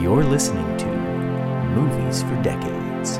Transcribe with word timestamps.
You're 0.00 0.22
listening 0.22 0.76
to 0.76 0.86
Movies 1.74 2.22
for 2.22 2.40
Decades. 2.40 3.16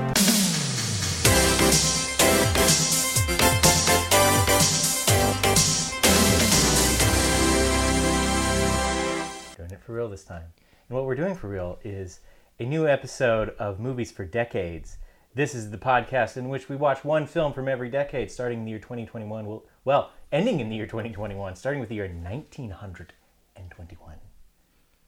Doing 9.56 9.72
it 9.72 9.82
for 9.82 9.92
real 9.92 10.08
this 10.08 10.22
time. 10.22 10.44
And 10.88 10.96
what 10.96 11.04
we're 11.04 11.16
doing 11.16 11.34
for 11.34 11.48
real 11.48 11.80
is 11.82 12.20
a 12.60 12.64
new 12.64 12.86
episode 12.86 13.56
of 13.58 13.80
Movies 13.80 14.12
for 14.12 14.24
Decades. 14.24 14.98
This 15.34 15.56
is 15.56 15.72
the 15.72 15.78
podcast 15.78 16.36
in 16.36 16.48
which 16.48 16.68
we 16.68 16.76
watch 16.76 17.04
one 17.04 17.26
film 17.26 17.52
from 17.52 17.66
every 17.66 17.90
decade, 17.90 18.30
starting 18.30 18.60
in 18.60 18.64
the 18.64 18.70
year 18.70 18.78
2021. 18.78 19.46
Well, 19.46 19.64
well 19.84 20.12
ending 20.30 20.60
in 20.60 20.68
the 20.68 20.76
year 20.76 20.86
2021, 20.86 21.56
starting 21.56 21.80
with 21.80 21.88
the 21.88 21.96
year 21.96 22.04
1921. 22.04 24.14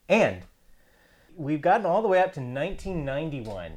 And 0.09 0.43
we've 1.35 1.61
gotten 1.61 1.85
all 1.85 2.01
the 2.01 2.07
way 2.07 2.19
up 2.19 2.33
to 2.33 2.39
1991, 2.41 3.71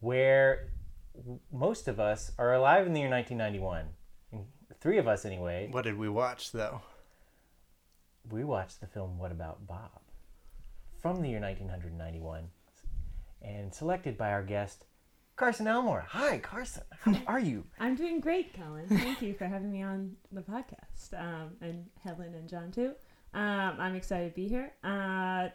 where 0.00 0.68
most 1.52 1.88
of 1.88 2.00
us 2.00 2.32
are 2.38 2.54
alive 2.54 2.86
in 2.86 2.92
the 2.92 3.00
year 3.00 3.10
1991. 3.10 3.86
Three 4.80 4.98
of 4.98 5.06
us, 5.06 5.24
anyway. 5.24 5.68
What 5.70 5.84
did 5.84 5.96
we 5.96 6.08
watch 6.08 6.52
though? 6.52 6.80
We 8.30 8.44
watched 8.44 8.80
the 8.80 8.86
film 8.86 9.18
What 9.18 9.30
About 9.32 9.66
Bob 9.66 10.00
from 11.00 11.20
the 11.22 11.28
year 11.28 11.40
1991 11.40 12.48
and 13.42 13.74
selected 13.74 14.16
by 14.16 14.30
our 14.30 14.42
guest, 14.42 14.84
Carson 15.36 15.66
Elmore. 15.66 16.04
Hi, 16.08 16.38
Carson. 16.38 16.84
How 17.00 17.14
are 17.26 17.40
you? 17.40 17.64
I'm 17.80 17.94
doing 17.96 18.20
great, 18.20 18.54
Colin. 18.54 18.86
Thank 18.88 19.22
you 19.22 19.34
for 19.34 19.46
having 19.46 19.72
me 19.72 19.82
on 19.82 20.16
the 20.30 20.42
podcast, 20.42 21.18
um, 21.18 21.50
and 21.60 21.86
Helen 22.02 22.34
and 22.34 22.48
John 22.48 22.70
too. 22.70 22.92
Um, 23.34 23.76
I'm 23.78 23.94
excited 23.96 24.30
to 24.30 24.34
be 24.36 24.46
here. 24.46 24.72
Uh, 24.84 25.48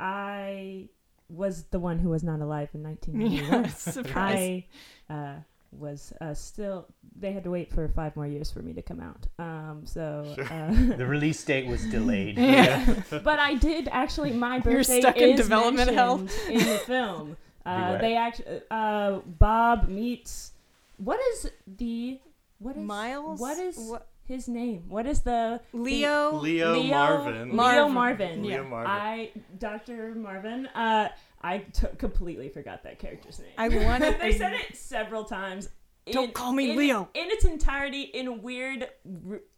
I 0.00 0.88
was 1.28 1.64
the 1.70 1.78
one 1.78 1.98
who 1.98 2.08
was 2.10 2.22
not 2.22 2.40
alive 2.40 2.68
in 2.74 2.82
1991. 2.90 3.62
Yeah, 3.64 3.68
surprise. 3.70 4.62
I 5.10 5.12
uh, 5.12 5.34
was 5.72 6.12
uh, 6.20 6.34
still. 6.34 6.86
They 7.18 7.32
had 7.32 7.44
to 7.44 7.50
wait 7.50 7.72
for 7.72 7.86
five 7.88 8.14
more 8.16 8.26
years 8.26 8.50
for 8.50 8.60
me 8.62 8.72
to 8.74 8.82
come 8.82 9.00
out. 9.00 9.26
Um, 9.38 9.82
so, 9.84 10.34
uh, 10.50 10.96
The 10.96 11.06
release 11.06 11.42
date 11.44 11.66
was 11.66 11.84
delayed. 11.90 12.38
Yeah. 12.38 13.02
but 13.10 13.38
I 13.38 13.54
did 13.54 13.88
actually. 13.90 14.32
My 14.32 14.58
birthday 14.60 14.72
You're 14.94 15.00
stuck 15.02 15.16
in 15.16 15.30
is 15.30 15.40
development 15.40 15.90
hell. 15.90 16.18
mentioned 16.18 16.50
in 16.52 16.58
the 16.66 16.78
film. 16.78 17.36
Uh, 17.66 17.98
they 17.98 18.16
actually 18.16 18.62
uh, 18.70 19.18
Bob 19.26 19.88
meets. 19.88 20.52
What 20.96 21.20
is 21.32 21.50
the 21.66 22.18
what 22.58 22.76
is 22.78 22.82
Miles? 22.82 23.38
What 23.38 23.58
is 23.58 23.76
What- 23.76 24.06
his 24.28 24.46
name? 24.46 24.84
What 24.88 25.06
is 25.06 25.22
the 25.22 25.60
Leo. 25.72 26.36
Leo, 26.36 26.72
Leo 26.74 26.82
Marvin. 26.90 27.56
Mar- 27.56 27.72
Leo 27.72 27.88
Marvin. 27.88 27.94
Marvin. 28.28 28.42
Leo 28.42 28.62
yeah. 28.62 28.68
Marvin. 28.68 28.90
I 28.90 29.30
Dr. 29.58 30.14
Marvin. 30.14 30.66
Uh, 30.66 31.08
I 31.42 31.58
t- 31.58 31.86
completely 31.98 32.48
forgot 32.48 32.82
that 32.84 32.98
character's 32.98 33.38
name. 33.40 33.52
I 33.56 33.68
wanted. 33.68 34.20
they 34.20 34.32
said 34.32 34.52
it 34.52 34.76
several 34.76 35.24
times. 35.24 35.68
Don't 36.10 36.32
call 36.32 36.52
me 36.52 36.70
in- 36.70 36.76
Leo. 36.76 37.08
In 37.14 37.30
its 37.30 37.44
entirety, 37.44 38.02
in 38.02 38.42
weird, 38.42 38.88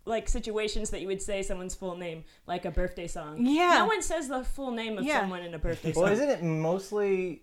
like 0.04 0.28
situations 0.28 0.90
that 0.90 1.00
you 1.00 1.06
would 1.06 1.22
say 1.22 1.42
someone's 1.42 1.74
full 1.74 1.96
name, 1.96 2.24
like 2.46 2.64
a 2.64 2.70
birthday 2.70 3.06
song. 3.06 3.44
Yeah. 3.46 3.78
No 3.78 3.86
one 3.86 4.02
says 4.02 4.28
the 4.28 4.44
full 4.44 4.70
name 4.72 4.98
of 4.98 5.04
Yeah. 5.04 5.20
someone 5.20 5.42
in 5.42 5.54
a 5.54 5.58
birthday 5.58 5.92
song. 5.92 6.04
Well, 6.04 6.12
isn't 6.12 6.28
it 6.28 6.42
mostly 6.42 7.42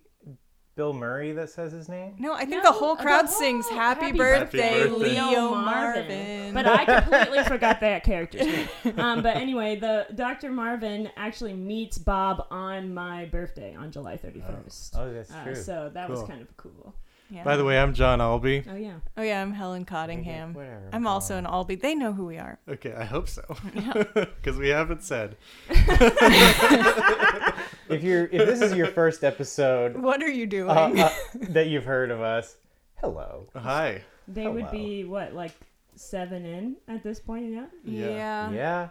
Bill 0.78 0.94
Murray 0.94 1.34
that 1.34 1.50
says 1.50 1.74
his 1.74 1.90
name? 1.90 2.14
No, 2.20 2.32
I 2.34 2.46
think 2.46 2.64
No, 2.64 2.72
the 2.72 2.72
whole 2.72 2.96
crowd 2.96 3.26
whole- 3.26 3.34
sings 3.40 3.68
"Happy, 3.68 4.06
Happy 4.06 4.18
birthday, 4.18 4.84
birthday. 4.88 4.90
Leo 5.22 5.56
Marvin." 5.56 6.54
But 6.54 6.66
I 6.68 6.86
completely 6.86 7.44
forgot 7.44 7.82
that 7.82 8.04
character's 8.06 8.46
name. 8.46 8.70
Um, 8.98 9.22
but 9.24 9.36
anyway, 9.36 9.76
the 9.76 10.06
Dr. 10.16 10.52
Marvin 10.52 11.10
actually 11.18 11.54
meets 11.54 11.98
Bob 11.98 12.46
on 12.52 12.94
my 12.94 13.26
birthday 13.26 13.76
on 13.76 13.92
July 13.92 14.16
31st. 14.18 14.92
Oh, 14.96 15.12
that's 15.12 15.32
Uh, 15.32 15.44
true. 15.44 15.56
so 15.56 15.92
that 15.94 16.10
was 16.10 16.24
kind 16.24 16.42
of 16.42 16.56
cool. 16.56 16.94
Yeah. 17.30 17.44
By 17.44 17.58
the 17.58 17.66
way, 17.66 17.78
I'm 17.78 17.94
John 17.94 18.22
Albee. 18.22 18.64
Oh 18.72 18.76
yeah. 18.76 18.94
oh 19.18 19.22
yeah, 19.22 19.42
I'm 19.42 19.52
Helen 19.52 19.84
Cottingham. 19.84 20.54
Whatever. 20.54 20.90
I'm 20.94 21.06
also 21.08 21.38
an 21.38 21.46
Albee. 21.46 21.76
They 21.76 21.94
know 21.94 22.14
who 22.14 22.26
we 22.26 22.38
are. 22.38 22.58
Okay, 22.70 22.94
I 22.94 23.04
hope 23.04 23.28
so. 23.28 23.44
Because 23.74 24.58
we 24.58 24.70
haven't 24.70 25.04
said. 25.04 25.36
If 27.90 28.04
you're 28.04 28.26
if 28.26 28.46
this 28.46 28.62
is 28.62 28.74
your 28.74 28.88
first 28.88 29.24
episode 29.24 29.96
What 29.98 30.22
are 30.22 30.30
you 30.30 30.46
doing? 30.46 30.70
uh, 30.70 30.92
uh, 30.98 31.10
that 31.52 31.68
you've 31.68 31.86
heard 31.86 32.12
of 32.12 32.22
us, 32.22 32.58
hello. 33.02 33.48
Hi. 33.56 34.02
They 34.28 34.48
would 34.48 34.70
be 34.72 35.06
what, 35.06 35.34
like 35.34 35.52
seven 35.96 36.46
in 36.46 36.76
at 36.88 37.04
this 37.04 37.20
point, 37.20 37.52
yeah? 37.54 37.66
Yeah. 37.86 38.52
yeah, 38.52 38.90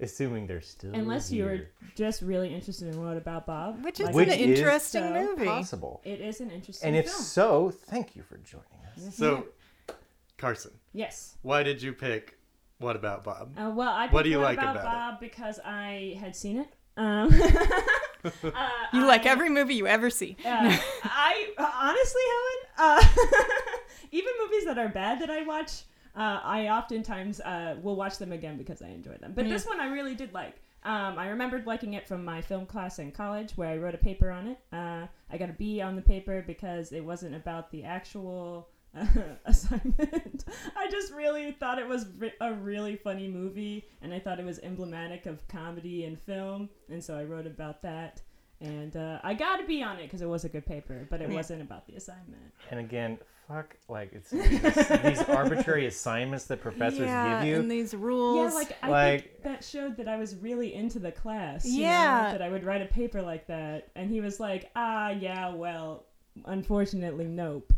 assuming 0.00 0.46
they're 0.46 0.60
still 0.60 0.94
Unless 0.94 1.32
you're 1.32 1.60
just 1.96 2.22
really 2.22 2.54
interested 2.54 2.88
in 2.94 3.02
what 3.02 3.16
about 3.16 3.46
Bob. 3.46 3.84
Which 3.84 4.00
is 4.00 4.06
Like, 4.06 4.14
Which 4.14 4.28
an 4.28 4.34
is 4.38 4.58
interesting 4.58 5.02
so 5.02 5.26
movie. 5.36 5.46
possible. 5.46 6.00
it 6.04 6.20
is 6.20 6.40
an 6.40 6.50
interesting 6.50 6.88
movie. 6.90 6.98
And 6.98 7.06
if 7.06 7.12
film. 7.12 7.22
so, 7.24 7.70
thank 7.70 8.14
you 8.16 8.22
for 8.22 8.36
joining 8.38 8.66
us. 8.86 9.02
Yes, 9.04 9.16
So. 9.16 9.46
Carson, 10.36 10.70
yes. 10.92 11.36
why 11.42 11.62
did 11.64 11.82
you 11.82 11.92
pick 11.92 12.38
What 12.78 12.94
About 12.94 13.24
Bob? 13.24 13.58
Uh, 13.58 13.70
well, 13.74 13.90
I 13.90 14.06
What 14.08 14.22
do 14.22 14.28
you 14.30 14.36
picked 14.38 14.44
like 14.44 14.58
about, 14.58 14.76
about 14.76 14.84
it? 14.84 14.86
Bob 14.86 15.20
because 15.20 15.58
I 15.64 16.16
had 16.20 16.36
seen 16.36 16.58
it. 16.58 16.68
Um, 16.96 17.28
uh, 18.24 18.68
You 18.92 19.04
like 19.06 19.26
every 19.26 19.48
movie 19.48 19.74
you 19.74 19.86
ever 19.88 20.10
see. 20.10 20.36
Uh, 20.44 20.48
I 21.04 21.48
honestly, 21.58 22.22
Helen, 22.30 23.00
uh, 23.00 23.08
even 24.12 24.32
movies 24.42 24.64
that 24.66 24.78
are 24.78 24.88
bad 24.88 25.20
that 25.20 25.30
I 25.30 25.42
watch, 25.42 25.82
uh, 26.16 26.40
I 26.42 26.68
oftentimes 26.68 27.40
uh, 27.40 27.76
will 27.82 27.96
watch 27.96 28.18
them 28.18 28.32
again 28.32 28.56
because 28.56 28.82
I 28.82 28.88
enjoy 28.88 29.16
them. 29.16 29.32
But 29.34 29.46
Yeah. 29.46 29.52
this 29.54 29.66
one 29.66 29.80
I 29.80 29.88
really 29.88 30.14
did 30.14 30.32
like. 30.32 30.56
Um, 30.84 31.18
I 31.18 31.28
remembered 31.28 31.66
liking 31.66 31.94
it 31.94 32.06
from 32.06 32.24
my 32.24 32.40
film 32.40 32.64
class 32.64 32.98
in 33.00 33.10
college 33.12 33.52
where 33.56 33.68
I 33.68 33.76
wrote 33.78 33.94
a 33.94 33.98
paper 33.98 34.30
on 34.30 34.46
it. 34.46 34.58
Uh, 34.72 35.06
I 35.30 35.36
got 35.36 35.50
a 35.50 35.52
B 35.52 35.80
on 35.80 35.96
the 35.96 36.02
paper 36.02 36.42
because 36.46 36.92
it 36.92 37.04
wasn't 37.04 37.34
about 37.34 37.70
the 37.72 37.82
actual 37.84 38.68
uh, 38.96 39.04
assignment. 39.44 40.44
I 40.76 40.88
just 40.90 41.12
really 41.12 41.52
thought 41.52 41.78
it 41.78 41.86
was 41.88 42.06
re- 42.16 42.32
a 42.40 42.54
really 42.54 42.96
funny 42.96 43.28
movie, 43.28 43.86
and 44.02 44.14
I 44.14 44.20
thought 44.20 44.38
it 44.38 44.46
was 44.46 44.58
emblematic 44.60 45.26
of 45.26 45.46
comedy 45.48 46.04
and 46.04 46.18
film, 46.18 46.68
and 46.88 47.02
so 47.02 47.18
I 47.18 47.24
wrote 47.24 47.46
about 47.46 47.82
that. 47.82 48.22
And 48.60 48.96
uh, 48.96 49.18
I 49.22 49.34
got 49.34 49.56
to 49.58 49.66
be 49.66 49.82
on 49.82 49.98
it 49.98 50.04
because 50.04 50.22
it 50.22 50.28
was 50.28 50.44
a 50.44 50.48
good 50.48 50.66
paper, 50.66 51.06
but 51.10 51.20
it 51.20 51.28
Yeah. 51.28 51.34
wasn't 51.36 51.62
about 51.62 51.86
the 51.86 51.94
assignment. 51.96 52.52
And 52.70 52.80
again, 52.80 53.18
fuck, 53.48 53.76
like 53.88 54.12
it's 54.12 54.30
these, 54.30 54.60
these 55.02 55.22
arbitrary 55.28 55.86
assignments 55.92 56.44
that 56.46 56.60
professors 56.60 57.00
yeah, 57.00 57.38
give 57.44 57.48
you. 57.48 57.60
and 57.60 57.70
these 57.70 57.94
rules. 57.94 58.52
Yeah, 58.52 58.58
like 58.58 58.76
I 58.82 58.88
Like- 58.90 59.22
think 59.22 59.42
that 59.44 59.64
showed 59.64 59.96
that 59.96 60.06
I 60.08 60.16
was 60.18 60.36
really 60.36 60.74
into 60.74 60.98
the 60.98 61.10
class. 61.12 61.64
you 61.64 61.82
know, 61.82 61.88
Yeah. 61.88 62.32
that 62.32 62.42
I 62.42 62.48
would 62.50 62.64
write 62.64 62.82
a 62.82 62.86
paper 62.86 63.22
like 63.22 63.46
that, 63.46 63.88
and 63.96 64.10
he 64.10 64.20
was 64.20 64.38
like, 64.38 64.70
"Ah, 64.76 65.10
yeah, 65.10 65.54
well, 65.54 66.04
unfortunately, 66.46 67.24
nope." 67.26 67.72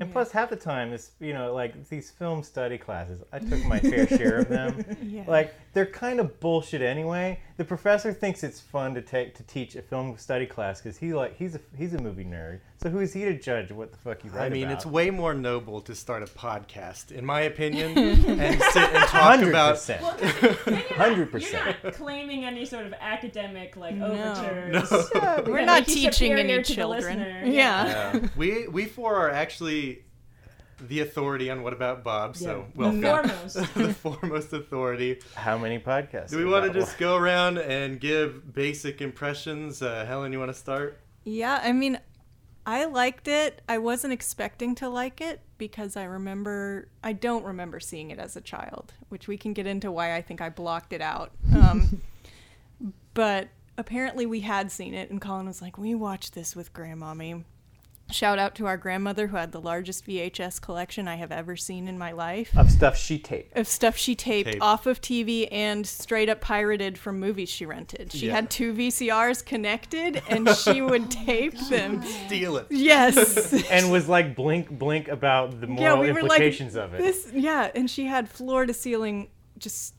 And 0.00 0.10
plus, 0.10 0.32
half 0.32 0.50
the 0.50 0.56
time, 0.56 0.92
it's 0.92 1.12
you 1.20 1.32
know 1.32 1.54
like 1.54 1.88
these 1.88 2.10
film 2.10 2.42
study 2.42 2.76
classes. 2.76 3.22
I 3.32 3.38
took 3.38 3.64
my 3.64 3.78
fair 3.78 4.08
share 4.18 4.38
of 4.38 4.48
them. 4.48 4.84
yeah. 5.00 5.22
Like 5.28 5.54
they're 5.72 5.86
kind 5.86 6.18
of 6.18 6.40
bullshit 6.40 6.82
anyway. 6.82 7.38
The 7.58 7.64
professor 7.64 8.12
thinks 8.12 8.42
it's 8.42 8.58
fun 8.60 8.94
to 8.94 9.02
take 9.02 9.36
to 9.36 9.44
teach 9.44 9.76
a 9.76 9.82
film 9.82 10.18
study 10.18 10.46
class 10.46 10.80
because 10.82 10.98
he 10.98 11.14
like 11.14 11.36
he's 11.36 11.54
a 11.54 11.60
he's 11.78 11.94
a 11.94 12.02
movie 12.02 12.24
nerd. 12.24 12.58
So 12.84 12.90
who 12.90 13.00
is 13.00 13.14
he 13.14 13.24
to 13.24 13.32
judge 13.38 13.72
what 13.72 13.92
the 13.92 13.96
fuck 13.96 14.22
you 14.24 14.30
write 14.30 14.44
I 14.44 14.48
mean, 14.50 14.64
about? 14.64 14.74
it's 14.74 14.84
way 14.84 15.08
more 15.08 15.32
noble 15.32 15.80
to 15.80 15.94
start 15.94 16.22
a 16.22 16.26
podcast, 16.26 17.12
in 17.12 17.24
my 17.24 17.40
opinion, 17.40 17.96
and 17.96 18.60
sit 18.60 18.76
and 18.76 19.04
talk 19.08 19.22
hundred 19.22 19.48
about. 19.48 19.76
percent, 19.76 20.02
Well, 20.02 20.12
'cause 20.18 20.40
then 20.40 20.56
you're 20.66 20.74
not- 20.76 20.82
hundred 20.98 21.32
percent. 21.32 21.64
You're 21.82 21.92
not 21.92 21.94
claiming 21.94 22.44
any 22.44 22.66
sort 22.66 22.84
of 22.84 22.92
academic 23.00 23.78
like 23.78 23.94
No. 23.94 24.08
overtures. 24.08 24.92
Yeah, 25.14 25.40
we're 25.40 25.60
that 25.60 25.64
not 25.64 25.80
make 25.80 25.88
you 25.88 25.94
teaching 25.94 26.12
superior 26.12 26.36
any 26.56 26.62
to 26.62 26.68
the 26.68 26.74
children. 26.74 27.18
listener. 27.20 27.42
Yeah. 27.46 27.86
Yeah. 28.12 28.28
we 28.36 28.68
we 28.68 28.84
four 28.84 29.14
are 29.14 29.30
actually 29.30 30.04
the 30.78 31.00
authority 31.00 31.48
on 31.48 31.62
What 31.62 31.72
About 31.72 32.04
Bob. 32.04 32.36
So 32.36 32.66
Yeah. 32.76 32.82
welcome. 33.00 33.02
Foremost. 33.30 33.54
the 33.74 33.94
foremost 33.94 34.52
authority. 34.52 35.20
How 35.34 35.56
many 35.56 35.78
podcasts? 35.78 36.28
Do 36.28 36.36
we 36.36 36.44
want 36.44 36.64
to 36.64 36.68
what? 36.68 36.74
just 36.86 36.98
go 36.98 37.16
around 37.16 37.56
and 37.56 37.98
give 37.98 38.52
basic 38.52 39.00
impressions? 39.00 39.80
Uh, 39.80 40.04
Helen, 40.06 40.34
you 40.34 40.38
want 40.38 40.50
to 40.52 40.58
start? 40.58 41.00
Yeah, 41.26 41.58
I 41.64 41.72
mean, 41.72 41.98
I 42.66 42.86
liked 42.86 43.28
it. 43.28 43.62
I 43.68 43.78
wasn't 43.78 44.12
expecting 44.12 44.74
to 44.76 44.88
like 44.88 45.20
it 45.20 45.40
because 45.58 45.96
I 45.96 46.04
remember, 46.04 46.88
I 47.02 47.12
don't 47.12 47.44
remember 47.44 47.78
seeing 47.78 48.10
it 48.10 48.18
as 48.18 48.36
a 48.36 48.40
child, 48.40 48.94
which 49.08 49.28
we 49.28 49.36
can 49.36 49.52
get 49.52 49.66
into 49.66 49.92
why 49.92 50.16
I 50.16 50.22
think 50.22 50.40
I 50.40 50.48
blocked 50.48 50.92
it 50.92 51.02
out. 51.02 51.32
Um, 51.54 52.00
but 53.14 53.48
apparently 53.76 54.24
we 54.24 54.40
had 54.40 54.72
seen 54.72 54.94
it, 54.94 55.10
and 55.10 55.20
Colin 55.20 55.46
was 55.46 55.60
like, 55.60 55.76
We 55.76 55.94
watched 55.94 56.34
this 56.34 56.56
with 56.56 56.72
Grandmommy. 56.72 57.44
Shout 58.10 58.38
out 58.38 58.54
to 58.56 58.66
our 58.66 58.76
grandmother 58.76 59.28
who 59.28 59.36
had 59.36 59.50
the 59.52 59.60
largest 59.60 60.06
VHS 60.06 60.60
collection 60.60 61.08
I 61.08 61.16
have 61.16 61.32
ever 61.32 61.56
seen 61.56 61.88
in 61.88 61.98
my 61.98 62.12
life 62.12 62.56
of 62.56 62.70
stuff 62.70 62.96
she 62.96 63.18
taped? 63.18 63.56
of 63.56 63.66
stuff 63.66 63.96
she 63.96 64.14
taped 64.14 64.50
Taped. 64.52 64.62
off 64.62 64.86
of 64.86 65.00
TV 65.00 65.48
and 65.50 65.86
straight 65.86 66.28
up 66.28 66.40
pirated 66.40 66.98
from 66.98 67.18
movies 67.18 67.48
she 67.48 67.64
rented. 67.66 68.12
She 68.12 68.26
Yeah. 68.26 68.34
had 68.34 68.50
two 68.50 68.72
VCRs 68.74 69.44
connected 69.44 70.22
and 70.28 70.48
she 70.50 70.80
would 70.82 71.10
tape 71.10 71.58
them. 71.70 72.02
Steal 72.26 72.58
it. 72.58 72.66
Yes. 72.70 73.52
and 73.70 73.90
was 73.90 74.08
like 74.08 74.36
blink 74.36 74.70
blink 74.70 75.08
about 75.08 75.60
the 75.60 75.66
moral 75.66 75.82
yeah, 75.82 75.94
we 76.00 76.12
were 76.12 76.22
like 76.22 76.40
implications 76.40 76.76
of 76.76 76.94
it. 76.94 76.98
this. 76.98 77.30
Yeah, 77.32 77.70
and 77.74 77.90
she 77.90 78.04
had 78.04 78.28
floor 78.28 78.66
to 78.66 78.74
ceiling 78.74 79.28
just 79.58 79.94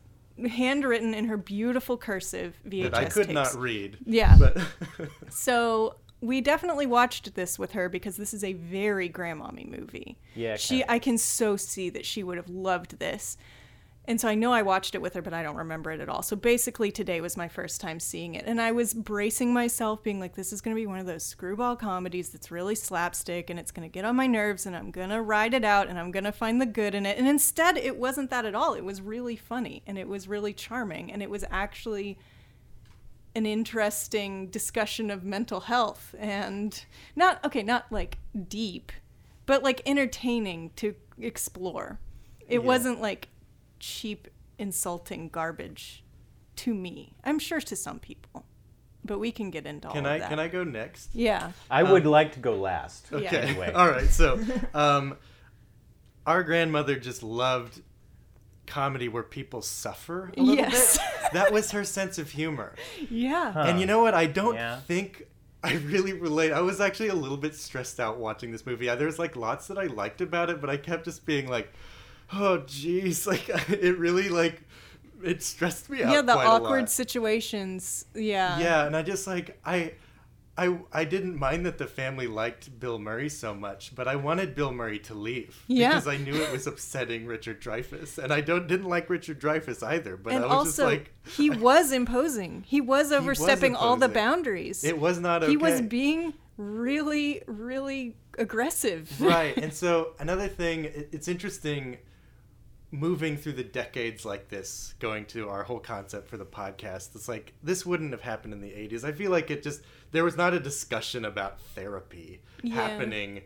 handwritten 0.48 1.14
in 1.14 1.26
her 1.26 1.38
beautiful 1.38 1.98
cursive 1.98 2.56
VHS 2.68 2.84
that 2.92 2.94
I 2.96 3.06
could 3.06 3.28
tapes. 3.28 3.34
not 3.34 3.56
read. 3.56 3.98
Yeah. 4.06 4.38
But 4.40 4.58
So 5.30 5.96
we 6.26 6.42
definitely 6.42 6.86
watched 6.86 7.36
this 7.36 7.58
with 7.60 7.72
her 7.74 7.90
because 7.90 8.18
this 8.18 8.34
is 8.34 8.44
a 8.44 8.54
very 8.54 9.10
grandmommy 9.10 9.68
movie. 9.68 10.18
Yeah, 10.36 10.58
She. 10.58 10.84
I 10.88 11.00
can 11.00 11.18
so 11.18 11.58
see 11.58 11.90
that 11.90 12.06
she 12.06 12.24
would 12.24 12.38
have 12.38 12.50
loved 12.50 13.00
this. 13.00 13.38
And 14.08 14.22
so 14.22 14.28
I 14.28 14.36
know 14.36 14.54
I 14.54 14.62
watched 14.62 14.94
it 14.94 15.02
with 15.02 15.16
her, 15.16 15.22
but 15.22 15.34
I 15.34 15.42
don't 15.42 15.56
remember 15.56 15.92
it 15.92 16.00
at 16.00 16.10
all. 16.10 16.22
So 16.22 16.36
basically 16.36 16.92
today 16.92 17.22
was 17.22 17.36
my 17.36 17.48
first 17.48 17.82
time 17.82 18.00
seeing 18.00 18.36
it. 18.36 18.46
And 18.46 18.62
I 18.62 18.72
was 18.72 18.94
bracing 18.94 19.52
myself, 19.52 20.04
being 20.04 20.20
like, 20.20 20.36
this 20.36 20.54
is 20.54 20.62
gonna 20.62 20.76
be 20.76 20.86
one 20.86 21.00
of 21.00 21.08
those 21.08 21.24
screwball 21.24 21.76
comedies 21.76 22.30
that's 22.30 22.52
really 22.52 22.76
slapstick 22.76 23.50
and 23.50 23.60
it's 23.60 23.72
gonna 23.72 23.90
get 23.90 24.06
on 24.06 24.16
my 24.16 24.28
nerves 24.28 24.68
and 24.68 24.76
I'm 24.76 24.92
gonna 24.92 25.22
ride 25.24 25.56
it 25.56 25.66
out 25.66 25.88
and 25.88 25.98
I'm 25.98 26.12
gonna 26.12 26.32
find 26.32 26.62
the 26.62 26.68
good 26.68 26.94
in 26.94 27.06
it. 27.06 27.18
And 27.18 27.28
instead 27.28 27.78
it 27.78 27.98
wasn't 27.98 28.30
that 28.30 28.46
at 28.46 28.54
all. 28.54 28.76
It 28.76 28.86
was 28.86 29.02
really 29.02 29.36
funny 29.36 29.82
and 29.88 29.98
it 29.98 30.08
was 30.08 30.28
really 30.28 30.54
charming 30.54 31.12
and 31.12 31.24
it 31.24 31.30
was 31.30 31.44
actually 31.50 32.20
an 33.36 33.46
interesting 33.46 34.48
discussion 34.48 35.12
of 35.12 35.24
mental 35.24 35.62
health 35.62 36.16
and 36.18 36.86
not 37.16 37.44
okay 37.46 37.62
not 37.64 37.86
like 37.92 38.18
deep 38.48 38.92
but 39.46 39.62
like 39.62 39.82
entertaining 39.86 40.72
to 40.78 40.96
explore 41.20 42.00
it 42.48 42.54
Yeah. 42.62 42.66
wasn't 42.66 43.02
like 43.02 43.28
cheap 43.80 44.28
insulting 44.58 45.28
garbage 45.30 46.04
to 46.56 46.74
me 46.74 47.14
i'm 47.24 47.38
sure 47.40 47.60
to 47.60 47.76
some 47.76 48.00
people 48.00 48.46
but 49.04 49.20
we 49.20 49.32
can 49.32 49.52
get 49.52 49.66
into 49.68 49.88
can 49.90 50.06
all 50.06 50.12
I 50.12 50.16
of 50.16 50.22
that 50.22 50.30
can 50.30 50.40
I 50.40 50.48
go 50.48 50.64
next? 50.64 51.14
yeah 51.14 51.52
I 51.70 51.84
would 51.84 52.06
like 52.08 52.32
to 52.34 52.40
go 52.40 52.56
last. 52.56 53.06
Okay. 53.14 53.38
Anyway. 53.38 53.72
All 53.76 53.88
right. 53.88 54.10
So, 54.10 54.40
um, 54.74 55.16
our 56.26 56.42
grandmother 56.44 56.96
just 56.96 57.22
loved 57.22 57.82
comedy 58.68 59.08
where 59.08 59.24
people 59.24 59.62
suffer 59.62 60.32
a 60.38 60.42
little 60.42 60.56
Yes. 60.56 60.98
bit. 60.98 61.08
That 61.34 61.52
was 61.52 61.72
her 61.72 61.84
sense 61.84 62.18
of 62.18 62.32
humor. 62.32 62.76
yeah 63.10 63.52
Huh. 63.52 63.62
And 63.68 63.80
you 63.80 63.86
know 63.86 64.02
what? 64.02 64.14
I 64.14 64.26
don't 64.26 64.56
Yeah. 64.56 64.80
think 64.82 65.28
I 65.64 65.74
really 65.78 66.14
relate. 66.14 66.52
I 66.52 66.62
was 66.62 66.80
actually 66.80 67.10
a 67.10 67.16
little 67.16 67.38
bit 67.38 67.56
stressed 67.56 68.00
out 68.00 68.18
watching 68.20 68.52
this 68.52 68.66
movie. 68.66 68.86
There 68.86 69.08
was 69.08 69.18
like 69.18 69.36
lots 69.36 69.66
that 69.68 69.78
I 69.80 69.86
liked 69.86 70.22
about 70.22 70.50
it, 70.52 70.62
but 70.62 70.70
I 70.70 70.78
kept 70.78 71.06
just 71.06 71.26
being 71.26 71.48
like, 71.48 71.74
"Oh, 72.32 72.60
jeez!" 72.68 73.26
Like 73.32 73.50
it 73.70 73.98
really 73.98 74.30
like 74.30 74.62
it 75.24 75.42
stressed 75.42 75.90
me 75.90 76.04
out. 76.04 76.12
yeah 76.12 76.22
the 76.22 76.34
quite 76.34 76.46
a 76.46 76.50
awkward 76.50 76.80
lot. 76.82 76.90
situations 76.92 78.06
yeah 78.14 78.60
Yeah, 78.60 78.86
and 78.86 78.96
I 78.96 79.02
just 79.02 79.26
like 79.28 79.58
I. 79.66 79.94
I, 80.58 80.78
I 80.94 81.04
didn't 81.04 81.38
mind 81.38 81.66
that 81.66 81.78
the 81.78 81.86
family 81.88 82.28
liked 82.28 82.80
Bill 82.80 82.98
Murray 82.98 83.28
so 83.28 83.54
much, 83.54 83.94
but 83.94 84.08
I 84.08 84.16
wanted 84.16 84.56
Bill 84.56 84.72
Murray 84.72 85.00
to 85.00 85.14
leave 85.14 85.62
Yeah. 85.68 85.90
because 85.90 86.08
I 86.08 86.16
knew 86.16 86.34
it 86.36 86.50
was 86.52 86.66
upsetting 86.66 87.26
Richard 87.26 87.62
Dreyfuss, 87.62 88.18
and 88.18 88.32
I 88.32 88.40
don't 88.40 88.66
didn't 88.66 88.88
like 88.88 89.10
Richard 89.10 89.42
Dreyfuss 89.42 89.84
either. 89.86 90.16
But 90.16 90.32
and 90.34 90.46
I 90.46 90.48
was 90.48 90.56
also 90.56 90.90
just 90.90 91.00
like, 91.00 91.12
he 91.36 91.50
was 91.70 91.92
imposing 91.92 92.64
he 92.68 92.80
was 92.80 93.12
overstepping 93.12 93.76
all 93.76 93.98
the 93.98 94.08
boundaries 94.08 94.84
it 94.84 94.98
was 95.00 95.20
not 95.20 95.44
okay. 95.44 95.52
he 95.52 95.58
was 95.58 95.82
being 95.82 96.34
really 96.58 97.42
really 97.48 98.16
aggressive 98.38 99.12
right 99.20 99.58
and 99.58 99.74
so 99.74 100.14
another 100.20 100.48
thing 100.48 100.86
it- 100.86 101.10
it's 101.12 101.28
interesting 101.28 101.98
moving 102.92 103.36
through 103.36 103.54
the 103.54 103.64
decades 103.64 104.24
like 104.24 104.48
this 104.50 104.94
going 105.00 105.26
to 105.26 105.50
our 105.50 105.64
whole 105.64 105.80
concept 105.80 106.30
for 106.30 106.38
the 106.38 106.46
podcast 106.46 107.14
it's 107.16 107.28
like 107.28 107.54
this 107.64 107.86
wouldn't 107.86 108.12
have 108.12 108.22
happened 108.22 108.54
in 108.54 108.62
the 108.62 108.70
80s 108.70 109.04
i 109.04 109.12
feel 109.12 109.32
like 109.32 109.52
it 109.52 109.64
just 109.64 109.82
there 110.12 110.24
was 110.24 110.38
not 110.38 110.54
a 110.54 110.60
discussion 110.60 111.26
about 111.26 111.60
therapy 111.60 112.42
Yeah. 112.62 112.76
happening 112.76 113.42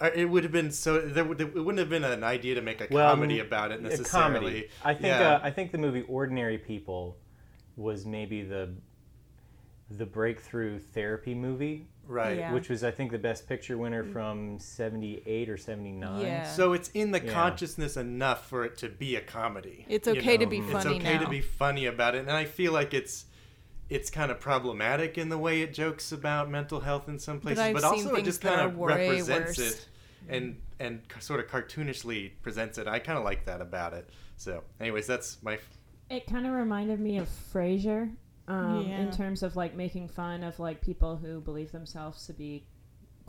Uh, 0.00 0.10
it 0.16 0.24
would 0.24 0.42
have 0.42 0.50
been 0.52 0.70
so 0.72 1.00
there 1.00 1.22
would 1.24 1.40
it 1.40 1.54
wouldn't 1.54 1.78
have 1.78 1.88
been 1.90 2.02
an 2.02 2.24
idea 2.24 2.54
to 2.56 2.62
make 2.62 2.80
a 2.80 2.88
Well, 2.90 3.14
comedy 3.14 3.38
about 3.38 3.70
it 3.70 3.78
a 3.78 3.82
necessarily 3.84 4.40
comedy. 4.40 4.68
I 4.84 4.94
think 4.94 5.06
Yeah. 5.06 5.30
uh, 5.34 5.40
I 5.44 5.50
think 5.52 5.70
the 5.70 5.78
movie 5.78 6.02
Ordinary 6.08 6.58
People 6.58 7.18
was 7.76 8.04
maybe 8.04 8.42
the 8.42 8.70
the 9.90 10.06
breakthrough 10.06 10.78
therapy 10.78 11.34
movie, 11.34 11.86
right 12.06 12.38
Yeah. 12.38 12.52
which 12.52 12.68
was 12.68 12.82
I 12.82 12.90
think 12.90 13.12
the 13.12 13.18
best 13.18 13.46
picture 13.46 13.76
winner 13.76 14.02
from 14.02 14.58
78 14.58 15.48
or 15.50 15.56
79. 15.58 16.20
Yeah. 16.22 16.44
so 16.44 16.72
it's 16.72 16.88
in 16.94 17.12
the 17.12 17.22
Yeah. 17.22 17.32
consciousness 17.32 17.96
enough 17.96 18.48
for 18.48 18.64
it 18.64 18.76
to 18.78 18.88
be 18.88 19.14
a 19.16 19.20
comedy 19.20 19.84
It's 19.88 20.08
you 20.08 20.14
okay 20.14 20.36
to 20.38 20.44
know? 20.44 20.50
be 20.50 20.58
it's 20.58 20.72
funny 20.72 20.96
okay 20.96 21.18
to 21.18 21.28
be 21.28 21.42
funny 21.42 21.86
about 21.86 22.14
it 22.14 22.20
and 22.20 22.30
i 22.32 22.44
feel 22.46 22.72
like 22.72 22.92
it's 22.94 23.26
it's 23.88 24.10
kind 24.10 24.30
of 24.30 24.40
problematic 24.40 25.18
in 25.18 25.28
the 25.28 25.38
way 25.38 25.62
it 25.62 25.74
jokes 25.74 26.12
about 26.12 26.50
mental 26.50 26.80
health 26.80 27.08
in 27.08 27.18
some 27.18 27.40
places 27.40 27.58
I've 27.60 27.74
but, 27.74 27.84
also 27.84 28.14
it 28.14 28.24
just 28.24 28.40
kind 28.40 28.60
of 28.60 28.76
represents 28.78 29.58
worse. 29.58 29.58
it 29.58 29.86
and 30.28 30.56
and 30.80 31.00
sort 31.20 31.40
of 31.40 31.46
cartoonishly 31.48 32.32
presents 32.42 32.78
it 32.78 32.86
i 32.86 32.98
kind 32.98 33.18
of 33.18 33.24
like 33.24 33.44
that 33.46 33.60
about 33.60 33.92
it 33.92 34.08
so 34.36 34.62
anyways 34.80 35.06
that's 35.06 35.42
my 35.42 35.58
It 36.10 36.26
kind 36.26 36.46
of 36.46 36.52
reminded 36.52 37.00
me 37.00 37.18
of 37.18 37.28
Frasier 37.52 38.10
um, 38.48 38.86
Yeah. 38.86 39.00
in 39.00 39.10
terms 39.10 39.42
of 39.42 39.56
like 39.56 39.74
making 39.74 40.08
fun 40.08 40.42
of 40.42 40.58
like 40.58 40.80
people 40.80 41.16
who 41.16 41.40
believe 41.40 41.72
themselves 41.72 42.26
to 42.26 42.32
be 42.32 42.64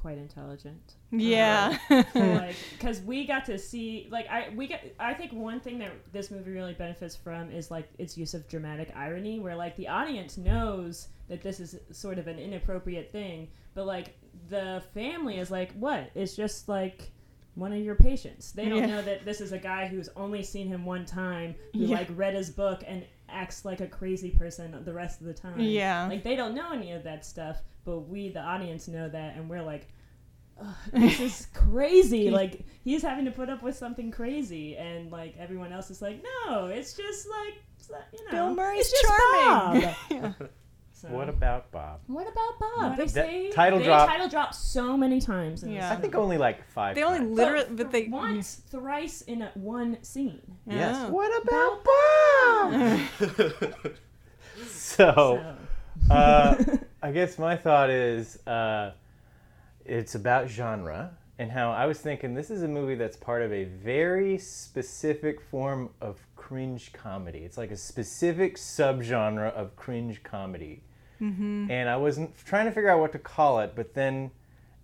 quite 0.03 0.17
intelligent. 0.19 0.95
yeah 1.11 1.75
um, 1.89 2.05
like 2.35 2.55
because 2.77 2.99
we 3.01 3.25
got 3.25 3.45
to 3.45 3.57
see 3.57 4.07
like 4.11 4.27
I 4.29 4.49
we 4.55 4.67
get 4.67 4.93
I 4.99 5.13
think 5.15 5.31
one 5.31 5.59
thing 5.61 5.79
that 5.79 5.91
this 6.11 6.29
movie 6.29 6.51
really 6.51 6.73
benefits 6.73 7.15
from 7.15 7.49
is 7.49 7.71
like 7.71 7.89
its 7.97 8.17
use 8.17 8.33
of 8.35 8.47
dramatic 8.49 8.91
irony 8.95 9.39
where 9.39 9.55
like 9.55 9.75
the 9.77 9.87
audience 9.87 10.37
knows 10.37 11.07
that 11.29 11.41
this 11.41 11.59
is 11.61 11.77
sort 11.91 12.19
of 12.19 12.27
an 12.27 12.37
inappropriate 12.37 13.11
thing 13.11 13.47
but 13.73 13.85
like 13.87 14.15
the 14.49 14.83
family 14.93 15.37
is 15.39 15.49
like 15.49 15.71
what 15.73 16.11
it's 16.15 16.35
just 16.35 16.67
like 16.67 17.09
one 17.55 17.71
of 17.71 17.79
your 17.79 17.95
patients 17.95 18.51
they 18.51 18.67
don't 18.67 18.79
Yeah. 18.79 18.87
know 18.87 19.01
that 19.03 19.23
this 19.23 19.39
is 19.39 19.53
a 19.53 19.57
guy 19.57 19.87
who's 19.87 20.09
only 20.17 20.43
seen 20.43 20.67
him 20.67 20.83
one 20.85 21.05
time 21.05 21.55
who 21.73 21.79
Yeah. 21.85 21.97
like 21.99 22.09
read 22.15 22.33
his 22.33 22.49
book 22.49 22.83
and 22.85 23.05
acts 23.29 23.63
like 23.63 23.79
a 23.79 23.87
crazy 23.87 24.31
person 24.31 24.77
the 24.83 24.93
rest 24.93 25.21
of 25.21 25.27
the 25.27 25.33
time 25.33 25.59
Yeah. 25.61 26.07
like 26.07 26.23
they 26.23 26.35
don't 26.35 26.53
know 26.53 26.73
any 26.73 26.91
of 26.91 27.03
that 27.03 27.25
stuff 27.25 27.61
but 27.85 27.99
we 28.09 28.29
the 28.29 28.39
audience 28.41 28.87
know 28.87 29.07
that 29.09 29.35
and 29.35 29.49
we're 29.49 29.61
like 29.61 29.87
"Ugh, 30.61 30.67
this 30.93 31.19
is 31.19 31.47
crazy 31.53 32.29
like 32.29 32.65
he's 32.83 33.01
having 33.01 33.25
to 33.25 33.31
put 33.31 33.49
up 33.49 33.61
with 33.63 33.75
something 33.77 34.11
crazy 34.11 34.77
and 34.77 35.11
like 35.11 35.35
everyone 35.37 35.71
else 35.73 35.89
is 35.91 36.01
like 36.01 36.23
no 36.47 36.67
it's 36.67 36.93
just 36.93 37.27
like 37.29 37.55
uh, 37.93 38.01
you 38.13 38.23
know 38.25 38.31
Bill 38.31 38.55
Murray's 38.55 38.89
it's 38.89 39.01
just 39.01 39.13
charming. 39.13 39.81
Bob." 39.81 39.95
Yeah. 40.09 40.33
So- 40.95 41.09
What 41.09 41.27
about 41.27 41.69
Bob? 41.71 41.99
what 42.07 42.27
about 42.31 42.59
Bob? 42.59 42.89
What 42.91 42.97
They 42.97 43.07
say 43.07 43.51
title 43.51 43.79
they 43.79 43.85
drop- 43.85 44.07
title 44.07 44.29
drop 44.29 44.53
so 44.53 44.95
many 44.95 45.19
times. 45.19 45.63
In 45.63 45.71
Yeah. 45.73 45.91
I 45.91 45.97
think 45.97 46.15
only 46.15 46.37
like 46.37 46.63
five. 46.69 46.95
They 46.95 47.03
only 47.03 47.17
times. 47.19 47.31
literally, 47.35 47.65
But 47.67 47.75
but 47.77 47.91
they 47.91 48.07
once, 48.07 48.61
thrice 48.69 49.21
in 49.23 49.41
a, 49.41 49.51
one 49.55 50.01
scene. 50.01 50.39
Yes. 50.65 50.95
Oh. 50.97 51.09
What 51.11 51.41
About 51.43 51.81
about 51.81 51.83
Bob? 53.43 53.81
so, 54.67 55.11
So. 55.11 55.55
Uh, 56.09 56.55
I 57.01 57.11
guess 57.11 57.37
my 57.37 57.55
thought 57.55 57.89
is 57.89 58.45
uh, 58.47 58.91
it's 59.85 60.15
about 60.15 60.49
genre 60.49 61.11
and 61.39 61.51
how 61.51 61.71
I 61.71 61.85
was 61.85 61.99
thinking 61.99 62.33
this 62.33 62.49
is 62.49 62.63
a 62.63 62.67
movie 62.67 62.95
that's 62.95 63.17
part 63.17 63.41
of 63.41 63.51
a 63.51 63.65
very 63.65 64.37
specific 64.37 65.41
form 65.41 65.89
of 65.99 66.19
cringe 66.35 66.93
comedy. 66.93 67.39
It's 67.39 67.57
like 67.57 67.71
a 67.71 67.77
specific 67.77 68.57
subgenre 68.57 69.51
of 69.53 69.75
cringe 69.75 70.23
comedy. 70.23 70.83
Mm-hmm. 71.21 71.71
And 71.71 71.89
I 71.89 71.97
wasn't 71.97 72.37
trying 72.45 72.65
to 72.65 72.71
figure 72.71 72.89
out 72.89 72.99
what 72.99 73.11
to 73.13 73.19
call 73.19 73.59
it, 73.61 73.73
but 73.75 73.93
then 73.93 74.31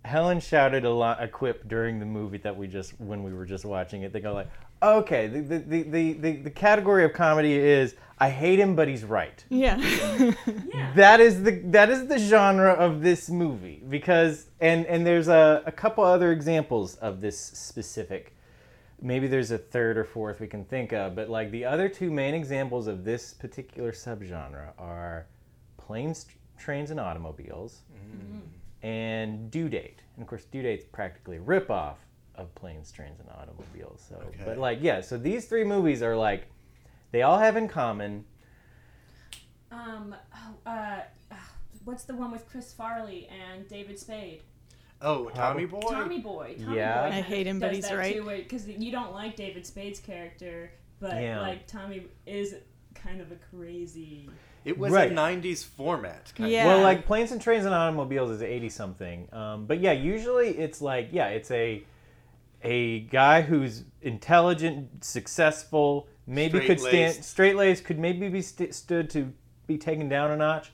Helen 0.06 0.40
shouted 0.40 0.86
a 0.86 0.90
lot 0.90 1.22
a 1.22 1.28
quip 1.28 1.68
during 1.68 2.00
the 2.00 2.06
movie 2.06 2.38
that 2.40 2.56
we 2.56 2.68
just 2.68 3.00
when 3.00 3.24
we 3.24 3.34
were 3.34 3.46
just 3.46 3.66
watching 3.66 4.04
it. 4.04 4.14
They 4.14 4.22
go 4.22 4.34
like, 4.34 4.50
"Okay, 4.82 5.28
the 5.28 5.42
the, 5.42 5.58
the, 5.60 5.84
the, 5.84 6.14
the, 6.14 6.32
the 6.38 6.50
category 6.50 7.06
of 7.06 7.14
comedy 7.14 7.54
is 7.54 7.96
I 8.20 8.30
hate 8.30 8.60
him, 8.60 8.76
but 8.76 8.88
he's 8.88 9.04
right." 9.04 9.44
yeah. 9.50 9.78
yeah. 10.74 10.94
That 10.96 11.20
is 11.20 11.44
the 11.44 11.62
that 11.66 11.90
is 11.90 12.08
the 12.08 12.18
genre 12.18 12.72
of 12.74 13.02
this 13.02 13.30
movie 13.30 13.84
because 13.88 14.48
and 14.60 14.86
and 14.86 15.06
there's 15.06 15.28
a, 15.28 15.64
a 15.66 15.72
couple 15.72 16.04
other 16.04 16.32
examples 16.32 16.96
of 16.96 17.22
this 17.22 17.40
specific. 17.40 18.36
Maybe 19.02 19.28
there's 19.28 19.52
a 19.52 19.58
third 19.58 19.98
or 19.98 20.04
fourth 20.04 20.42
we 20.42 20.48
can 20.48 20.66
think 20.66 20.92
of, 20.92 21.16
but 21.16 21.30
like 21.30 21.52
the 21.52 21.64
other 21.64 21.88
two 21.88 22.12
main 22.12 22.34
examples 22.34 22.88
of 22.88 23.06
this 23.06 23.34
particular 23.34 23.94
subgenre 23.94 24.74
are 24.78 25.26
planes, 25.78 26.26
trains, 26.58 26.92
and 26.92 27.00
automobiles, 27.00 27.82
mm-hmm. 27.92 28.86
and 28.86 29.50
Due 29.50 29.70
Date. 29.70 30.02
And 30.16 30.22
of 30.22 30.28
course, 30.28 30.44
Due 30.44 30.62
Date's 30.62 30.84
practically 30.84 31.38
a 31.38 31.40
ripoff 31.40 31.96
of 32.40 32.54
planes, 32.56 32.92
trains, 32.92 33.20
and 33.20 33.30
automobiles. 33.30 34.06
So, 34.08 34.16
Okay. 34.28 34.44
but 34.46 34.58
like 34.58 34.80
yeah, 34.82 35.02
so 35.02 35.18
these 35.18 35.46
three 35.46 35.64
movies 35.64 36.02
are 36.02 36.16
like 36.16 36.48
they 37.12 37.22
all 37.22 37.40
have 37.40 37.58
in 37.58 37.68
common. 37.68 38.26
Um. 39.72 40.16
Oh, 40.66 40.70
uh, 40.70 41.00
what's 41.86 42.04
the 42.04 42.16
one 42.16 42.32
with 42.32 42.48
Chris 42.50 42.74
Farley 42.74 43.28
and 43.28 43.68
David 43.68 44.00
Spade? 44.00 44.42
oh 45.02 45.30
tommy 45.30 45.64
boy 45.66 45.80
Tommy 45.80 46.20
Boy. 46.20 46.56
Tommy 46.62 46.76
Yeah. 46.76 47.08
Boy 47.10 47.16
I 47.16 47.22
hate 47.22 47.48
him, 47.48 47.58
but 47.60 47.74
he's 47.74 47.90
right. 47.90 48.22
Because 48.26 48.68
you 48.68 48.92
don't 48.92 49.14
like 49.14 49.38
David 49.38 49.66
Spade's 49.66 50.00
character, 50.02 50.72
but 51.00 51.22
Yeah. 51.22 51.40
like 51.40 51.68
Tommy 51.68 52.08
is 52.26 52.56
kind 52.96 53.22
of 53.22 53.32
a 53.32 53.38
crazy. 53.56 54.30
it 54.66 54.78
was 54.78 54.92
Right. 54.92 55.10
a 55.10 55.14
90s 55.14 55.64
format 55.64 56.34
kind 56.36 56.52
Yeah. 56.52 56.66
Well, 56.66 56.82
like 56.82 57.06
planes 57.06 57.32
and 57.32 57.42
trains 57.42 57.64
and 57.64 57.74
automobiles 57.74 58.30
is 58.30 58.42
eighty 58.42 58.68
something. 58.68 59.30
Um, 59.34 59.68
but 59.68 59.80
yeah, 59.80 59.94
usually 59.94 60.50
it's 60.50 60.82
like 60.82 61.10
yeah, 61.14 61.28
it's 61.30 61.50
a 61.52 61.82
a 62.64 63.02
guy 63.02 63.42
who's 63.42 63.84
intelligent, 64.02 65.04
successful, 65.04 66.08
maybe 66.28 66.60
could 66.60 66.80
stand 66.80 67.14
Straight-laced. 67.14 67.24
straight 67.24 67.56
laced 67.56 67.84
could 67.86 68.00
maybe 68.00 68.28
be 68.30 68.42
st- 68.42 68.74
stood 68.76 69.10
to 69.12 69.34
be 69.68 69.78
taken 69.78 70.10
down 70.10 70.32
a 70.32 70.38
notch, 70.38 70.72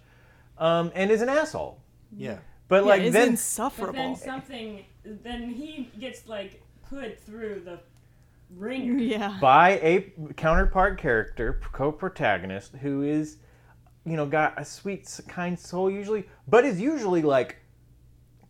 um, 0.58 0.92
and 0.96 1.12
is 1.12 1.22
an 1.22 1.30
asshole. 1.30 1.80
Yeah. 2.15 2.38
But 2.68 2.84
Yeah, 2.84 2.89
like 2.89 3.01
is 3.04 3.13
then 3.13 3.38
But 3.77 3.94
then 3.94 4.15
something, 4.15 4.86
then 5.04 5.50
he 5.50 5.92
gets 6.00 6.27
like 6.27 6.62
put 6.89 7.20
through 7.20 7.62
the 7.65 7.80
ringer. 8.56 8.98
yeah. 8.98 9.38
by 9.39 9.72
a 9.80 10.12
counterpart 10.36 10.98
character, 10.98 11.60
co-protagonist, 11.72 12.75
who 12.77 13.04
is, 13.04 13.38
you 14.06 14.15
know, 14.15 14.25
got 14.25 14.60
a 14.60 14.65
sweet, 14.65 15.20
kind 15.27 15.60
soul 15.60 15.89
usually, 15.92 16.25
but 16.48 16.65
is 16.65 16.80
usually 16.82 17.22
like 17.22 17.58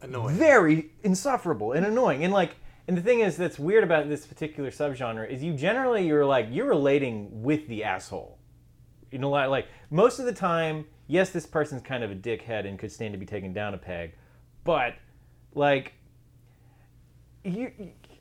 Annoying. 0.02 0.36
very 0.36 0.92
insufferable 1.04 1.72
and 1.74 1.86
annoying. 1.86 2.24
And 2.24 2.32
like, 2.34 2.56
and 2.88 2.98
the 2.98 3.02
thing 3.02 3.20
is 3.22 3.38
that's 3.38 3.58
weird 3.58 3.84
about 3.84 4.08
this 4.10 4.26
particular 4.26 4.70
subgenre 4.72 5.30
is 5.30 5.44
you 5.44 5.54
generally 5.54 6.06
you're 6.06 6.26
like 6.26 6.48
you're 6.52 6.68
relating 6.68 7.44
with 7.44 7.68
the 7.68 7.84
asshole. 7.84 8.38
You 9.12 9.20
know, 9.20 9.30
like, 9.30 9.50
like 9.50 9.68
most 9.90 10.20
of 10.20 10.26
the 10.26 10.34
time, 10.34 10.86
yes, 11.08 11.30
this 11.30 11.46
person's 11.46 11.82
kind 11.82 12.04
of 12.04 12.12
a 12.12 12.16
dickhead 12.16 12.68
and 12.68 12.78
could 12.78 12.92
stand 12.92 13.14
to 13.14 13.18
be 13.18 13.26
taken 13.26 13.54
down 13.54 13.74
a 13.74 13.78
peg, 13.78 14.14
but 14.64 14.96
like, 15.54 15.94
you, 17.44 17.72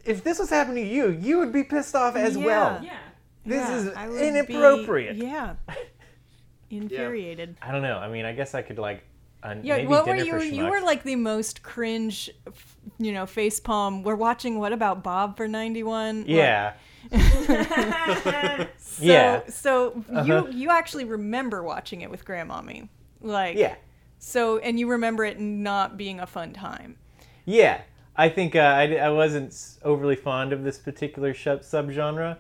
if 0.05 0.23
this 0.23 0.39
was 0.39 0.51
happening 0.51 0.85
to 0.85 0.91
you, 0.91 1.11
you 1.11 1.39
would 1.39 1.53
be 1.53 1.65
pissed 1.65 1.95
off 1.95 2.15
as 2.17 2.37
Yeah. 2.37 2.45
well. 2.45 2.81
Yeah. 2.83 2.99
This 3.47 3.69
Yeah, 3.69 4.07
is 4.11 4.21
inappropriate. 4.23 5.19
Be, 5.19 5.27
yeah. 5.27 5.55
Infuriated. 6.71 7.57
I 7.63 7.73
don't 7.73 7.83
know. 7.83 7.99
I 7.99 8.09
mean, 8.09 8.25
I 8.25 8.33
guess 8.33 8.55
I 8.55 8.63
could 8.63 8.79
like. 8.79 9.05
Uh, 9.45 9.57
Yeah, 9.63 9.77
maybe 9.77 9.87
what 9.89 10.07
were 10.07 10.17
you? 10.17 10.39
for 10.39 10.43
You 10.45 10.65
were 10.67 10.81
like 10.81 11.03
the 11.03 11.17
most 11.17 11.63
cringe, 11.63 12.31
you 12.99 13.13
know, 13.13 13.27
face 13.27 13.61
palm. 13.61 14.03
We're 14.03 14.15
watching 14.17 14.59
What 14.59 14.73
About 14.73 15.03
Bob 15.05 15.37
for 15.37 15.47
ninety 15.47 15.83
one. 15.83 16.25
Yeah. 16.27 16.73
So, 18.79 19.03
Yeah. 19.03 19.41
So 19.49 20.05
Uh-huh. 20.13 20.23
you 20.25 20.49
you 20.51 20.71
actually 20.71 21.05
remember 21.05 21.63
watching 21.63 22.01
it 22.03 22.11
with 22.11 22.25
grandmommy, 22.25 22.89
like 23.21 23.57
Yeah. 23.57 23.75
So 24.19 24.59
and 24.59 24.79
you 24.79 24.89
remember 24.89 25.25
it 25.25 25.39
not 25.41 25.97
being 25.97 26.21
a 26.21 26.27
fun 26.27 26.53
time. 26.53 26.97
Yeah. 27.45 27.83
I 28.17 28.29
think 28.29 28.55
uh, 28.55 28.61
I, 28.61 28.95
I 28.97 29.11
wasn't 29.11 29.53
overly 29.83 30.15
fond 30.15 30.53
of 30.53 30.63
this 30.63 30.79
particular 30.79 31.35
sh- 31.35 31.49
subgenre, 31.49 32.37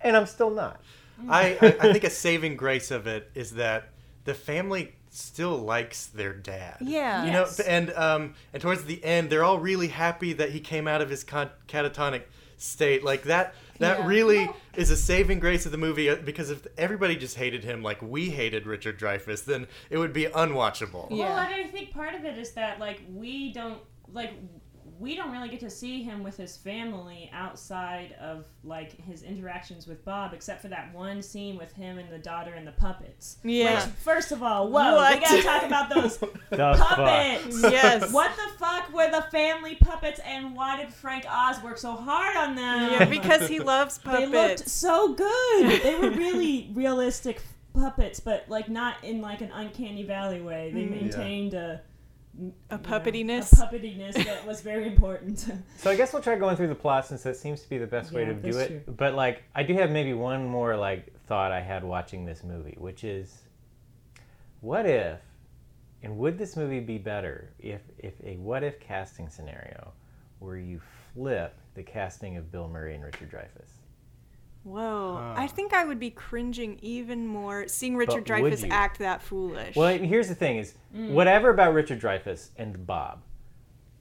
and 0.00 0.16
I'm 0.16 0.24
still 0.24 0.48
not. 0.48 0.80
I, 1.28 1.58
I, 1.60 1.66
I 1.88 1.92
think 1.92 2.04
a 2.04 2.10
saving 2.26 2.56
grace 2.56 2.90
of 2.90 3.06
it 3.06 3.30
is 3.34 3.50
that 3.52 3.90
the 4.24 4.32
family 4.32 4.94
still 5.18 5.58
likes 5.58 6.06
their 6.06 6.32
dad. 6.32 6.76
Yeah. 6.80 7.24
You 7.24 7.32
know, 7.32 7.46
and 7.66 7.92
um, 7.94 8.34
and 8.52 8.62
towards 8.62 8.84
the 8.84 9.02
end, 9.04 9.30
they're 9.30 9.44
all 9.44 9.58
really 9.58 9.88
happy 9.88 10.32
that 10.34 10.50
he 10.50 10.60
came 10.60 10.86
out 10.88 11.02
of 11.02 11.10
his 11.10 11.24
con- 11.24 11.50
catatonic 11.66 12.22
state. 12.56 13.04
Like 13.04 13.24
that, 13.24 13.54
that 13.78 13.98
Yeah. 14.00 14.06
really 14.06 14.46
Well- 14.46 14.56
is 14.76 14.90
a 14.90 14.96
saving 14.96 15.38
grace 15.40 15.66
of 15.66 15.72
the 15.72 15.78
movie. 15.78 16.08
uh, 16.10 16.16
Because 16.16 16.50
if 16.50 16.66
everybody 16.76 17.16
just 17.16 17.36
hated 17.36 17.64
him 17.64 17.82
like 17.82 18.00
we 18.02 18.30
hated 18.30 18.66
Richard 18.66 18.98
Dreyfuss, 18.98 19.44
then 19.44 19.66
it 19.90 19.98
would 19.98 20.12
be 20.12 20.24
unwatchable. 20.26 21.08
Yeah. 21.10 21.28
Well, 21.28 21.38
and 21.38 21.54
I 21.54 21.64
think 21.68 21.92
part 21.92 22.14
of 22.14 22.24
it 22.24 22.38
is 22.38 22.52
that 22.52 22.78
like 22.80 23.02
we 23.12 23.52
don't 23.52 23.80
like 24.12 24.32
we 24.98 25.14
don't 25.14 25.30
really 25.30 25.48
get 25.48 25.60
to 25.60 25.70
see 25.70 26.02
him 26.02 26.22
with 26.22 26.36
his 26.36 26.56
family 26.56 27.30
outside 27.32 28.14
of 28.20 28.44
like 28.64 29.00
his 29.04 29.22
interactions 29.22 29.86
with 29.86 30.04
Bob, 30.04 30.34
except 30.34 30.60
for 30.60 30.68
that 30.68 30.92
one 30.92 31.22
scene 31.22 31.56
with 31.56 31.72
him 31.72 31.98
and 31.98 32.10
the 32.10 32.18
daughter 32.18 32.54
and 32.54 32.66
the 32.66 32.72
puppets. 32.72 33.38
Yeah. 33.44 33.74
Which, 33.74 33.94
first 33.94 34.32
of 34.32 34.42
all, 34.42 34.70
whoa, 34.70 34.96
What? 34.96 35.14
we 35.14 35.20
gotta 35.20 35.42
talk 35.42 35.62
about 35.62 35.90
those 35.90 36.16
The 36.50 36.56
fuck? 36.56 36.78
puppets. 36.78 37.62
Yes. 37.62 38.12
What 38.12 38.32
the 38.36 38.58
fuck 38.58 38.92
were 38.92 39.10
the 39.10 39.22
family 39.30 39.76
puppets, 39.76 40.20
and 40.24 40.56
why 40.56 40.78
did 40.78 40.92
Frank 40.92 41.24
Oz 41.28 41.62
work 41.62 41.78
so 41.78 41.92
hard 41.92 42.36
on 42.36 42.56
them? 42.56 42.92
Yeah, 42.92 43.04
because 43.04 43.48
he 43.48 43.60
loves 43.60 43.98
puppets. 43.98 44.30
they 44.30 44.48
looked 44.48 44.68
so 44.68 45.14
good. 45.14 45.82
They 45.82 45.94
were 45.94 46.10
really 46.10 46.70
realistic 46.74 47.40
puppets, 47.74 48.20
but 48.20 48.46
like 48.48 48.68
not 48.68 48.96
in 49.04 49.20
like 49.20 49.40
an 49.40 49.50
uncanny 49.52 50.02
valley 50.02 50.40
way. 50.40 50.70
They 50.72 50.82
mm. 50.82 50.90
maintained 50.90 51.54
a 51.54 51.82
A 52.38 52.40
you 52.40 52.52
know, 52.70 52.78
puppetiness. 52.78 53.52
a 53.52 53.66
puppetiness 53.66 54.14
that 54.24 54.46
was 54.46 54.60
very 54.60 54.86
important. 54.86 55.44
So 55.78 55.90
I 55.90 55.96
guess 55.96 56.12
we'll 56.12 56.22
try 56.22 56.36
going 56.36 56.56
through 56.56 56.68
the 56.68 56.74
plot 56.74 57.06
since 57.06 57.22
that 57.22 57.36
seems 57.36 57.62
to 57.62 57.68
be 57.68 57.78
the 57.78 57.86
best 57.86 58.12
way 58.12 58.22
Yeah, 58.22 58.28
to 58.28 58.34
do 58.34 58.58
it. 58.58 58.66
true. 58.84 58.94
But 58.94 59.14
like, 59.14 59.42
I 59.54 59.62
do 59.62 59.74
have 59.74 59.90
maybe 59.90 60.12
one 60.12 60.46
more 60.46 60.76
like 60.76 61.12
thought 61.26 61.50
I 61.52 61.60
had 61.60 61.82
watching 61.84 62.24
this 62.24 62.44
movie, 62.44 62.76
which 62.78 63.02
is, 63.04 63.36
what 64.60 64.86
if, 64.86 65.20
and 66.02 66.16
would 66.18 66.38
this 66.38 66.56
movie 66.56 66.80
be 66.80 66.98
better 66.98 67.50
if 67.58 67.80
if 67.98 68.14
a 68.24 68.36
what 68.36 68.62
if 68.62 68.78
casting 68.80 69.28
scenario 69.28 69.92
where 70.38 70.56
you 70.56 70.80
flip 71.14 71.56
the 71.74 71.82
casting 71.82 72.36
of 72.36 72.52
Bill 72.52 72.68
Murray 72.68 72.94
and 72.94 73.04
Richard 73.04 73.30
Dreyfuss? 73.30 73.72
Whoa. 74.68 75.16
Huh. 75.18 75.34
I 75.36 75.46
think 75.46 75.72
I 75.72 75.84
would 75.84 75.98
be 75.98 76.10
cringing 76.10 76.78
even 76.82 77.26
more 77.26 77.68
seeing 77.68 77.96
Richard 77.96 78.24
But 78.26 78.42
Dreyfuss 78.42 78.68
act 78.70 78.98
that 78.98 79.22
foolish. 79.22 79.76
Well, 79.76 79.96
here's 79.96 80.28
the 80.28 80.34
thing: 80.34 80.58
is 80.58 80.74
mm. 80.94 81.10
whatever 81.10 81.50
about 81.50 81.74
Richard 81.74 82.00
Dreyfuss 82.00 82.50
and 82.56 82.86
Bob, 82.86 83.22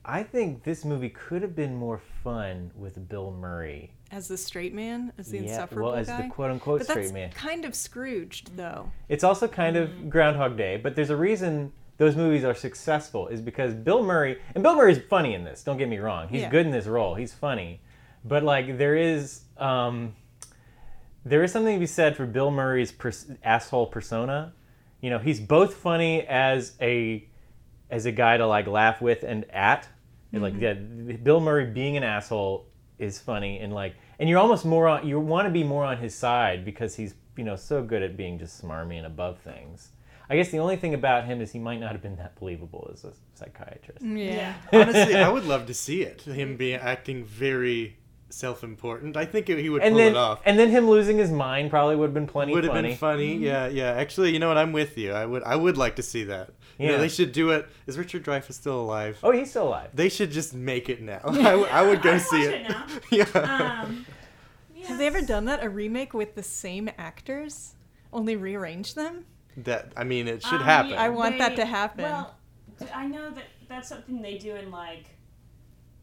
I 0.03 0.23
think 0.23 0.63
this 0.63 0.85
movie 0.85 1.09
could 1.09 1.41
have 1.41 1.55
been 1.55 1.75
more 1.75 1.99
fun 2.23 2.71
with 2.75 3.07
Bill 3.09 3.31
Murray. 3.31 3.91
as 4.11 4.27
the 4.27 4.37
straight 4.37 4.73
man, 4.73 5.11
as 5.17 5.31
the 5.31 5.37
Yeah, 5.37 5.43
insufferable 5.43 5.89
well, 5.91 5.95
as 5.95 6.07
guy. 6.07 6.23
the 6.23 6.29
quote 6.29 6.51
unquote 6.51 6.79
but 6.79 6.87
straight 6.87 7.01
that's 7.03 7.13
man. 7.13 7.31
kind 7.31 7.65
of 7.65 7.75
Scrooged, 7.75 8.51
mm. 8.51 8.55
though. 8.57 8.91
It's 9.09 9.23
also 9.23 9.47
kind 9.47 9.75
of 9.75 9.89
mm. 9.89 10.09
Groundhog 10.09 10.57
Day, 10.57 10.77
but 10.77 10.95
there's 10.95 11.09
a 11.09 11.17
reason 11.17 11.71
those 11.97 12.15
movies 12.15 12.43
are 12.43 12.53
successful 12.53 13.27
is 13.27 13.41
because 13.41 13.73
Bill 13.73 14.03
Murray 14.03 14.39
and 14.53 14.63
Bill 14.63 14.75
Murray's 14.75 14.99
funny 15.09 15.33
in 15.33 15.43
this. 15.43 15.63
Don't 15.63 15.77
get 15.77 15.89
me 15.89 15.97
wrong; 15.97 16.27
he's 16.29 16.41
Yeah. 16.41 16.49
good 16.49 16.65
in 16.65 16.71
this 16.71 16.85
role. 16.87 17.15
He's 17.15 17.33
funny, 17.33 17.81
but 18.23 18.43
like 18.43 18.77
there 18.77 18.95
is 18.95 19.41
um, 19.57 20.13
there 21.29 21.43
is 21.43 21.51
something 21.51 21.75
to 21.75 21.79
be 21.79 21.85
said 21.87 22.15
for 22.15 22.25
Bill 22.25 22.51
Murray's 22.51 22.91
pers- 22.91 23.31
asshole 23.43 23.87
persona. 23.87 24.53
You 25.01 25.09
know, 25.09 25.19
he's 25.19 25.39
both 25.39 25.75
funny 25.75 26.25
as 26.25 26.75
a 26.81 27.27
as 27.89 28.05
a 28.05 28.11
guy 28.11 28.37
to 28.37 28.47
like 28.47 28.67
laugh 28.67 29.01
with 29.01 29.23
and 29.23 29.45
at. 29.51 29.87
And, 30.33 30.41
Like 30.41 30.55
mm-hmm. 30.55 31.09
yeah, 31.09 31.17
Bill 31.17 31.39
Murray 31.39 31.65
being 31.65 31.97
an 31.97 32.03
asshole 32.03 32.67
is 32.99 33.19
funny 33.19 33.59
and 33.59 33.71
like 33.71 33.95
and 34.17 34.27
you're 34.27 34.39
almost 34.39 34.65
more 34.65 34.87
on 34.87 35.07
you 35.07 35.19
want 35.19 35.45
to 35.45 35.51
be 35.51 35.63
more 35.63 35.85
on 35.85 35.97
his 35.97 36.15
side 36.15 36.65
because 36.65 36.95
he's 36.95 37.13
you 37.35 37.43
know 37.43 37.55
so 37.55 37.83
good 37.83 38.01
at 38.01 38.17
being 38.17 38.39
just 38.39 38.61
smarmy 38.61 38.97
and 38.97 39.05
above 39.05 39.39
things. 39.39 39.89
I 40.29 40.35
guess 40.35 40.49
the 40.49 40.59
only 40.59 40.75
thing 40.75 40.93
about 40.93 41.25
him 41.25 41.39
is 41.39 41.51
he 41.51 41.59
might 41.59 41.79
not 41.79 41.93
have 41.93 42.01
been 42.01 42.17
that 42.17 42.37
believable 42.37 42.89
as 42.91 43.05
a 43.05 43.13
psychiatrist. 43.35 44.03
Yeah. 44.03 44.55
Honestly, 44.73 45.15
I 45.15 45.29
would 45.33 45.45
love 45.45 45.67
to 45.67 45.73
see 45.73 46.01
it. 46.01 46.23
Him 46.23 46.57
being 46.57 46.75
acting 46.75 47.23
very 47.23 47.97
self-important. 48.29 49.15
I 49.17 49.25
think 49.25 49.47
he 49.47 49.69
would 49.69 49.81
And 49.81 49.93
pull 49.93 49.99
then 49.99 50.11
it 50.13 50.17
off. 50.17 50.41
and 50.45 50.57
then 50.59 50.69
him 50.69 50.89
losing 50.89 51.17
his 51.17 51.31
mind 51.31 51.69
probably 51.69 51.95
would 51.95 52.05
have 52.07 52.13
been 52.13 52.27
plenty 52.27 52.53
would 52.53 52.63
have 52.63 52.73
funny. 52.73 52.89
been 52.89 52.97
funny. 52.97 53.35
Yeah, 53.37 53.67
yeah. 53.67 53.91
Actually, 53.91 54.31
you 54.33 54.39
know 54.39 54.47
what? 54.47 54.57
I'm 54.57 54.71
with 54.71 54.97
you. 54.97 55.13
I 55.13 55.25
would 55.25 55.43
I 55.43 55.55
would 55.55 55.77
like 55.77 55.95
to 55.97 56.03
see 56.03 56.23
that. 56.25 56.49
You 56.77 56.87
know, 56.87 56.93
Yeah. 56.93 56.99
they 56.99 57.07
should 57.09 57.31
do 57.31 57.51
it. 57.51 57.67
Is 57.87 57.97
Richard 57.97 58.23
Dreyfuss 58.23 58.53
still 58.53 58.79
alive? 58.81 59.17
Oh, 59.23 59.31
he's 59.31 59.49
still 59.49 59.67
alive. 59.69 59.89
They 59.93 60.09
should 60.09 60.31
just 60.31 60.53
make 60.53 60.89
it 60.89 61.01
now. 61.01 61.21
I, 61.25 61.33
w- 61.43 61.65
I 61.67 61.81
would 61.81 62.01
go 62.01 62.13
I'd 62.13 62.21
see 62.21 62.45
watch 62.45 62.53
it. 62.55 62.61
it 62.61 62.69
now. 62.69 62.85
yeah. 63.11 63.81
Um, 63.83 64.05
Have 64.85 64.97
they 64.97 65.07
ever 65.07 65.21
done 65.21 65.45
that? 65.45 65.63
A 65.63 65.69
remake 65.69 66.13
with 66.13 66.35
the 66.35 66.43
same 66.43 66.89
actors, 66.97 67.75
only 68.13 68.35
rearrange 68.35 68.93
them? 68.93 69.25
that 69.57 69.91
I 69.97 70.03
mean, 70.03 70.27
it 70.27 70.43
should 70.43 70.61
Um, 70.61 70.65
happen. 70.65 70.93
I 70.93 71.09
want 71.09 71.39
that 71.39 71.55
to 71.55 71.65
happen. 71.65 72.03
Well, 72.03 72.35
I 72.93 73.07
know 73.07 73.31
that 73.31 73.45
that's 73.67 73.89
something 73.89 74.21
they 74.21 74.37
do 74.37 74.55
in 74.55 74.69
like, 74.69 75.05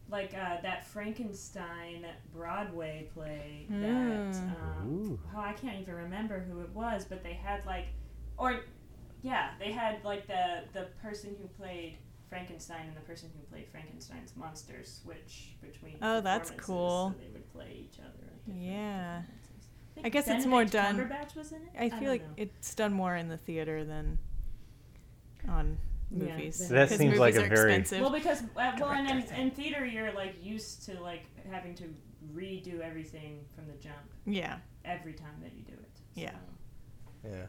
like 0.09 0.33
uh, 0.33 0.61
that 0.61 0.85
Frankenstein 0.87 2.05
Broadway 2.33 3.09
play. 3.13 3.65
That 3.69 3.77
Mm. 3.85 4.51
um, 4.61 5.19
oh, 5.35 5.39
I 5.39 5.53
can't 5.53 5.79
even 5.81 5.95
remember 5.95 6.39
who 6.39 6.61
it 6.61 6.69
was, 6.69 7.05
but 7.05 7.23
they 7.23 7.33
had 7.33 7.65
like, 7.65 7.87
or 8.37 8.61
yeah, 9.21 9.51
they 9.59 9.71
had 9.71 10.03
like 10.03 10.27
the 10.27 10.63
the 10.73 10.87
person 11.01 11.35
who 11.41 11.47
played 11.47 11.97
Frankenstein 12.29 12.87
and 12.87 12.95
the 12.95 13.01
person 13.01 13.29
who 13.35 13.43
played 13.45 13.67
Frankenstein's 13.69 14.35
monster 14.35 14.83
switch 14.83 15.55
between. 15.61 15.97
Oh, 16.01 16.21
that's 16.21 16.51
cool. 16.51 17.13
So 17.15 17.21
they 17.21 17.31
would 17.31 17.51
play 17.51 17.87
each 17.89 17.99
other. 17.99 18.31
Yeah. 18.47 19.21
performances. 19.21 20.03
I 20.03 20.09
guess 20.09 20.27
it's 20.27 20.45
more 20.45 20.65
done- 20.65 20.97
Cumberbatch 20.99 21.35
was 21.35 21.51
in 21.51 21.61
it. 21.61 21.69
I 21.79 21.87
don't 21.87 21.99
feel 21.99 22.09
like 22.11 22.21
know. 22.21 22.33
it's 22.37 22.75
done 22.75 22.93
more 22.93 23.15
in 23.15 23.27
the 23.29 23.37
theater 23.37 23.83
than 23.85 24.19
on 25.47 25.77
Yeah, 25.77 25.94
movies. 26.15 26.57
that- 26.59 26.69
That 26.69 26.89
'Cause 26.89 26.97
seems 26.97 27.19
like 27.19 27.35
a 27.35 27.43
are 27.45 27.47
very- 27.49 27.73
expensive. 27.75 28.01
Well, 28.01 28.11
because 28.11 28.41
uh, 28.41 28.45
well, 28.55 28.89
and 28.89 29.09
in, 29.09 29.15
Director 29.17 29.35
in 29.35 29.51
theater, 29.51 29.85
you're 29.85 30.11
like 30.13 30.43
used 30.43 30.83
to 30.87 30.99
like 31.01 31.23
having 31.51 31.75
to 31.75 31.83
redo 32.33 32.79
everything 32.81 33.45
from 33.55 33.67
the 33.67 33.73
jump 33.73 33.95
yeah. 34.25 34.57
every 34.83 35.13
time 35.13 35.35
that 35.43 35.53
you 35.53 35.63
do 35.63 35.73
it. 35.73 35.99
Yeah. 36.15 36.31
So. 37.21 37.29
yeah. 37.29 37.45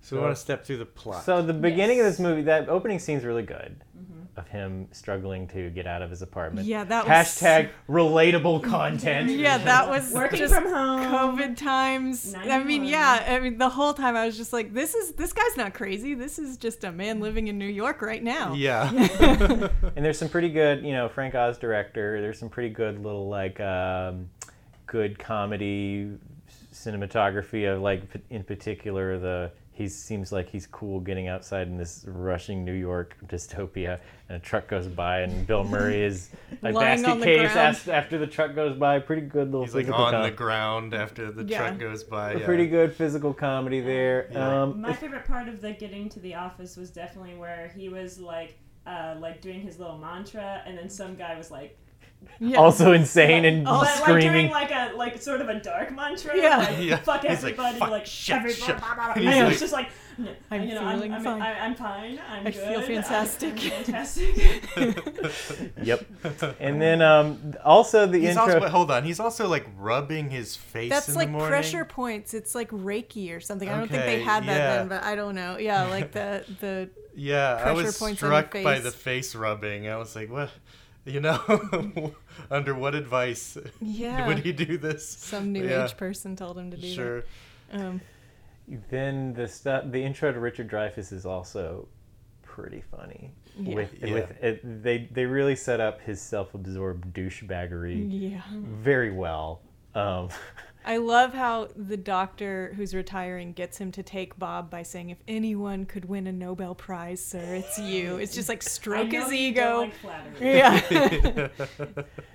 So 0.00 0.16
we 0.16 0.22
want 0.22 0.34
to 0.34 0.40
step 0.40 0.64
through 0.64 0.78
the 0.78 0.84
plot. 0.86 1.24
So 1.24 1.42
the 1.42 1.52
beginning 1.54 2.00
of 2.00 2.06
this 2.06 2.18
movie, 2.18 2.42
that 2.42 2.68
opening 2.68 2.98
scene's 2.98 3.24
really 3.24 3.44
good. 3.44 3.82
Mhm. 3.96 4.21
Of 4.34 4.48
him 4.48 4.88
struggling 4.92 5.46
to 5.48 5.68
get 5.68 5.86
out 5.86 6.00
of 6.00 6.08
his 6.08 6.22
apartment. 6.22 6.66
Yeah, 6.66 6.84
that 6.84 7.06
was 7.06 7.12
Hashtag 7.12 7.68
relatable 7.86 8.64
content. 8.64 9.30
Yeah, 9.42 9.58
that 9.58 9.90
was 9.90 10.10
Working 10.10 10.38
just 10.38 10.54
from 10.54 10.64
home. 10.72 11.00
COVID 11.02 11.54
times. 11.58 12.34
I 12.34 12.64
mean, 12.64 12.84
yeah, 12.84 13.26
I 13.28 13.40
mean 13.40 13.58
the 13.58 13.68
whole 13.68 13.92
time 13.92 14.16
I 14.16 14.24
was 14.24 14.38
just 14.38 14.54
like, 14.54 14.72
this 14.72 14.94
is 14.94 15.12
this 15.12 15.34
guy's 15.34 15.56
not 15.58 15.74
crazy. 15.74 16.14
This 16.14 16.38
is 16.38 16.56
just 16.56 16.82
a 16.84 16.90
man 16.90 17.20
living 17.20 17.48
in 17.48 17.58
New 17.58 17.66
York 17.66 18.00
right 18.00 18.22
now. 18.24 18.54
yeah. 18.54 18.88
And 19.96 20.02
there's 20.02 20.18
some 20.18 20.30
pretty 20.30 20.48
good, 20.48 20.82
you 20.82 20.92
know, 20.92 21.10
Frank 21.10 21.34
Oz 21.34 21.58
director. 21.58 22.22
There's 22.22 22.38
some 22.38 22.48
pretty 22.48 22.70
good 22.70 23.02
little 23.02 23.28
like 23.28 23.60
um, 23.60 24.30
good 24.86 25.18
comedy 25.18 26.10
cinematography 26.72 27.70
of 27.70 27.82
like 27.82 28.02
in 28.30 28.42
particular 28.44 29.18
the 29.18 29.50
he 29.74 29.88
seems 29.88 30.32
like 30.32 30.50
he's 30.50 30.66
cool 30.66 31.00
getting 31.00 31.28
outside 31.28 31.66
in 31.66 31.76
this 31.78 32.04
rushing 32.06 32.62
New 32.64 32.74
York 32.74 33.16
dystopia, 33.26 33.98
and 34.28 34.36
a 34.36 34.38
truck 34.38 34.68
goes 34.68 34.86
by, 34.86 35.20
and 35.20 35.46
Bill 35.46 35.64
Murray 35.64 36.02
is 36.04 36.28
a 36.62 36.70
Lying 36.72 37.04
on 37.06 37.18
basket 37.18 37.20
the 37.20 37.24
case 37.24 37.52
ground. 37.52 37.76
after 37.88 38.18
the 38.18 38.26
truck 38.26 38.54
goes 38.54 38.76
by. 38.76 38.98
Pretty 38.98 39.22
good 39.22 39.46
little 39.50 39.64
He's 39.64 39.74
like 39.74 39.88
on 39.88 40.12
com- 40.12 40.22
the 40.22 40.30
ground 40.30 40.92
after 40.94 41.32
the 41.32 41.44
Yeah. 41.44 41.58
truck 41.58 41.78
goes 41.78 42.04
by. 42.04 42.34
yeah. 42.34 42.44
pretty 42.44 42.66
good 42.66 42.94
physical 42.94 43.32
comedy 43.32 43.80
there. 43.80 44.28
Yeah. 44.30 44.62
Um, 44.62 44.80
My 44.82 44.92
favorite 44.92 45.24
part 45.26 45.48
of 45.48 45.60
the 45.62 45.72
getting 45.72 46.08
to 46.10 46.20
the 46.20 46.34
office 46.34 46.76
was 46.76 46.90
definitely 46.90 47.34
where 47.36 47.72
he 47.74 47.88
was 47.88 48.18
like, 48.20 48.58
uh, 48.86 49.14
like 49.18 49.40
doing 49.40 49.60
his 49.62 49.78
little 49.78 49.96
mantra, 49.96 50.62
and 50.66 50.76
then 50.76 50.90
some 50.90 51.14
guy 51.14 51.36
was 51.38 51.50
like, 51.50 51.78
Yeah. 52.40 52.58
also 52.58 52.92
insane 52.92 53.44
and 53.44 53.64
but 53.64 53.82
like 53.82 53.88
screaming. 53.96 54.32
doing 54.32 54.50
like 54.50 54.70
a 54.72 54.92
like 54.96 55.22
sort 55.22 55.40
of 55.40 55.48
a 55.48 55.60
dark 55.60 55.92
mantra, 55.94 56.36
Yeah. 56.36 56.58
like, 56.58 56.78
Yeah. 56.80 56.96
fuck 56.96 57.22
He's 57.22 57.42
like, 57.42 57.52
everybody, 57.52 57.78
"Fuck, 57.78 57.90
like, 57.90 58.06
shit, 58.06 58.36
everybody, 58.36 58.60
shit." 58.60 58.78
blah, 58.78 58.94
blah, 58.94 59.04
blah. 59.06 59.14
He's 59.14 59.24
and 59.26 59.34
it 59.34 59.40
like- 59.42 59.48
was 59.50 59.60
just 59.60 59.72
like, 59.72 59.88
I'm 60.50 60.62
you 60.68 60.74
know, 60.74 60.90
feeling 60.90 61.14
I'm, 61.14 61.24
fine. 61.24 61.40
I'm, 61.42 61.56
I'm 61.62 61.74
fine. 61.74 62.20
I'm 62.30 62.46
I 62.46 62.50
good. 62.50 62.54
feel 62.54 62.78
I'm- 62.80 62.86
fantastic. 62.86 63.52
I'm 63.52 63.58
fantastic. 64.94 65.72
Yep. 65.82 66.06
And 66.60 66.80
then 66.82 67.00
um, 67.02 67.54
also 67.64 68.06
the 68.06 68.18
He's 68.18 68.30
intro. 68.30 68.42
also 68.54 68.68
hold 68.68 68.90
on. 68.90 69.04
He's 69.04 69.20
also 69.20 69.48
like 69.48 69.66
rubbing 69.78 70.30
his 70.30 70.54
face. 70.56 70.90
That's 70.90 71.08
in 71.08 71.14
like 71.14 71.28
the 71.28 71.32
morning. 71.32 71.48
pressure 71.48 71.84
points. 71.84 72.34
It's 72.34 72.54
like 72.54 72.70
Reiki 72.70 73.34
or 73.36 73.40
something. 73.40 73.68
I 73.68 73.76
don't 73.78 73.90
think 73.90 74.04
they 74.04 74.20
had 74.20 74.44
that 74.44 74.56
yeah. 74.58 74.76
then, 74.78 74.88
but 74.88 75.02
I 75.02 75.14
don't 75.14 75.34
know. 75.34 75.56
Yeah, 75.58 75.84
like 75.84 76.12
the 76.12 76.44
the 76.60 76.90
Yeah, 77.14 77.62
I 77.64 77.72
was 77.72 77.98
points 77.98 78.22
on 78.22 78.30
the 78.30 78.42
struck 78.42 78.52
by 78.62 78.78
the 78.80 78.90
face 78.90 79.34
rubbing. 79.34 79.88
I 79.88 79.96
was 79.96 80.14
like, 80.14 80.30
what? 80.30 80.50
You 81.04 81.20
know, 81.20 82.14
under 82.50 82.74
what 82.74 82.94
advice 82.94 83.58
yeah. 83.80 84.26
would 84.26 84.38
he 84.38 84.52
do 84.52 84.78
this? 84.78 85.08
Some 85.08 85.52
new 85.52 85.64
Yeah. 85.66 85.84
age 85.84 85.96
person 85.96 86.36
told 86.36 86.56
him 86.58 86.70
to 86.70 86.76
do 86.76 86.88
Sure. 86.92 87.24
that. 87.72 87.80
Um, 87.80 88.00
Then 88.88 89.34
the 89.34 89.48
stuff, 89.48 89.84
the 89.90 90.02
intro 90.02 90.32
to 90.32 90.38
Richard 90.38 90.68
Dreyfuss 90.70 91.12
is 91.12 91.26
also 91.26 91.88
pretty 92.42 92.80
funny. 92.82 93.32
Yeah. 93.58 93.74
With 93.74 93.94
Yeah. 94.00 94.12
with 94.14 94.30
it, 94.42 94.82
they 94.82 95.08
they 95.12 95.26
really 95.26 95.56
set 95.56 95.80
up 95.80 96.00
his 96.02 96.20
self-absorbed 96.20 97.12
douchebaggery 97.12 98.06
yeah. 98.30 98.42
very 98.52 99.10
well. 99.10 99.60
Um, 99.94 100.28
I 100.84 100.96
love 100.96 101.32
how 101.34 101.68
the 101.76 101.96
doctor 101.96 102.72
who's 102.76 102.94
retiring 102.94 103.52
gets 103.52 103.78
him 103.78 103.92
to 103.92 104.02
take 104.02 104.38
Bob 104.38 104.68
by 104.70 104.82
saying, 104.82 105.10
"If 105.10 105.18
anyone 105.28 105.86
could 105.86 106.04
win 106.06 106.26
a 106.26 106.32
Nobel 106.32 106.74
Prize, 106.74 107.24
sir, 107.24 107.54
it's 107.54 107.78
you." 107.78 108.16
It's 108.16 108.34
just 108.34 108.48
like 108.48 108.64
I 108.64 108.68
stroke 108.68 109.08
know 109.12 109.22
his 109.24 109.32
you 109.32 109.38
ego. 109.38 109.62
don't 109.62 110.04
like. 110.04 110.40
Yeah. 110.40 111.48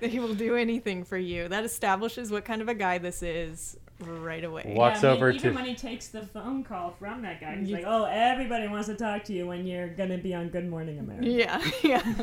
he 0.08 0.18
will 0.20 0.34
do 0.34 0.56
anything 0.56 1.04
for 1.04 1.18
you. 1.18 1.48
That 1.48 1.64
establishes 1.64 2.30
what 2.30 2.44
kind 2.44 2.62
of 2.62 2.68
a 2.68 2.74
guy 2.74 2.98
this 2.98 3.22
is 3.22 3.76
right 4.00 4.44
away. 4.44 4.72
Walks 4.76 5.02
yeah, 5.02 5.08
I 5.10 5.12
mean, 5.12 5.16
over 5.22 5.30
even 5.32 5.50
to- 5.50 5.56
when 5.56 5.64
he 5.66 5.74
takes 5.74 6.08
the 6.08 6.22
phone 6.22 6.62
call 6.64 6.92
from 6.98 7.22
that 7.22 7.40
guy, 7.40 7.56
he's 7.56 7.68
You- 7.68 7.76
like, 7.76 7.84
"Oh, 7.86 8.04
everybody 8.04 8.68
wants 8.68 8.88
to 8.88 8.94
talk 8.94 9.24
to 9.24 9.32
you 9.32 9.46
when 9.46 9.66
you're 9.66 9.88
gonna 9.88 10.18
be 10.18 10.34
on 10.34 10.48
Good 10.48 10.68
Morning 10.68 10.98
America." 11.00 11.26
Yeah, 11.28 11.62
yeah. 11.82 12.14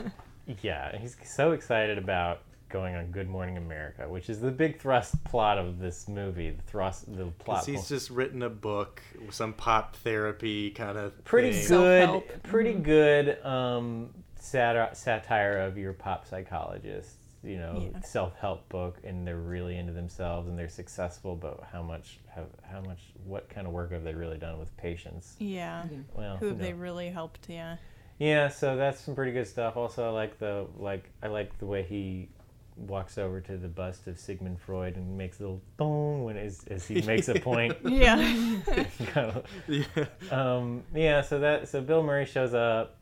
yeah, 0.62 0.98
he's 0.98 1.18
so 1.24 1.52
excited 1.52 1.98
about 1.98 2.42
going 2.76 2.94
on 2.94 3.06
Good 3.10 3.30
Morning 3.30 3.56
America, 3.56 4.06
which 4.10 4.30
is 4.30 4.42
the 4.42 4.52
big 4.52 4.82
thrust 4.82 5.24
plot 5.24 5.58
of 5.58 5.80
this 5.80 6.10
movie. 6.10 6.50
The 6.52 6.62
thrust, 6.64 7.06
the 7.16 7.28
plot. 7.28 7.60
'Cause 7.60 7.66
he's 7.68 7.88
just 7.88 8.10
written 8.10 8.44
a 8.44 8.50
book, 8.50 9.02
some 9.30 9.54
pop 9.54 9.96
therapy 9.96 10.72
kind 10.72 10.98
of 10.98 11.24
pretty 11.24 11.54
thing. 11.54 11.68
good, 11.70 12.04
Self-help. 12.10 12.44
pretty 12.44 12.74
good 12.74 13.42
um, 13.46 14.14
satire, 14.38 14.90
satire 14.94 15.60
of 15.60 15.78
your 15.78 15.94
pop 15.94 16.26
psychologists. 16.28 17.16
You 17.44 17.60
know, 17.60 17.90
Yeah. 17.94 18.02
self-help 18.02 18.68
book, 18.70 18.98
and 19.06 19.26
they're 19.26 19.38
really 19.38 19.78
into 19.78 19.94
themselves, 19.94 20.50
and 20.50 20.58
they're 20.60 20.68
successful. 20.68 21.36
But 21.38 21.64
how 21.72 21.82
much, 21.84 22.20
have, 22.34 22.48
how 22.64 22.82
much, 22.82 23.14
what 23.24 23.48
kind 23.50 23.68
of 23.68 23.72
work 23.72 23.92
have 23.94 24.04
they 24.04 24.16
really 24.16 24.40
done 24.40 24.58
with 24.60 24.76
patients? 24.78 25.36
Yeah. 25.40 25.86
Well, 26.16 26.36
Who 26.38 26.48
have 26.48 26.58
they 26.60 26.74
really 26.74 27.10
helped? 27.10 27.48
Yeah. 27.48 27.78
Yeah, 28.18 28.48
so 28.48 28.76
that's 28.78 29.00
some 29.00 29.14
pretty 29.14 29.32
good 29.32 29.46
stuff. 29.48 29.78
Also, 29.78 30.06
I 30.08 30.10
like 30.10 30.40
the 30.40 30.68
like 30.78 31.10
I 31.22 31.28
like 31.28 31.58
the 31.60 31.66
way 31.66 31.84
he 31.84 32.30
walks 32.78 33.18
over 33.18 33.40
to 33.42 33.58
the 33.58 33.68
bust 33.68 34.08
of 34.08 34.20
Sigmund 34.20 34.60
Freud 34.60 34.96
and 34.98 35.18
makes 35.18 35.40
a 35.40 35.44
little 35.44 35.62
dong 35.78 36.24
when 36.24 36.38
as, 36.38 36.64
as 36.70 36.86
he 36.88 37.02
makes 37.02 37.28
a 37.30 37.36
point. 37.40 37.76
Yeah. 37.86 38.16
Yeah. 39.68 39.86
um, 40.32 40.84
yeah, 40.94 41.22
so 41.22 41.40
that 41.40 41.68
so 41.70 41.82
Bill 41.82 42.04
Murray 42.04 42.26
shows 42.26 42.54
up 42.54 42.98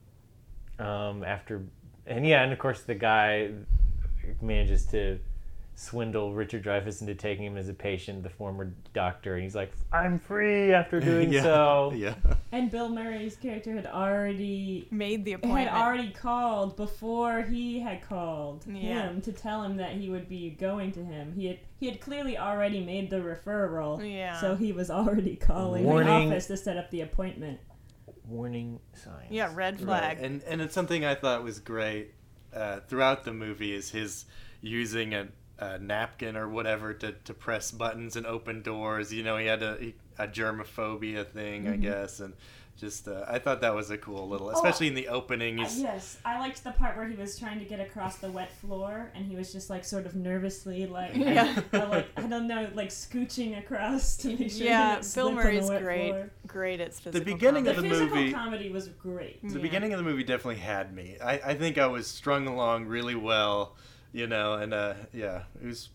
um, 0.79 1.23
after, 1.23 1.63
and 2.05 2.25
yeah, 2.25 2.43
and 2.43 2.53
of 2.53 2.59
course 2.59 2.81
the 2.81 2.95
guy 2.95 3.51
manages 4.41 4.85
to 4.87 5.19
swindle 5.75 6.33
Richard 6.33 6.63
Dreyfuss 6.63 7.01
into 7.01 7.15
taking 7.15 7.45
him 7.45 7.57
as 7.57 7.67
a 7.67 7.73
patient, 7.73 8.21
the 8.23 8.29
former 8.29 8.73
doctor, 8.93 9.33
and 9.35 9.43
he's 9.43 9.55
like, 9.55 9.71
"I'm 9.91 10.19
free 10.19 10.71
after 10.71 10.99
doing 11.11 11.33
yeah. 11.33 11.41
so." 11.43 11.93
Yeah. 11.95 12.13
And 12.51 12.69
Bill 12.69 12.89
Murray's 12.89 13.35
character 13.35 13.73
had 13.73 13.87
already 13.87 14.87
Made 14.91 15.25
the 15.25 15.33
appointment. 15.33 15.69
had 15.69 15.81
already 15.81 16.11
called 16.11 16.75
before 16.77 17.41
he 17.41 17.79
had 17.79 18.01
called 18.01 18.65
Yeah. 18.67 19.09
him 19.09 19.21
to 19.21 19.31
tell 19.31 19.63
him 19.63 19.77
that 19.77 19.93
he 19.93 20.09
would 20.09 20.29
be 20.29 20.51
going 20.51 20.91
to 20.93 21.03
him. 21.03 21.33
He 21.35 21.47
had 21.47 21.59
he 21.79 21.87
had 21.89 21.99
clearly 21.99 22.37
already 22.37 22.79
made 22.85 23.09
the 23.09 23.17
referral. 23.17 23.99
Yeah. 24.09 24.39
So 24.39 24.55
he 24.55 24.71
was 24.71 24.89
already 24.91 25.35
calling 25.35 25.83
Warning. 25.83 26.29
the 26.29 26.35
office 26.35 26.47
to 26.47 26.57
set 26.57 26.77
up 26.77 26.91
the 26.91 27.01
appointment. 27.01 27.59
Warning 28.27 28.79
signs. 28.93 29.31
yeah, 29.31 29.51
red 29.53 29.79
flag. 29.79 30.17
Right. 30.17 30.25
And 30.25 30.43
and 30.43 30.61
it's 30.61 30.73
something 30.73 31.03
I 31.03 31.15
thought 31.15 31.43
was 31.43 31.59
great 31.59 32.13
uh, 32.53 32.79
throughout 32.87 33.25
the 33.25 33.33
movie 33.33 33.73
is 33.73 33.89
his 33.91 34.25
using 34.61 35.13
a, 35.13 35.27
a 35.59 35.77
napkin 35.79 36.35
or 36.35 36.47
whatever 36.49 36.93
to, 36.93 37.11
to 37.11 37.33
press 37.33 37.71
buttons 37.71 38.15
and 38.15 38.25
open 38.25 38.61
doors. 38.61 39.13
You 39.13 39.23
know, 39.23 39.37
he 39.37 39.45
had 39.47 39.61
a 39.63 39.93
a 40.19 40.27
germophobia 40.27 41.25
thing, 41.27 41.67
I 41.67 41.75
guess, 41.75 42.19
and 42.19 42.33
just 42.79 43.07
uh, 43.07 43.23
I 43.27 43.37
thought 43.39 43.61
that 43.61 43.73
was 43.75 43.91
a 43.91 43.97
cool 43.97 44.27
little, 44.27 44.49
especially 44.49 44.87
in 44.87 44.95
the 44.95 45.07
opening. 45.07 45.59
Uh, 45.59 45.69
yes, 45.75 46.17
I 46.25 46.39
liked 46.39 46.63
the 46.63 46.71
part 46.71 46.97
where 46.97 47.07
he 47.07 47.15
was 47.15 47.37
trying 47.37 47.59
to 47.59 47.65
get 47.65 47.79
across 47.79 48.17
the 48.17 48.29
wet 48.31 48.51
floor, 48.57 49.11
and 49.15 49.25
he 49.25 49.35
was 49.35 49.51
just 49.53 49.69
like 49.69 49.83
sort 49.85 50.05
of 50.07 50.15
nervously, 50.15 50.85
like, 50.87 51.15
Yeah. 51.15 51.61
uh, 51.73 51.87
like 51.89 52.07
I 52.17 52.21
don't 52.23 52.47
know, 52.47 52.67
like 52.73 52.89
scooching 52.89 53.57
across 53.59 54.17
to 54.17 54.29
make 54.29 54.39
sure 54.39 54.47
he 54.49 54.65
yeah, 54.65 54.95
didn't 54.95 55.13
Bill 55.15 55.27
on 55.29 55.35
the 55.35 55.43
Murray's 55.43 55.69
wet 55.69 55.81
great. 55.83 56.09
floor. 56.09 56.29
Great 56.47 56.79
at 56.81 56.93
physical. 56.95 57.21
beginning 57.33 57.63
The 57.65 57.69
of 57.71 57.75
the 57.77 57.89
physical 57.89 58.15
movie- 58.17 58.33
comedy 58.33 58.69
was 58.71 58.87
great. 58.87 59.41
the 59.47 59.55
Yeah. 59.55 59.61
beginning 59.61 59.93
of 59.93 59.97
the 59.99 60.03
movie 60.03 60.23
definitely 60.23 60.61
had 60.61 60.93
me. 60.93 61.17
I, 61.23 61.33
I 61.45 61.53
think 61.53 61.77
I 61.77 61.85
was 61.87 62.07
strung 62.07 62.47
along 62.47 62.85
really 62.87 63.15
well, 63.15 63.75
you 64.13 64.27
know, 64.27 64.53
and 64.53 64.73
uh, 64.73 64.93
yeah, 65.11 65.43
it 65.61 65.65
was 65.65 65.89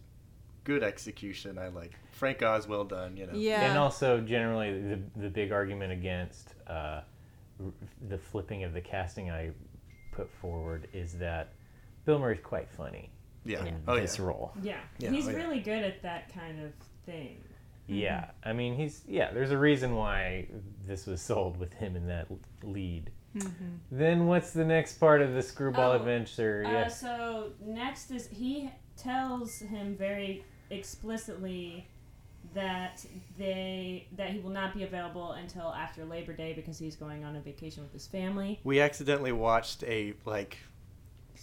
good 0.65 0.83
execution. 0.83 1.57
I 1.59 1.69
like 1.69 1.93
Frank 2.13 2.43
Oz, 2.43 2.67
well 2.69 2.85
done, 2.85 3.17
you 3.17 3.27
know. 3.27 3.33
Yeah. 3.35 3.63
And 3.63 3.79
also, 3.79 4.21
generally, 4.21 4.73
the, 4.81 5.01
the 5.17 5.29
big 5.31 5.53
argument 5.53 5.93
against 5.93 6.55
uh, 6.67 7.01
r- 7.65 7.73
the 8.09 8.19
flipping 8.19 8.65
of 8.65 8.75
the 8.75 8.81
casting 8.83 9.31
I 9.31 9.53
put 10.13 10.29
forward 10.43 10.89
is 10.93 11.15
that 11.15 11.53
Bill 12.05 12.19
Murray's 12.19 12.41
quite 12.43 12.69
funny 12.69 13.11
Yeah. 13.45 13.65
in 13.65 13.77
Oh 13.87 13.95
yeah. 13.95 14.01
this 14.01 14.19
role. 14.21 14.53
Yeah, 14.63 14.79
Yeah, 14.99 15.11
he's 15.11 15.29
oh, 15.29 15.31
yeah. 15.31 15.37
really 15.37 15.61
good 15.61 15.85
at 15.85 16.03
that 16.03 16.35
kind 16.35 16.61
of 16.63 16.73
thing. 17.07 17.39
Yeah, 17.87 18.33
I 18.45 18.53
mean, 18.53 18.75
he's 18.75 19.01
yeah. 19.09 19.33
There's 19.33 19.51
a 19.51 19.57
reason 19.57 19.95
why 19.95 20.49
this 20.87 21.07
was 21.07 21.23
sold 21.23 21.57
with 21.59 21.73
him 21.73 21.97
in 21.97 22.07
that 22.09 22.27
l- 22.31 22.39
lead. 23.35 23.51
Then 23.91 24.27
what's 24.27 24.53
the 24.53 24.65
next 24.65 24.95
part 24.95 25.21
of 25.23 25.35
the 25.35 25.43
screwball 25.43 25.93
Oh, 25.93 25.97
adventure? 25.97 26.65
Uh, 26.67 26.71
Yeah, 26.71 26.89
so 26.89 27.53
next 27.65 28.11
is 28.11 28.29
he 28.29 28.71
tells 28.97 29.59
him 29.61 29.97
very 29.97 30.45
explicitly 30.71 31.87
that 32.55 33.05
they 33.37 34.07
that 34.17 34.31
he 34.31 34.39
will 34.39 34.51
not 34.51 34.75
be 34.75 34.83
available 34.85 35.33
until 35.33 35.73
after 35.75 36.05
Labor 36.05 36.33
Day 36.33 36.53
because 36.55 36.79
he's 36.79 36.97
going 36.97 37.25
on 37.25 37.37
a 37.37 37.41
vacation 37.41 37.83
with 37.83 37.93
his 37.93 38.07
family. 38.07 38.59
We 38.65 38.81
accidentally 38.81 39.33
watched 39.33 39.85
a 39.85 40.15
like 40.25 40.59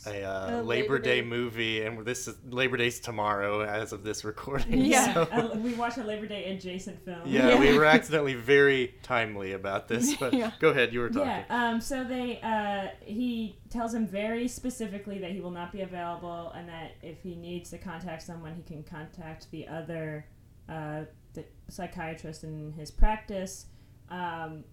a 0.05 0.23
uh, 0.23 0.45
A 0.47 0.62
Labor, 0.62 0.63
Labor 0.63 0.99
Day, 0.99 1.21
Day- 1.21 1.27
movie, 1.27 1.81
and 1.84 2.05
this 2.05 2.27
is 2.27 2.36
Labor 2.49 2.77
Day's 2.77 2.99
tomorrow 2.99 3.62
as 3.62 3.91
of 3.93 4.03
this 4.03 4.23
recording. 4.23 4.86
Yeah. 4.86 5.13
so- 5.13 5.21
Uh, 5.31 5.55
we 5.58 5.73
watched 5.73 5.97
a 5.97 6.03
Labor 6.03 6.27
Day 6.27 6.45
adjacent 6.53 7.03
film. 7.05 7.21
yeah, 7.25 7.49
Yeah. 7.49 7.60
we 7.60 7.77
were 7.77 7.86
accidentally 7.86 8.34
very 8.36 8.95
timely 9.03 9.53
about 9.53 9.88
this. 9.88 10.15
But 10.15 10.34
Yeah. 10.34 10.51
go 10.60 10.69
ahead, 10.69 10.93
you 10.93 10.99
were 10.99 11.10
talking. 11.10 11.27
Yeah. 11.27 11.43
Um. 11.49 11.81
So 11.81 12.03
they. 12.03 12.39
Uh. 12.41 12.88
He 13.05 13.58
tells 13.69 13.93
him 13.93 14.08
very 14.08 14.47
specifically 14.47 15.19
that 15.19 15.31
he 15.31 15.41
will 15.41 15.51
not 15.51 15.71
be 15.71 15.81
available, 15.81 16.51
and 16.55 16.67
that 16.69 16.91
if 17.01 17.21
he 17.21 17.36
needs 17.36 17.69
to 17.71 17.77
contact 17.77 18.21
someone, 18.23 18.53
he 18.55 18.62
can 18.63 18.84
contact 18.84 19.49
the 19.51 19.67
other, 19.67 20.25
uh, 20.69 21.01
the 21.34 21.45
psychiatrist 21.69 22.43
in 22.43 22.71
his 22.73 22.91
practice. 22.91 23.65
Um. 24.10 24.63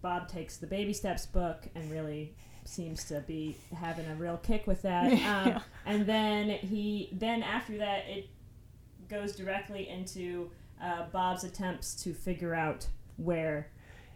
Bob 0.00 0.28
takes 0.28 0.58
the 0.58 0.66
baby 0.66 0.92
steps 0.92 1.26
book 1.26 1.66
and 1.74 1.90
really 1.90 2.36
seems 2.68 3.04
to 3.04 3.20
be 3.20 3.56
having 3.74 4.06
a 4.06 4.14
real 4.14 4.36
kick 4.38 4.66
with 4.66 4.82
that. 4.82 5.06
Um, 5.12 5.18
Yeah. 5.18 5.60
And 5.86 6.06
then 6.06 6.50
he. 6.50 7.08
Then 7.12 7.42
after 7.42 7.78
that, 7.78 8.04
it 8.08 8.28
goes 9.08 9.34
directly 9.34 9.88
into 9.88 10.50
uh, 10.82 11.04
Bob's 11.12 11.44
attempts 11.44 11.94
to 12.04 12.12
figure 12.12 12.54
out 12.54 12.86
where. 13.16 13.68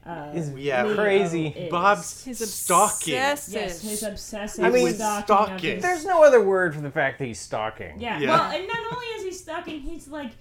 Uh, 0.04 0.32
Is 0.34 0.50
Yeah, 0.54 0.84
Leo 0.84 0.94
crazy. 0.96 1.46
is. 1.46 1.70
Bob's 1.70 2.24
His 2.24 2.52
stalking. 2.52 3.14
obsessive. 3.14 3.54
Yes, 3.54 3.80
his 3.82 4.02
obsessive 4.02 4.64
I 4.64 4.70
mean, 4.70 4.92
stalking. 4.94 5.24
stalking. 5.24 5.74
his- 5.76 5.82
There's 5.82 6.04
no 6.04 6.24
other 6.24 6.42
word 6.42 6.74
for 6.74 6.80
the 6.80 6.90
fact 6.90 7.20
that 7.20 7.24
he's 7.26 7.38
stalking. 7.40 8.00
yeah. 8.00 8.18
Yeah. 8.18 8.30
Well, 8.30 8.50
and 8.50 8.66
not 8.66 8.92
only 8.92 9.06
is 9.06 9.22
he 9.24 9.32
stalking, 9.32 9.80
he's 9.80 10.08
like 10.08 10.32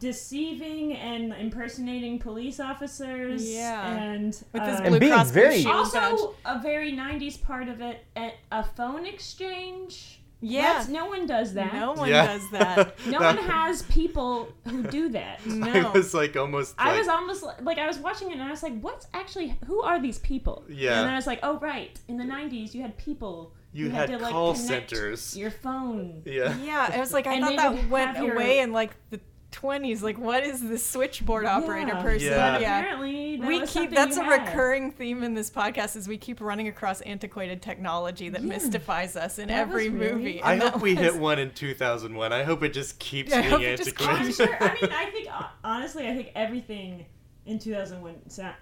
deceiving 0.00 0.94
and 0.94 1.32
impersonating 1.34 2.18
police 2.18 2.60
officers. 2.60 3.50
Yeah. 3.50 3.86
and 3.94 4.26
With 4.52 4.62
this 4.64 4.80
uh, 4.80 4.82
And 4.82 4.88
Blue 4.90 4.98
being 5.00 5.12
Cross 5.12 5.32
Blue 5.32 5.40
very- 5.42 5.60
Shield 5.62 5.92
badge. 5.92 6.12
also 6.12 6.34
a 6.44 6.58
very 6.60 6.92
90s 6.92 7.40
part 7.42 7.68
of 7.68 7.80
it 7.80 8.04
at 8.16 8.34
a 8.52 8.62
phone 8.64 9.04
exchange 9.06 10.20
Yeah. 10.40 10.84
No 10.90 11.06
one 11.06 11.26
does 11.26 11.54
that 11.54 11.72
No 11.72 11.94
no, 11.94 12.00
one 12.00 12.08
Yeah. 12.10 12.26
does 12.26 12.50
that. 12.52 12.94
No 13.08 13.18
one 13.20 13.38
has 13.38 13.82
people 13.84 14.52
who 14.68 14.82
do 14.82 15.08
that 15.10 15.40
I 15.46 15.80
No. 15.80 15.90
was 15.92 16.12
like 16.14 16.36
almost. 16.36 16.74
I 16.78 16.98
was 16.98 17.08
almost 17.08 17.42
li- 17.42 17.52
like 17.62 17.78
I 17.78 17.86
was 17.86 17.98
watching 17.98 18.30
it 18.30 18.34
and 18.34 18.42
I 18.42 18.50
was 18.50 18.62
like, 18.62 18.78
"What's 18.80 19.06
actually? 19.14 19.56
Who 19.66 19.82
are 19.82 20.00
these 20.00 20.18
people?" 20.18 20.64
Yeah. 20.68 20.98
And 20.98 21.06
then 21.06 21.12
I 21.14 21.16
was 21.16 21.26
like, 21.26 21.40
"Oh 21.42 21.58
right, 21.60 21.98
in 22.08 22.16
the 22.18 22.24
'90s, 22.24 22.74
you 22.74 22.82
had 22.82 22.96
people. 22.98 23.52
You 23.72 23.86
who 23.86 23.96
had 23.96 24.08
to, 24.08 24.18
like, 24.18 24.30
call 24.32 24.54
connect 24.54 24.90
centers. 24.90 25.36
Your 25.36 25.50
phone. 25.50 26.22
Yeah. 26.24 26.54
Yeah, 26.62 26.94
it 26.94 27.00
was 27.00 27.12
like 27.12 27.26
I 27.26 27.34
And 27.34 27.44
thought 27.44 27.56
that 27.56 27.88
went 27.90 28.16
have 28.16 28.24
your- 28.24 28.34
away 28.36 28.60
in 28.60 28.72
like 28.72 28.92
the 29.10 29.18
twenties. 29.54 30.02
Like, 30.02 30.18
what 30.18 30.44
is 30.44 30.60
the 30.60 30.76
switchboard 30.76 31.46
operator 31.46 31.92
Yeah. 31.94 32.02
person? 32.02 32.28
Yeah. 32.28 32.52
But 32.52 32.60
apparently, 32.62 33.36
that 33.36 33.46
We 33.48 33.60
was 33.60 33.70
keep 33.72 33.90
that's 33.92 34.16
a 34.16 34.24
had. 34.24 34.46
recurring 34.48 34.90
theme 34.90 35.22
in 35.22 35.34
this 35.34 35.50
podcast 35.50 35.96
is 35.96 36.06
we 36.08 36.18
keep 36.18 36.40
running 36.40 36.68
across 36.68 37.00
antiquated 37.02 37.62
technology 37.62 38.28
that 38.30 38.42
Yeah. 38.42 38.48
mystifies 38.48 39.16
us 39.16 39.38
in 39.38 39.48
That 39.48 39.58
every 39.58 39.88
really- 39.88 40.12
movie. 40.14 40.42
I 40.42 40.52
and 40.54 40.62
that 40.62 40.72
hope 40.74 40.82
we 40.82 40.94
was- 40.94 41.02
hit 41.04 41.14
one 41.16 41.38
in 41.38 41.50
2001. 41.52 42.32
I 42.32 42.42
hope 42.42 42.62
it 42.62 42.72
just 42.74 42.98
keeps 42.98 43.30
Yeah, 43.30 43.38
I 43.38 43.40
being 43.42 43.50
hope 43.52 43.60
it 43.62 43.76
just 43.78 43.88
antiquated. 44.02 44.26
I'm 44.26 44.32
sure. 44.32 44.56
I 44.60 44.74
mean, 44.82 44.92
I 44.92 45.10
think 45.10 45.28
uh, 45.32 45.46
honestly, 45.62 46.08
I 46.08 46.14
think 46.14 46.32
everything 46.34 47.06
in 47.46 47.58
2001 47.58 48.28
sa- 48.28 48.52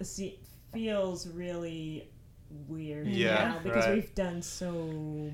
feels 0.72 1.26
really 1.28 2.08
weird 2.68 3.06
Yeah, 3.06 3.34
now 3.54 3.58
because 3.62 3.86
right. 3.86 3.94
we've 3.94 4.14
done 4.14 4.42
so 4.42 4.72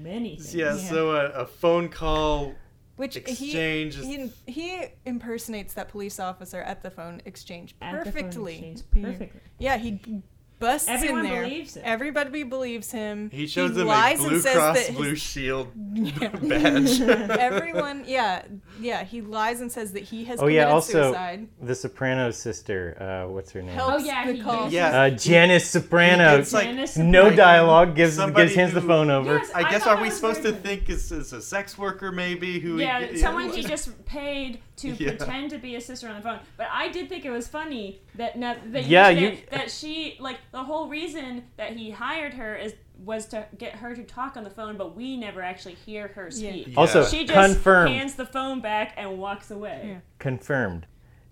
many 0.00 0.36
things. 0.36 0.54
Yeah, 0.54 0.76
so 0.76 1.10
a, 1.16 1.30
a 1.30 1.46
phone 1.46 1.88
call 1.88 2.54
Which 2.98 3.16
exchange 3.16 3.94
he, 3.94 4.14
is 4.16 4.32
he 4.44 4.52
he 4.52 4.86
impersonates 5.06 5.72
that 5.74 5.88
police 5.88 6.18
officer 6.18 6.60
at 6.60 6.82
the 6.82 6.90
phone 6.90 7.22
exchange 7.24 7.76
At 7.80 8.04
the 8.04 8.10
phone 8.10 8.22
perfectly. 8.22 8.54
exchange, 8.54 8.80
mm-hmm. 8.80 9.04
perfectly. 9.04 9.40
Yeah, 9.58 9.76
he 9.76 10.22
busts 10.58 10.88
Everyone 10.88 11.24
in 11.26 11.30
there. 11.32 11.42
believes 11.44 11.76
it. 11.76 11.82
Everybody 11.84 12.42
believes 12.42 12.90
him. 12.90 13.30
He 13.30 13.46
shows 13.46 13.74
them 13.74 13.86
a 13.86 13.90
lies 13.90 14.18
Blue 14.18 14.28
and 14.30 14.40
says 14.42 14.54
Cross 14.56 14.86
that 14.86 14.96
Blue 14.96 15.14
Shield 15.14 15.68
Yeah. 15.94 16.28
badge. 16.42 17.00
Everyone, 17.00 18.04
yeah, 18.06 18.42
yeah. 18.80 19.04
He 19.04 19.20
lies 19.20 19.60
and 19.60 19.70
says 19.70 19.92
that 19.92 20.02
he 20.04 20.24
has 20.26 20.38
Oh 20.38 20.42
committed 20.42 20.56
yeah, 20.56 20.68
also 20.72 21.02
suicide. 21.04 21.48
the 21.60 21.74
Sopranos 21.74 22.36
sister. 22.36 22.96
Uh, 23.00 23.32
what's 23.32 23.52
her 23.52 23.62
name? 23.62 23.74
Helps 23.74 24.02
Oh, 24.02 24.06
yeah, 24.06 24.26
the 24.26 24.32
he 24.34 24.40
call. 24.42 24.70
Yeah. 24.70 25.02
Uh, 25.02 25.10
Janice 25.10 25.68
Soprano. 25.68 26.38
It's 26.38 26.52
like 26.52 26.64
Janice 26.66 26.96
no 26.96 27.30
Soprano. 27.30 27.36
dialogue. 27.36 27.94
Gives 27.96 28.16
Somebody 28.16 28.46
gives 28.46 28.56
hands 28.56 28.74
the 28.74 28.80
phone 28.82 29.10
over. 29.10 29.36
Yes, 29.36 29.50
I 29.54 29.60
I 29.62 29.70
guess 29.70 29.86
are 29.86 30.00
we 30.00 30.10
supposed 30.10 30.42
to 30.42 30.52
think 30.52 30.88
is, 30.90 31.10
is 31.12 31.32
a 31.32 31.40
sex 31.42 31.76
worker 31.78 32.10
maybe 32.12 32.58
who 32.60 32.78
Yeah, 32.78 33.14
someone 33.16 33.50
he 33.50 33.62
just 33.62 34.04
paid 34.04 34.60
to 34.76 34.88
Yeah. 34.90 35.16
pretend 35.16 35.50
to 35.50 35.58
be 35.58 35.74
a 35.76 35.80
sister 35.80 36.08
on 36.08 36.16
the 36.16 36.22
phone. 36.22 36.38
But 36.56 36.68
I 36.72 36.88
did 36.88 37.08
think 37.08 37.24
it 37.24 37.30
was 37.30 37.48
funny 37.48 38.00
that 38.14 38.38
now 38.38 38.56
that 38.66 38.86
Yeah, 38.86 39.08
you- 39.08 39.28
it, 39.28 39.50
that 39.50 39.70
she 39.70 40.16
like 40.20 40.36
the 40.52 40.64
whole 40.64 40.88
reason 40.88 41.44
that 41.56 41.72
he 41.76 41.90
hired 41.90 42.34
her 42.34 42.56
is 42.56 42.74
was 43.04 43.26
to 43.26 43.46
get 43.58 43.76
her 43.76 43.94
to 43.94 44.02
talk 44.02 44.36
on 44.36 44.42
the 44.42 44.50
phone, 44.50 44.76
but 44.76 44.96
we 44.96 45.16
never 45.16 45.40
actually 45.40 45.74
hear 45.86 46.08
her 46.08 46.30
Yeah. 46.32 46.50
speak. 46.50 46.74
Also, 46.76 47.04
She 47.04 47.24
just 47.24 47.54
confirmed. 47.54 47.90
hands 47.94 48.14
the 48.16 48.26
phone 48.26 48.60
back 48.60 48.92
and 48.96 49.18
walks 49.18 49.50
away. 49.52 49.82
Yeah. 49.86 49.94
Confirmed. 50.18 50.86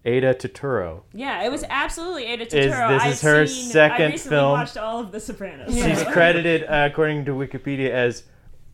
Aida 0.07 0.33
Turturro. 0.35 1.03
Yeah, 1.13 1.43
it 1.43 1.51
was 1.51 1.65
absolutely 1.69 2.29
Aida 2.29 2.45
Is- 2.47 2.53
Turturro. 2.73 2.89
this 2.91 3.03
I've 3.03 3.13
is 3.15 3.23
her 3.23 3.47
seen, 3.49 3.71
second 3.73 4.03
I 4.07 4.11
recently 4.13 4.37
film. 4.37 4.53
watched 4.53 4.77
all 4.77 5.01
of 5.01 5.11
The 5.11 5.19
Sopranos. 5.19 5.75
She's 5.75 6.05
credited, 6.05 6.63
uh, 6.63 6.89
according 6.89 7.25
to 7.25 7.33
Wikipedia, 7.33 7.91
as 7.91 8.23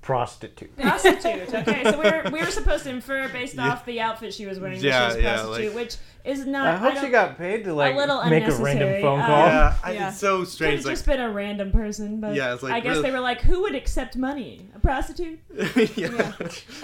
prostitute. 0.02 0.76
prostitute. 0.76 1.54
Okay, 1.54 1.82
so 1.84 2.00
we 2.00 2.10
were 2.10 2.22
we 2.32 2.40
were 2.40 2.50
supposed 2.50 2.84
to 2.84 2.90
infer 2.90 3.28
based 3.28 3.58
off 3.58 3.84
the 3.86 4.00
outfit 4.00 4.34
she 4.34 4.46
was 4.46 4.60
wearing 4.60 4.78
that 4.80 4.84
Yeah, 4.86 5.00
she 5.00 5.06
was 5.06 5.16
a 5.16 5.22
yeah, 5.22 5.34
prostitute, 5.42 5.74
like- 5.74 5.84
which 5.84 5.96
is 6.24 6.46
not. 6.46 6.66
I 6.68 6.76
hope 6.76 6.94
don't- 6.94 7.04
she 7.04 7.10
got 7.10 7.36
paid 7.38 7.64
to 7.64 7.74
like 7.74 7.96
little 7.96 8.22
make 8.26 8.44
a 8.44 8.50
random 8.52 8.60
unnecessary, 8.88 9.02
phone 9.02 9.20
uh, 9.20 9.26
call. 9.26 9.46
Yeah, 9.46 9.74
I, 9.82 9.92
Yeah. 9.92 10.08
it's 10.10 10.18
so 10.18 10.40
Could 10.40 10.48
strange. 10.48 10.74
have 10.78 10.84
Like, 10.86 10.92
just 10.92 11.06
been 11.06 11.20
a 11.20 11.30
random 11.30 11.72
person, 11.72 12.20
but 12.20 12.34
Yeah, 12.36 12.52
it's 12.54 12.62
like 12.62 12.72
I 12.74 12.80
guess 12.80 12.90
really- 12.96 13.02
they 13.02 13.10
were 13.12 13.20
like, 13.20 13.40
who 13.40 13.62
would 13.62 13.74
accept 13.74 14.16
money? 14.16 14.68
A 14.76 14.78
prostitute? 14.78 15.40
yeah. 15.96 16.32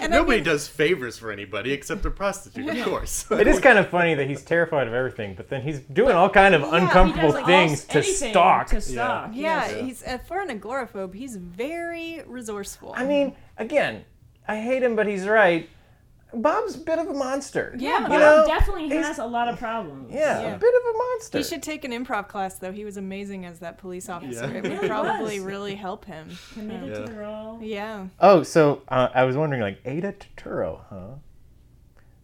And 0.01 0.13
I 0.13 0.17
Nobody 0.17 0.37
mean- 0.37 0.43
does 0.45 0.67
favors 0.67 1.17
for 1.17 1.31
anybody 1.31 1.71
except 1.71 2.05
a 2.05 2.11
prostitute, 2.11 2.67
of 2.67 2.83
course. 2.85 3.25
It 3.31 3.47
is 3.47 3.59
kind 3.59 3.77
of 3.77 3.87
funny 3.89 4.13
that 4.15 4.27
he's 4.27 4.43
terrified 4.43 4.87
of 4.87 4.93
everything, 4.93 5.35
but 5.35 5.47
then 5.49 5.61
he's 5.61 5.79
doing 5.79 6.15
all 6.15 6.29
kind 6.29 6.53
of 6.55 6.61
Yeah, 6.61 6.71
he 6.71 6.75
He 6.77 6.83
uncomfortable 6.83 7.27
does, 7.31 7.35
like, 7.35 7.45
things 7.45 7.83
to 7.85 8.03
stalk. 8.03 8.67
To 8.67 8.81
stalk. 8.81 9.29
Yeah, 9.33 9.41
yes. 9.67 9.71
Yeah. 9.75 9.81
he's 9.83 10.03
uh, 10.03 10.17
for 10.27 10.41
an 10.41 10.49
agoraphobe. 10.59 11.13
He's 11.15 11.35
very 11.37 12.21
resourceful. 12.27 12.93
I 12.95 13.05
mean, 13.09 13.35
again, 13.57 14.05
I 14.47 14.57
hate 14.59 14.83
him, 14.83 14.95
but 14.95 15.07
he's 15.07 15.27
right. 15.27 15.69
Bob's 16.31 16.75
a 16.75 16.79
bit 16.79 16.99
of 16.99 17.07
a 17.07 17.13
monster. 17.13 17.75
Yeah, 17.79 18.01
You 18.03 18.07
Bob 18.07 18.19
know, 18.19 18.43
definitely 18.47 18.87
he's- 18.89 19.03
has 19.07 19.17
a 19.17 19.25
lot 19.25 19.47
of 19.47 19.57
problems. 19.57 20.11
Yeah, 20.13 20.41
Yeah. 20.41 20.55
a 20.55 20.59
bit 20.59 20.73
of 20.75 20.95
a 20.95 20.97
monster. 20.97 21.37
he 21.39 21.43
should 21.43 21.63
take 21.63 21.83
an 21.85 21.91
improv 21.91 22.27
class, 22.27 22.59
though. 22.59 22.71
He 22.71 22.85
was 22.85 22.97
amazing 22.97 23.45
as 23.47 23.57
that 23.59 23.79
police 23.79 24.09
officer. 24.09 24.45
Yeah. 24.53 24.59
It 24.59 24.79
would 24.81 24.89
probably 24.89 25.39
really 25.39 25.73
help 25.73 26.05
him. 26.05 26.29
Committed 26.53 26.89
Yeah. 26.89 26.93
to 26.99 27.11
the 27.11 27.13
role. 27.17 27.57
Yeah. 27.63 28.07
Oh, 28.19 28.43
so 28.43 28.83
uh, 28.89 29.09
I 29.13 29.23
was 29.23 29.35
wondering, 29.37 29.61
like 29.61 29.79
Aida 29.87 30.13
Turturro, 30.13 30.81
huh? 30.89 31.15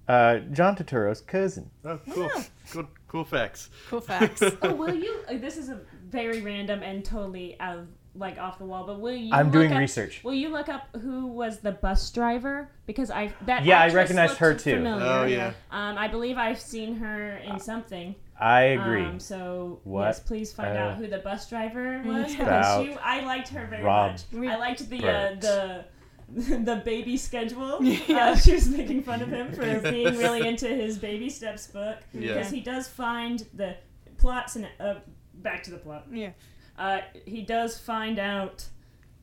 Uh, 0.08 0.38
John 0.52 0.76
Turturro's 0.76 1.22
cousin. 1.22 1.72
oh, 1.84 2.00
cool. 2.12 2.30
cool. 2.72 2.88
Cool 3.08 3.24
facts. 3.26 3.70
Cool 3.90 4.02
facts. 4.02 4.44
Oh, 4.62 4.74
will 4.76 4.94
you? 4.94 5.20
uh, 5.28 5.38
This 5.38 5.58
is 5.58 5.70
a 5.70 5.80
very 6.10 6.42
random 6.42 6.84
and 6.84 7.04
totally 7.04 7.60
out 7.60 7.78
of 7.80 7.88
like 8.16 8.38
off 8.40 8.58
the 8.58 8.66
wall. 8.66 8.86
But 8.86 9.00
will 9.00 9.16
you? 9.16 9.34
I'm 9.34 9.46
look 9.48 9.54
doing 9.54 9.74
up- 9.74 9.80
research. 9.80 10.24
Will 10.24 10.34
you 10.34 10.50
look 10.50 10.70
up 10.70 10.88
who 11.02 11.28
was 11.28 11.60
the 11.60 11.72
bus 11.72 12.10
driver? 12.12 12.70
Because 12.86 13.12
I 13.12 13.34
that 13.46 13.66
Yeah, 13.66 13.76
I 13.80 13.86
actress 13.86 13.96
recognized 13.96 14.38
her 14.38 14.54
too. 14.54 14.76
familiar. 14.76 15.06
Oh 15.06 15.26
yeah. 15.26 15.54
Um, 15.72 15.98
I 15.98 16.08
believe 16.08 16.38
I've 16.38 16.60
seen 16.60 16.96
her 16.98 17.38
in 17.38 17.60
something. 17.60 18.16
I 18.40 18.62
agree. 18.64 19.04
Um, 19.06 19.20
so 19.20 19.80
What 19.86 20.06
yes, 20.08 20.20
please 20.20 20.52
find 20.52 20.78
uh, 20.78 20.82
out 20.82 20.98
who 20.98 21.08
the 21.08 21.20
bus 21.20 21.48
driver 21.50 22.02
was 22.06 22.32
because 22.32 22.40
About 22.48 22.86
she, 22.86 22.94
I 22.96 23.22
liked 23.26 23.48
her 23.50 23.66
very 23.68 23.84
Rob 23.84 24.12
much. 24.12 24.24
We- 24.34 24.50
I 24.50 24.58
liked 24.58 24.90
the 24.90 25.08
uh, 25.08 25.36
the 25.40 25.86
the 26.64 26.82
baby 26.84 27.16
schedule. 27.18 27.82
Yeah. 27.84 28.30
Uh, 28.32 28.36
she 28.44 28.54
was 28.54 28.68
making 28.68 29.04
fun 29.04 29.22
of 29.22 29.30
him 29.30 29.54
for 29.54 29.80
being 29.92 30.18
really 30.18 30.46
into 30.48 30.68
his 30.68 30.98
baby 30.98 31.30
steps 31.30 31.68
book 31.68 31.98
Yeah. 32.14 32.34
because 32.34 32.50
he 32.52 32.62
does 32.62 32.88
find 32.88 33.46
the 33.54 33.76
plots 34.18 34.56
and 34.56 34.68
uh, 34.80 34.96
back 35.36 35.64
to 35.64 35.72
the 35.72 35.78
plot. 35.78 36.06
yeah. 36.12 36.32
Uh, 36.78 37.00
he 37.26 37.42
does 37.42 37.80
find 37.80 38.20
out 38.20 38.66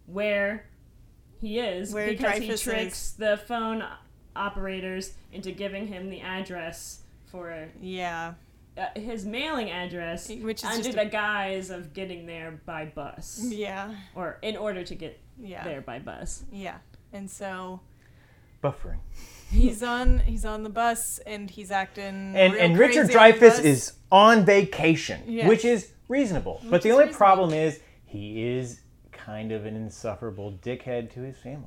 where 0.06 0.66
he 1.40 1.58
is 1.58 1.92
Where 1.92 2.08
because 2.08 2.34
Dreyfuss 2.40 2.40
he 2.40 2.56
tricks 2.70 3.10
the 3.12 3.36
phone 3.36 3.84
operators 4.34 5.12
into 5.32 5.52
giving 5.52 5.86
him 5.86 6.08
the 6.08 6.20
address 6.20 7.00
for 7.26 7.68
Yeah. 7.80 8.34
uh, 8.76 8.86
his 8.98 9.26
mailing 9.26 9.70
address 9.70 10.28
Which 10.30 10.62
is 10.64 10.70
under 10.70 10.92
the 10.92 11.02
a- 11.02 11.06
guise 11.10 11.70
of 11.70 11.92
getting 11.92 12.26
there 12.26 12.60
by 12.64 12.86
bus 12.86 13.40
Yeah. 13.44 13.94
or 14.14 14.38
in 14.42 14.56
order 14.56 14.82
to 14.84 14.94
get 14.94 15.20
Yeah. 15.38 15.64
there 15.64 15.80
by 15.82 15.98
bus. 15.98 16.44
Yeah. 16.50 16.78
And 17.12 17.30
so 17.30 17.80
Buffering. 18.62 18.98
he's 19.50 19.82
on 19.82 20.20
he's 20.20 20.44
on 20.46 20.62
the 20.62 20.70
bus 20.70 21.18
and 21.26 21.50
he's 21.50 21.70
acting 21.70 22.34
And 22.36 22.54
real 22.54 22.62
and 22.62 22.76
crazy 22.76 22.98
Richard 23.00 23.16
on 23.16 23.32
Dreyfuss 23.32 23.62
is 23.64 23.92
on 24.10 24.44
vacation, 24.46 25.20
Yes. 25.26 25.48
which 25.48 25.64
is 25.64 25.90
reasonable. 26.12 26.61
but 26.64 26.72
Which 26.72 26.83
the 26.83 26.90
only 26.92 27.07
reasonable. 27.07 27.18
problem 27.18 27.53
is 27.55 27.81
he 28.05 28.42
is 28.57 28.81
kind 29.12 29.51
of 29.53 29.66
an 29.66 29.75
insufferable 29.77 30.59
dickhead 30.62 31.11
to 31.14 31.20
his 31.20 31.37
family. 31.38 31.66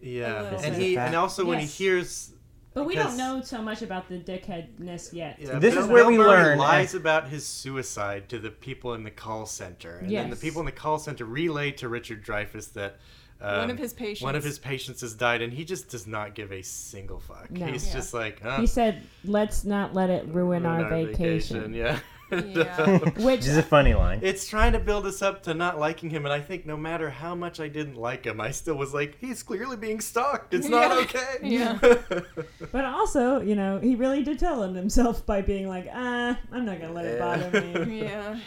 Yeah. 0.00 0.58
And 0.62 0.76
he 0.76 0.96
and 0.96 1.14
also 1.16 1.44
when 1.44 1.58
he 1.58 1.66
hears 1.66 2.32
But 2.74 2.84
we 2.86 2.94
don't 2.94 3.16
know 3.16 3.40
so 3.42 3.60
much 3.62 3.82
about 3.82 4.08
the 4.08 4.18
dickheadness 4.18 5.12
yet. 5.12 5.36
Yeah, 5.40 5.58
This 5.58 5.74
Bill- 5.74 5.84
is 5.84 5.88
where 5.90 6.02
Bill 6.04 6.12
we 6.12 6.18
Murray 6.18 6.28
learn- 6.50 6.58
lies 6.58 6.94
about 6.94 7.28
his 7.28 7.44
suicide 7.46 8.28
to 8.28 8.38
the 8.38 8.50
people 8.50 8.94
in 8.94 9.02
the 9.02 9.10
call 9.10 9.46
center, 9.46 9.98
and 9.98 10.10
then 10.10 10.30
the 10.30 10.36
people 10.36 10.60
in 10.60 10.66
the 10.66 10.72
call 10.72 10.98
center 10.98 11.24
relay 11.24 11.72
to 11.72 11.88
Richard 11.88 12.24
Dreyfuss 12.24 12.72
that 12.74 12.98
um, 13.40 13.58
One 13.60 13.70
of 13.70 13.78
his 13.78 13.92
patients. 13.92 14.22
one 14.22 14.34
of 14.34 14.42
his 14.44 14.58
patients 14.58 15.00
has 15.02 15.14
died, 15.14 15.42
and 15.42 15.52
he 15.52 15.64
just 15.64 15.88
does 15.88 16.06
not 16.08 16.34
give 16.34 16.50
a 16.52 16.60
single 16.62 17.20
fuck. 17.20 17.50
No. 17.52 17.66
He's 17.66 17.86
Yeah. 17.86 17.94
just 17.94 18.12
like, 18.12 18.40
huh, 18.42 18.58
He 18.60 18.66
said, 18.66 19.02
"Let's 19.24 19.64
not 19.64 19.94
let 19.94 20.10
it 20.10 20.26
ruin, 20.26 20.64
ruin 20.64 20.66
our, 20.66 20.88
vacation." 20.88 21.72
Yeah. 21.72 22.00
Yeah. 22.30 22.98
Which 22.98 23.14
Which 23.16 23.40
is 23.40 23.56
a 23.56 23.62
funny 23.62 23.94
line. 23.94 24.20
It's 24.22 24.46
trying 24.46 24.72
to 24.72 24.78
build 24.78 25.06
us 25.06 25.22
up 25.22 25.42
to 25.44 25.54
not 25.54 25.78
liking 25.78 26.10
him, 26.10 26.24
and 26.26 26.32
I 26.32 26.40
think 26.40 26.66
no 26.66 26.76
matter 26.76 27.08
how 27.10 27.34
much 27.34 27.60
I 27.60 27.68
didn't 27.68 27.96
like 27.96 28.24
him, 28.26 28.40
I 28.40 28.50
still 28.50 28.74
was 28.76 28.92
like, 28.94 29.16
he's 29.20 29.42
clearly 29.42 29.76
being 29.76 30.00
stalked. 30.00 30.52
It's 30.54 30.68
not 30.68 30.90
Yeah. 30.90 31.02
okay. 31.02 31.38
Yeah. 31.42 31.78
But 32.72 32.84
also, 32.84 33.40
you 33.40 33.54
know, 33.54 33.78
he 33.78 33.94
really 33.94 34.22
did 34.22 34.38
tell 34.38 34.62
on 34.62 34.74
himself 34.74 35.24
by 35.24 35.40
being 35.42 35.68
like, 35.68 35.88
"Ah, 35.92 36.38
I'm 36.52 36.64
not 36.66 36.80
gonna 36.80 36.92
let 36.92 37.04
it 37.06 37.18
bother 37.18 37.84
me." 37.86 38.02
yeah. 38.02 38.38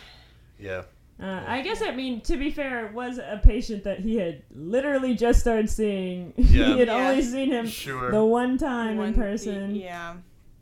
yeah. 0.60 0.82
Uh, 1.20 1.44
I 1.48 1.62
guess 1.62 1.82
I 1.84 1.92
mean 1.92 2.22
to 2.22 2.36
be 2.38 2.50
fair, 2.52 2.88
it 2.88 2.94
was 2.94 3.18
a 3.20 3.40
patient 3.44 3.84
that 3.84 4.00
he 4.00 4.16
had 4.18 4.42
literally 4.56 5.14
just 5.16 5.40
started 5.40 5.70
seeing. 5.70 6.34
Yeah. 6.36 6.66
he 6.74 6.80
had 6.80 6.88
Yeah. 6.88 7.10
only 7.10 7.22
seen 7.22 7.52
him 7.52 7.68
Sure. 7.68 8.10
the 8.12 8.24
one 8.26 8.58
time 8.58 8.92
in 8.94 8.98
One- 8.98 9.14
person. 9.14 9.76
Yeah. 9.76 10.16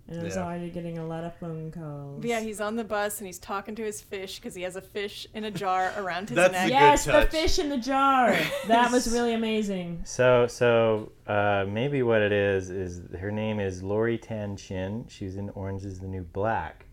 And 0.09 0.19
I 0.19 0.23
was 0.23 0.35
Yeah. 0.35 0.43
already 0.43 0.69
getting 0.69 0.97
a 0.97 1.05
lot 1.05 1.23
of 1.23 1.35
phone 1.35 1.71
calls. 1.71 2.19
But 2.21 2.29
yeah, 2.29 2.39
he's 2.39 2.59
on 2.59 2.75
the 2.75 2.83
bus 2.83 3.19
and 3.19 3.27
he's 3.27 3.39
talking 3.39 3.75
to 3.75 3.83
his 3.83 4.01
fish 4.01 4.37
because 4.37 4.55
he 4.55 4.63
has 4.63 4.75
a 4.75 4.81
fish 4.81 5.27
in 5.33 5.43
a 5.43 5.51
jar 5.51 5.93
around 5.97 6.29
his 6.29 6.35
That's 6.35 6.51
neck. 6.53 6.65
a 6.65 6.67
good 6.67 6.73
yes, 6.73 7.05
the 7.05 7.27
fish 7.29 7.59
in 7.59 7.69
the 7.69 7.77
jar. 7.77 8.35
That 8.67 8.91
was 8.91 9.07
really 9.13 9.33
amazing. 9.33 10.01
So, 10.05 10.47
so 10.47 11.11
uh, 11.27 11.65
maybe 11.69 12.01
what 12.03 12.21
it 12.21 12.31
is 12.31 12.69
is 12.69 13.01
her 13.19 13.31
name 13.31 13.59
is 13.59 13.83
Lori 13.83 14.17
Tan 14.17 14.57
Chin. 14.57 15.05
She 15.07 15.25
was 15.25 15.35
in 15.37 15.49
Orange 15.51 15.85
is 15.85 15.99
the 15.99 16.07
New 16.07 16.23
Black 16.23 16.85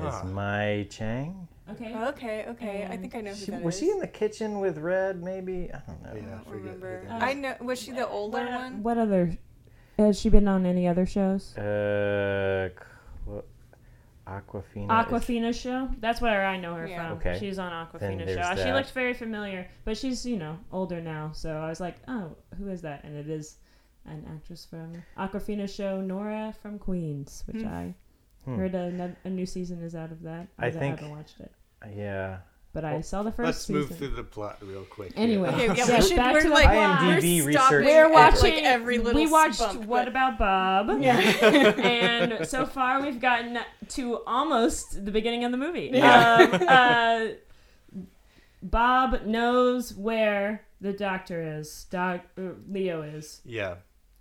as 0.00 0.22
Mai 0.24 0.86
Chang. 0.90 1.48
Okay. 1.70 1.94
Okay, 1.94 2.44
okay. 2.48 2.88
I 2.90 2.96
think 2.96 3.14
I 3.14 3.20
know 3.20 3.30
who 3.30 3.36
She, 3.44 3.50
that 3.50 3.62
was 3.62 3.74
is. 3.74 3.80
she 3.80 3.90
in 3.90 3.98
the 3.98 4.06
kitchen 4.06 4.58
with 4.58 4.78
Red? 4.78 5.22
Maybe 5.22 5.70
I 5.72 5.80
don't 5.86 6.02
know. 6.02 6.12
Yeah, 6.14 6.20
I 6.22 6.24
I 6.26 6.30
don't 6.36 6.44
forget 6.44 6.50
who 6.50 6.56
remember. 6.86 7.04
that 7.08 7.22
I 7.22 7.32
know. 7.34 7.54
Was 7.60 7.78
she 7.82 7.90
the 7.90 8.08
older 8.08 8.38
what, 8.38 8.50
one? 8.52 8.82
What 8.82 8.96
other? 8.98 9.36
Has 9.98 10.18
she 10.20 10.28
been 10.28 10.46
on 10.46 10.64
any 10.64 10.86
other 10.86 11.06
shows? 11.06 11.56
Uh, 11.58 12.68
Qu- 13.26 13.42
Awkwafina. 14.26 14.88
Awkwafina 14.88 15.54
show. 15.54 15.88
That's 15.98 16.20
where 16.20 16.46
I 16.46 16.56
know 16.56 16.74
her 16.74 16.86
Yeah. 16.86 17.08
from. 17.08 17.18
Okay. 17.18 17.38
She's 17.40 17.58
on 17.58 17.72
Awkwafina 17.72 18.24
there's 18.26 18.46
show. 18.58 18.64
She 18.64 18.72
looked 18.72 18.92
very 18.92 19.14
familiar, 19.14 19.66
but 19.84 19.96
she's 19.96 20.24
you 20.24 20.36
know 20.38 20.58
older 20.70 21.00
now. 21.00 21.32
So 21.32 21.56
I 21.58 21.68
was 21.68 21.80
like, 21.80 21.96
oh, 22.06 22.36
who 22.58 22.68
is 22.68 22.82
that? 22.82 23.02
And 23.04 23.16
it 23.16 23.28
is 23.28 23.56
an 24.06 24.24
actress 24.32 24.64
from 24.64 25.02
Awkwafina 25.16 25.68
show, 25.74 26.00
Nora 26.00 26.54
from 26.62 26.78
Queens, 26.78 27.42
which 27.46 27.62
Hmm. 27.62 27.68
I 27.68 27.94
Hmm. 28.44 28.56
heard 28.56 28.74
a, 28.74 29.16
a 29.24 29.30
new 29.30 29.46
season 29.46 29.82
is 29.82 29.94
out 29.96 30.12
of 30.12 30.22
that. 30.22 30.46
I 30.58 30.70
but 30.70 30.74
think- 30.78 30.98
I 30.98 31.02
haven't 31.02 31.10
watched 31.10 31.40
it, 31.40 31.52
Yeah. 31.94 32.38
But 32.80 32.84
I 32.84 32.92
Well, 32.92 33.02
saw 33.02 33.24
the 33.24 33.32
1st 33.32 33.44
Let's 33.44 33.58
season. 33.58 33.74
move 33.74 33.96
through 33.98 34.08
the 34.10 34.22
plot 34.22 34.58
real 34.62 34.84
quick. 34.84 35.14
here. 35.14 35.24
Anyway. 35.24 35.48
Okay, 35.48 35.66
yeah, 35.76 35.84
So 35.84 35.96
we 35.96 36.02
should. 36.02 36.16
back 36.16 36.34
We're 36.34 36.42
to 36.42 36.48
like 36.50 36.64
plot. 36.70 37.00
IMDb 37.00 37.40
we're 37.40 37.46
research. 37.48 37.54
stopping 37.54 37.84
We're 37.86 38.12
watching. 38.12 38.54
like 38.54 38.62
every 38.62 38.98
little 38.98 39.20
we 39.20 39.28
watched 39.28 39.58
bump, 39.58 39.84
What 39.86 40.04
but- 40.04 40.08
About 40.08 40.38
Bob? 40.38 41.00
Yeah. 41.02 41.16
and 41.82 42.46
so 42.48 42.66
far 42.66 43.02
we've 43.02 43.20
gotten 43.20 43.58
to 43.88 44.22
almost 44.26 45.04
the 45.04 45.10
beginning 45.10 45.44
of 45.44 45.50
the 45.50 45.58
movie. 45.58 45.90
Yeah. 45.92 46.36
Um, 46.62 46.62
uh, 46.68 48.02
Bob 48.62 49.22
knows 49.24 49.94
where 49.94 50.64
the 50.80 50.92
doctor 50.92 51.58
is. 51.58 51.86
Doc 51.90 52.20
uh, 52.38 52.42
Leo 52.70 53.02
is, 53.02 53.40
Yeah. 53.44 53.76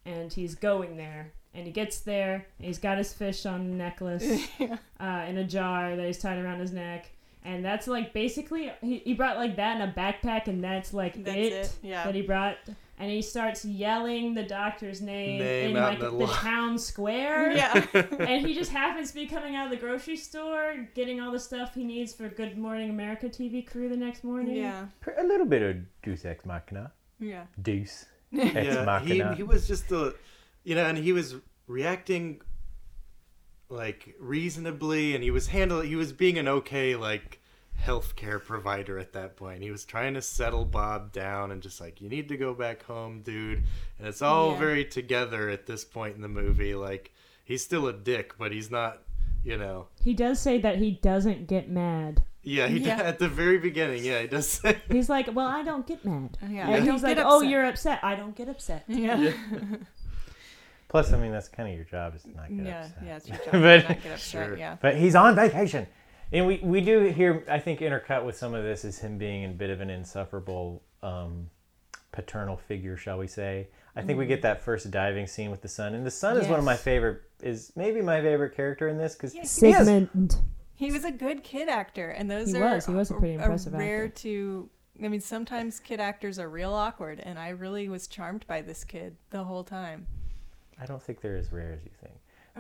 and 0.06 0.32
he's 0.34 0.56
going 0.56 0.98
there. 0.98 1.34
And 1.54 1.66
he 1.66 1.72
gets 1.72 2.00
there. 2.02 2.46
And 2.60 2.68
he's 2.68 2.78
got 2.80 2.98
his 3.00 3.14
fish 3.14 3.46
on 3.46 3.62
a 3.62 3.64
necklace 3.64 4.24
uh, 4.60 5.26
in 5.28 5.38
a 5.38 5.44
jar 5.44 5.96
that 5.96 6.06
he's 6.06 6.20
tied 6.20 6.38
around 6.38 6.60
his 6.60 6.72
neck. 6.72 7.12
And 7.48 7.64
that's 7.64 7.88
like 7.88 8.12
basically 8.12 8.74
he, 8.82 8.98
he 8.98 9.14
brought 9.14 9.38
like 9.38 9.56
that 9.56 9.78
in 9.78 9.82
a 9.82 9.94
backpack, 9.94 10.48
and 10.48 10.62
that's 10.62 10.94
like 10.94 11.24
That's 11.24 11.38
it, 11.38 11.54
it, 11.54 11.76
yeah. 11.82 12.04
that 12.04 12.14
he 12.14 12.22
brought. 12.22 12.58
And 13.00 13.10
he 13.12 13.22
starts 13.22 13.64
yelling 13.64 14.34
the 14.34 14.44
doctor's 14.44 15.02
name, 15.02 15.40
Name 15.40 15.78
in 15.78 15.82
like 15.82 16.00
the, 16.00 16.10
the 16.10 16.26
town 16.34 16.80
square 16.80 17.52
yeah. 17.52 17.86
and 17.94 18.46
he 18.46 18.56
just 18.56 18.72
happens 18.72 19.10
to 19.10 19.16
be 19.16 19.28
coming 19.28 19.56
out 19.56 19.66
of 19.66 19.72
the 19.72 19.78
grocery 19.78 20.18
store, 20.18 20.88
getting 20.96 21.22
all 21.22 21.32
the 21.32 21.40
stuff 21.40 21.76
he 21.76 21.84
needs 21.84 22.12
for 22.12 22.28
Good 22.28 22.58
Morning 22.58 22.90
America 22.90 23.30
TV 23.30 23.66
crew 23.66 23.88
the 23.88 23.96
next 23.96 24.24
morning. 24.24 24.56
Yeah. 24.56 24.88
A 25.20 25.24
little 25.24 25.46
bit 25.46 25.62
of 25.62 25.76
Deus 26.02 26.26
Ex 26.26 26.44
Machina. 26.44 26.92
Yeah. 27.20 27.44
Deuce. 27.62 28.06
Ex 28.38 28.56
yeah, 28.56 28.80
he, 28.80 28.86
Machina. 28.86 29.36
he 29.36 29.44
was 29.44 29.68
just 29.68 29.92
a, 29.92 30.16
you 30.64 30.74
know, 30.74 30.86
and 30.86 30.98
he 30.98 31.14
was 31.14 31.36
reacting 31.68 32.42
like 33.70 34.16
reasonably, 34.20 35.14
and 35.16 35.24
he 35.24 35.32
was 35.32 35.48
handling, 35.48 35.88
he 35.90 35.96
was 35.96 36.14
being 36.14 36.38
an 36.38 36.48
okay 36.48 36.96
like 36.96 37.40
healthcare 37.84 38.44
provider 38.44 38.98
at 38.98 39.14
that 39.14 39.36
point. 39.36 39.62
He 39.62 39.70
was 39.72 39.86
trying 39.86 40.16
to 40.16 40.22
settle 40.22 40.66
Bob 40.66 41.12
down 41.12 41.52
and 41.52 41.62
just 41.62 41.80
like, 41.80 42.02
you 42.02 42.10
need 42.10 42.28
to 42.30 42.38
go 42.38 42.54
back 42.54 42.84
home, 42.84 43.22
dude. 43.22 43.64
And 44.00 44.08
it's 44.08 44.22
all 44.22 44.54
Yeah. 44.54 44.60
very 44.60 44.86
together 44.86 45.50
at 45.50 45.66
this 45.68 45.86
point 45.86 46.16
in 46.16 46.22
the 46.22 46.28
movie. 46.28 46.74
Like 46.76 47.14
he's 47.46 47.64
still 47.64 47.88
a 47.88 47.94
dick, 47.94 48.34
but 48.38 48.52
he's 48.52 48.72
not, 48.72 49.04
you 49.44 49.58
know. 49.58 49.88
He 50.04 50.14
does 50.14 50.40
say 50.40 50.60
that 50.60 50.78
he 50.78 50.92
doesn't 50.92 51.48
get 51.48 51.70
mad. 51.70 52.24
Yeah, 52.44 52.68
he 52.68 52.80
Yeah. 52.80 52.98
at 53.04 53.20
the 53.20 53.28
very 53.28 53.58
beginning. 53.60 54.04
Yeah, 54.06 54.22
he 54.22 54.28
does 54.28 54.48
say. 54.48 54.78
He's 54.90 55.10
like, 55.10 55.28
"Well, 55.36 55.48
I 55.48 55.64
don't 55.64 55.86
get 55.86 56.06
mad." 56.06 56.38
Yeah. 56.42 56.66
And 56.66 56.76
I 56.76 56.80
don't 56.80 56.94
he's 56.94 57.04
like, 57.04 57.18
get 57.18 57.26
"Oh, 57.28 57.42
you're 57.42 57.66
upset. 57.66 58.00
I 58.04 58.16
don't 58.16 58.36
get 58.36 58.48
upset." 58.48 58.86
Yeah. 58.88 59.34
Plus, 60.90 61.12
I 61.12 61.18
mean, 61.18 61.32
that's 61.32 61.48
kind 61.50 61.68
of 61.70 61.76
your 61.76 61.84
job 61.86 62.16
is 62.16 62.24
to 62.24 62.32
not 62.36 62.50
get 62.50 62.66
Yeah. 62.66 62.82
upset. 62.86 63.04
Yeah. 63.06 63.16
It's 63.18 63.28
your 63.28 63.38
job 63.44 63.52
But- 63.52 63.82
to 63.82 63.88
not 63.90 64.04
get 64.04 64.12
upset. 64.14 64.20
Sure. 64.20 64.58
Yeah. 64.58 64.78
But 64.82 64.96
he's 64.98 65.16
on 65.16 65.36
vacation. 65.36 65.88
And 66.32 66.46
we, 66.46 66.60
we 66.64 66.82
do 66.82 67.02
hear, 67.06 67.44
I 67.50 67.60
think, 67.60 67.80
intercut 67.80 68.26
with 68.26 68.36
some 68.38 68.54
of 68.54 68.64
this 68.64 68.84
is 68.86 69.00
him 69.00 69.18
being 69.18 69.46
a 69.46 69.50
bit 69.50 69.70
of 69.70 69.80
an 69.82 69.90
insufferable 69.90 70.84
um, 71.02 71.50
paternal 72.12 72.58
figure, 72.58 72.98
shall 72.98 73.18
we 73.18 73.28
say. 73.28 73.68
I 73.96 74.02
think 74.02 74.20
we 74.20 74.26
get 74.28 74.42
that 74.44 74.62
first 74.62 74.92
diving 74.92 75.26
scene 75.26 75.50
with 75.52 75.62
the 75.62 75.68
son. 75.68 75.96
And 75.96 76.06
the 76.06 76.12
son 76.12 76.38
is 76.38 76.48
one 76.48 76.60
of 76.60 76.66
my 76.66 76.76
favorite, 76.76 77.22
is 77.42 77.72
maybe 77.76 78.02
my 78.02 78.22
favorite 78.22 78.56
character 78.56 78.88
in 78.90 78.98
this 78.98 79.16
because 79.16 79.34
Sigmund. 79.50 80.36
He 80.76 80.92
was 80.92 81.04
a 81.04 81.12
good 81.12 81.44
kid 81.44 81.68
actor, 81.68 82.12
and 82.12 82.30
those 82.30 82.52
He 82.52 82.58
are 82.58 82.76
was. 82.76 82.86
He 82.86 82.94
was 82.94 83.10
a 83.10 83.16
pretty 83.16 83.34
impressive 83.34 83.74
rare 83.74 84.06
actor. 84.06 84.22
to. 84.22 84.70
I 85.04 85.08
mean, 85.08 85.22
sometimes 85.22 85.80
kid 85.80 86.00
actors 86.00 86.38
are 86.38 86.48
real 86.50 86.74
awkward, 86.74 87.20
and 87.20 87.40
I 87.40 87.50
really 87.50 87.90
was 87.90 88.06
charmed 88.08 88.46
by 88.48 88.62
this 88.62 88.84
kid 88.84 89.16
the 89.32 89.44
whole 89.46 89.64
time. 89.64 90.06
I 90.82 90.86
don't 90.86 91.02
think 91.02 91.22
they're 91.22 91.38
as 91.38 91.52
rare 91.52 91.72
as 91.74 91.84
you 91.84 91.92
think. 92.02 92.14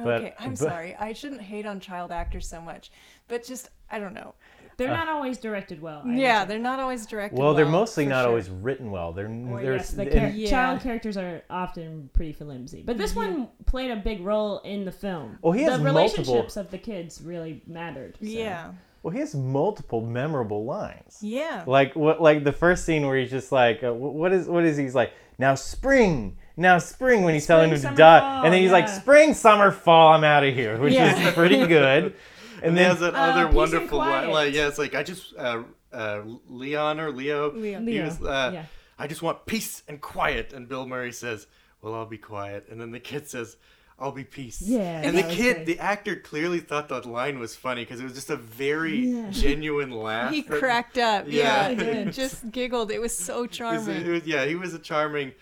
But, 0.04 0.22
okay, 0.22 0.34
I'm 0.40 0.52
but- 0.52 0.58
sorry. 0.60 0.96
I 0.96 1.14
shouldn't 1.14 1.42
hate 1.42 1.66
on 1.66 1.80
child 1.80 2.12
actors 2.12 2.48
so 2.48 2.62
much, 2.62 2.92
but 3.28 3.44
just 3.44 3.70
I 3.90 4.00
don't 4.00 4.14
know. 4.14 4.34
They're 4.78 4.90
not 4.90 5.10
always 5.10 5.40
directed 5.40 5.82
well. 5.82 6.04
I 6.06 6.14
yeah, 6.14 6.42
say. 6.44 6.50
they're 6.50 6.60
not 6.60 6.80
always 6.80 7.08
directed. 7.08 7.36
Well, 7.40 7.48
well 7.48 7.56
they're 7.56 7.66
mostly 7.66 8.06
not 8.06 8.22
sure. 8.22 8.28
always 8.30 8.48
written 8.48 8.92
well. 8.92 9.12
They're 9.12 9.26
Or 9.26 9.60
there's 9.60 9.82
yes, 9.82 9.92
the 9.92 10.02
and- 10.04 10.12
char- 10.12 10.30
Yeah. 10.30 10.50
child 10.52 10.82
characters 10.82 11.18
are 11.18 11.42
often 11.50 12.12
pretty 12.14 12.34
flimsy, 12.34 12.84
but 12.86 12.96
this 13.00 13.16
one 13.16 13.48
played 13.66 13.90
a 13.90 13.96
big 13.96 14.22
role 14.22 14.60
in 14.60 14.86
the 14.86 14.92
film. 14.92 15.40
Well, 15.42 15.54
he 15.54 15.64
has 15.64 15.80
the 15.80 15.84
multiple- 15.92 15.94
relationships 16.26 16.58
of 16.58 16.70
the 16.70 16.78
kids 16.78 17.24
really 17.24 17.64
mattered. 17.66 18.18
so. 18.20 18.26
Yeah, 18.28 18.74
well, 19.02 19.12
he 19.14 19.20
has 19.20 19.34
multiple 19.34 20.02
memorable 20.02 20.64
lines. 20.64 21.18
yeah. 21.22 21.64
Like 21.66 21.96
what? 21.96 22.22
Like 22.22 22.44
the 22.44 22.52
first 22.52 22.86
scene 22.86 23.08
where 23.08 23.18
he's 23.18 23.32
just 23.32 23.52
like, 23.52 23.84
uh, 23.84 23.92
what 23.96 24.32
is 24.32 24.48
what 24.48 24.64
is 24.64 24.78
he's 24.78 24.94
like 24.94 25.12
now 25.40 25.56
spring, 25.56 26.38
now 26.58 26.80
spring 26.80 27.24
when 27.24 27.34
he's 27.36 27.43
Spring, 27.43 27.58
telling 27.58 27.70
him 27.70 27.76
to 27.78 27.82
summer, 27.82 27.96
die, 27.96 28.20
fall, 28.20 28.43
and 28.46 28.54
then 28.54 28.62
he's 28.62 28.72
like 28.72 28.89
spring, 28.89 29.34
summer, 29.34 29.72
fall, 29.72 30.13
I'm 30.13 30.24
out 30.24 30.43
of 30.43 30.54
here, 30.54 30.78
which 30.78 30.93
Yeah. 30.93 31.28
is 31.28 31.34
pretty 31.34 31.65
good. 31.67 32.13
And 32.60 32.72
And 32.72 32.78
he 32.78 32.84
then 32.84 32.89
has 32.91 33.00
that 33.02 33.13
Uh, 33.13 33.17
other 33.20 33.48
wonderful 33.48 34.00
line, 34.00 34.30
quiet. 34.30 34.34
like 34.34 34.54
yeah, 34.56 34.67
it's 34.67 34.80
like 34.80 34.96
I 34.96 35.04
just 35.04 35.36
uh, 35.38 35.62
uh, 35.93 36.22
Leon 36.50 37.00
or 37.00 37.12
Leo. 37.12 37.52
Leo. 37.52 37.80
He 37.80 37.86
Leo, 37.86 38.06
was, 38.06 38.20
uh, 38.22 38.50
yeah. 38.52 38.65
I 38.98 39.06
just 39.06 39.22
want 39.22 39.46
peace 39.46 39.84
and 39.88 40.02
quiet. 40.02 40.54
And 40.54 40.67
Bill 40.67 40.88
Murray 40.88 41.12
says, 41.12 41.46
"Well, 41.84 41.93
I'll 41.93 42.08
be 42.08 42.17
quiet." 42.17 42.65
And 42.72 42.82
then 42.82 42.89
the 42.89 43.00
kid 43.00 43.30
says, 43.30 43.58
"I'll 44.00 44.12
be 44.12 44.24
peace." 44.24 44.60
Yeah, 44.60 44.80
And 45.04 45.15
the 45.15 45.22
kid, 45.22 45.58
great. 45.58 45.65
the 45.67 45.80
actor, 45.80 46.15
clearly 46.15 46.60
thought 46.60 46.89
that 46.89 47.06
line 47.06 47.38
was 47.38 47.56
funny 47.56 47.84
because 47.84 48.00
it 48.00 48.04
was 48.06 48.13
just 48.15 48.32
a 48.32 48.36
very 48.38 48.98
Yeah. 49.06 49.30
genuine 49.30 49.91
laugh. 49.91 50.32
He 50.34 50.41
cracked 50.41 50.98
up. 50.98 51.26
Yeah. 51.28 51.43
Yeah, 51.43 51.70
He 51.70 51.76
did. 51.76 52.12
just 52.24 52.50
giggled. 52.52 52.89
It 52.91 53.00
was 53.00 53.15
so 53.15 53.43
it 53.43 53.50
was- 53.50 53.58
charming. 53.58 53.98
it 54.04 54.10
was- 54.10 54.26
yeah, 54.26 54.46
he 54.46 54.56
was 54.56 54.74
a 54.74 54.80
charming. 54.80 55.34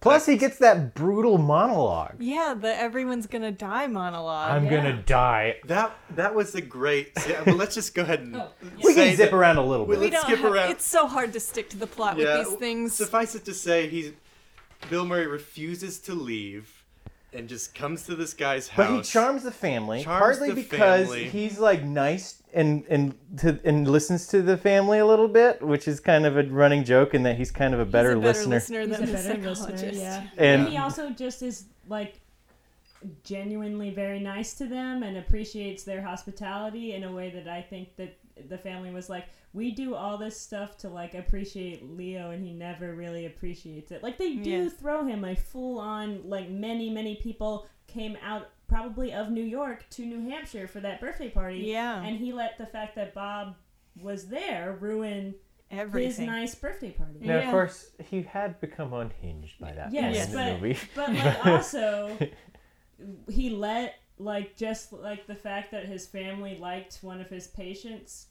Plus 0.00 0.26
he 0.26 0.36
gets 0.36 0.58
that 0.58 0.94
brutal 0.94 1.38
monologue. 1.38 2.16
yeah, 2.18 2.54
the 2.58 2.74
everyone's 2.78 3.26
gonna 3.26 3.52
die 3.52 3.86
monologue. 3.86 4.50
I'm 4.50 4.64
yeah. 4.64 4.70
gonna 4.70 5.02
die. 5.02 5.56
That 5.66 5.92
that 6.16 6.34
was 6.34 6.54
a 6.54 6.60
great. 6.60 7.12
Yeah, 7.28 7.42
well, 7.46 7.56
let's 7.56 7.74
just 7.74 7.94
go 7.94 8.02
ahead 8.02 8.20
and 8.20 8.36
Oh, 8.40 8.48
We 8.82 8.94
say 8.94 9.08
can 9.08 9.16
zip 9.16 9.30
that- 9.30 9.36
around 9.36 9.56
a 9.58 9.64
little 9.64 9.86
bit. 9.86 9.98
we 9.98 10.06
let's 10.10 10.16
don't 10.22 10.24
skip 10.32 10.38
have, 10.40 10.52
around. 10.52 10.70
It's 10.70 10.86
so 10.86 11.06
hard 11.06 11.32
to 11.34 11.40
stick 11.40 11.68
to 11.70 11.76
the 11.76 11.86
plot 11.86 12.16
Yeah, 12.18 12.38
with 12.38 12.48
these 12.48 12.58
things. 12.58 12.94
Suffice 12.94 13.34
it 13.34 13.44
to 13.44 13.54
say, 13.54 13.88
he's 13.88 14.12
Bill 14.88 15.04
Murray 15.04 15.26
refuses 15.26 15.98
to 16.00 16.14
leave 16.14 16.79
and 17.32 17.48
just 17.48 17.74
comes 17.74 18.04
to 18.06 18.16
this 18.16 18.34
guy's 18.34 18.68
house. 18.68 18.88
But 18.88 18.96
he 18.96 19.02
charms 19.02 19.42
the 19.44 19.50
family, 19.52 20.02
Charms 20.02 20.38
partly 20.38 20.48
the 20.48 20.62
because 20.62 21.06
family. 21.06 21.28
he's 21.28 21.58
like 21.58 21.84
nice 21.84 22.42
and 22.52 22.84
and 22.88 23.14
to, 23.38 23.58
and 23.64 23.86
listens 23.88 24.26
to 24.28 24.42
the 24.42 24.56
family 24.56 24.98
a 24.98 25.06
little 25.06 25.28
bit, 25.28 25.62
which 25.62 25.86
is 25.86 26.00
kind 26.00 26.26
of 26.26 26.36
a 26.36 26.42
running 26.44 26.82
joke, 26.84 27.14
in 27.14 27.22
that 27.22 27.36
he's 27.36 27.50
kind 27.52 27.72
of 27.74 27.80
a 27.80 27.84
better, 27.84 28.10
He's 28.10 28.18
a 28.18 28.20
better 28.20 28.46
listener. 28.46 28.54
listener 28.56 28.80
He's 28.80 28.90
than 28.90 29.02
a 29.02 29.06
the 29.06 29.12
better 29.12 29.48
listener, 29.48 29.54
psychologist. 29.76 30.00
yeah. 30.00 30.26
And- 30.36 30.62
And 30.62 30.68
he 30.68 30.76
also 30.78 31.10
just 31.10 31.42
is 31.42 31.64
like 31.88 32.20
genuinely 33.24 33.90
very 33.90 34.20
nice 34.20 34.54
to 34.54 34.66
them 34.66 35.02
and 35.02 35.16
appreciates 35.16 35.84
their 35.84 36.02
hospitality 36.02 36.94
in 36.94 37.04
a 37.04 37.12
way 37.12 37.30
that 37.30 37.48
I 37.48 37.62
think 37.62 37.96
that 37.96 38.16
the 38.48 38.58
family 38.58 38.90
was 38.90 39.08
like, 39.08 39.26
we 39.52 39.72
do 39.72 39.94
all 39.94 40.16
this 40.16 40.40
stuff 40.40 40.76
to 40.78 40.88
like 40.88 41.14
appreciate 41.14 41.82
Leo 41.96 42.30
and 42.30 42.44
he 42.44 42.52
never 42.52 42.94
really 42.94 43.26
appreciates 43.26 43.90
it. 43.90 44.02
Like 44.02 44.16
they 44.18 44.34
do 44.36 44.50
Yeah. 44.50 44.68
throw 44.68 45.04
him 45.04 45.24
a 45.24 45.34
full 45.34 45.78
on 45.78 46.28
like 46.28 46.48
many, 46.48 46.88
many 46.90 47.16
people 47.16 47.66
came 47.88 48.16
out 48.24 48.50
probably 48.68 49.12
of 49.12 49.30
New 49.30 49.42
York 49.42 49.84
to 49.90 50.06
New 50.06 50.28
Hampshire 50.30 50.68
for 50.68 50.78
that 50.80 51.00
birthday 51.00 51.28
party. 51.28 51.58
Yeah. 51.66 52.00
And 52.02 52.16
he 52.16 52.32
let 52.32 52.58
the 52.58 52.66
fact 52.66 52.94
that 52.94 53.12
Bob 53.14 53.56
was 54.00 54.28
there 54.28 54.76
ruin 54.80 55.34
Everything. 55.72 56.08
his 56.08 56.18
nice 56.20 56.54
birthday 56.54 56.90
party. 56.90 57.18
Now, 57.20 57.38
of 57.40 57.50
course, 57.50 57.90
he 58.08 58.22
had 58.22 58.60
become 58.60 58.92
unhinged 58.92 59.58
by 59.60 59.72
that 59.72 59.90
point 59.90 59.94
Yes, 60.14 60.32
but 60.32 60.60
movie. 60.60 60.78
but 60.94 61.12
like 61.12 61.46
also 61.46 62.16
he 63.28 63.50
let 63.50 63.96
like 64.18 64.54
just 64.56 64.92
like 64.92 65.26
the 65.26 65.34
fact 65.34 65.70
that 65.72 65.86
his 65.86 66.06
family 66.06 66.56
liked 66.58 66.98
one 67.02 67.20
of 67.20 67.28
his 67.28 67.46
patients 67.48 68.26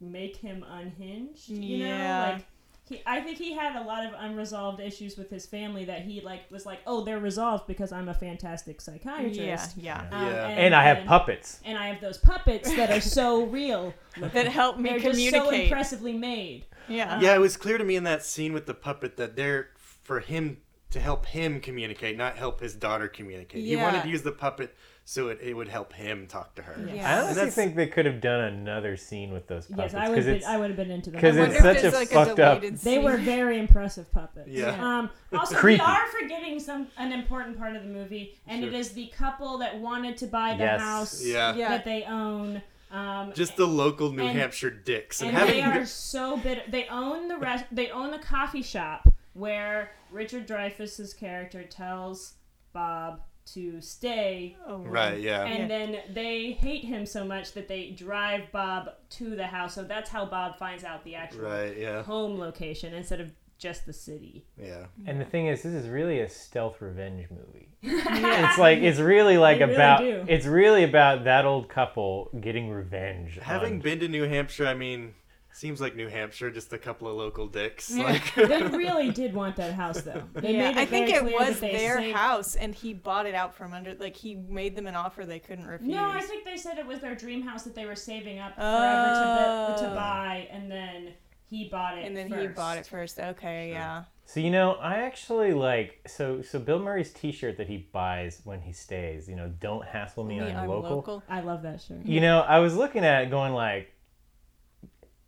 make 0.00 0.36
him 0.36 0.64
unhinged. 0.68 1.48
You 1.48 1.76
Yeah. 1.78 1.98
know, 2.26 2.32
like 2.34 2.46
he, 2.88 3.02
I 3.04 3.20
think 3.20 3.36
he 3.36 3.52
had 3.54 3.76
a 3.76 3.82
lot 3.84 4.06
of 4.06 4.12
unresolved 4.16 4.80
issues 4.80 5.16
with 5.18 5.28
his 5.28 5.44
family 5.44 5.84
that 5.84 6.02
he 6.02 6.20
like 6.22 6.50
was 6.50 6.64
like, 6.64 6.78
oh, 6.86 7.04
they're 7.04 7.18
resolved 7.18 7.66
because 7.66 7.92
I'm 7.92 8.08
a 8.08 8.14
fantastic 8.14 8.80
psychiatrist. 8.80 9.76
Yeah, 9.76 10.06
yeah. 10.10 10.18
Um, 10.18 10.26
Yeah. 10.26 10.46
And 10.48 10.74
I 10.74 10.84
have 10.84 10.98
and- 10.98 11.06
puppets. 11.08 11.60
And 11.64 11.76
I 11.76 11.88
have 11.88 12.00
those 12.00 12.16
puppets 12.18 12.74
that 12.76 12.90
are 12.90 13.00
so 13.00 13.44
real. 13.58 13.92
That 14.18 14.48
help 14.48 14.78
me 14.78 14.90
They're 14.90 15.00
just 15.12 15.30
so 15.30 15.50
impressively 15.50 16.14
made. 16.14 16.64
yeah. 16.88 17.20
Yeah, 17.20 17.34
it 17.34 17.40
was 17.40 17.56
clear 17.56 17.76
to 17.78 17.84
me 17.84 17.94
in 17.96 18.04
that 18.04 18.24
scene 18.24 18.52
with 18.52 18.66
the 18.66 18.74
puppet 18.74 19.16
that 19.18 19.36
they're 19.36 19.70
for 19.76 20.20
him 20.20 20.56
to 20.90 21.00
help 21.00 21.26
him 21.26 21.60
communicate, 21.60 22.16
not 22.16 22.36
help 22.36 22.60
his 22.60 22.74
daughter 22.74 23.08
communicate. 23.08 23.64
He 23.64 23.76
wanted 23.76 24.02
to 24.02 24.08
use 24.08 24.22
the 24.22 24.32
puppet 24.32 24.74
so 25.04 25.28
it, 25.28 25.38
it 25.42 25.54
would 25.54 25.68
help 25.68 25.92
him 25.92 26.26
talk 26.26 26.54
to 26.54 26.62
her. 26.62 26.86
Yeah. 26.94 27.08
I 27.08 27.18
honestly 27.20 27.34
that's- 27.34 27.54
think 27.54 27.76
they 27.76 27.86
could 27.86 28.04
have 28.06 28.20
done 28.20 28.40
another 28.44 28.96
scene 28.96 29.30
with 29.32 29.46
those 29.46 29.66
puppets 29.66 29.94
yes, 29.94 30.02
I 30.02 30.08
would. 30.10 30.18
it's 30.26 30.46
I 30.46 30.56
would 30.58 30.68
have 30.70 30.76
been 30.76 30.90
into 30.90 31.10
that. 31.10 31.20
'cause 31.20 31.34
Because 31.36 31.54
it's 31.54 31.82
such 31.82 31.84
a 31.84 31.96
like 31.96 32.08
fucked 32.08 32.38
a 32.38 32.44
up- 32.46 32.60
deleted 32.60 32.80
They 32.80 32.98
were 32.98 33.16
very 33.16 33.58
impressive 33.58 34.10
puppets. 34.12 34.48
Yeah. 34.48 34.68
Um, 34.80 35.10
also, 35.32 35.56
Creepy. 35.56 35.82
we 35.82 35.86
are 35.90 36.06
forgetting 36.20 36.60
some 36.60 36.88
an 36.98 37.12
important 37.12 37.58
part 37.58 37.74
of 37.76 37.82
the 37.84 37.88
movie, 37.88 38.34
and 38.46 38.62
Sure. 38.62 38.68
it 38.72 38.74
is 38.74 38.90
the 38.92 39.06
couple 39.08 39.58
that 39.58 39.78
wanted 39.78 40.16
to 40.18 40.26
buy 40.26 40.54
the 40.54 40.64
Yes. 40.64 40.80
house 40.80 41.24
Yeah. 41.24 41.54
Yeah. 41.54 41.68
that 41.70 41.84
they 41.84 42.04
own. 42.04 42.62
Um, 42.90 43.32
Just 43.34 43.56
the 43.56 43.66
local 43.66 44.10
New 44.12 44.22
And- 44.26 44.38
Hampshire 44.38 44.70
dicks. 44.70 45.20
And, 45.20 45.28
and 45.30 45.38
having 45.38 45.56
they 45.56 45.62
are 45.62 45.84
so 45.84 46.38
bitter. 46.38 46.62
They 46.68 46.86
own 46.88 47.28
the 47.28 47.36
rest. 47.36 47.66
They 47.70 47.90
own 47.90 48.10
the 48.10 48.18
coffee 48.18 48.62
shop 48.62 49.06
where 49.38 49.90
Richard 50.10 50.46
Dreyfuss's 50.46 51.14
character 51.14 51.62
tells 51.64 52.34
Bob 52.72 53.20
to 53.54 53.80
stay, 53.80 54.56
Oh, 54.66 54.78
Right, 54.78 55.20
yeah. 55.20 55.44
and 55.46 55.70
then 55.70 55.98
they 56.12 56.52
hate 56.52 56.84
him 56.84 57.06
so 57.06 57.24
much 57.24 57.52
that 57.52 57.66
they 57.66 57.90
drive 57.90 58.52
Bob 58.52 58.90
to 59.10 59.34
the 59.36 59.46
house. 59.46 59.74
So 59.74 59.84
that's 59.84 60.10
how 60.10 60.26
Bob 60.26 60.58
finds 60.58 60.84
out 60.84 61.02
the 61.04 61.14
actual 61.14 61.42
right, 61.44 61.74
yeah. 61.76 62.02
home 62.02 62.38
location 62.38 62.92
instead 62.92 63.20
of 63.22 63.32
just 63.58 63.86
the 63.86 63.92
city. 63.92 64.44
Yeah. 64.62 64.86
And 65.06 65.18
the 65.20 65.24
thing 65.24 65.46
is, 65.46 65.62
this 65.62 65.72
is 65.72 65.88
really 65.88 66.20
a 66.20 66.28
stealth 66.28 66.80
revenge 66.82 67.26
movie. 67.30 67.68
it's 67.82 68.58
like 68.58 68.78
it's 68.80 68.98
really 68.98 69.38
like 69.38 69.58
They 69.58 69.64
really 69.64 69.74
about 69.76 70.00
do. 70.00 70.24
it's 70.28 70.46
really 70.46 70.84
about 70.84 71.24
that 71.24 71.44
old 71.44 71.68
couple 71.68 72.30
getting 72.40 72.68
revenge. 72.70 73.38
Having 73.42 73.74
on- 73.74 73.80
been 73.80 74.00
to 74.00 74.08
New 74.08 74.24
Hampshire, 74.28 74.66
I 74.66 74.74
mean, 74.74 75.14
seems 75.58 75.80
like 75.80 75.96
New 75.96 76.08
Hampshire, 76.08 76.50
just 76.50 76.72
a 76.72 76.78
couple 76.78 77.08
of 77.08 77.16
local 77.16 77.46
dicks. 77.46 77.90
Yeah. 77.90 78.04
Like, 78.04 78.34
they 78.34 78.62
really 78.76 79.10
did 79.10 79.34
want 79.34 79.56
that 79.56 79.74
house, 79.74 80.00
though. 80.02 80.22
They 80.34 80.52
Yeah, 80.54 80.58
made 80.72 80.76
it 80.76 80.76
I 80.78 80.86
think 80.86 81.08
it 81.10 81.24
was 81.24 81.58
their 81.60 81.98
saved- 81.98 82.16
house, 82.16 82.54
and 82.54 82.74
he 82.74 82.94
bought 82.94 83.26
it 83.26 83.34
out 83.34 83.54
from 83.56 83.72
under. 83.74 83.94
Like 83.94 84.16
he 84.16 84.36
made 84.36 84.76
them 84.76 84.86
an 84.86 84.94
offer 84.94 85.24
they 85.26 85.38
couldn't 85.40 85.66
refuse. 85.66 85.90
No, 85.90 86.04
I 86.08 86.20
think 86.20 86.44
they 86.44 86.56
said 86.56 86.78
it 86.78 86.86
was 86.86 87.00
their 87.00 87.14
dream 87.14 87.42
house 87.42 87.64
that 87.64 87.74
they 87.74 87.86
were 87.86 87.96
saving 87.96 88.38
up 88.38 88.54
forever 88.54 89.74
to, 89.74 89.82
bu- 89.82 89.82
to 89.86 89.92
Oh. 89.92 89.94
buy, 89.94 90.48
and 90.50 90.70
then 90.70 91.14
he 91.46 91.68
bought 91.68 91.98
it. 91.98 92.04
and 92.06 92.16
then 92.16 92.28
first. 92.28 92.40
he 92.42 92.46
bought 92.48 92.78
it 92.78 92.86
first. 92.86 93.18
Okay, 93.18 93.70
yeah. 93.70 94.04
So 94.26 94.40
you 94.40 94.50
know, 94.50 94.72
I 94.74 94.96
actually 94.98 95.54
like 95.54 96.06
so 96.06 96.42
so 96.42 96.58
Bill 96.58 96.78
Murray's 96.78 97.12
T-shirt 97.14 97.56
that 97.56 97.66
he 97.66 97.78
buys 97.92 98.42
when 98.44 98.60
he 98.60 98.72
stays. 98.72 99.26
You 99.28 99.36
know, 99.36 99.48
don't 99.60 99.84
hassle 99.86 100.22
me, 100.24 100.38
Me, 100.38 100.50
I'm, 100.52 100.68
local. 100.68 101.22
I 101.28 101.40
love 101.40 101.62
that 101.62 101.80
shirt. 101.80 102.04
You 102.04 102.20
know, 102.20 102.40
I 102.40 102.58
was 102.58 102.76
looking 102.76 103.04
at 103.04 103.22
it, 103.24 103.30
going 103.30 103.54
like, 103.54 103.90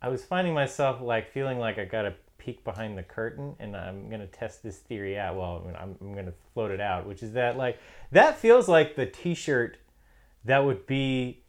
I 0.01 0.09
was 0.09 0.23
finding 0.23 0.53
myself 0.53 1.01
like 1.01 1.31
feeling 1.31 1.59
like 1.59 1.77
I 1.77 1.85
got 1.85 2.03
to 2.03 2.13
peek 2.37 2.63
behind 2.63 2.97
the 2.97 3.03
curtain, 3.03 3.55
and 3.59 3.75
I'm 3.77 4.09
gonna 4.09 4.25
test 4.27 4.63
this 4.63 4.77
theory 4.79 5.17
out. 5.19 5.35
Well, 5.35 5.61
I 5.63 5.67
mean, 5.67 5.75
I'm, 5.79 5.95
I'm 6.01 6.15
gonna 6.15 6.33
float 6.53 6.71
it 6.71 6.81
out, 6.81 7.05
which 7.05 7.21
is 7.21 7.33
that 7.33 7.55
like 7.57 7.77
that 8.11 8.37
feels 8.37 8.67
like 8.67 8.95
the 8.95 9.05
T-shirt 9.05 9.77
that 10.45 10.59
would 10.65 10.87
be 10.87 11.43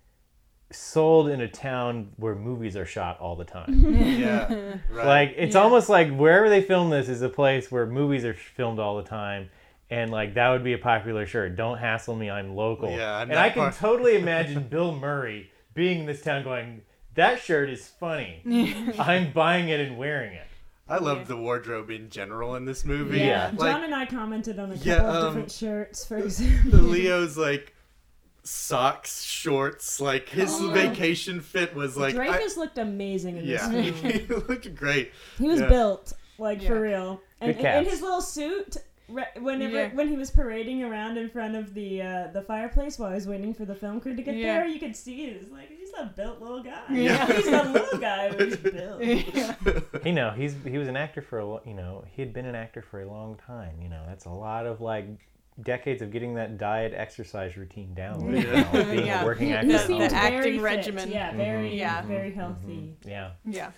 sold 0.70 1.28
in 1.28 1.40
a 1.40 1.48
town 1.48 2.10
where 2.16 2.34
movies 2.34 2.76
are 2.76 2.86
shot 2.86 3.18
all 3.20 3.36
the 3.36 3.44
time. 3.44 3.84
yeah. 4.18 4.52
Right. 4.90 5.06
Like 5.06 5.34
it's 5.36 5.54
Yeah. 5.54 5.62
almost 5.62 5.88
like 5.88 6.14
wherever 6.14 6.48
they 6.48 6.62
film 6.62 6.90
this 6.90 7.08
is 7.08 7.22
a 7.22 7.28
place 7.28 7.70
where 7.70 7.86
movies 7.86 8.24
are 8.24 8.34
filmed 8.34 8.78
all 8.78 8.96
the 8.96 9.02
time, 9.08 9.48
and 9.90 10.10
like 10.10 10.34
that 10.34 10.50
would 10.50 10.64
be 10.64 10.72
a 10.74 10.78
popular 10.78 11.24
shirt. 11.26 11.56
Don't 11.56 11.78
hassle 11.78 12.16
me, 12.16 12.30
I'm 12.30 12.54
local. 12.54 12.90
Yeah, 12.90 13.22
and 13.22 13.30
and 13.30 13.40
I 13.40 13.48
can 13.50 13.62
part- 13.62 13.76
totally 13.76 14.16
imagine 14.16 14.62
Bill 14.68 14.94
Murray 14.94 15.50
being 15.74 16.00
in 16.00 16.06
this 16.06 16.20
town, 16.22 16.44
going, 16.44 16.82
"That 17.14 17.40
shirt 17.40 17.70
is 17.70 17.86
funny. 17.88 18.42
I'm 18.98 19.32
buying 19.32 19.68
it 19.68 19.80
and 19.80 19.96
wearing 19.98 20.32
it." 20.34 20.46
I 20.88 20.98
love 20.98 21.26
the 21.28 21.36
wardrobe 21.36 21.90
in 21.90 22.10
general 22.10 22.54
in 22.56 22.64
this 22.64 22.84
movie. 22.84 23.18
Yeah, 23.18 23.24
Yeah. 23.24 23.50
Like, 23.56 23.72
John 23.72 23.84
and 23.84 23.94
I 23.94 24.04
commented 24.04 24.58
on 24.58 24.72
a 24.72 24.74
couple 24.74 24.86
Yeah, 24.88 24.96
of 25.02 25.14
um, 25.14 25.24
different 25.28 25.52
shirts, 25.52 26.04
for 26.04 26.18
example. 26.24 26.80
Leo's 26.80 27.36
like 27.38 27.74
socks, 28.44 29.22
shorts, 29.22 30.00
like 30.00 30.28
his 30.28 30.50
Oh. 30.60 30.70
vacation 30.70 31.40
fit 31.40 31.74
was 31.74 31.96
like 31.96 32.14
I- 32.16 32.26
Dreyfuss 32.26 32.56
looked 32.56 32.78
amazing 32.78 33.36
in 33.38 33.44
yeah, 33.44 33.68
this 33.68 34.02
movie. 34.02 34.18
he 34.18 34.26
looked 34.34 34.74
great. 34.74 35.12
He 35.38 35.46
was 35.48 35.60
Yeah. 35.60 35.68
built 35.68 36.12
like 36.38 36.62
for 36.62 36.80
real, 36.80 37.20
and 37.40 37.56
Good 37.56 37.64
in- 37.64 37.84
in 37.84 37.84
his 37.86 38.02
little 38.02 38.20
suit. 38.20 38.76
Re- 39.12 39.40
Whenever 39.40 39.74
Yeah. 39.74 39.94
when 39.94 40.08
he 40.08 40.16
was 40.16 40.30
parading 40.30 40.82
around 40.82 41.16
in 41.18 41.28
front 41.30 41.54
of 41.56 41.74
the 41.74 42.02
uh, 42.02 42.26
the 42.32 42.42
fireplace 42.42 42.98
while 42.98 43.10
I 43.10 43.14
was 43.14 43.26
waiting 43.28 43.52
for 43.54 43.64
the 43.64 43.74
film 43.74 44.00
crew 44.00 44.16
to 44.16 44.22
get 44.22 44.34
Yeah. 44.36 44.54
there, 44.60 44.66
you 44.66 44.78
could 44.80 44.96
see 44.96 45.30
he's 45.32 45.48
like 45.50 45.68
he's 45.70 45.92
a 45.98 46.06
built 46.16 46.40
little 46.40 46.62
guy. 46.62 46.80
Yeah. 46.90 47.26
he's 47.32 47.46
a 47.46 47.62
little 47.76 47.98
guy, 47.98 48.30
but 48.30 48.40
he's 48.46 48.56
built. 48.56 49.02
yeah. 49.02 49.54
You 50.04 50.12
know, 50.12 50.30
he's 50.30 50.54
he 50.64 50.78
was 50.78 50.88
an 50.88 50.96
actor 50.96 51.22
for 51.22 51.38
a 51.40 51.60
you 51.68 51.74
know 51.74 52.04
he 52.10 52.22
had 52.22 52.32
been 52.32 52.46
an 52.46 52.54
actor 52.54 52.82
for 52.82 53.02
a 53.02 53.06
long 53.06 53.36
time. 53.46 53.80
You 53.82 53.88
know, 53.88 54.02
that's 54.08 54.24
a 54.24 54.30
lot 54.30 54.66
of 54.66 54.80
like 54.80 55.06
decades 55.62 56.00
of 56.00 56.10
getting 56.10 56.34
that 56.34 56.56
diet 56.56 56.94
exercise 56.96 57.56
routine 57.58 57.92
down. 57.94 58.24
with, 58.26 58.42
you 58.42 58.50
know, 58.50 58.72
being 58.90 59.06
Yeah. 59.06 59.22
a 59.22 59.24
working 59.24 59.48
He, 59.48 59.52
actor. 59.52 59.66
he 59.66 59.72
The- 59.74 59.78
and 59.78 59.86
seemed 59.86 60.02
all 60.02 60.08
the 60.08 60.14
very 60.14 60.36
acting 60.38 60.54
fit. 60.54 60.62
regimen. 60.62 61.10
Yeah, 61.12 61.36
very 61.36 61.70
Mhm. 61.70 61.76
Yeah. 61.78 62.02
very 62.06 62.32
healthy. 62.32 62.96
Yeah. 63.04 63.30
Yeah. 63.44 63.70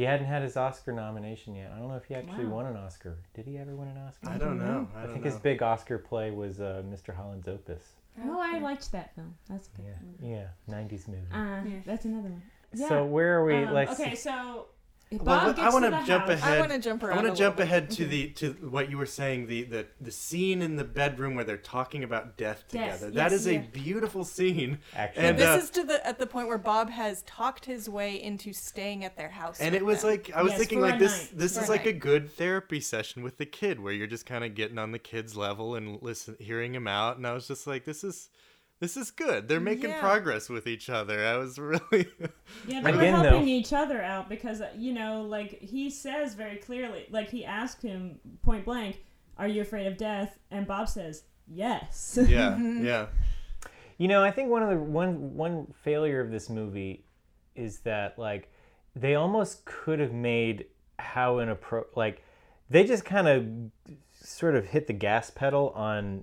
He 0.00 0.06
hadn't 0.06 0.28
had 0.28 0.40
his 0.42 0.56
Oscar 0.56 0.94
nomination 0.94 1.54
yet. 1.54 1.72
I 1.76 1.78
don't 1.78 1.88
know 1.88 1.96
if 1.96 2.06
he 2.06 2.14
actually 2.14 2.46
Wow. 2.46 2.54
won 2.54 2.66
an 2.68 2.76
Oscar. 2.78 3.18
Did 3.34 3.44
he 3.44 3.58
ever 3.58 3.76
win 3.76 3.86
an 3.88 3.98
Oscar? 3.98 4.30
I 4.30 4.38
don't 4.38 4.58
know. 4.58 4.88
I, 4.94 5.00
I 5.00 5.02
don't 5.02 5.12
think 5.12 5.26
know. 5.26 5.30
his 5.30 5.38
big 5.38 5.62
Oscar 5.62 5.98
play 5.98 6.30
was 6.30 6.58
uh, 6.58 6.82
Mr. 6.86 7.14
Holland's 7.14 7.46
Opus. 7.48 7.82
Oh, 8.24 8.40
I 8.40 8.60
liked 8.60 8.90
that 8.92 9.14
film. 9.14 9.34
That's 9.50 9.68
a 9.68 9.76
good. 9.76 9.84
Yeah, 9.84 10.40
one. 10.40 10.48
yeah, 10.70 10.74
'90s 10.74 11.06
movie. 11.06 11.20
Uh, 11.30 11.62
Yeah. 11.68 11.80
That's 11.84 12.06
another 12.06 12.30
one. 12.30 12.42
Yeah. 12.72 12.88
So 12.88 13.04
where 13.04 13.40
are 13.40 13.44
we? 13.44 13.56
Um, 13.56 13.74
Let's 13.74 14.00
okay, 14.00 14.14
so 14.14 14.68
Bob 15.12 15.26
Well, 15.26 15.46
gets 15.54 15.58
I 15.60 15.70
want 15.70 15.84
to 15.86 15.90
to 15.90 16.06
jump 16.06 16.26
house. 16.26 16.34
ahead. 16.34 16.56
I 16.58 16.60
wanna 16.60 16.78
jump 16.78 17.02
around. 17.02 17.12
I 17.12 17.16
want 17.16 17.26
to 17.26 17.32
little 17.32 17.36
jump 17.46 17.56
bit. 17.56 17.64
ahead 17.64 17.90
to 17.90 18.06
the 18.06 18.28
to 18.30 18.52
what 18.70 18.88
you 18.90 18.96
were 18.96 19.06
saying 19.06 19.48
the 19.48 19.64
the 19.64 19.86
the 20.00 20.12
scene 20.12 20.62
in 20.62 20.76
the 20.76 20.84
bedroom 20.84 21.34
where 21.34 21.42
they're 21.44 21.56
talking 21.56 22.04
about 22.04 22.36
death 22.36 22.62
Yes, 22.70 23.00
together. 23.00 23.10
that 23.16 23.32
yes, 23.32 23.40
is 23.40 23.48
a 23.48 23.58
beautiful 23.58 24.24
scene. 24.24 24.78
Actually, 24.94 25.24
And, 25.26 25.36
this 25.36 25.48
uh, 25.48 25.64
is 25.64 25.70
to 25.70 25.82
the 25.82 26.06
at 26.06 26.20
the 26.20 26.28
point 26.28 26.46
where 26.46 26.58
Bob 26.58 26.90
has 26.90 27.22
talked 27.22 27.64
his 27.64 27.88
way 27.88 28.22
into 28.22 28.52
staying 28.52 29.04
at 29.04 29.16
their 29.16 29.30
house. 29.30 29.58
And 29.60 29.74
it 29.74 29.84
was 29.84 30.02
them. 30.02 30.10
like 30.10 30.30
I 30.32 30.42
was 30.44 30.52
Yes, 30.52 30.58
thinking 30.60 30.80
like 30.80 31.00
this 31.00 31.32
night. 31.32 31.38
this 31.38 31.54
For 31.56 31.62
is 31.62 31.68
a 31.68 31.72
like 31.72 31.86
a 31.86 31.92
good 31.92 32.30
therapy 32.30 32.78
session 32.80 33.24
with 33.24 33.36
the 33.36 33.46
kid 33.46 33.80
where 33.80 33.92
you're 33.92 34.06
just 34.06 34.26
kind 34.26 34.44
of 34.44 34.54
getting 34.54 34.78
on 34.78 34.92
the 34.92 35.00
kid's 35.00 35.36
level 35.36 35.74
and 35.74 36.00
listen 36.02 36.36
hearing 36.38 36.72
him 36.72 36.86
out 36.86 37.16
and 37.16 37.26
I 37.26 37.32
was 37.32 37.48
just 37.48 37.66
like 37.66 37.84
this 37.84 38.04
is 38.04 38.28
this 38.80 38.96
is 38.96 39.10
good. 39.10 39.46
They're 39.48 39.60
making 39.60 39.90
Yeah. 39.90 40.00
progress 40.00 40.48
with 40.48 40.66
each 40.66 40.88
other. 40.90 41.24
I 41.24 41.36
was 41.36 41.58
really 41.70 42.08
Yeah, 42.66 42.80
they 42.82 42.90
Again, 42.90 42.92
were 42.92 43.00
though- 43.22 43.28
helping 43.30 43.48
each 43.48 43.72
other 43.72 44.02
out 44.02 44.28
because 44.28 44.60
uh, 44.60 44.70
you 44.76 44.92
know, 44.92 45.22
like 45.22 45.60
he 45.60 45.90
says 45.90 46.34
very 46.34 46.56
clearly, 46.56 47.06
like 47.10 47.30
he 47.30 47.44
asked 47.44 47.82
him 47.82 48.18
point 48.42 48.64
blank, 48.64 49.02
"Are 49.38 49.46
you 49.48 49.62
afraid 49.62 49.86
of 49.86 49.96
death?" 49.96 50.38
And 50.50 50.66
Bob 50.66 50.88
says, 50.88 51.24
"Yes." 51.46 52.18
yeah, 52.28 52.58
yeah. 52.58 53.06
You 53.98 54.08
know, 54.08 54.22
I 54.24 54.30
think 54.30 54.48
one 54.50 54.62
of 54.62 54.70
the 54.70 54.76
one 54.76 55.34
one 55.36 55.66
failure 55.84 56.20
of 56.20 56.30
this 56.30 56.48
movie 56.48 57.04
is 57.54 57.80
that 57.80 58.18
like 58.18 58.50
they 58.96 59.14
almost 59.14 59.64
could 59.66 60.00
have 60.00 60.12
made 60.12 60.64
how 60.98 61.38
an 61.38 61.54
appro 61.54 61.84
like 61.96 62.22
they 62.70 62.84
just 62.84 63.04
kind 63.04 63.28
of 63.28 63.92
sort 64.22 64.54
of 64.54 64.64
hit 64.66 64.86
the 64.86 64.92
gas 64.92 65.30
pedal 65.30 65.70
on 65.70 66.22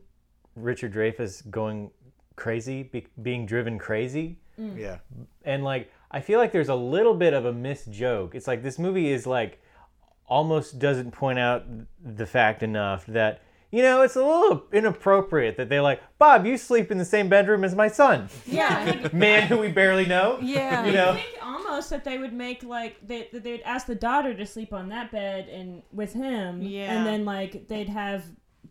Richard 0.55 0.93
Dreyfuss 0.93 1.47
going 1.51 1.91
crazy, 2.37 2.83
be, 2.83 3.05
being 3.21 3.45
driven 3.45 3.77
crazy, 3.77 4.39
mm. 4.57 4.77
Yeah. 4.77 4.99
and 5.43 5.65
like 5.65 5.91
I 6.09 6.21
feel 6.21 6.39
like 6.39 6.53
there's 6.53 6.69
a 6.69 6.75
little 6.75 7.13
bit 7.13 7.33
of 7.33 7.43
a 7.43 7.51
missed 7.51 7.91
joke. 7.91 8.33
It's 8.33 8.47
like 8.47 8.63
this 8.63 8.79
movie 8.79 9.11
is 9.11 9.27
like 9.27 9.59
almost 10.25 10.79
doesn't 10.79 11.11
point 11.11 11.39
out 11.39 11.65
the 12.03 12.25
fact 12.25 12.63
enough 12.63 13.05
that 13.07 13.41
you 13.71 13.81
know 13.81 14.01
it's 14.01 14.15
a 14.15 14.23
little 14.23 14.63
inappropriate 14.73 15.57
that 15.57 15.67
they're 15.69 15.81
like 15.81 16.01
Bob, 16.17 16.45
you 16.45 16.57
sleep 16.57 16.91
in 16.91 16.97
the 16.97 17.05
same 17.05 17.27
bedroom 17.29 17.63
as 17.65 17.75
my 17.75 17.87
son, 17.89 18.29
yeah, 18.45 19.09
man 19.13 19.47
who 19.47 19.57
we 19.57 19.67
barely 19.69 20.05
know. 20.05 20.39
yeah. 20.41 20.83
You 20.85 20.91
I 20.91 20.93
know, 20.95 21.13
think 21.15 21.27
almost 21.41 21.89
that 21.89 22.03
they 22.05 22.17
would 22.17 22.33
make 22.33 22.63
like 22.63 22.95
they 23.05 23.27
that 23.33 23.43
they'd 23.43 23.61
ask 23.61 23.85
the 23.87 23.95
daughter 23.95 24.33
to 24.33 24.45
sleep 24.45 24.71
on 24.73 24.89
that 24.89 25.11
bed 25.11 25.49
and 25.49 25.81
with 25.91 26.13
him, 26.13 26.61
Yeah. 26.61 26.91
and 26.93 27.05
then 27.05 27.25
like 27.25 27.67
they'd 27.67 27.89
have 27.89 28.23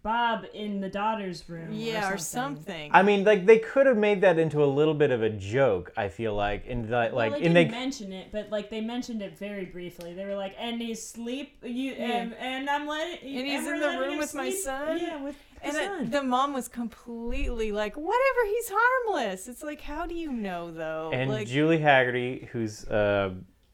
Bob 0.07 0.45
in 0.55 0.81
the 0.81 0.89
daughter's 0.89 1.49
room, 1.49 1.69
yeah, 1.73 2.09
or 2.11 2.15
or 2.15 2.19
something. 2.19 2.65
something. 2.65 2.91
I 2.95 3.03
mean, 3.03 3.25
like 3.25 3.45
they 3.45 3.59
could 3.59 3.87
have 3.87 3.97
made 3.97 4.21
that 4.21 4.39
into 4.39 4.63
a 4.63 4.71
little 4.79 4.95
bit 4.95 5.11
of 5.11 5.21
a 5.23 5.31
joke. 5.31 5.93
I 5.97 6.09
feel 6.09 6.35
like, 6.35 6.65
and 6.69 6.89
like, 6.89 7.11
Well, 7.13 7.17
like, 7.31 7.33
they 7.41 7.47
and 7.47 7.55
didn't 7.55 7.73
they 7.73 7.77
mention 7.79 8.13
it, 8.13 8.29
but 8.31 8.51
like 8.51 8.71
they 8.71 8.81
mentioned 8.81 9.21
it 9.21 9.37
very 9.37 9.65
briefly. 9.65 10.15
They 10.15 10.25
were 10.25 10.37
like, 10.37 10.55
"And 10.59 10.81
he's 10.81 11.05
sleep, 11.05 11.59
you, 11.65 11.93
Yeah. 11.93 12.05
and, 12.19 12.35
and 12.35 12.71
I'm 12.71 12.87
letting, 12.87 13.37
And 13.37 13.47
he's 13.47 13.67
in 13.67 13.81
the 13.81 13.89
room 13.99 14.13
him 14.13 14.19
with 14.19 14.35
my 14.35 14.51
son? 14.51 14.99
Yeah, 15.01 15.23
with 15.23 15.35
the 15.61 15.67
and 15.67 15.75
son. 15.75 16.03
it, 16.05 16.11
the 16.13 16.23
mom 16.23 16.53
was 16.53 16.69
completely 16.69 17.73
like, 17.73 17.97
whatever, 17.97 18.41
he's 18.47 18.71
harmless. 18.73 19.49
It's 19.49 19.63
like, 19.65 19.81
how 19.81 20.07
do 20.07 20.15
you 20.15 20.31
know 20.33 20.71
though? 20.71 21.11
and 21.13 21.31
like, 21.31 21.49
Julie 21.49 21.79
Hagerty, 21.81 22.47
who's 22.49 22.85
uh, 22.87 23.31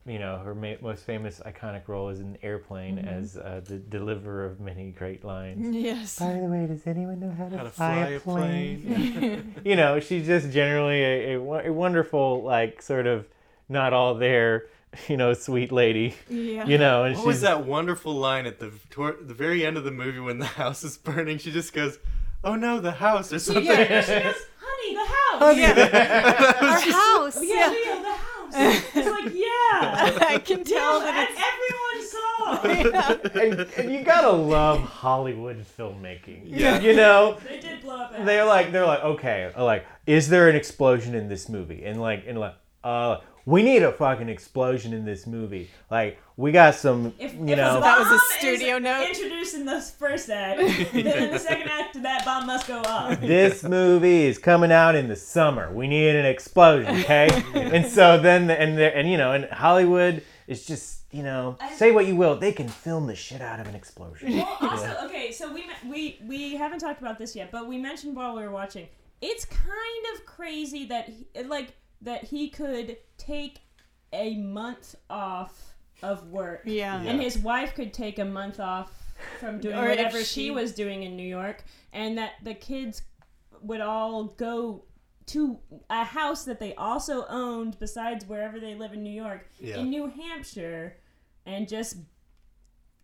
you 0.07 0.19
know, 0.19 0.39
her 0.39 0.55
ma- 0.55 0.75
most 0.81 1.05
famous 1.05 1.41
iconic 1.47 1.87
role 1.87 2.09
is 2.09 2.19
in 2.21 2.37
Airplane 2.43 2.97
Mm-hmm. 2.97 3.09
as 3.09 3.37
uh, 3.37 3.61
the 3.65 3.79
deliverer 3.79 4.45
of 4.47 4.59
many 4.61 4.91
great 4.91 5.25
lines. 5.25 5.75
Yes. 5.75 6.19
By 6.19 6.33
the 6.35 6.47
way, 6.47 6.67
does 6.67 6.87
anyone 6.87 7.21
know 7.21 7.31
how 7.31 7.49
to, 7.49 7.57
How 7.57 7.63
to 7.65 7.71
fly, 7.71 7.95
fly 7.95 8.09
a 8.09 8.21
plane? 8.21 9.55
you 9.65 9.77
know, 9.77 10.01
she's 10.01 10.27
just 10.27 10.51
generally 10.51 11.03
a, 11.03 11.35
a, 11.39 11.69
a 11.69 11.73
wonderful, 11.73 12.43
like, 12.43 12.83
sort 12.83 13.07
of 13.07 13.27
not 13.69 13.93
all 13.93 14.15
there, 14.17 14.67
you 15.09 15.17
know, 15.17 15.33
sweet 15.35 15.71
lady. 15.73 16.15
Yeah. 16.29 16.67
You 16.67 16.79
know, 16.79 17.05
and 17.05 17.15
What 17.15 17.21
she's 17.21 17.27
was 17.27 17.41
that 17.43 17.65
wonderful 17.65 18.13
line 18.15 18.45
at 18.47 18.59
the 18.59 18.73
toward 18.91 19.29
the 19.29 19.35
very 19.35 19.65
end 19.65 19.77
of 19.77 19.85
the 19.85 19.91
movie 19.93 20.19
when 20.21 20.39
the 20.39 20.45
house 20.61 20.83
is 20.83 20.99
burning? 20.99 21.39
She 21.39 21.51
just 21.53 21.73
goes, 21.73 21.99
"Oh 22.45 22.57
no, 22.57 22.81
the 22.81 22.91
house" 22.93 23.33
or 23.33 23.39
something. 23.39 23.65
Yeah, 23.65 24.01
she 24.03 24.13
goes, 24.21 24.35
honey, 24.61 24.95
the 24.95 25.07
house. 25.07 25.57
Yeah. 25.57 26.55
Our 26.61 26.81
house. 26.81 27.39
Yeah, 27.43 27.73
Yeah. 27.73 28.03
The 28.03 28.13
house. 28.13 28.29
It's 28.55 29.11
like, 29.11 29.33
yeah. 29.35 30.19
I 30.29 30.39
can 30.45 30.65
tell 30.65 31.01
yeah, 31.05 31.11
that 31.13 31.29
and 31.31 32.65
everyone 32.65 33.25
saw. 33.25 33.69
and, 33.69 33.71
and 33.79 33.93
you 33.93 34.03
gotta 34.05 34.31
love 34.31 34.81
Hollywood 34.81 35.65
filmmaking. 35.79 36.43
Yeah. 36.47 36.81
You 36.81 36.95
know, 36.95 37.39
They 37.49 37.61
did 37.61 37.81
blow 37.83 37.97
up. 37.97 38.19
a 38.19 38.25
they're 38.25 38.45
like 38.45 38.73
they're 38.73 38.87
like 38.87 39.03
okay 39.03 39.51
like 39.59 39.87
is 40.07 40.29
there 40.29 40.49
an 40.49 40.57
explosion 40.57 41.15
in 41.15 41.29
this 41.29 41.49
movie 41.49 41.85
and 41.85 42.01
like 42.01 42.25
and 42.27 42.39
like 42.39 42.55
uh 42.85 43.19
we 43.45 43.63
need 43.63 43.83
a 43.83 43.93
fucking 43.93 44.29
explosion 44.29 44.93
in 44.93 45.05
this 45.05 45.27
movie. 45.27 45.69
Like 45.91 46.19
we 46.37 46.53
got 46.53 46.75
some 46.75 47.13
If, 47.19 47.35
you 47.35 47.41
if 47.49 47.57
know. 47.57 47.81
That 47.81 47.99
was 47.99 48.11
a 48.11 48.39
studio 48.39 48.79
note. 48.79 49.09
Introduced 49.09 49.55
in 49.55 49.67
the 49.67 49.81
first 49.81 50.31
act, 50.31 50.61
then 50.93 51.25
in 51.25 51.31
the 51.31 51.39
second 51.51 51.69
act, 51.69 52.03
that 52.03 52.25
bomb 52.25 52.47
must 52.47 52.67
go 52.67 52.79
off. 52.81 53.21
this 53.21 53.63
movie 53.63 54.25
is 54.25 54.39
coming 54.39 54.73
out 54.73 54.95
in 54.95 55.09
the 55.09 55.17
summer. 55.17 55.73
We 55.73 55.89
need 55.89 56.15
an 56.15 56.27
explosion 56.27 56.93
okay? 57.01 57.29
And 57.55 57.87
so 57.87 58.19
then 58.19 58.47
the, 58.47 58.61
and 58.61 58.79
the, 58.79 58.97
and 58.97 59.11
you 59.11 59.17
know 59.17 59.33
and 59.33 59.45
hollywood 59.47 60.23
is 60.47 60.67
just 60.67 61.03
you 61.11 61.23
know 61.23 61.57
say 61.77 61.93
what 61.93 62.07
you 62.07 62.17
will 62.17 62.37
they 62.37 62.53
can 62.53 62.69
film 62.69 63.07
the 63.07 63.15
shit 63.15 63.41
out 63.41 63.61
of 63.61 63.67
an 63.67 63.75
explosion. 63.75 64.37
Well, 64.37 64.57
also, 64.61 64.97
okay, 65.05 65.33
so 65.33 65.53
we 65.53 65.65
we 65.89 66.21
we 66.25 66.55
haven't 66.57 66.81
talked 66.81 67.01
about 67.01 67.19
this 67.19 67.35
yet, 67.37 67.51
but 67.51 67.67
we 67.67 67.79
mentioned 67.79 68.17
while 68.17 68.35
we 68.35 68.43
were 68.43 68.51
watching, 68.51 68.89
it's 69.21 69.45
kind 69.45 70.05
of 70.15 70.27
crazy 70.27 70.87
that 70.87 71.09
he, 71.09 71.43
like 71.45 71.75
that 72.03 72.25
he 72.25 72.49
could 72.51 72.99
take 73.17 73.61
a 74.13 74.37
month 74.37 74.95
off 75.09 75.75
of 76.03 76.29
work, 76.31 76.63
Yeah. 76.65 77.01
and 77.01 77.21
his 77.23 77.39
wife 77.39 77.75
could 77.75 77.93
take 77.95 78.19
a 78.19 78.25
month 78.25 78.59
off 78.61 78.91
from 79.39 79.61
doing 79.61 79.77
Or 79.77 79.89
whatever 79.89 80.19
she- 80.19 80.25
she 80.47 80.51
was 80.51 80.75
doing 80.75 81.05
in 81.05 81.17
New 81.17 81.27
York, 81.27 81.65
and 81.93 82.19
that 82.19 82.33
the 82.43 82.55
kids 82.55 83.03
would 83.61 83.81
all 83.81 84.25
go 84.25 84.85
to 85.27 85.61
a 85.89 86.03
house 86.05 86.45
that 86.45 86.59
they 86.59 86.75
also 86.75 87.25
owned 87.29 87.79
besides 87.79 88.27
wherever 88.27 88.59
they 88.59 88.75
live 88.75 88.93
in 88.93 89.05
New 89.05 89.11
York 89.15 89.49
Yeah. 89.61 89.77
in 89.79 89.89
New 89.91 90.09
Hampshire 90.09 90.99
and 91.47 91.69
just 91.69 91.97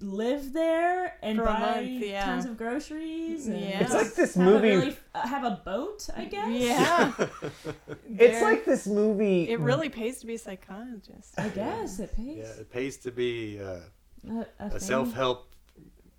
live 0.01 0.53
there 0.53 1.17
and 1.23 1.39
For 1.39 1.45
buy 1.45 1.59
month, 1.59 2.05
yeah. 2.05 2.25
tons 2.25 2.45
of 2.45 2.57
groceries 2.57 3.49
and 3.49 3.61
Yeah. 3.61 3.81
it's 3.83 3.93
like 3.93 4.15
this 4.15 4.35
have 4.37 4.47
a 4.47 4.51
movie 4.51 4.69
really, 4.77 4.97
uh, 5.15 5.27
have 5.27 5.45
a 5.45 5.61
boat 5.65 6.09
I 6.17 6.25
guess 6.27 6.49
Yeah. 6.49 7.13
it's 8.19 8.41
like 8.41 8.65
this 8.65 8.87
movie 8.87 9.49
It 9.51 9.59
really 9.59 9.89
pays 9.89 10.21
to 10.21 10.27
be 10.27 10.35
a 10.35 10.39
psychologist. 10.39 11.35
I 11.37 11.49
guess 11.49 11.99
it 11.99 12.15
pays 12.15 12.37
Yeah, 12.39 12.61
it 12.61 12.71
pays 12.71 12.97
to 12.99 13.11
be 13.11 13.61
uh, 13.61 13.81
a, 14.31 14.47
a 14.61 14.67
a 14.77 14.81
self-help 14.81 15.47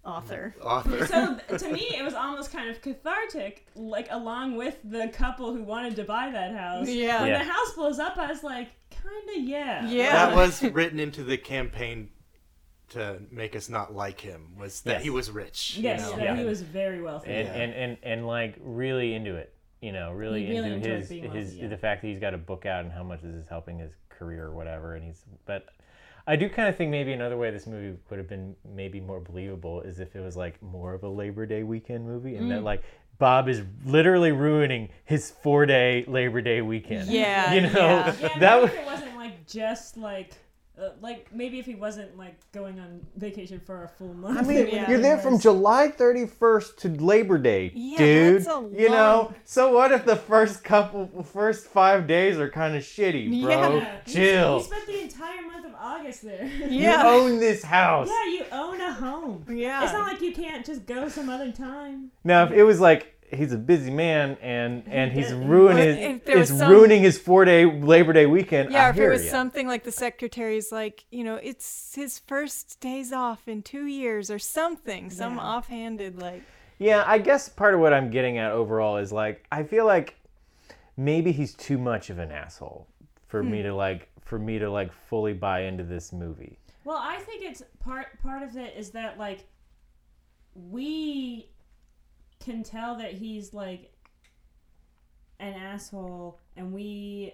Author. 0.05 0.55
author. 0.63 1.05
so 1.05 1.37
to 1.57 1.71
me 1.71 1.93
it 1.97 2.03
was 2.03 2.13
almost 2.13 2.51
kind 2.51 2.69
of 2.69 2.81
cathartic 2.81 3.67
like 3.75 4.07
along 4.11 4.55
with 4.55 4.77
the 4.83 5.07
couple 5.09 5.53
who 5.53 5.61
wanted 5.63 5.95
to 5.97 6.03
buy 6.03 6.31
that 6.31 6.53
house 6.55 6.89
Yeah. 6.89 7.21
when 7.21 7.29
Yeah. 7.29 7.43
the 7.43 7.49
house 7.49 7.73
blows 7.75 7.99
up 7.99 8.17
I 8.17 8.27
was 8.27 8.43
like 8.43 8.69
kind 8.91 9.29
of 9.37 9.43
yeah 9.43 9.87
Yeah. 9.87 10.11
that 10.27 10.35
was 10.35 10.63
written 10.63 10.99
into 10.99 11.23
the 11.23 11.37
campaign 11.37 12.09
to 12.91 13.19
make 13.31 13.55
us 13.55 13.69
not 13.69 13.93
like 13.93 14.19
him. 14.19 14.55
Was 14.57 14.81
that 14.81 14.91
Yes. 14.93 15.03
he 15.03 15.09
was 15.09 15.29
rich? 15.31 15.77
you 15.77 15.83
yes 15.83 16.01
know? 16.01 16.15
that 16.17 16.23
Yeah. 16.23 16.35
he 16.37 16.43
was 16.45 16.61
very 16.61 17.01
wealthy 17.01 17.31
and, 17.31 17.47
Yeah. 17.47 17.53
and 17.55 17.73
and 17.73 17.97
and 18.03 18.27
like 18.27 18.55
really 18.59 19.13
into 19.13 19.35
it 19.35 19.53
you 19.81 19.91
know 19.91 20.11
really, 20.11 20.45
really 20.47 20.57
into 20.57 20.75
enjoyed 20.75 20.99
his 20.99 21.09
being 21.09 21.23
his 21.31 21.33
wealthy, 21.51 21.61
yeah. 21.61 21.67
the 21.69 21.77
fact 21.77 22.01
that 22.01 22.07
he's 22.09 22.19
got 22.19 22.33
a 22.33 22.37
book 22.37 22.65
out 22.65 22.83
and 22.83 22.91
how 22.91 23.03
much 23.03 23.21
this 23.21 23.33
is 23.33 23.47
helping 23.47 23.79
his 23.79 23.91
career 24.09 24.45
or 24.45 24.51
whatever 24.53 24.95
and 24.95 25.05
he's 25.05 25.23
but 25.45 25.67
i 26.27 26.35
do 26.35 26.49
kind 26.49 26.67
of 26.67 26.75
think 26.75 26.91
maybe 26.91 27.13
another 27.13 27.37
way 27.37 27.49
this 27.49 27.65
movie 27.65 27.97
would 28.09 28.19
have 28.19 28.27
been 28.27 28.53
maybe 28.65 28.99
more 28.99 29.21
believable 29.21 29.79
is 29.81 29.99
if 30.01 30.15
it 30.17 30.19
was 30.21 30.35
like 30.35 30.61
more 30.61 30.93
of 30.93 31.03
a 31.03 31.07
labor 31.09 31.45
day 31.45 31.63
weekend 31.63 32.05
movie 32.05 32.35
and 32.35 32.47
Mm. 32.47 32.49
that 32.49 32.63
like 32.63 32.83
bob 33.19 33.47
is 33.47 33.61
literally 33.85 34.33
ruining 34.33 34.89
his 35.05 35.31
four 35.31 35.65
day 35.65 36.03
labor 36.07 36.41
day 36.41 36.61
weekend 36.61 37.09
Yeah, 37.09 37.53
you 37.53 37.61
know 37.61 37.69
yeah. 37.73 38.15
Yeah, 38.19 38.27
that 38.39 38.61
maybe 38.61 38.61
would 38.71 38.73
it 38.81 38.85
wasn't 38.85 39.15
like 39.15 39.45
just 39.47 39.95
like, 39.95 40.33
uh, 40.81 40.89
like 41.01 41.33
maybe 41.33 41.59
if 41.59 41.65
he 41.65 41.75
wasn't 41.75 42.17
like 42.17 42.35
going 42.51 42.79
on 42.79 43.05
vacation 43.17 43.59
for 43.59 43.83
a 43.83 43.87
full 43.87 44.13
month. 44.13 44.39
I 44.39 44.41
mean, 44.43 44.67
Yeah. 44.71 44.89
you're 44.89 44.99
there 45.01 45.17
from 45.17 45.39
July 45.39 45.89
31st 45.89 46.77
to 46.77 46.89
Labor 47.03 47.37
Day, 47.37 47.71
Yeah, 47.75 47.97
dude. 47.97 48.35
that's 48.37 48.47
a 48.47 48.69
You 48.77 48.89
know, 48.89 49.33
so 49.45 49.73
what 49.73 49.91
if 49.91 50.05
the 50.05 50.15
first 50.15 50.63
couple, 50.63 51.07
first 51.23 51.67
five 51.67 52.07
days 52.07 52.37
are 52.39 52.49
kind 52.49 52.75
of 52.75 52.83
shitty, 52.83 53.41
bro? 53.43 53.77
Yeah. 53.77 53.97
He- 54.05 54.13
Chill. 54.13 54.57
You 54.57 54.63
spent 54.63 54.85
the 54.87 55.01
entire 55.01 55.41
month 55.43 55.65
of 55.65 55.73
August 55.79 56.23
there. 56.23 56.49
Yeah. 56.69 57.03
You 57.03 57.09
own 57.09 57.39
this 57.39 57.63
house. 57.63 58.07
yeah, 58.09 58.31
you 58.31 58.45
own 58.51 58.79
a 58.81 58.93
home. 58.93 59.45
Yeah. 59.49 59.83
It's 59.83 59.93
not 59.93 60.07
like 60.11 60.21
you 60.21 60.33
can't 60.33 60.65
just 60.65 60.85
go 60.85 61.09
some 61.09 61.29
other 61.29 61.51
time. 61.51 62.11
Now, 62.23 62.43
if 62.45 62.51
it 62.51 62.63
was 62.63 62.79
like 62.79 63.15
he's 63.31 63.51
a 63.53 63.57
busy 63.57 63.91
man 63.91 64.37
and 64.41 64.83
and 64.87 65.11
he's 65.11 65.31
ruining 65.33 65.77
Or 65.77 65.93
his, 65.93 65.97
if 65.97 66.25
there 66.25 66.37
was 66.39 66.51
is 66.51 66.59
some- 66.59 66.71
ruining 66.71 67.01
his 67.01 67.17
four 67.19 67.45
day 67.45 67.65
Labor 67.65 68.13
Day 68.13 68.25
weekend, 68.25 68.71
Yeah, 68.71 68.85
I 68.85 68.89
if 68.89 68.95
hear 68.95 69.09
it 69.09 69.13
was 69.13 69.25
ya. 69.25 69.31
something 69.31 69.67
like 69.67 69.83
the 69.83 69.91
secretary's 69.91 70.71
like, 70.71 71.05
you 71.11 71.23
know, 71.23 71.35
it's 71.35 71.93
his 71.95 72.19
first 72.19 72.79
days 72.79 73.13
off 73.13 73.47
in 73.47 73.61
two 73.61 73.85
years 73.85 74.29
or 74.31 74.39
something, 74.39 75.09
some 75.09 75.35
Yeah. 75.35 75.41
offhanded 75.41 76.21
like 76.21 76.41
Yeah, 76.77 77.03
I 77.05 77.17
guess 77.17 77.49
part 77.49 77.73
of 77.73 77.79
what 77.81 77.93
I'm 77.93 78.09
getting 78.09 78.37
at 78.37 78.51
overall 78.51 78.97
is 78.97 79.11
like 79.11 79.45
I 79.51 79.63
feel 79.63 79.85
like 79.85 80.15
maybe 80.97 81.31
he's 81.31 81.53
too 81.53 81.77
much 81.77 82.09
of 82.09 82.19
an 82.19 82.31
asshole 82.31 82.87
for 83.27 83.41
Hmm. 83.43 83.51
me 83.51 83.61
to 83.63 83.73
like 83.75 84.09
for 84.21 84.37
me 84.39 84.59
to 84.59 84.69
like 84.69 84.91
fully 84.91 85.33
buy 85.33 85.61
into 85.61 85.83
this 85.83 86.13
movie. 86.13 86.57
Well, 86.83 86.99
I 87.01 87.17
think 87.17 87.43
it's 87.43 87.61
part 87.79 88.19
part 88.21 88.43
of 88.43 88.55
it 88.57 88.75
is 88.77 88.91
that 88.91 89.17
like 89.19 89.45
we 90.55 91.49
can 92.43 92.63
tell 92.63 92.97
that 92.97 93.13
he's 93.13 93.53
like 93.53 93.93
an 95.39 95.53
asshole 95.53 96.39
and 96.55 96.73
we 96.73 97.33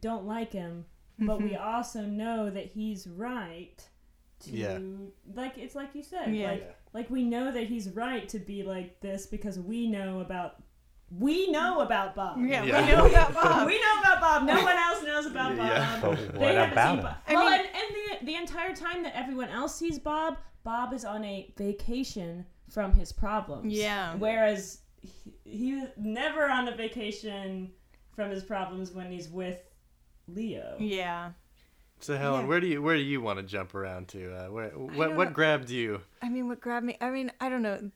don't 0.00 0.26
like 0.26 0.52
him, 0.52 0.84
but 1.18 1.40
we 1.40 1.50
mm-hmm. 1.50 1.64
also 1.64 2.02
know 2.02 2.50
that 2.50 2.66
he's 2.66 3.06
right 3.06 3.76
to 4.40 4.50
Yeah. 4.50 4.78
like 5.34 5.56
it's 5.56 5.74
like 5.74 5.94
you 5.94 6.02
said, 6.02 6.34
Yeah. 6.34 6.50
like 6.50 6.60
Yeah. 6.60 6.72
like 6.92 7.10
we 7.10 7.24
know 7.24 7.50
that 7.52 7.64
he's 7.64 7.90
right 7.90 8.28
to 8.28 8.38
be 8.38 8.62
like 8.62 9.00
this 9.00 9.26
because 9.26 9.58
we 9.58 9.88
know 9.88 10.20
about 10.20 10.62
we 11.08 11.50
know 11.52 11.80
about 11.80 12.16
Bob. 12.16 12.38
Yeah, 12.44 12.64
Yeah. 12.64 12.80
we 12.84 12.92
know 12.92 13.06
about 13.06 13.32
Bob. 13.42 13.66
We 13.68 13.80
know 13.80 14.00
about 14.00 14.20
Bob. 14.20 14.42
No 14.42 14.60
one 14.62 14.76
else 14.76 15.04
knows 15.04 15.26
about 15.26 15.56
Bob. 15.56 15.66
Yeah. 15.68 15.98
But 16.02 16.16
They 16.32 16.38
what 16.38 16.54
haven't 16.54 16.72
about 16.72 16.88
seen 16.88 16.98
him? 16.98 17.04
Bob. 17.04 17.16
I 17.28 17.34
well, 17.34 17.50
mean- 17.50 17.60
and, 17.60 17.68
and 17.68 18.20
the 18.20 18.26
the 18.26 18.34
entire 18.34 18.74
time 18.74 19.02
that 19.04 19.14
everyone 19.16 19.48
else 19.48 19.74
sees 19.76 19.98
Bob, 19.98 20.38
Bob 20.64 20.92
is 20.92 21.04
on 21.04 21.24
a 21.24 21.52
vacation 21.56 22.44
from 22.70 22.92
his 22.94 23.12
problems. 23.12 23.72
Yeah. 23.72 24.14
Whereas 24.16 24.80
he, 25.00 25.34
he's 25.44 25.84
never 25.96 26.48
on 26.48 26.68
a 26.68 26.76
vacation 26.76 27.70
from 28.14 28.30
his 28.30 28.42
problems 28.42 28.92
when 28.92 29.10
he's 29.10 29.28
with 29.28 29.58
Leo. 30.28 30.76
Yeah. 30.78 31.32
So 32.00 32.16
Helen, 32.16 32.42
Yeah. 32.42 32.46
where 32.48 32.60
do 32.60 32.66
you 32.66 32.82
where 32.82 32.96
do 32.96 33.02
you 33.02 33.20
want 33.20 33.38
to 33.38 33.42
jump 33.42 33.74
around 33.74 34.08
to? 34.08 34.34
Uh, 34.34 34.50
where, 34.50 34.68
what 34.70 35.14
what 35.16 35.28
know. 35.28 35.34
grabbed 35.34 35.70
you? 35.70 36.00
I 36.20 36.28
mean, 36.28 36.48
what 36.48 36.60
grabbed 36.60 36.84
me? 36.84 36.96
I 37.00 37.10
mean, 37.10 37.32
I 37.40 37.48
don't 37.48 37.62
know. 37.62 37.90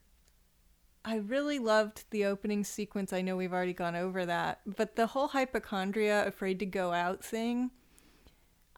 I 1.04 1.16
really 1.16 1.58
loved 1.58 2.04
the 2.10 2.26
opening 2.26 2.62
sequence. 2.62 3.12
I 3.12 3.22
know 3.22 3.36
we've 3.36 3.52
already 3.54 3.72
gone 3.72 3.96
over 3.96 4.26
that, 4.26 4.60
but 4.66 4.96
the 4.96 5.08
whole 5.08 5.28
hypochondria, 5.28 6.26
afraid 6.26 6.58
to 6.58 6.66
go 6.66 6.92
out 6.92 7.24
thing, 7.24 7.70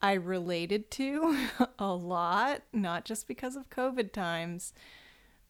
I 0.01 0.13
related 0.15 0.91
to 0.93 1.37
a 1.81 1.93
lot, 1.93 2.63
not 2.73 3.05
just 3.05 3.27
because 3.27 3.57
of 3.57 3.71
COVID 3.71 4.13
times, 4.13 4.73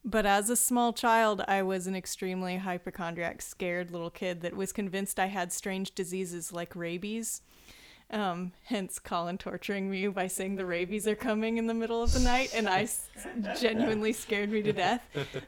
but 0.05 0.25
as 0.25 0.49
a 0.49 0.55
small 0.55 0.93
child, 0.93 1.43
I 1.47 1.61
was 1.63 1.87
an 1.87 1.95
extremely 1.95 2.57
hypochondriac, 2.57 3.41
scared 3.41 3.91
little 3.91 4.09
kid 4.09 4.41
that 4.41 4.55
was 4.55 4.71
convinced 4.71 5.19
I 5.19 5.27
had 5.27 5.51
strange 5.53 5.95
diseases 5.95 6.51
like 6.51 6.75
rabies. 6.75 7.41
Um, 8.11 8.51
hence 8.65 8.99
Colin 8.99 9.39
torturing 9.39 9.89
me 9.89 10.07
by 10.07 10.27
saying 10.27 10.55
the 10.55 10.67
rabies 10.67 11.07
are 11.07 11.15
coming 11.15 11.57
in 11.57 11.65
the 11.65 11.73
middle 11.73 12.03
of 12.03 12.13
the 12.13 12.19
night, 12.19 12.51
and 12.53 12.69
I 12.69 12.83
s- 12.83 13.09
genuinely 13.59 14.13
scared 14.13 14.51
me 14.51 14.61
to 14.61 14.73
death. 14.73 15.01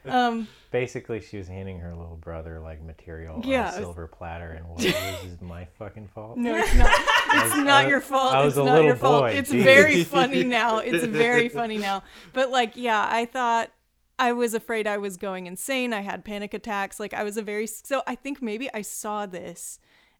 Um, 0.04 0.48
Basically, 0.72 1.20
she 1.20 1.36
was 1.36 1.46
handing 1.46 1.78
her 1.78 1.94
little 1.94 2.16
brother 2.16 2.58
like 2.58 2.82
material 2.82 3.40
Yeah, 3.44 3.60
on 3.60 3.62
a 3.62 3.66
was- 3.66 3.74
silver 3.76 4.06
platter, 4.08 4.50
and 4.50 4.68
what 4.68 4.78
this 4.78 4.96
is 5.24 5.40
my 5.40 5.66
fucking 5.78 6.08
fault. 6.08 6.38
no, 6.38 6.56
it's 6.56 6.74
not. 6.74 6.90
It's 6.90 7.56
not 7.56 7.84
I 7.84 7.88
your 7.88 8.00
fault. 8.00 8.34
I 8.34 8.44
was 8.44 8.54
it's 8.54 8.58
a 8.60 8.64
not 8.64 8.72
little 8.72 8.86
your 8.86 8.96
fault. 8.96 9.22
boy, 9.24 9.30
It's 9.32 9.50
geez. 9.50 9.62
very 9.62 10.02
funny 10.16 10.42
now. 10.42 10.78
It's 10.78 11.04
very 11.04 11.48
funny 11.48 11.78
now. 11.78 12.02
But 12.32 12.50
like, 12.50 12.72
yeah, 12.74 13.06
I 13.08 13.26
thought 13.26 13.70
I 14.18 14.32
was 14.32 14.54
afraid 14.54 14.86
I 14.86 14.98
was 14.98 15.16
going 15.16 15.46
insane. 15.46 15.92
I 15.92 16.00
had 16.00 16.24
panic 16.24 16.54
attacks. 16.54 16.98
Like 16.98 17.14
I 17.14 17.22
was 17.22 17.36
a 17.36 17.42
very 17.42 17.66
so 17.66 18.02
I 18.06 18.14
think 18.14 18.40
maybe 18.40 18.70
I 18.72 18.82
saw 18.82 19.26
this 19.26 19.78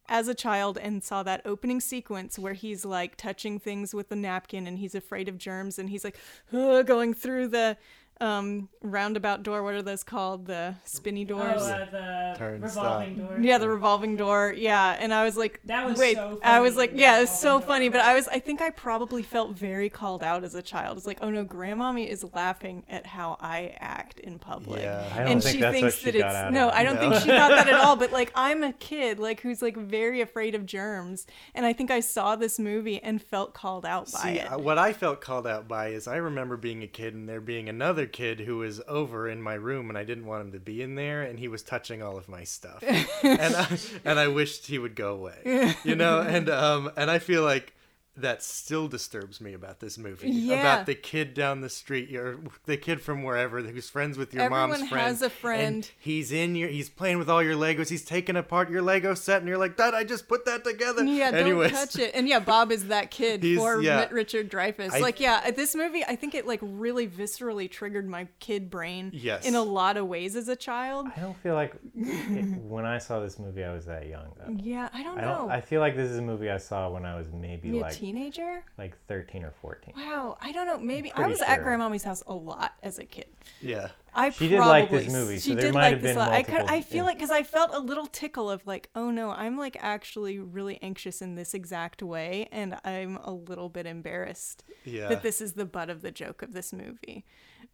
as 0.09 0.27
a 0.27 0.35
child 0.35 0.77
and 0.77 1.03
saw 1.03 1.23
that 1.23 1.41
opening 1.45 1.81
sequence 1.81 2.39
where 2.39 2.53
he's 2.53 2.85
like 2.85 3.17
touching 3.17 3.59
things 3.59 3.93
with 3.93 4.09
the 4.09 4.15
napkin 4.15 4.65
and 4.67 4.79
he's 4.79 4.95
afraid 4.95 5.27
of 5.27 5.37
germs 5.37 5.77
and 5.77 5.89
he's 5.89 6.03
like 6.03 6.17
going 6.51 7.13
through 7.13 7.49
the 7.49 7.77
um, 8.19 8.69
roundabout 8.81 9.43
door. 9.43 9.63
What 9.63 9.73
are 9.75 9.81
those 9.81 10.03
called? 10.03 10.45
The 10.47 10.75
spinny 10.83 11.23
Oh, 11.25 11.37
doors. 11.37 11.61
uh, 11.61 11.87
the 11.91 12.35
Turnstile. 12.37 12.83
revolving 12.83 13.17
door. 13.17 13.37
Yeah, 13.41 13.57
the 13.57 13.69
revolving 13.69 14.15
door. 14.17 14.53
Yeah, 14.57 14.95
and 14.99 15.13
I 15.13 15.23
was 15.23 15.37
like, 15.37 15.59
That 15.65 15.85
was 15.87 15.97
wait. 15.99 16.15
so 16.15 16.39
I 16.43 16.59
was 16.59 16.73
funny, 16.75 16.87
like, 16.87 16.99
yeah, 16.99 17.17
the 17.17 17.23
it's 17.23 17.39
so 17.39 17.59
funny. 17.59 17.89
door. 17.89 17.99
But 17.99 18.01
I 18.07 18.15
was, 18.15 18.27
I 18.27 18.39
think 18.39 18.61
I 18.61 18.69
probably 18.71 19.23
felt 19.23 19.55
very 19.57 19.89
called 19.89 20.23
out 20.23 20.43
as 20.43 20.55
a 20.55 20.61
child. 20.61 20.97
It's 20.97 21.07
like, 21.07 21.19
oh 21.21 21.29
no, 21.29 21.45
grandmommy 21.45 22.07
is 22.07 22.25
laughing 22.33 22.83
at 22.89 23.05
how 23.05 23.37
I 23.39 23.75
act 23.79 24.19
in 24.19 24.39
public. 24.39 24.81
Yeah. 24.81 25.07
I 25.13 25.17
don't 25.19 25.27
and 25.33 25.43
think 25.43 25.55
she 25.55 25.61
that's 25.61 25.79
thinks 25.79 25.95
she 25.97 26.11
that 26.11 26.17
got 26.19 26.45
it's 26.47 26.53
no. 26.53 26.69
I 26.69 26.83
don't 26.83 26.95
No. 26.95 27.01
think 27.01 27.15
she 27.23 27.27
thought 27.29 27.49
that 27.51 27.67
at 27.67 27.73
all. 27.75 27.95
But 27.97 28.11
like, 28.11 28.31
I'm 28.35 28.63
a 28.63 28.73
kid, 28.73 29.19
like 29.19 29.41
who's 29.41 29.61
like 29.61 29.77
very 29.77 30.21
afraid 30.21 30.55
of 30.55 30.65
germs, 30.65 31.27
and 31.53 31.65
I 31.65 31.73
think 31.73 31.91
I 31.91 31.99
saw 31.99 32.35
this 32.35 32.57
movie 32.59 33.01
and 33.03 33.21
felt 33.21 33.53
called 33.53 33.85
out 33.85 34.11
by 34.11 34.19
See, 34.19 34.39
it. 34.39 34.51
uh, 34.51 34.57
what 34.57 34.77
I 34.77 34.93
felt 34.93 35.21
called 35.21 35.45
out 35.47 35.67
by 35.67 35.89
is 35.89 36.07
I 36.07 36.15
remember 36.17 36.57
being 36.57 36.81
a 36.83 36.87
kid 36.87 37.13
and 37.13 37.27
there 37.29 37.41
being 37.41 37.69
another 37.69 38.06
kid 38.07 38.41
who 38.41 38.57
was 38.57 38.81
over 38.87 39.27
in 39.27 39.41
my 39.41 39.53
room 39.53 39.89
and 39.89 39.97
I 39.97 40.03
didn't 40.03 40.25
want 40.25 40.45
him 40.45 40.51
to 40.53 40.59
be 40.59 40.81
in 40.81 40.95
there 40.95 41.21
and 41.21 41.39
he 41.39 41.47
was 41.47 41.63
touching 41.63 42.01
all 42.01 42.17
of 42.17 42.27
my 42.27 42.43
stuff. 42.43 42.83
and 43.23 43.55
I, 43.55 43.77
and 44.05 44.19
I 44.19 44.27
wished 44.27 44.67
he 44.67 44.79
would 44.79 44.95
go 44.95 45.13
away. 45.13 45.75
You 45.83 45.95
know, 45.95 46.21
and 46.21 46.49
um 46.49 46.91
and 46.95 47.09
I 47.11 47.19
feel 47.19 47.43
like 47.43 47.73
that 48.17 48.41
still 48.43 48.87
disturbs 48.87 49.39
me 49.39 49.53
about 49.53 49.79
this 49.79 49.97
movie. 49.97 50.29
Yeah. 50.29 50.59
About 50.61 50.85
the 50.85 50.95
kid 50.95 51.33
down 51.33 51.61
the 51.61 51.69
street, 51.69 52.13
or 52.15 52.39
the 52.65 52.77
kid 52.77 53.01
from 53.01 53.23
wherever 53.23 53.61
who's 53.61 53.89
friends 53.89 54.17
with 54.17 54.33
your 54.33 54.49
mom's 54.49 54.73
Everyone 54.75 54.89
friend. 54.89 55.07
has 55.07 55.21
a 55.21 55.29
friend. 55.29 55.75
And 55.75 55.91
he's 55.99 56.31
in 56.31 56.55
your 56.55 56.69
he's 56.69 56.89
playing 56.89 57.17
with 57.19 57.29
all 57.29 57.41
your 57.43 57.55
Legos. 57.55 57.89
He's 57.89 58.03
taking 58.05 58.35
apart 58.35 58.69
your 58.69 58.81
Lego 58.81 59.13
set 59.13 59.39
and 59.41 59.47
you're 59.47 59.57
like, 59.57 59.77
Dad, 59.77 59.93
I 59.93 60.03
just 60.03 60.27
put 60.27 60.45
that 60.45 60.63
together. 60.63 61.03
Yeah, 61.03 61.29
Anyways. 61.31 61.71
don't 61.71 61.79
touch 61.79 61.99
it. 61.99 62.11
And 62.15 62.27
yeah, 62.27 62.39
Bob 62.39 62.71
is 62.71 62.87
that 62.87 63.11
kid 63.11 63.43
He's- 63.43 63.59
for 63.59 63.81
yeah. 63.81 64.07
Richard 64.11 64.49
Dreyfuss. 64.49 64.91
I- 64.93 64.99
like, 64.99 65.19
yeah, 65.19 65.51
this 65.51 65.75
movie, 65.75 66.03
I 66.05 66.15
think 66.15 66.33
it 66.35 66.45
like 66.47 66.59
really 66.61 67.07
viscerally 67.07 67.69
triggered 67.69 68.07
my 68.09 68.27
kid 68.39 68.69
brain. 68.69 69.11
Yes. 69.13 69.45
In 69.45 69.55
a 69.55 69.63
lot 69.63 69.97
of 69.97 70.07
ways 70.07 70.35
as 70.35 70.47
a 70.47 70.55
child. 70.55 71.07
I 71.15 71.19
don't 71.19 71.37
feel 71.37 71.53
like 71.53 71.73
it, 71.95 72.61
when 72.63 72.85
I 72.85 72.97
saw 72.97 73.19
this 73.19 73.37
movie, 73.39 73.63
I 73.63 73.73
was 73.73 73.85
that 73.85 74.07
young. 74.07 74.33
Though. 74.37 74.53
Yeah, 74.57 74.89
I 74.93 75.03
don't 75.03 75.17
I 75.17 75.21
know. 75.21 75.35
don't. 75.39 75.51
I 75.51 75.61
feel 75.61 75.81
like 75.81 75.95
this 75.95 76.09
is 76.09 76.17
a 76.17 76.21
movie 76.21 76.49
I 76.49 76.57
saw 76.57 76.89
when 76.89 77.05
I 77.05 77.15
was 77.17 77.27
maybe 77.31 77.69
Maybe 77.69 77.81
like 77.81 77.93
teenager? 78.13 78.63
like 78.77 78.95
thirteen 79.07 79.43
or 79.43 79.51
fourteen. 79.61 79.93
Wow, 79.97 80.37
I 80.41 80.51
don't 80.51 80.65
know. 80.67 80.77
Maybe 80.77 81.11
I 81.11 81.15
Pretty 81.15 81.31
was 81.31 81.41
at 81.41 81.55
sure. 81.55 81.63
grandmommy's 81.63 82.03
house 82.03 82.23
a 82.27 82.33
lot 82.33 82.73
as 82.83 82.99
a 82.99 83.05
kid. 83.05 83.27
Yeah. 83.61 83.89
I 84.13 84.31
She 84.31 84.47
did 84.47 84.59
like 84.59 84.87
probably- 84.89 85.05
this 85.05 85.13
movie, 85.13 85.37
so 85.37 85.49
she 85.49 85.53
there 85.55 85.65
did 85.65 85.73
might 85.73 85.81
like 85.81 85.91
have 85.93 86.01
this 86.01 86.11
been 86.15 86.17
a 86.17 86.19
lot. 86.29 86.31
I, 86.33 86.43
could, 86.43 86.61
I 86.61 86.81
feel 86.81 86.97
yeah. 86.97 87.03
like 87.03 87.17
because 87.17 87.29
I 87.31 87.43
felt 87.43 87.71
a 87.73 87.79
little 87.79 88.07
tickle 88.07 88.49
of 88.49 88.65
like, 88.65 88.89
oh 88.95 89.11
no, 89.11 89.29
I'm 89.31 89.57
like 89.57 89.77
actually 89.79 90.39
really 90.39 90.79
anxious 90.81 91.21
in 91.21 91.35
this 91.35 91.53
exact 91.53 92.01
way, 92.01 92.47
and 92.51 92.77
I'm 92.83 93.17
a 93.23 93.31
little 93.31 93.69
bit 93.69 93.85
embarrassed 93.85 94.63
Yeah. 94.85 95.07
that 95.09 95.21
this 95.21 95.39
is 95.39 95.53
the 95.53 95.65
butt 95.65 95.89
of 95.91 96.01
the 96.01 96.11
joke 96.11 96.41
of 96.41 96.53
this 96.53 96.73
movie. 96.73 97.25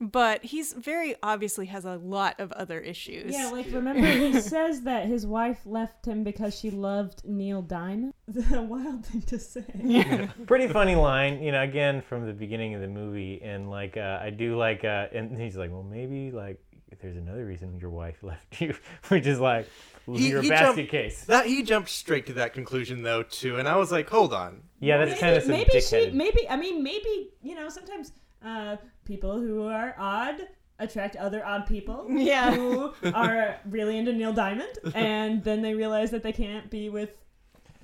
But 0.01 0.43
he's 0.43 0.73
very 0.73 1.15
obviously 1.23 1.67
has 1.67 1.85
a 1.85 1.95
lot 1.95 2.39
of 2.39 2.51
other 2.53 2.79
issues. 2.79 3.33
Yeah, 3.33 3.49
like 3.49 3.67
remember 3.71 4.05
he 4.05 4.39
says 4.55 4.81
that 4.81 5.05
his 5.05 5.25
wife 5.25 5.59
left 5.65 6.05
him 6.05 6.23
because 6.23 6.57
she 6.57 6.69
loved 6.71 7.23
Neil 7.25 7.61
Diamond. 7.61 8.13
The 8.27 8.61
wild 8.61 9.05
thing 9.05 9.21
to 9.23 9.39
say. 9.39 9.65
Yeah. 9.83 10.27
Pretty 10.47 10.67
funny 10.67 10.95
line, 10.95 11.41
you 11.43 11.51
know. 11.51 11.61
Again, 11.61 12.01
from 12.01 12.25
the 12.25 12.33
beginning 12.33 12.73
of 12.73 12.81
the 12.81 12.87
movie, 12.87 13.41
and 13.43 13.69
like 13.69 13.97
uh, 13.97 14.19
I 14.21 14.29
do 14.29 14.57
like, 14.57 14.83
uh, 14.85 15.07
and 15.13 15.39
he's 15.39 15.55
like, 15.57 15.71
well, 15.71 15.83
maybe 15.83 16.31
like 16.31 16.59
there's 17.01 17.17
another 17.17 17.45
reason 17.45 17.77
your 17.79 17.89
wife 17.89 18.23
left 18.23 18.61
you, 18.61 18.75
which 19.09 19.25
is 19.27 19.39
like 19.39 19.67
He- 20.05 20.29
your 20.29 20.41
he 20.41 20.49
basket 20.49 20.75
jumped- 20.75 20.91
case. 20.91 21.25
That 21.25 21.45
he 21.47 21.63
jumped 21.63 21.89
straight 21.89 22.25
to 22.27 22.33
that 22.33 22.53
conclusion 22.53 23.03
though 23.03 23.23
too, 23.23 23.57
and 23.57 23.67
I 23.67 23.75
was 23.75 23.91
like, 23.91 24.09
hold 24.09 24.33
on. 24.33 24.61
Yeah, 24.79 24.97
that's 24.97 25.11
maybe, 25.11 25.19
kind 25.21 25.35
of 25.35 25.43
some 25.43 25.51
maybe 25.51 25.81
she 25.81 26.11
maybe 26.11 26.49
I 26.49 26.55
mean 26.55 26.83
maybe 26.83 27.31
you 27.41 27.55
know 27.55 27.67
sometimes 27.69 28.11
uh, 28.45 28.77
people 29.05 29.39
who 29.39 29.63
are 29.67 29.95
odd 29.97 30.35
attract 30.79 31.15
other 31.15 31.45
odd 31.45 31.65
people 31.67 32.05
Yeah. 32.09 32.53
who 32.53 32.93
are 33.13 33.57
really 33.69 33.97
into 33.97 34.11
Neil 34.13 34.33
Diamond 34.33 34.71
and 34.95 35.43
then 35.43 35.61
they 35.61 35.73
realize 35.75 36.11
that 36.11 36.23
they 36.23 36.33
can't 36.33 36.69
be 36.69 36.89
with 36.89 37.17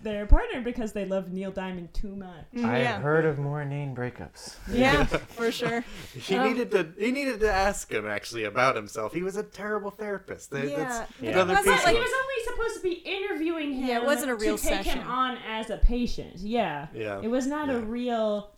their 0.01 0.25
partner 0.25 0.61
because 0.61 0.93
they 0.93 1.03
love 1.03 1.29
Neil 1.31 1.51
Diamond 1.51 1.93
too 1.93 2.15
much. 2.15 2.45
I've 2.55 2.61
yeah. 2.63 2.99
heard 3.01 3.25
of 3.25 3.37
more 3.37 3.61
inane 3.61 3.93
breakups. 3.93 4.55
yeah, 4.71 5.03
for 5.05 5.51
sure. 5.51 5.83
He 6.13 6.35
Um, 6.37 6.47
needed 6.47 6.71
to. 6.71 6.87
He 6.97 7.11
needed 7.11 7.41
to 7.41 7.51
ask 7.51 7.91
him 7.91 8.07
actually 8.07 8.45
about 8.45 8.77
himself. 8.77 9.13
He 9.13 9.23
was 9.23 9.35
a 9.35 9.43
terrible 9.43 9.91
therapist. 9.91 10.51
That- 10.51 10.69
Yeah. 10.69 10.77
That's 10.77 11.11
Yeah. 11.21 11.29
another 11.31 11.51
It 11.51 11.57
wasn't 11.57 11.75
piece 11.79 11.87
He 11.89 11.99
was 11.99 12.11
only 12.21 12.43
supposed 12.45 12.75
to 12.77 12.81
be 12.81 12.93
interviewing 12.93 13.73
him. 13.73 13.87
Yeah, 13.89 13.97
it 13.97 14.05
wasn't 14.05 14.31
a 14.31 14.35
real 14.35 14.57
to 14.57 14.63
take 14.65 14.85
him 14.85 15.05
on 15.05 15.37
as 15.45 15.69
a 15.69 15.77
patient. 15.77 16.37
Yeah, 16.37 16.87
Yeah. 16.93 17.19
It 17.21 17.27
was 17.27 17.45
not 17.45 17.67
Yeah. 17.67 17.75
a 17.75 17.79
real 17.81 18.51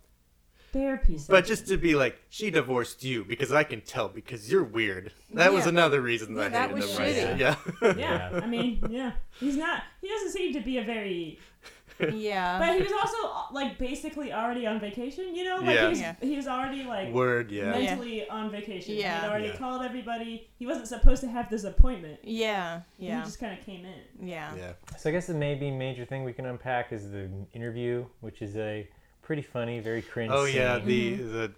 therapy 0.72 1.18
session. 1.18 1.26
But 1.32 1.44
just 1.46 1.66
to 1.68 1.76
be 1.76 1.94
like, 1.94 2.20
she 2.30 2.50
divorced 2.50 3.04
you 3.04 3.24
because 3.24 3.52
I 3.52 3.64
can 3.64 3.80
tell 3.82 4.08
because 4.08 4.50
you're 4.50 4.64
weird. 4.64 5.12
That 5.34 5.52
was 5.52 5.64
Yeah. 5.64 5.70
another 5.70 6.00
reason 6.00 6.34
Yeah, 6.36 6.42
I 6.42 6.48
that 6.48 6.70
hated 6.70 6.74
was 6.82 6.90
him. 6.96 7.02
Right 7.02 7.14
shitty. 7.16 7.38
Yeah. 7.38 7.56
yeah, 7.82 7.94
Yeah. 8.32 8.40
I 8.42 8.46
mean, 8.46 8.82
yeah, 8.90 9.12
he's 9.38 9.56
not. 9.56 9.82
He 10.00 10.08
doesn't 10.08 10.30
seem 10.32 10.52
to 10.54 10.60
be 10.60 10.78
a 10.78 10.84
very. 10.84 11.38
Yeah. 12.12 12.58
But 12.58 12.74
he 12.76 12.82
was 12.82 12.90
also 12.92 13.54
like 13.54 13.78
basically 13.78 14.32
already 14.32 14.66
on 14.66 14.80
vacation. 14.80 15.36
You 15.36 15.44
know, 15.44 15.56
like 15.58 15.74
Yeah. 15.76 15.82
he, 15.82 15.88
was, 15.90 16.00
Yeah. 16.00 16.14
he 16.20 16.36
was 16.36 16.48
already 16.48 16.82
like 16.82 17.12
Word. 17.12 17.50
Yeah. 17.52 17.70
mentally 17.70 18.28
on 18.28 18.50
vacation. 18.50 18.94
Yeah. 18.96 19.00
he 19.16 19.20
had 19.22 19.30
already 19.30 19.48
Yeah. 19.48 19.56
called 19.56 19.82
everybody. 19.82 20.48
He 20.58 20.66
wasn't 20.66 20.88
supposed 20.88 21.20
to 21.20 21.28
have 21.28 21.48
this 21.50 21.62
appointment. 21.64 22.18
yeah. 22.24 22.42
Yeah. 22.42 22.80
He 22.98 23.06
Yeah. 23.06 23.22
just 23.22 23.38
kind 23.38 23.56
of 23.56 23.64
came 23.64 23.84
in. 23.84 24.26
Yeah. 24.26 24.52
Yeah. 24.56 24.72
So 24.98 25.10
I 25.10 25.12
guess 25.12 25.26
the 25.28 25.34
maybe 25.34 25.70
major 25.70 26.04
thing 26.04 26.24
we 26.24 26.32
can 26.32 26.46
unpack 26.46 26.92
is 26.92 27.10
the 27.10 27.28
interview, 27.52 28.06
which 28.20 28.42
is 28.42 28.56
a 28.56 28.88
pretty 29.22 29.42
funny, 29.42 29.80
very 29.80 30.02
cringe. 30.02 30.32
Oh 30.34 30.44
yeah. 30.44 30.78
scene. 30.78 30.86
The 30.86 31.12
mm-hmm. 31.12 31.32
the. 31.32 31.52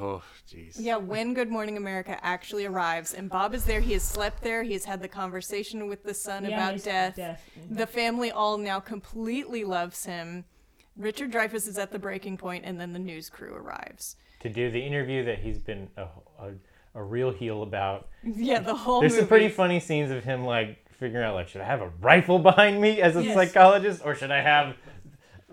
Oh 0.00 0.22
jeez. 0.48 0.76
Yeah, 0.78 0.96
when 0.96 1.34
Good 1.34 1.50
Morning 1.50 1.76
America 1.76 2.16
actually 2.22 2.64
arrives 2.64 3.12
and 3.12 3.28
Bob 3.28 3.54
is 3.54 3.64
there, 3.64 3.80
he 3.80 3.94
has 3.94 4.04
slept 4.04 4.40
there, 4.42 4.62
he 4.62 4.72
has 4.74 4.84
had 4.84 5.02
the 5.02 5.08
conversation 5.08 5.88
with 5.88 6.04
the 6.04 6.14
son 6.14 6.44
Yeah, 6.44 6.50
about 6.56 6.70
he's- 6.74 6.84
death. 6.84 7.16
death. 7.16 7.42
The 7.70 7.82
mm-hmm. 7.84 7.92
family 7.92 8.30
all 8.30 8.56
now 8.56 8.78
completely 8.78 9.64
loves 9.64 10.04
him. 10.04 10.44
Richard 10.96 11.32
Dreyfuss 11.32 11.66
is 11.66 11.76
at 11.76 11.90
the 11.90 11.98
breaking 11.98 12.36
point, 12.36 12.64
and 12.64 12.78
then 12.80 12.92
the 12.92 13.00
news 13.00 13.28
crew 13.28 13.52
arrives. 13.52 14.14
to 14.40 14.48
do 14.48 14.70
the 14.70 14.78
interview 14.80 15.24
that 15.24 15.40
he's 15.40 15.58
been 15.58 15.88
a, 15.96 16.02
a, 16.38 16.52
a 16.94 17.02
real 17.02 17.32
heel 17.32 17.62
about. 17.64 18.08
Yeah, 18.22 18.60
the 18.60 18.76
whole 18.76 19.00
There's 19.00 19.12
movie. 19.14 19.22
some 19.22 19.28
pretty 19.28 19.48
funny 19.48 19.80
scenes 19.80 20.12
of 20.12 20.22
him 20.22 20.44
like 20.44 20.84
figuring 20.92 21.24
out 21.24 21.34
like, 21.34 21.48
should 21.48 21.62
I 21.62 21.64
have 21.64 21.80
a 21.80 21.88
rifle 22.00 22.38
behind 22.38 22.80
me 22.80 23.00
as 23.00 23.16
a 23.16 23.24
Yes. 23.24 23.34
psychologist, 23.34 24.02
or 24.04 24.14
should 24.14 24.30
I 24.30 24.40
have, 24.40 24.76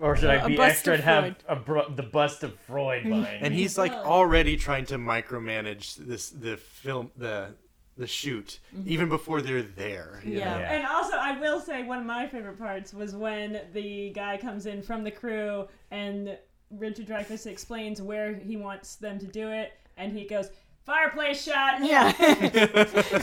or 0.02 0.16
should 0.16 0.30
I 0.30 0.46
be 0.46 0.56
bust 0.56 0.70
extra 0.70 0.94
and 0.94 1.02
have 1.04 1.36
a 1.48 1.56
bro- 1.56 1.88
the 1.88 2.02
bust 2.02 2.42
of 2.42 2.58
Freud 2.60 3.04
behind 3.04 3.42
And 3.42 3.54
me? 3.54 3.60
he's 3.62 3.78
like 3.78 3.92
already 3.92 4.56
trying 4.56 4.84
to 4.86 4.96
micromanage 4.98 5.96
this 5.96 6.30
the 6.30 6.56
film 6.56 7.10
the 7.16 7.54
the 7.96 8.06
shoot 8.06 8.58
even 8.86 9.08
before 9.08 9.42
they're 9.42 9.62
there. 9.62 10.20
you 10.24 10.38
Yeah. 10.38 10.44
know? 10.54 10.60
Yeah. 10.60 10.72
And 10.72 10.86
also, 10.86 11.14
I 11.16 11.38
will 11.38 11.60
say 11.60 11.82
one 11.82 11.98
of 11.98 12.06
my 12.06 12.26
favorite 12.26 12.58
parts 12.58 12.92
was 12.94 13.14
when 13.14 13.60
the 13.74 14.10
guy 14.14 14.38
comes 14.38 14.64
in 14.66 14.82
from 14.82 15.04
the 15.04 15.10
crew 15.10 15.68
and 15.90 16.36
Richard 16.70 17.06
Dreyfuss 17.06 17.46
explains 17.46 18.00
where 18.00 18.34
he 18.34 18.56
wants 18.56 18.96
them 18.96 19.18
to 19.18 19.26
do 19.26 19.48
it, 19.50 19.74
and 19.98 20.10
he 20.16 20.24
goes, 20.26 20.48
"Fireplace 20.86 21.44
shot." 21.44 21.84
Yeah. 21.84 22.14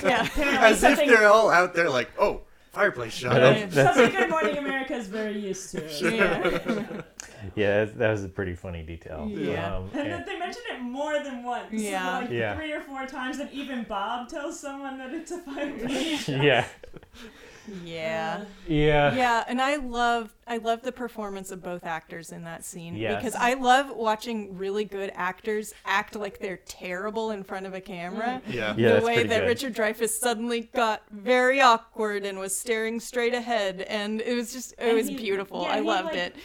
yeah. 0.03 0.29
As 0.61 0.83
if 0.83 0.89
something- 0.97 1.07
they're 1.09 1.27
all 1.27 1.49
out 1.49 1.73
there 1.73 1.89
like, 1.89 2.11
oh, 2.19 2.41
fireplace 2.71 3.13
shot. 3.13 3.33
Yeah, 3.35 3.39
that's- 3.39 3.73
that's- 3.75 3.95
something 3.95 4.19
Good 4.19 4.29
Morning 4.29 4.57
America 4.57 4.93
is 4.95 5.07
very 5.07 5.37
used 5.39 5.71
to. 5.71 5.83
It. 5.85 6.01
Yeah. 6.13 7.01
yeah, 7.55 7.85
that- 7.85 7.97
that 7.97 8.11
was 8.11 8.23
a 8.23 8.29
pretty 8.29 8.53
funny 8.55 8.83
detail. 8.83 9.27
Yeah. 9.29 9.77
Um, 9.77 9.89
And 9.93 10.07
and- 10.07 10.25
they 10.25 10.37
mention 10.37 10.61
it 10.71 10.81
more 10.81 11.19
than 11.23 11.43
once. 11.43 11.71
Yeah. 11.71 12.19
Like 12.19 12.29
Yeah. 12.31 12.55
three 12.55 12.71
or 12.71 12.81
four 12.81 13.05
times, 13.05 13.39
and 13.39 13.51
even 13.51 13.83
Bob 13.83 14.29
tells 14.29 14.59
someone 14.59 14.97
that 14.99 15.13
it's 15.13 15.31
a 15.31 15.39
fireplace. 15.39 16.23
shot. 16.25 16.43
yeah, 16.43 16.65
Yeah. 17.83 18.39
Uh, 18.41 18.45
yeah, 18.67 19.15
Yeah, 19.15 19.43
and 19.47 19.61
I 19.61 19.75
love 19.77 20.33
I 20.47 20.57
love 20.57 20.81
the 20.81 20.91
performance 20.91 21.51
of 21.51 21.61
both 21.61 21.85
actors 21.85 22.31
in 22.31 22.43
that 22.45 22.65
scene 22.65 22.95
Yes. 22.95 23.17
because 23.21 23.35
I 23.35 23.53
love 23.53 23.91
watching 23.95 24.57
really 24.57 24.83
good 24.83 25.11
actors 25.13 25.73
act 25.85 26.15
like 26.15 26.39
they're 26.39 26.57
terrible 26.65 27.29
in 27.31 27.43
front 27.43 27.65
of 27.67 27.73
a 27.75 27.81
camera. 27.81 28.41
Yeah. 28.47 28.73
Yeah, 28.75 28.99
the 28.99 29.05
way 29.05 29.23
that 29.23 29.41
good. 29.41 29.47
Richard 29.47 29.75
Dreyfuss 29.75 30.09
suddenly 30.09 30.61
got 30.73 31.03
very 31.11 31.61
awkward 31.61 32.25
and 32.25 32.39
was 32.39 32.59
staring 32.59 32.99
straight 32.99 33.33
ahead, 33.35 33.81
and 33.81 34.21
it 34.21 34.33
was 34.35 34.51
just 34.51 34.71
it 34.73 34.79
And 34.79 34.97
was 34.97 35.07
he- 35.07 35.15
beautiful. 35.17 35.61
yeah, 35.63 35.73
I 35.73 35.79
loved 35.81 36.05
like- 36.15 36.15
it. 36.15 36.35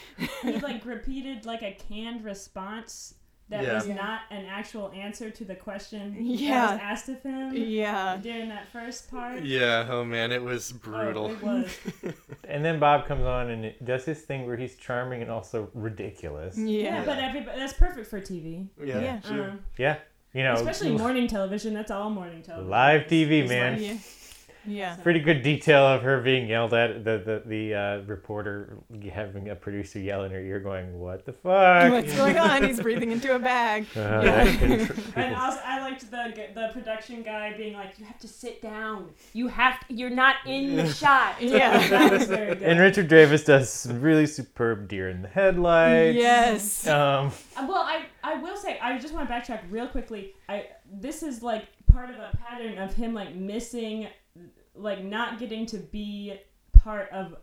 he 0.43 0.51
like 0.59 0.85
repeated 0.85 1.45
like 1.45 1.63
a 1.63 1.75
canned 1.89 2.23
response 2.23 3.15
that 3.49 3.63
Yeah. 3.63 3.73
was 3.75 3.87
not 3.87 4.21
an 4.31 4.45
actual 4.45 4.91
answer 4.91 5.29
to 5.29 5.45
the 5.45 5.55
question 5.55 6.15
Yeah. 6.19 6.49
that 6.67 6.71
was 6.73 6.81
asked 6.81 7.09
of 7.09 7.21
him 7.21 7.53
Yeah. 7.55 8.17
during 8.21 8.49
that 8.49 8.67
first 8.69 9.09
part. 9.11 9.43
Yeah, 9.43 9.87
oh 9.89 10.03
man, 10.03 10.31
it 10.31 10.41
was 10.43 10.73
Oh, 10.73 10.79
brutal. 10.81 11.31
it 11.31 11.41
was. 11.43 11.79
and 12.49 12.65
then 12.65 12.79
Bob 12.79 13.05
comes 13.07 13.23
on 13.23 13.49
and 13.51 13.73
does 13.83 14.05
his 14.05 14.21
thing 14.21 14.47
where 14.47 14.57
he's 14.57 14.75
charming 14.75 15.21
and 15.21 15.29
also 15.29 15.69
ridiculous. 15.73 16.57
Yeah, 16.57 16.81
Yeah. 16.99 17.05
but 17.05 17.19
everybody 17.19 17.59
that's 17.59 17.73
perfect 17.73 18.07
for 18.09 18.19
TV. 18.19 18.67
yeah, 18.83 18.99
Yeah. 18.99 19.21
sure. 19.21 19.49
Uh, 19.49 19.55
Yeah, 19.77 19.97
you 20.33 20.43
know, 20.43 20.53
especially 20.53 20.97
morning 20.97 21.27
television. 21.27 21.73
That's 21.73 21.91
all 21.91 22.09
morning 22.09 22.41
television. 22.41 22.69
live 22.71 23.01
TV, 23.07 23.47
man. 23.47 23.73
like- 23.73 23.81
Yeah. 23.81 23.97
Yeah. 24.67 24.95
Pretty 24.97 25.19
good 25.19 25.41
detail 25.43 25.85
of 25.85 26.01
her 26.01 26.21
being 26.21 26.47
yelled 26.47 26.73
at. 26.73 27.03
The 27.03 27.17
the 27.17 27.43
the 27.45 27.73
uh, 27.75 27.97
reporter 28.07 28.77
having 29.13 29.49
a 29.49 29.55
producer 29.55 29.99
yell 29.99 30.23
in 30.23 30.31
her 30.31 30.39
ear, 30.39 30.59
going, 30.59 30.99
"What 30.99 31.25
the 31.25 31.33
fuck?" 31.33 31.91
What's 31.91 32.15
going 32.15 32.37
on? 32.37 32.63
He's 32.63 32.79
breathing 32.79 33.11
into 33.11 33.35
a 33.35 33.39
bag. 33.39 33.85
Uh, 33.95 34.21
Yeah. 34.23 34.43
that 34.43 34.59
can 34.59 34.85
tr- 34.87 35.19
And 35.19 35.35
also, 35.35 35.59
I 35.65 35.81
liked 35.81 36.09
the 36.09 36.33
the 36.53 36.69
production 36.73 37.21
guy 37.23 37.53
being 37.57 37.73
like, 37.73 37.97
"You 37.99 38.05
have 38.05 38.19
to 38.19 38.27
sit 38.27 38.61
down. 38.61 39.09
You 39.33 39.47
have. 39.47 39.79
To, 39.87 39.93
you're 39.93 40.09
not 40.09 40.35
in 40.45 40.75
the 40.75 40.87
shot." 41.01 41.35
Yeah. 41.41 41.87
that 41.89 42.11
was 42.11 42.27
very 42.27 42.55
good. 42.55 42.63
and 42.63 42.79
Richard 42.79 43.07
Davis 43.07 43.43
does 43.43 43.69
some 43.71 44.01
really 44.01 44.25
superb 44.25 44.87
deer 44.87 45.09
in 45.09 45.21
the 45.21 45.27
headlights. 45.27 46.15
Yes. 46.17 46.87
Um, 46.87 47.31
Uh, 47.57 47.65
Well, 47.67 47.83
I 47.83 48.05
I 48.23 48.35
will 48.35 48.57
say 48.57 48.79
I 48.79 48.97
just 48.97 49.13
want 49.13 49.27
to 49.27 49.33
backtrack 49.33 49.61
real 49.69 49.87
quickly. 49.87 50.33
I 50.49 50.65
this 50.91 51.21
is 51.23 51.41
like 51.43 51.65
part 51.91 52.09
of 52.09 52.15
a 52.17 52.35
pattern 52.37 52.77
of 52.77 52.93
him 52.93 53.13
like 53.13 53.33
missing, 53.35 54.07
like 54.75 55.03
not 55.03 55.39
getting 55.39 55.65
to 55.67 55.77
be 55.77 56.39
part 56.73 57.09
of 57.11 57.35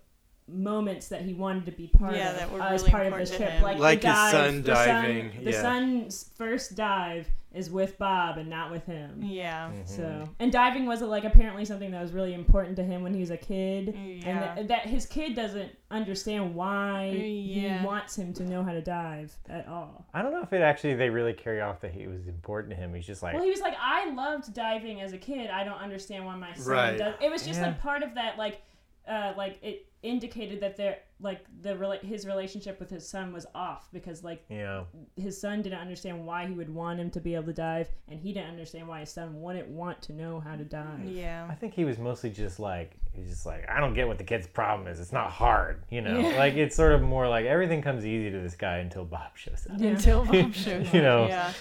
moments 0.48 1.08
that 1.08 1.22
he 1.22 1.34
wanted 1.34 1.66
to 1.66 1.72
be 1.72 1.86
part 1.86 2.14
Yeah, 2.14 2.30
of 2.30 2.36
that 2.36 2.52
were 2.52 2.60
uh, 2.60 2.70
as 2.72 2.82
part 2.82 3.06
of 3.06 3.12
the 3.16 3.36
trip. 3.36 3.62
Like, 3.62 3.78
Like 3.78 4.00
the 4.02 4.08
his 4.08 4.16
dive, 4.16 4.30
son 4.32 4.62
the 4.62 4.74
son- 4.74 4.86
diving, 4.88 5.44
the 5.44 5.50
yeah. 5.52 5.62
son's 5.62 6.30
first 6.36 6.74
dive 6.76 7.28
is 7.54 7.70
with 7.70 7.98
Bob 7.98 8.38
and 8.38 8.48
not 8.48 8.70
with 8.70 8.84
him. 8.86 9.20
Yeah. 9.22 9.70
So 9.84 10.28
and 10.40 10.50
diving 10.50 10.86
was 10.86 11.02
like 11.02 11.24
apparently 11.24 11.64
something 11.64 11.90
that 11.90 12.00
was 12.00 12.12
really 12.12 12.32
important 12.34 12.76
to 12.76 12.82
him 12.82 13.02
when 13.02 13.12
he 13.12 13.20
was 13.20 13.30
a 13.30 13.36
kid, 13.36 13.94
Yeah. 13.94 14.28
and 14.28 14.56
th- 14.56 14.68
that 14.68 14.86
his 14.86 15.04
kid 15.06 15.34
doesn't 15.36 15.70
understand 15.90 16.54
why 16.54 17.06
Yeah. 17.14 17.80
he 17.80 17.86
wants 17.86 18.16
him 18.16 18.32
to 18.34 18.44
know 18.44 18.62
how 18.62 18.72
to 18.72 18.80
dive 18.80 19.36
at 19.50 19.68
all. 19.68 20.06
I 20.14 20.22
don't 20.22 20.32
know 20.32 20.42
if 20.42 20.52
it 20.52 20.62
actually 20.62 20.94
they 20.94 21.10
really 21.10 21.34
carry 21.34 21.60
off 21.60 21.80
that 21.82 21.92
he 21.92 22.06
was 22.06 22.26
important 22.26 22.70
to 22.70 22.76
him. 22.76 22.94
He's 22.94 23.06
just 23.06 23.22
like, 23.22 23.34
Well, 23.34 23.42
he 23.44 23.50
was 23.50 23.60
like, 23.60 23.74
I 23.80 24.10
loved 24.12 24.54
diving 24.54 25.00
as 25.02 25.12
a 25.12 25.18
kid. 25.18 25.50
I 25.50 25.64
don't 25.64 25.78
understand 25.80 26.24
why 26.24 26.36
my 26.36 26.54
son 26.54 26.72
Right. 26.72 26.98
does. 26.98 27.14
It 27.20 27.30
was 27.30 27.46
just 27.46 27.60
Yeah. 27.60 27.66
like 27.68 27.80
part 27.80 28.02
of 28.02 28.14
that, 28.14 28.38
like, 28.38 28.62
uh, 29.06 29.34
like 29.36 29.58
it 29.62 29.86
indicated 30.02 30.60
that 30.60 30.76
there, 30.76 30.98
like 31.20 31.44
the 31.60 31.74
rela- 31.74 32.02
his 32.02 32.26
relationship 32.26 32.80
with 32.80 32.90
his 32.90 33.08
son 33.08 33.32
was 33.32 33.46
off 33.54 33.88
because 33.92 34.24
like 34.24 34.44
you 34.48 34.58
know, 34.58 34.86
his 35.16 35.40
son 35.40 35.62
didn't 35.62 35.78
understand 35.78 36.26
why 36.26 36.46
he 36.46 36.52
would 36.54 36.68
want 36.72 36.98
him 36.98 37.10
to 37.10 37.20
be 37.20 37.34
able 37.34 37.44
to 37.46 37.52
dive, 37.52 37.88
and 38.08 38.18
he 38.18 38.32
didn't 38.32 38.50
understand 38.50 38.88
why 38.88 39.00
his 39.00 39.10
son 39.12 39.40
wouldn't 39.40 39.68
want 39.68 40.02
to 40.02 40.12
know 40.12 40.40
how 40.40 40.56
to 40.56 40.64
dive. 40.64 41.04
yeah 41.04 41.46
I 41.48 41.54
think 41.54 41.74
he 41.74 41.84
was 41.84 41.98
mostly 41.98 42.30
just 42.30 42.58
like 42.58 42.96
he's 43.12 43.28
just 43.28 43.46
like 43.46 43.68
I 43.70 43.78
don't 43.80 43.94
get 43.94 44.08
what 44.08 44.18
the 44.18 44.24
kid's 44.24 44.46
problem 44.46 44.88
is. 44.88 44.98
It's 44.98 45.12
not 45.12 45.30
hard, 45.30 45.82
you 45.90 46.00
know. 46.00 46.18
Yeah. 46.18 46.36
Like 46.36 46.54
it's 46.54 46.74
sort 46.74 46.92
of 46.92 47.02
more 47.02 47.28
like 47.28 47.46
everything 47.46 47.82
comes 47.82 48.04
easy 48.04 48.30
to 48.30 48.40
this 48.40 48.56
guy 48.56 48.78
until 48.78 49.04
Bob 49.04 49.36
shows 49.36 49.66
up. 49.70 49.78
Yeah. 49.78 49.90
Until 49.90 50.24
Bob 50.24 50.52
shows 50.54 50.88
up 50.88 50.94
You 50.94 51.02
know. 51.02 51.26
Yeah. 51.26 51.52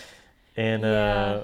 And 0.58 0.84
uh 0.84 1.44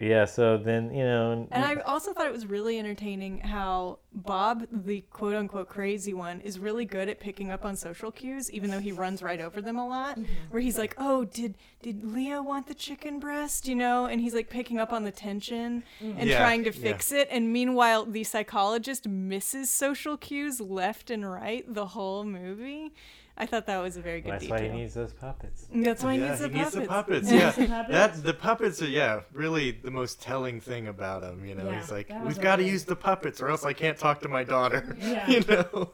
yeah, 0.00 0.24
so 0.24 0.56
then, 0.56 0.92
you 0.92 1.04
know, 1.04 1.46
And 1.52 1.64
I 1.64 1.76
also 1.82 2.12
thought 2.12 2.26
it 2.26 2.32
was 2.32 2.46
really 2.46 2.80
entertaining 2.80 3.38
how 3.38 4.00
Bob, 4.12 4.66
the 4.72 5.02
quote 5.02 5.34
unquote 5.34 5.68
crazy 5.68 6.12
one, 6.12 6.40
is 6.40 6.58
really 6.58 6.84
good 6.84 7.08
at 7.08 7.20
picking 7.20 7.50
up 7.50 7.64
on 7.64 7.76
social 7.76 8.10
cues, 8.10 8.50
even 8.50 8.70
though 8.70 8.80
he 8.80 8.90
runs 8.90 9.22
right 9.22 9.40
over 9.40 9.62
them 9.62 9.78
a 9.78 9.86
lot. 9.86 10.18
Mm-hmm. 10.18 10.32
Where 10.50 10.60
he's 10.60 10.78
like, 10.78 10.94
"Oh, 10.98 11.24
did 11.24 11.56
did 11.80 12.02
Leo 12.04 12.42
want 12.42 12.66
the 12.66 12.74
chicken 12.74 13.20
breast?" 13.20 13.68
You 13.68 13.76
know, 13.76 14.06
and 14.06 14.20
he's 14.20 14.34
like 14.34 14.50
picking 14.50 14.78
up 14.78 14.92
on 14.92 15.04
the 15.04 15.12
tension 15.12 15.84
mm. 16.02 16.16
and 16.18 16.28
Yeah, 16.28 16.38
trying 16.38 16.64
to 16.64 16.72
yeah. 16.72 16.82
fix 16.82 17.12
it. 17.12 17.28
And 17.30 17.52
meanwhile, 17.52 18.04
the 18.04 18.24
psychologist 18.24 19.06
misses 19.06 19.70
social 19.70 20.16
cues 20.16 20.60
left 20.60 21.08
and 21.08 21.30
right 21.30 21.64
the 21.72 21.86
whole 21.86 22.24
movie. 22.24 22.92
I 23.36 23.46
thought 23.46 23.66
that 23.66 23.82
was 23.82 23.96
a 23.96 24.00
very 24.00 24.20
good 24.20 24.32
that's 24.32 24.44
detail. 24.44 24.58
why 24.58 24.62
he 24.64 24.68
needs 24.68 24.94
those 24.94 25.12
puppets. 25.12 25.66
That's 25.74 26.04
why 26.04 26.14
he 26.14 26.20
yeah, 26.20 26.28
needs 26.28 26.40
the 26.40 26.48
he 26.48 26.54
needs 26.54 26.70
puppets. 26.70 26.86
the 26.86 26.88
puppets. 26.88 27.30
He 27.30 27.36
Yeah, 27.36 27.44
needs 27.46 27.56
the 27.56 27.66
puppets. 27.66 27.92
that 27.92 28.22
the 28.22 28.34
puppets 28.34 28.82
are 28.82 28.88
yeah 28.88 29.20
really 29.32 29.72
the 29.72 29.90
most 29.90 30.22
telling 30.22 30.60
thing 30.60 30.86
about 30.86 31.24
him. 31.24 31.44
You 31.44 31.56
know, 31.56 31.68
Yeah, 31.68 31.80
he's 31.80 31.90
like, 31.90 32.12
we've 32.24 32.40
got 32.40 32.56
to 32.56 32.64
use 32.64 32.84
the 32.84 32.94
puppets 32.96 33.40
or 33.40 33.48
else 33.48 33.64
I 33.64 33.72
can't 33.72 33.98
talk 33.98 34.20
to 34.20 34.28
my 34.28 34.44
daughter. 34.44 34.96
Yeah. 35.00 35.28
you 35.30 35.40
know, 35.48 35.90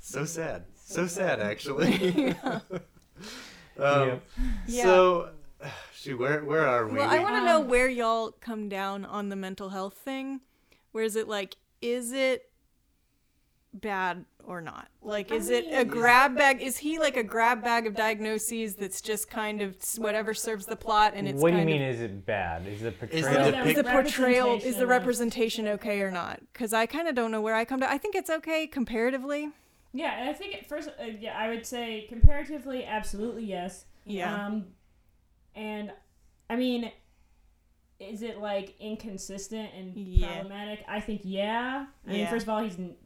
so 0.00 0.24
sad, 0.24 0.64
so 0.74 1.06
sad 1.06 1.38
actually. 1.40 2.34
um, 3.78 4.20
Yeah. 4.66 4.82
So, 4.82 5.30
shoot, 5.94 6.18
where 6.18 6.44
where 6.44 6.66
are 6.66 6.88
we? 6.88 6.94
Well, 6.98 7.08
I 7.08 7.20
want 7.20 7.36
to 7.36 7.44
know 7.44 7.60
Um, 7.60 7.68
where 7.68 7.88
y'all 7.88 8.32
come 8.32 8.68
down 8.68 9.04
on 9.04 9.28
the 9.28 9.36
mental 9.36 9.68
health 9.68 9.94
thing. 9.94 10.40
Where 10.92 11.04
is 11.04 11.14
it 11.16 11.28
like, 11.28 11.56
is 11.80 12.10
it 12.12 12.50
bad 13.72 14.24
or 14.48 14.60
not? 14.62 14.88
Like, 15.02 15.30
is 15.30 15.50
it 15.50 15.66
a 15.70 15.84
grab 15.84 16.34
bag? 16.36 16.62
Is 16.62 16.78
he 16.78 16.98
like 16.98 17.16
a 17.16 17.22
grab 17.22 17.62
bag 17.62 17.86
of 17.86 17.94
diagnoses 17.94 18.74
that's 18.76 19.00
just 19.02 19.28
kind 19.30 19.60
of 19.60 19.76
whatever 19.98 20.32
serves 20.32 20.64
the 20.66 20.74
plot 20.74 21.12
and 21.14 21.28
it's 21.28 21.40
what 21.40 21.52
do 21.52 21.58
you 21.58 21.64
mean 21.64 21.82
of. 21.82 21.94
is 21.94 22.00
it 22.00 22.24
bad? 22.24 22.66
Is 22.66 22.80
the 22.80 22.88
Is 23.10 23.26
portrayal 23.26 23.50
the 23.52 23.68
is 23.68 23.76
the 23.76 23.84
portrayal 23.84 24.54
is 24.56 24.64
Representation 24.64 24.78
the 24.78 24.86
representation 24.86 25.68
okay 25.68 26.00
or 26.00 26.10
not? 26.10 26.40
Because 26.52 26.72
I 26.72 26.86
kind 26.86 27.06
of 27.06 27.14
don't 27.14 27.30
know 27.30 27.42
where 27.42 27.54
I 27.54 27.64
come 27.64 27.80
to. 27.80 27.90
I 27.90 27.98
think 27.98 28.14
it's 28.14 28.30
okay 28.30 28.66
comparatively. 28.66 29.50
Yeah, 29.92 30.18
and 30.18 30.28
I 30.28 30.32
think 30.32 30.54
at 30.54 30.66
first, 30.66 30.88
uh, 30.88 31.04
yeah, 31.18 31.36
I 31.38 31.48
would 31.48 31.66
say 31.66 32.06
comparatively, 32.08 32.84
absolutely 32.84 33.44
yes. 33.44 33.84
Yeah. 34.04 34.46
Um, 34.46 34.66
and 35.54 35.92
I 36.48 36.56
mean, 36.56 36.90
is 38.00 38.22
it 38.22 38.38
like 38.38 38.74
inconsistent 38.80 39.70
and 39.76 39.94
Yeah. 39.96 40.26
problematic? 40.26 40.84
I 40.88 41.00
think 41.00 41.22
yeah. 41.24 41.86
I 42.06 42.10
mean, 42.10 42.26
first 42.28 42.44
of 42.44 42.48
all, 42.48 42.62
he's 42.62 42.78
n- 42.78 42.96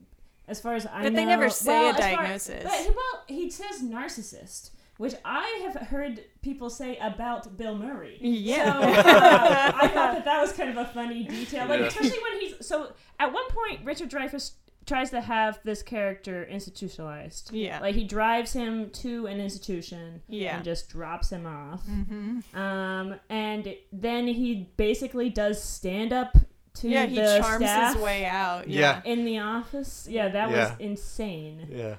as 0.52 0.60
far 0.60 0.74
as 0.74 0.86
I 0.86 1.02
But 1.02 1.12
know. 1.12 1.16
they 1.20 1.24
never 1.24 1.50
say 1.50 1.72
well, 1.72 1.86
a 1.86 1.88
as 1.90 1.96
far- 1.98 2.16
diagnosis. 2.22 2.62
but, 2.62 2.94
well, 2.94 3.24
he 3.26 3.50
says 3.50 3.82
narcissist, 3.82 4.70
which 4.98 5.14
I 5.24 5.62
have 5.64 5.88
heard 5.88 6.20
people 6.42 6.70
say 6.70 6.96
about 6.98 7.56
Bill 7.56 7.76
Murray. 7.76 8.18
Yeah. 8.20 8.64
So, 8.72 8.78
uh, 8.88 9.72
I 9.82 9.88
thought 9.88 10.12
that 10.14 10.24
that 10.24 10.40
was 10.40 10.52
kind 10.52 10.70
of 10.70 10.76
a 10.76 10.84
funny 10.86 11.24
detail, 11.24 11.66
like 11.66 11.80
Yeah. 11.80 11.86
especially 11.86 12.18
when 12.22 12.40
he's 12.40 12.54
so. 12.66 12.92
At 13.18 13.32
one 13.32 13.48
point, 13.48 13.84
Richard 13.84 14.10
Dreyfuss 14.10 14.52
tries 14.84 15.10
to 15.10 15.20
have 15.20 15.60
this 15.64 15.80
character 15.80 16.44
institutionalized. 16.44 17.52
Yeah. 17.52 17.78
Like 17.78 17.94
he 17.94 18.02
drives 18.04 18.52
him 18.52 18.90
to 18.90 19.26
an 19.28 19.38
institution 19.40 20.22
Yeah. 20.28 20.56
and 20.56 20.64
just 20.64 20.88
drops 20.88 21.30
him 21.30 21.46
off. 21.46 21.84
Mm-hmm. 21.86 22.58
Um, 22.58 23.14
and 23.30 23.76
then 23.92 24.26
he 24.26 24.70
basically 24.76 25.30
does 25.30 25.62
stand 25.62 26.12
up 26.12 26.36
to 26.74 26.88
Yeah, 26.88 27.06
he 27.06 27.16
charms 27.16 27.64
staff 27.64 27.94
his 27.94 28.02
way 28.02 28.24
out. 28.24 28.68
Yeah. 28.68 29.02
in 29.04 29.24
the 29.24 29.38
office. 29.38 30.06
Yeah, 30.10 30.28
that 30.28 30.50
Yeah. 30.50 30.70
was 30.70 30.80
insane. 30.80 31.66
Yeah. 31.70 31.96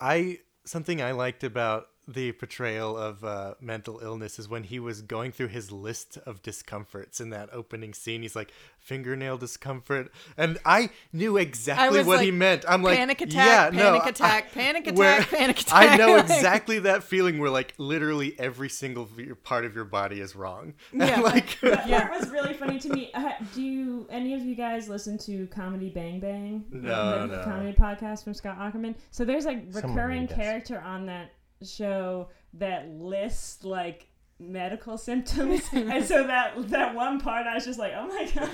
I 0.00 0.38
something 0.64 1.00
I 1.00 1.12
liked 1.12 1.44
about 1.44 1.88
the 2.08 2.30
portrayal 2.32 2.96
of 2.96 3.24
uh, 3.24 3.54
mental 3.60 3.98
illness 4.00 4.38
is 4.38 4.48
when 4.48 4.62
he 4.62 4.78
was 4.78 5.02
going 5.02 5.32
through 5.32 5.48
his 5.48 5.72
list 5.72 6.16
of 6.24 6.40
discomforts 6.42 7.20
in 7.20 7.30
that 7.30 7.48
opening 7.52 7.92
scene. 7.94 8.22
He's 8.22 8.36
like 8.36 8.52
fingernail 8.78 9.38
discomfort, 9.38 10.12
and 10.36 10.58
I 10.64 10.90
knew 11.12 11.36
exactly 11.36 11.98
was 11.98 12.06
what 12.06 12.18
like, 12.18 12.24
he 12.26 12.30
meant. 12.30 12.64
I'm 12.68 12.82
like, 12.84 12.96
panic 12.96 13.20
attack, 13.22 13.72
yeah, 13.72 13.76
no, 13.76 13.84
panic 13.90 14.02
I- 14.04 14.08
attack, 14.10 14.52
panic 14.54 14.86
attack, 14.86 15.28
panic 15.30 15.60
attack. 15.60 15.90
I 15.92 15.96
know 15.96 16.16
exactly 16.18 16.78
that 16.80 17.02
feeling 17.02 17.38
where 17.40 17.50
like 17.50 17.74
literally 17.78 18.38
every 18.38 18.68
single 18.68 19.08
part 19.42 19.64
of 19.64 19.74
your 19.74 19.84
body 19.84 20.20
is 20.20 20.36
wrong. 20.36 20.74
And, 20.92 21.02
Yeah. 21.06 21.20
like 21.20 21.58
That 21.60 21.88
Yeah. 21.88 22.06
part 22.06 22.20
was 22.20 22.30
really 22.30 22.54
funny 22.54 22.78
to 22.78 22.88
me. 22.88 23.10
Uh, 23.14 23.30
do 23.54 23.62
you, 23.62 24.06
any 24.10 24.34
of 24.34 24.42
you 24.42 24.54
guys 24.54 24.88
listen 24.88 25.18
to 25.18 25.46
Comedy 25.48 25.88
Bang 25.88 26.20
Bang? 26.20 26.64
No, 26.70 27.26
the 27.26 27.36
no. 27.38 27.42
comedy 27.44 27.76
podcast 27.76 28.22
from 28.24 28.34
Scott 28.34 28.58
Aukerman. 28.58 28.94
So 29.10 29.24
there's 29.24 29.44
like 29.44 29.72
Someone 29.72 29.94
recurring 29.96 30.28
character 30.28 30.78
on 30.80 31.06
that 31.06 31.32
show 31.62 32.28
that 32.54 32.88
lists 32.88 33.64
like 33.64 34.08
medical 34.38 34.98
symptoms 35.08 35.62
and 35.72 36.04
so 36.04 36.26
that 36.26 36.52
that 36.68 36.94
one 36.94 37.18
part 37.18 37.46
i 37.46 37.54
was 37.54 37.64
just 37.64 37.78
like 37.78 37.92
oh 37.96 38.06
my 38.06 38.30
god 38.34 38.50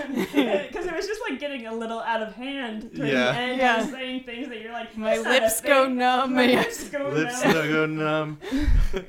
because 0.69 0.87
it 0.87 0.95
was 0.95 1.09
just 1.09 1.21
like 1.29 1.41
getting 1.41 1.67
a 1.67 1.75
little 1.75 1.99
out 1.99 2.23
of 2.23 2.33
hand 2.37 2.89
Yeah. 2.95 3.05
the 3.33 3.37
end 3.39 3.59
Yeah. 3.61 3.87
saying 3.91 4.23
things 4.23 4.47
that 4.49 4.61
you're 4.61 4.71
like 4.71 4.97
My 4.97 5.17
"That's 5.19 5.25
not 5.25 5.35
a 5.35 5.41
lips 5.41 5.61
go 5.61 5.89
numb. 5.89 6.35
my 6.37 6.45
yeah. 6.45 6.61
lips 6.61 6.89
go 6.89 7.09
lips 7.09 7.45
numb. 7.45 7.53
go 7.53 7.87
numb, 7.87 8.39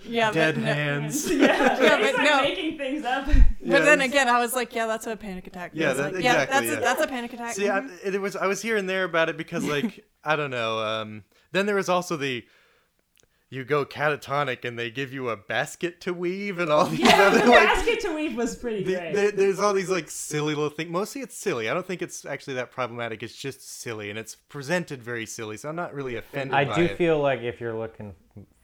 Yeah, 0.03 0.29
but 0.29 0.33
dead 0.33 0.57
no- 0.57 0.63
hands. 0.73 1.31
yeah, 1.31 1.45
Yeah, 1.45 1.97
he's 1.97 2.11
but 2.11 2.15
like 2.15 2.25
no. 2.31 2.41
making 2.41 2.77
things 2.79 3.05
up 3.05 3.27
But 3.27 3.35
Yeah, 3.61 3.79
then 3.79 4.01
it's- 4.01 4.09
again, 4.09 4.27
I 4.27 4.39
was 4.39 4.55
like, 4.55 4.73
yeah, 4.73 4.87
that's 4.87 5.05
a 5.05 5.15
panic 5.15 5.45
attack. 5.45 5.71
Yeah, 5.75 5.91
I 5.91 5.93
that- 5.93 6.13
like, 6.15 6.23
yeah, 6.23 6.41
exactly, 6.41 6.53
that's 6.67 6.71
yeah. 6.71 6.77
a, 6.77 6.81
that's 6.81 7.01
a 7.03 7.07
panic 7.07 7.33
attack. 7.33 7.53
See, 7.53 7.69
I, 7.69 7.81
Mhm. 7.81 8.13
it 8.15 8.19
was 8.19 8.35
I 8.35 8.47
was 8.47 8.63
here 8.63 8.77
and 8.77 8.89
there 8.89 9.03
about 9.03 9.29
it 9.29 9.37
because 9.37 9.63
like 9.63 10.03
I 10.23 10.35
don't 10.35 10.49
know. 10.51 10.79
Um, 10.79 11.23
then 11.51 11.67
there 11.67 11.75
was 11.75 11.87
also 11.87 12.17
the 12.17 12.43
you 13.53 13.63
go 13.63 13.85
catatonic 13.85 14.65
and 14.65 14.77
they 14.79 14.89
give 14.89 15.13
you 15.13 15.29
a 15.29 15.37
basket 15.37 16.01
to 16.01 16.13
weave 16.13 16.57
and 16.59 16.71
all 16.71 16.85
these 16.93 17.01
yeah 17.01 17.21
other 17.27 17.39
the 17.39 17.45
like. 17.51 17.63
basket 17.67 17.99
to 17.99 18.15
weave 18.15 18.35
was 18.35 18.55
pretty 18.55 18.83
the- 18.83 18.93
great 18.95 19.13
there- 19.13 19.31
there's 19.31 19.59
all 19.59 19.73
these 19.73 19.89
like 19.89 20.09
silly 20.09 20.55
little 20.55 20.69
things. 20.69 20.89
Mostly 20.89 21.21
it's 21.21 21.35
silly. 21.37 21.69
I 21.69 21.73
don't 21.73 21.85
think 21.85 22.01
it's 22.01 22.25
actually 22.25 22.55
that 22.55 22.71
problematic. 22.71 23.21
It's 23.21 23.35
just 23.35 23.61
silly 23.81 24.09
and 24.09 24.17
it's 24.17 24.35
presented 24.35 25.03
very 25.03 25.25
silly. 25.25 25.57
So 25.57 25.69
I'm 25.69 25.75
not 25.75 25.93
really 25.93 26.15
offended. 26.15 26.53
I 26.55 26.65
by 26.65 26.75
do 26.75 26.83
it. 26.85 26.97
feel 26.97 27.19
like 27.19 27.41
if 27.41 27.61
you're 27.61 27.77
looking 27.77 28.15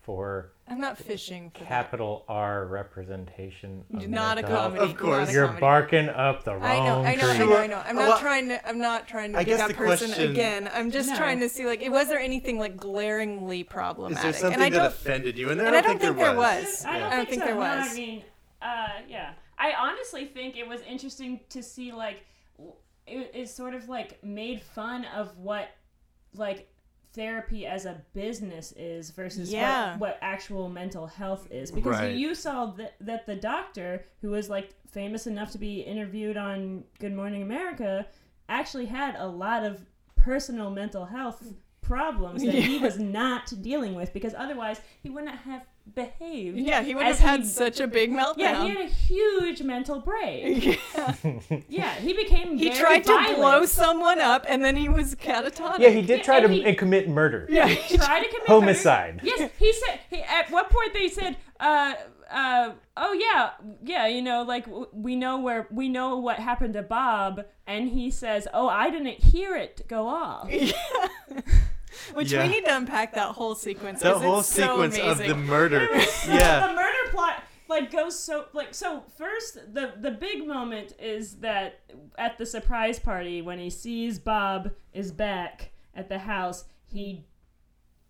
for 0.09 0.53
I'm 0.67 0.81
not 0.81 0.97
fishing 0.97 1.51
for 1.51 1.59
that. 1.59 1.67
capital 1.67 2.25
R 2.27 2.65
representation, 2.65 3.83
of 3.93 4.09
Not 4.09 4.39
a 4.39 4.41
mental 4.41 4.57
health, 4.59 4.73
comedy. 4.73 4.91
Of 4.91 4.97
course. 4.97 5.31
you're 5.31 5.47
barking 5.49 6.09
up 6.09 6.43
the 6.45 6.55
wrong 6.55 6.63
I 6.63 6.77
know, 6.79 7.03
I 7.03 7.15
know, 7.15 7.29
I 7.29 7.37
know, 7.37 7.57
I 7.57 7.67
know. 7.67 7.83
I'm 7.85 7.95
not 7.95 8.07
Well, 8.07 8.17
trying 8.19 8.47
to. 8.47 8.67
I'm 8.67 8.79
not 8.79 9.07
trying 9.07 9.33
to 9.33 9.37
I 9.37 9.43
be 9.43 9.51
guess 9.51 9.59
that 9.59 9.67
the 9.67 9.73
person 9.75 10.07
question- 10.07 10.31
again. 10.31 10.67
I'm 10.73 10.89
just 10.89 11.09
No. 11.09 11.15
trying 11.15 11.39
to 11.41 11.49
see 11.49 11.67
like, 11.67 11.83
was 11.91 12.07
there 12.07 12.17
anything 12.19 12.57
like 12.57 12.75
glaringly 12.75 13.63
problematic? 13.63 14.17
Is 14.33 14.41
problematic? 14.41 14.41
there 14.41 14.41
something 14.41 14.65
and 14.65 14.75
I 14.75 14.79
that 14.79 14.87
offended 14.93 15.37
you? 15.37 15.51
And, 15.51 15.59
there, 15.59 15.67
and 15.67 15.75
I 15.75 15.81
don't 15.81 16.01
think, 16.01 16.17
there 16.17 16.33
was. 16.33 16.65
was. 16.65 16.85
I 16.85 16.97
don't, 16.99 17.03
I 17.03 17.15
don't 17.17 17.17
think, 17.17 17.29
think 17.29 17.41
so. 17.41 17.45
there 17.45 17.55
No, 17.55 17.59
was. 17.81 17.91
I 17.91 17.93
mean, 17.95 18.23
uh, 18.63 18.87
yeah. 19.07 19.33
I 19.59 19.73
honestly 19.77 20.25
think 20.25 20.57
it 20.57 20.67
was 20.67 20.81
interesting 20.89 21.41
to 21.49 21.61
see 21.61 21.91
like 21.91 22.25
w- 22.57 22.73
it, 23.05 23.29
it 23.35 23.49
sort 23.49 23.75
of 23.75 23.87
like 23.89 24.23
made 24.23 24.59
fun 24.63 25.05
of 25.15 25.37
what 25.37 25.69
like 26.33 26.67
therapy 27.13 27.65
as 27.65 27.85
a 27.85 28.01
business 28.13 28.71
is 28.73 29.09
versus 29.11 29.51
Yeah. 29.51 29.91
what, 29.93 29.99
what 29.99 30.19
actual 30.21 30.69
mental 30.69 31.07
health 31.07 31.47
is 31.51 31.71
because 31.71 31.97
Right. 31.99 32.15
you, 32.15 32.29
you 32.29 32.35
saw 32.35 32.67
that, 32.71 32.95
that 33.01 33.25
the 33.25 33.35
doctor 33.35 34.05
who 34.21 34.29
was 34.29 34.49
like 34.49 34.73
famous 34.91 35.25
enough 35.27 35.51
to 35.51 35.57
be 35.57 35.81
interviewed 35.81 36.37
on 36.37 36.83
good 36.99 37.13
morning 37.13 37.41
america 37.41 38.05
actually 38.47 38.85
had 38.85 39.15
a 39.17 39.27
lot 39.27 39.63
of 39.63 39.85
personal 40.15 40.69
mental 40.71 41.05
health 41.05 41.43
problems 41.81 42.43
that 42.43 42.53
he 42.53 42.77
was 42.87 42.99
not 42.99 43.51
dealing 43.61 43.95
with 43.95 44.13
because 44.13 44.33
otherwise 44.37 44.79
he 45.01 45.09
wouldn't 45.09 45.35
have 45.35 45.63
behaved 45.95 46.57
Yeah, 46.57 46.81
he 46.83 46.95
would 46.95 47.05
have 47.05 47.19
had 47.19 47.45
such 47.45 47.79
a 47.79 47.87
big 47.87 48.11
meltdown. 48.11 48.37
yeah, 48.37 48.63
he 48.63 48.69
had 48.69 48.77
a 48.77 48.85
huge 48.89 49.61
mental 49.63 49.99
break. 49.99 50.79
Yeah. 50.95 51.15
Yeah, 51.69 51.93
he 51.95 52.13
became 52.13 52.57
He 52.57 52.69
very 52.69 52.79
tried 52.79 53.03
to 53.05 53.35
blow 53.35 53.65
someone 53.65 54.19
up, 54.19 54.45
and 54.47 54.63
then 54.63 54.75
he 54.75 54.89
was 54.89 55.15
catatonic. 55.15 55.79
Yeah, 55.79 55.89
he 55.89 56.01
did 56.01 56.19
Yeah, 56.19 56.23
try 56.23 56.39
to 56.41 56.47
he- 56.47 56.75
commit 56.75 57.07
murder. 57.09 57.47
Yeah. 57.49 57.67
He 57.67 57.97
tried 57.97 58.23
to 58.23 58.29
commit 58.29 58.47
Homicide. 58.47 59.15
Murder. 59.17 59.27
Yes, 59.37 59.51
he 59.57 59.73
said. 59.73 59.99
He, 60.09 60.21
at 60.21 60.49
what 60.51 60.69
point 60.69 60.93
they 60.93 61.07
said, 61.09 61.37
uh, 61.59 61.93
uh, 62.31 62.71
"Oh 62.97 63.13
yeah, 63.13 63.51
yeah, 63.83 64.07
you 64.07 64.21
know, 64.21 64.43
like 64.43 64.65
w- 64.65 64.87
we 64.93 65.15
know 65.15 65.39
where 65.39 65.67
we 65.71 65.89
know 65.89 66.17
what 66.17 66.37
happened 66.39 66.73
to 66.75 66.81
Bob," 66.83 67.45
and 67.67 67.89
he 67.89 68.11
says, 68.11 68.47
"Oh, 68.53 68.67
I 68.67 68.89
didn't 68.89 69.19
hear 69.23 69.55
it 69.55 69.87
go 69.87 70.07
off." 70.07 70.49
Which 72.13 72.31
Yeah. 72.31 72.43
we 72.43 72.49
need 72.53 72.65
to 72.65 72.75
unpack 72.75 73.13
that 73.15 73.29
whole 73.35 73.55
sequence. 73.55 74.01
The 74.01 74.13
'cause 74.13 74.21
whole 74.21 74.39
it's 74.39 74.49
so 74.49 74.61
sequence 74.61 74.97
of 74.97 75.17
the 75.17 75.25
amazing. 75.25 75.45
murder. 75.45 75.79
the 76.25 76.73
murder 76.75 77.11
plot 77.11 77.43
like 77.67 77.91
goes 77.91 78.17
so 78.17 78.45
like 78.53 78.73
so 78.73 79.03
first 79.17 79.55
the 79.73 79.93
the 79.99 80.09
big 80.11 80.47
moment 80.47 80.93
is 80.99 81.35
that 81.35 81.81
at 82.17 82.37
the 82.39 82.45
surprise 82.45 82.97
party 82.99 83.41
when 83.43 83.59
he 83.59 83.69
sees 83.69 84.17
Bob 84.17 84.71
is 84.93 85.11
back 85.11 85.69
at 85.95 86.09
the 86.09 86.17
house 86.19 86.65
he 86.91 87.23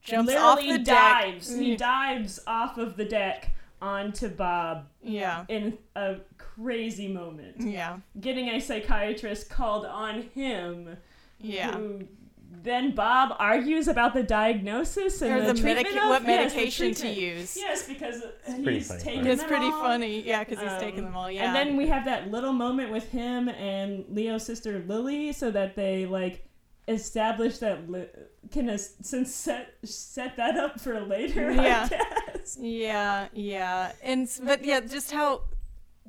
Jumps 0.02 0.34
off 0.34 0.58
literally 0.60 0.78
the 0.78 0.84
deck. 0.86 0.96
dives 1.24 1.54
he 1.54 1.68
mm-hmm. 1.72 1.76
dives 1.76 2.40
off 2.48 2.78
of 2.78 2.96
the 2.96 3.04
deck 3.04 3.52
onto 3.82 4.30
Bob 4.30 4.88
Yeah. 5.04 5.44
in 5.50 5.78
a 5.96 6.18
crazy 6.38 7.10
moment 7.10 7.56
Yeah. 7.60 7.98
getting 8.20 8.48
a 8.48 8.62
psychiatrist 8.62 9.50
called 9.50 9.86
on 9.86 10.22
him 10.34 10.96
Yeah. 11.38 11.74
who 11.76 12.04
then 12.52 12.96
Bob 12.96 13.36
argues 13.40 13.88
about 13.88 14.14
the 14.14 14.24
diagnosis 14.24 15.22
and 15.22 15.32
Or 15.34 15.40
the, 15.42 15.54
the 15.54 15.62
treatment 15.62 15.88
medica- 15.88 16.04
of 16.04 16.10
what 16.10 16.24
yes, 16.28 16.52
the 16.52 16.58
medication 16.58 16.94
to 16.96 17.08
use. 17.08 17.56
Yes, 17.58 17.88
because 17.88 18.24
pretty 18.46 18.74
he's 18.74 18.88
funny. 18.88 19.02
taken 19.04 19.28
It's 19.28 19.42
them 19.42 19.50
pretty 19.50 19.66
all. 19.66 19.82
funny. 19.84 20.22
Yeah, 20.28 20.44
because 20.44 20.60
he's 20.64 20.72
Um, 20.74 20.80
taking 20.80 21.04
them 21.06 21.16
all. 21.16 21.30
Yeah. 21.32 21.46
And 21.46 21.56
then 21.56 21.78
we 21.78 21.88
have 21.88 22.06
that 22.06 22.32
little 22.32 22.54
moment 22.54 22.92
with 22.92 23.10
him 23.12 23.50
and 23.50 24.04
Leo's 24.10 24.46
sister 24.46 24.84
Lily, 24.88 25.32
so 25.32 25.52
that 25.52 25.76
they 25.76 26.06
like 26.06 26.46
establish 26.88 27.60
that 27.60 27.90
Li- 27.90 28.08
can 28.52 28.68
as- 28.68 28.96
since 29.04 29.34
set 29.34 29.76
set 29.84 30.36
that 30.38 30.58
up 30.58 30.80
for 30.82 31.00
later. 31.02 31.52
Yeah. 31.52 31.88
I 31.92 32.32
guess. 32.38 32.58
Yeah, 32.60 33.28
yeah, 33.34 33.92
and 34.02 34.28
but 34.44 34.66
yeah, 34.66 34.80
just 34.82 35.12
how 35.12 35.44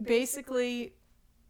basically 0.02 0.94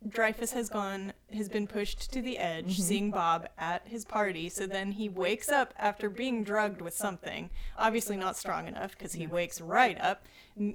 Dreyfuss 0.08 0.52
has 0.54 0.70
gone 0.70 1.12
has 1.32 1.48
been 1.50 1.66
pushed 1.66 2.10
to 2.12 2.22
the 2.22 2.38
edge, 2.38 2.72
Mm-hmm. 2.72 2.82
seeing 2.82 3.10
Bob 3.10 3.46
at 3.58 3.86
his 3.86 4.04
party. 4.06 4.48
So 4.48 4.66
then 4.66 4.92
he 4.92 5.08
wakes 5.10 5.50
up 5.50 5.74
after 5.78 6.08
being 6.08 6.42
drugged 6.42 6.80
with 6.80 6.94
something, 6.94 7.50
obviously 7.78 8.16
not 8.16 8.36
strong 8.36 8.66
enough 8.66 8.92
because 8.96 9.12
he 9.12 9.26
wakes 9.26 9.60
right 9.60 10.00
up 10.00 10.24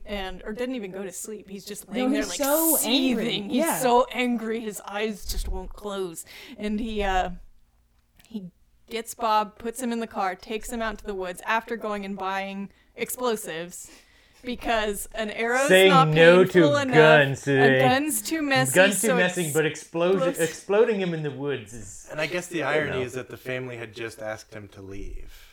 and 0.06 0.44
or 0.46 0.54
didn't 0.54 0.76
even 0.76 0.92
go 0.92 1.02
to 1.04 1.12
sleep. 1.12 1.50
He's 1.50 1.66
just 1.66 1.90
laying 1.90 2.12
there 2.12 2.22
he's 2.22 2.30
like 2.30 2.38
so 2.38 2.78
angry. 2.84 3.24
seething. 3.26 3.50
He's 3.50 3.58
Yeah. 3.66 3.80
so 3.80 4.06
angry, 4.12 4.60
his 4.60 4.80
eyes 4.82 5.26
just 5.26 5.48
won't 5.48 5.74
close, 5.74 6.24
and 6.58 6.80
he 6.80 7.02
uh 7.02 7.32
he 8.28 8.52
gets 8.90 9.16
Bob, 9.16 9.58
puts 9.58 9.82
him 9.82 9.92
in 9.92 10.00
the 10.02 10.08
car, 10.08 10.36
takes 10.36 10.70
him 10.72 10.82
out 10.84 11.00
to 11.00 11.06
the 11.06 11.16
woods 11.16 11.42
after 11.48 11.76
going 11.76 12.06
and 12.06 12.16
buying 12.16 12.70
explosives 12.96 13.90
because 14.46 15.10
an 15.16 15.32
arrow's 15.32 15.68
Saying 15.68 15.90
not 15.92 16.08
no 16.10 16.46
to 16.46 16.76
enough. 16.76 16.94
guns 16.96 17.48
A 17.48 17.80
gun's 17.82 18.22
too 18.22 18.42
messy. 18.42 18.72
A 18.72 18.76
Guns 18.76 19.02
too 19.02 19.08
so 19.08 19.16
messy, 19.16 19.42
it's- 19.42 19.54
but 19.54 19.66
explosion, 19.66 20.36
exploding 20.40 21.00
him 21.02 21.14
in 21.14 21.24
the 21.24 21.32
woods 21.32 21.74
is. 21.74 22.08
And 22.12 22.22
I 22.22 22.28
guess 22.28 22.48
the 22.48 22.64
irony 22.64 23.02
is 23.04 23.14
that 23.14 23.30
the 23.30 23.38
family 23.38 23.78
had 23.78 23.94
just 23.94 24.22
asked 24.22 24.54
him 24.54 24.68
to 24.70 24.82
leave. 24.82 25.45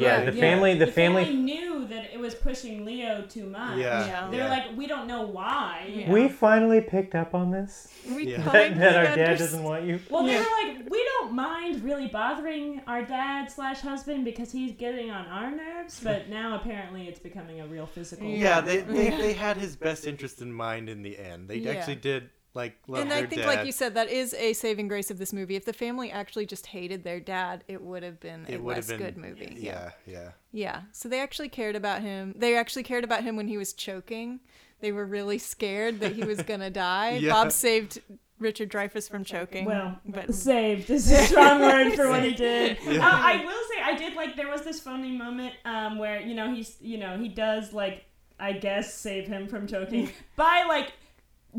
Yeah, 0.00 0.24
the 0.24 0.32
yeah. 0.32 0.40
family, 0.40 0.74
the, 0.74 0.86
The 0.86 0.92
family. 0.92 1.24
family 1.24 1.40
knew 1.40 1.86
that 1.88 2.12
it 2.12 2.18
was 2.18 2.34
pushing 2.34 2.84
Leo 2.84 3.24
too 3.28 3.44
much. 3.46 3.78
Yeah. 3.78 4.06
Yeah. 4.06 4.28
They're 4.30 4.48
like, 4.48 4.76
we 4.76 4.86
don't 4.86 5.06
know 5.06 5.22
why. 5.22 5.90
Yeah. 5.92 6.10
We 6.10 6.28
finally 6.28 6.80
picked 6.80 7.14
up 7.14 7.34
on 7.34 7.50
this. 7.50 7.88
we 8.08 8.28
Yeah. 8.28 8.42
That, 8.52 8.76
that 8.78 8.96
our 8.96 9.14
dad 9.16 9.38
doesn't 9.38 9.62
want 9.62 9.84
you. 9.84 10.00
Well, 10.10 10.24
they 10.24 10.36
were 10.36 10.40
like, 10.62 10.90
we 10.90 11.04
don't 11.18 11.32
mind 11.32 11.82
really 11.84 12.06
bothering 12.08 12.80
our 12.86 13.02
dad 13.04 13.50
slash 13.50 13.80
husband 13.80 14.24
because 14.24 14.50
he's 14.52 14.72
getting 14.72 15.10
on 15.10 15.26
our 15.26 15.50
nerves, 15.50 16.00
but 16.02 16.28
now 16.30 16.56
apparently 16.56 17.08
it's 17.08 17.20
becoming 17.20 17.60
a 17.60 17.66
real 17.66 17.86
physical. 17.86 18.26
Yeah, 18.26 18.60
they, 18.60 18.78
they, 18.78 19.10
they 19.22 19.32
had 19.34 19.56
his 19.56 19.76
best 19.76 20.06
interest 20.06 20.40
in 20.40 20.52
mind 20.52 20.88
in 20.88 21.02
the 21.02 21.18
end. 21.18 21.48
They 21.48 21.56
Yeah. 21.56 21.72
actually 21.72 21.96
did 21.96 22.30
like 22.54 22.78
love 22.86 23.02
And 23.02 23.10
their 23.10 23.18
I 23.24 23.26
think, 23.26 23.42
dad. 23.42 23.48
like 23.48 23.66
you 23.66 23.72
said, 23.72 23.94
that 23.94 24.08
is 24.10 24.34
a 24.34 24.52
saving 24.52 24.88
grace 24.88 25.10
of 25.10 25.18
this 25.18 25.32
movie. 25.32 25.56
If 25.56 25.64
the 25.64 25.72
family 25.72 26.10
actually 26.10 26.46
just 26.46 26.66
hated 26.66 27.02
their 27.04 27.20
dad, 27.20 27.64
it 27.68 27.80
would 27.82 28.02
have 28.02 28.20
been 28.20 28.44
a 28.48 28.52
it 28.52 28.62
would 28.62 28.76
have 28.76 28.88
less 28.88 28.98
been 28.98 29.06
good 29.06 29.16
movie. 29.16 29.56
Yeah, 29.58 29.90
yeah. 30.06 30.30
Yeah. 30.52 30.82
So 30.92 31.08
they 31.08 31.20
actually 31.20 31.48
cared 31.48 31.76
about 31.76 32.02
him. 32.02 32.34
They 32.36 32.56
actually 32.56 32.82
cared 32.82 33.04
about 33.04 33.22
him 33.24 33.36
when 33.36 33.48
he 33.48 33.56
was 33.56 33.72
choking. 33.72 34.40
They 34.80 34.92
were 34.92 35.06
really 35.06 35.38
scared 35.38 36.00
that 36.00 36.12
he 36.14 36.24
was 36.24 36.42
gonna 36.50 36.70
die. 36.70 37.16
Yeah. 37.16 37.30
Bob 37.32 37.52
saved 37.52 38.00
Richard 38.38 38.68
Dreyfuss 38.70 39.08
from 39.08 39.24
choking. 39.24 39.64
Well, 39.64 39.98
but 40.04 40.34
saved 40.34 40.90
is 40.90 41.10
a 41.10 41.22
strong 41.24 41.60
word 41.60 41.94
for 41.94 42.08
what 42.10 42.22
he 42.24 42.34
did. 42.34 42.76
Yeah. 42.84 42.98
Uh, 43.06 43.10
I 43.12 43.44
will 43.44 43.62
say, 43.74 43.80
I 43.82 43.94
did 43.96 44.14
like 44.14 44.36
there 44.36 44.48
was 44.50 44.62
this 44.62 44.80
funny 44.80 45.12
moment 45.16 45.54
um, 45.64 45.96
where 45.98 46.20
you 46.20 46.34
know 46.34 46.52
he's 46.52 46.76
you 46.80 46.98
know 46.98 47.16
he 47.16 47.28
does 47.28 47.72
like 47.72 48.04
I 48.38 48.52
guess 48.52 48.92
save 48.92 49.28
him 49.28 49.46
from 49.46 49.66
choking 49.68 50.10
by 50.36 50.64
like 50.68 50.92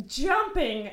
jumping 0.05 0.91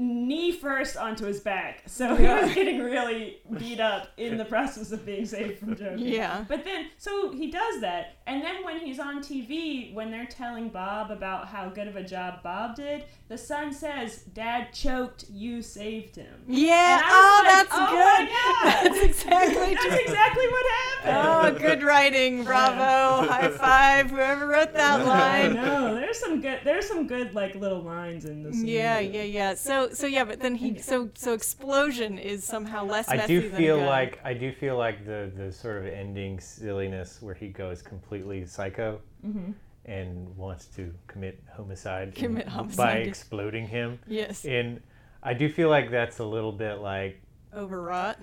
knee 0.00 0.50
first 0.50 0.96
onto 0.96 1.26
his 1.26 1.40
back. 1.40 1.82
So 1.86 2.16
he 2.16 2.26
was 2.26 2.54
getting 2.54 2.82
really 2.82 3.38
beat 3.58 3.80
up 3.80 4.08
in 4.16 4.38
the 4.38 4.44
process 4.54 4.92
of 4.92 5.04
being 5.04 5.26
saved 5.26 5.58
from 5.58 5.76
choking. 5.76 5.98
Yeah. 5.98 6.44
But 6.48 6.64
then, 6.64 6.86
so 6.96 7.30
he 7.32 7.50
does 7.50 7.80
that, 7.82 8.16
and 8.26 8.42
then 8.42 8.64
when 8.64 8.80
he's 8.80 8.98
on 8.98 9.22
TV, 9.22 9.92
when 9.92 10.10
they're 10.10 10.26
telling 10.26 10.70
Bob 10.70 11.10
about 11.10 11.48
how 11.48 11.68
good 11.68 11.86
of 11.86 11.96
a 11.96 12.02
job 12.02 12.42
Bob 12.42 12.76
did, 12.76 13.04
the 13.28 13.36
son 13.36 13.72
says, 13.72 14.22
"Dad 14.32 14.72
choked, 14.72 15.26
you 15.30 15.60
saved 15.62 16.16
him." 16.16 16.42
yeah. 16.48 17.00
Oh, 17.04 17.42
like, 17.44 17.54
that's 17.54 17.68
"Oh 17.72 17.86
good. 17.90 17.96
my 17.98 18.30
God." 18.30 18.40
That's 18.90 19.02
exactly 19.04 19.74
That's 19.74 20.00
exactly 20.00 20.46
what 20.48 20.66
happened. 21.04 21.56
Oh, 21.56 21.58
good 21.68 21.82
writing. 21.82 22.44
Bravo. 22.44 23.26
High 23.26 23.48
five. 23.50 24.10
Whoever 24.10 24.46
wrote 24.46 24.72
that 24.74 25.06
line. 25.06 25.54
No, 25.54 25.94
There's 25.94 26.18
some 26.18 26.40
good. 26.40 26.60
There's 26.64 26.86
some 26.86 27.06
good 27.06 27.34
like 27.34 27.54
little 27.54 27.82
lines 27.82 28.24
in 28.24 28.42
this. 28.42 28.62
Yeah, 28.62 29.00
movie. 29.00 29.16
yeah, 29.18 29.22
yeah. 29.24 29.54
So, 29.54 29.89
so 29.92 30.06
yeah, 30.06 30.24
but 30.24 30.40
then 30.40 30.54
he, 30.54 30.78
so, 30.78 31.10
so 31.14 31.32
explosion 31.34 32.18
is 32.18 32.44
somehow 32.44 32.84
less 32.84 33.08
I 33.08 33.16
messy 33.16 33.40
do 33.40 33.50
feel 33.50 33.78
like 33.78 34.20
I 34.24 34.34
do 34.34 34.52
feel 34.52 34.76
like 34.76 35.04
the 35.04 35.30
the 35.36 35.52
sort 35.52 35.78
of 35.78 35.86
ending 35.86 36.40
silliness 36.40 37.18
where 37.20 37.34
he 37.34 37.48
goes 37.48 37.82
completely 37.82 38.44
psycho 38.46 39.00
Mm-hmm. 39.26 39.52
and 39.84 40.36
wants 40.36 40.64
to 40.76 40.94
commit 41.06 41.42
homicide, 41.54 42.14
Commit 42.14 42.46
by 42.46 42.50
homicide. 42.52 43.06
exploding 43.06 43.66
him. 43.66 43.98
yes, 44.06 44.44
And 44.46 44.80
I 45.22 45.34
do 45.34 45.48
feel 45.50 45.68
like 45.68 45.90
that's 45.90 46.20
a 46.20 46.24
little 46.24 46.52
bit 46.52 46.76
like 46.80 47.20
overwrought. 47.54 48.16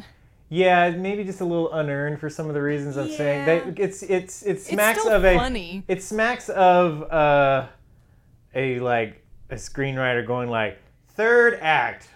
yeah, 0.50 0.90
maybe 0.92 1.24
just 1.24 1.42
a 1.42 1.46
little 1.46 1.72
unearned 1.74 2.20
for 2.20 2.30
some 2.30 2.48
of 2.48 2.54
the 2.56 2.62
reasons 2.62 2.98
I'm 2.98 3.10
saying. 3.12 3.48
Yeah. 3.48 3.60
That 3.60 3.80
it's 3.80 4.02
it's 4.02 4.42
it 4.44 4.52
It's 4.52 4.68
smacks 4.68 5.06
of 5.06 5.24
a 5.24 5.36
funny. 5.38 5.84
it 5.88 6.02
smacks 6.02 6.50
of 6.50 7.04
uh, 7.12 7.68
a 8.56 8.80
like 8.80 9.24
a 9.52 9.56
screenwriter 9.56 10.26
going 10.26 10.50
like 10.50 10.80
third 11.18 11.56
act. 11.62 12.08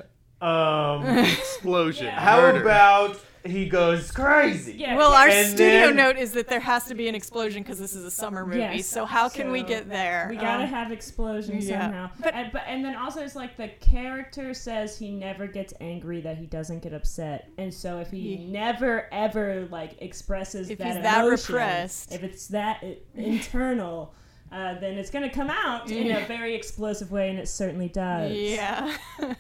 Um, 0.42 1.06
Explosion. 1.20 2.06
Yeah. 2.06 2.20
how 2.20 2.42
murder. 2.42 2.62
about 2.62 3.20
he 3.44 3.68
goes 3.68 4.12
crazy? 4.12 4.74
Yeah. 4.74 4.96
Well, 4.96 5.12
our 5.14 5.28
And 5.28 5.48
studio 5.48 5.88
then- 5.88 5.96
note 5.96 6.18
is 6.18 6.32
that 6.34 6.48
there 6.48 6.60
has 6.60 6.86
to 6.86 6.96
be 6.96 7.08
an 7.08 7.16
explosion 7.16 7.62
because 7.64 7.80
this 7.80 7.96
is 7.96 8.04
a 8.06 8.12
summer 8.12 8.46
movie. 8.46 8.60
Yes, 8.60 8.86
So 8.88 9.06
how 9.06 9.30
can 9.30 9.52
we 9.52 9.62
so 9.62 9.68
get 9.68 9.90
there? 9.90 10.28
We 10.30 10.36
gotta 10.36 10.64
Um, 10.64 10.70
have 10.70 10.92
explosions 10.92 11.68
yeah. 11.68 11.82
somehow. 11.82 12.10
But- 12.20 12.34
and, 12.36 12.52
but 12.52 12.62
and 12.68 12.84
then 12.86 12.96
also 12.96 13.22
it's 13.24 13.36
like 13.36 13.58
the 13.58 13.70
character 13.80 14.54
says 14.56 14.98
he 14.98 15.12
never 15.12 15.46
gets 15.48 15.74
angry, 15.82 16.22
that 16.22 16.38
he 16.38 16.46
doesn't 16.48 16.82
get 16.84 16.94
upset, 16.94 17.50
and 17.60 17.72
so 17.74 18.00
if 18.00 18.10
he 18.12 18.18
Ye- 18.38 18.46
never 18.46 19.08
ever 19.12 19.68
like 19.72 19.96
expresses 20.02 20.68
that 20.70 20.74
emotion, 20.74 20.74
If 20.74 20.80
that 20.80 20.94
he's 20.96 21.04
that 21.16 21.26
emotion, 21.26 21.56
repressed. 21.56 22.14
if 22.14 22.24
it's 22.24 22.48
that 22.48 22.80
i- 22.84 22.98
internal. 23.16 24.14
Uh, 24.52 24.74
then 24.80 24.98
it's 24.98 25.10
gonna 25.10 25.30
come 25.30 25.50
out 25.50 25.90
in 25.90 26.12
a 26.12 26.26
very 26.26 26.54
explosive 26.56 27.12
way, 27.12 27.30
and 27.30 27.40
it 27.40 27.48
certainly 27.48 27.88
does. 27.88 28.32
Yeah. 28.36 28.96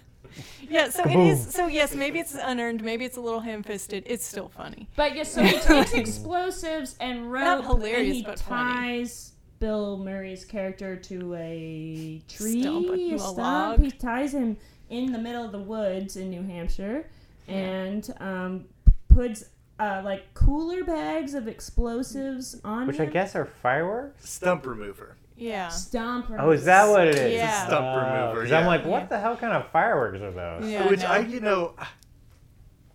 yeah, 0.70 0.90
so 0.90 1.04
it 1.04 1.16
is 1.20 1.54
so 1.54 1.68
yes, 1.68 1.94
maybe 1.96 2.20
it's 2.20 2.34
unearned, 2.36 2.84
maybe 2.84 3.04
it's 3.06 3.18
a 3.18 3.22
little 3.22 3.42
ham 3.42 3.62
fisted. 3.64 4.04
It's 4.06 4.26
still 4.26 4.48
funny. 4.50 4.88
But 4.96 5.16
yes, 5.16 5.34
so 5.34 5.44
he 5.44 5.58
takes 5.60 5.94
explosives 5.94 6.96
and 7.02 7.32
rope, 7.32 7.44
Not 7.44 7.66
hilarious, 7.66 7.98
and 8.08 8.14
he 8.16 8.24
but 8.24 8.40
funny. 8.40 8.74
ties 9.04 9.34
Bill 9.60 9.98
Murray's 9.98 10.46
character 10.46 10.96
to 10.96 11.36
a 11.36 12.22
tree, 12.30 12.62
Stump, 12.62 12.88
a- 12.90 12.94
a 12.94 13.14
a 13.16 13.20
stump. 13.20 13.38
log. 13.38 13.80
He 13.82 13.92
ties 13.92 14.34
him 14.34 14.56
in 14.90 15.12
the 15.12 15.20
middle 15.20 15.44
of 15.44 15.52
the 15.52 15.60
woods 15.60 16.16
in 16.16 16.30
New 16.30 16.42
Hampshire, 16.44 17.06
and 17.50 18.10
um, 18.22 18.66
puts 19.10 19.44
uh, 19.80 20.02
like 20.04 20.34
cooler 20.34 20.84
bags 20.84 21.34
of 21.34 21.48
explosives 21.48 22.60
on 22.64 22.88
Which 22.88 23.00
I 23.00 23.06
him. 23.06 23.12
guess 23.12 23.36
are 23.36 23.46
fireworks. 23.46 24.30
Stump 24.30 24.66
remover. 24.66 25.16
Yeah. 25.36 25.70
Stomp. 25.70 26.28
Oh, 26.38 26.52
is 26.52 26.66
that 26.66 26.88
what 26.90 27.08
it 27.08 27.16
is? 27.16 27.34
Yeah. 27.34 27.66
Stump 27.66 27.84
Oh, 27.86 27.98
remover, 27.98 28.42
'cause 28.44 28.52
I'm 28.52 28.68
like, 28.68 28.86
what 28.86 29.10
the 29.10 29.20
hell 29.20 29.36
kind 29.36 29.54
of 29.54 29.68
fireworks 29.72 30.22
are 30.22 30.32
those? 30.32 30.70
Yeah, 30.70 30.88
Which 30.88 31.02
no. 31.02 31.08
I, 31.08 31.20
you 31.20 31.40
know, 31.40 31.74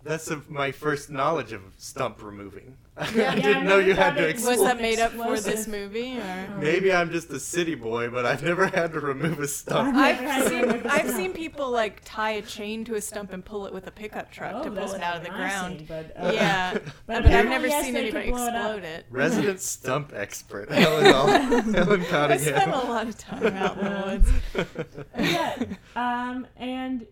that's 0.07 0.29
a, 0.31 0.41
my 0.47 0.71
first 0.71 1.09
knowledge 1.09 1.51
of 1.51 1.61
stump 1.77 2.23
removing. 2.23 2.77
I 2.97 3.05
didn't 3.11 3.37
Yeah, 3.43 3.61
know 3.63 3.77
you 3.77 3.93
had 3.93 4.15
to 4.15 4.21
thought 4.21 4.29
explain. 4.29 4.57
Was 4.59 4.67
that 4.67 4.81
made 4.81 4.97
up 4.99 5.11
for 5.11 5.39
this 5.39 5.67
movie? 5.67 6.17
Or? 6.17 6.57
Maybe 6.59 6.91
I'm 6.91 7.11
just 7.11 7.29
a 7.29 7.39
city 7.39 7.75
boy, 7.75 8.09
but 8.09 8.25
I've 8.25 8.41
never 8.41 8.65
had 8.67 8.93
to 8.93 8.99
remove 8.99 9.39
a 9.39 9.47
stump. 9.47 9.95
I've 9.95 10.19
never 10.21 10.33
I've 10.33 10.47
seen 10.49 10.61
remove 10.63 10.85
a 10.85 10.91
I've 10.91 11.01
stump. 11.01 11.15
seen 11.17 11.33
people 11.33 11.69
like 11.69 12.01
tie 12.03 12.31
a 12.31 12.41
chain 12.41 12.83
to 12.85 12.95
a 12.95 13.01
stump 13.01 13.33
and 13.33 13.45
pull 13.45 13.67
it 13.67 13.73
with 13.73 13.85
a 13.85 13.91
pickup 13.91 14.31
truck 14.31 14.53
Oh, 14.55 14.63
to 14.63 14.71
pull 14.71 14.93
it 14.93 15.01
out 15.01 15.17
of 15.17 15.23
the 15.23 15.29
I've 15.31 15.37
ground. 15.37 15.77
seen, 15.79 15.85
but, 15.87 16.13
uh, 16.17 16.31
Yeah, 16.33 16.73
But 17.05 17.23
but, 17.23 17.25
I've 17.27 17.45
never 17.49 17.67
yes, 17.67 17.85
seen 17.85 17.95
anybody 17.95 18.29
could 18.29 18.33
blow 18.35 18.45
it 18.47 18.49
explode 18.55 18.83
it. 18.83 19.05
Resident 19.11 19.59
stump 19.61 20.13
expert, 20.15 20.71
Helen, 20.71 21.05
Hall- 21.05 21.27
Helen 21.27 22.01
I 22.11 22.37
spent 22.37 22.71
a 22.71 22.77
lot 22.77 23.07
of 23.07 23.15
time 23.17 23.45
out 23.55 23.77
in 23.77 23.83
the 23.85 24.03
woods. 24.07 25.07
yeah. 25.19 25.55
Um, 25.95 26.47
and 26.57 27.05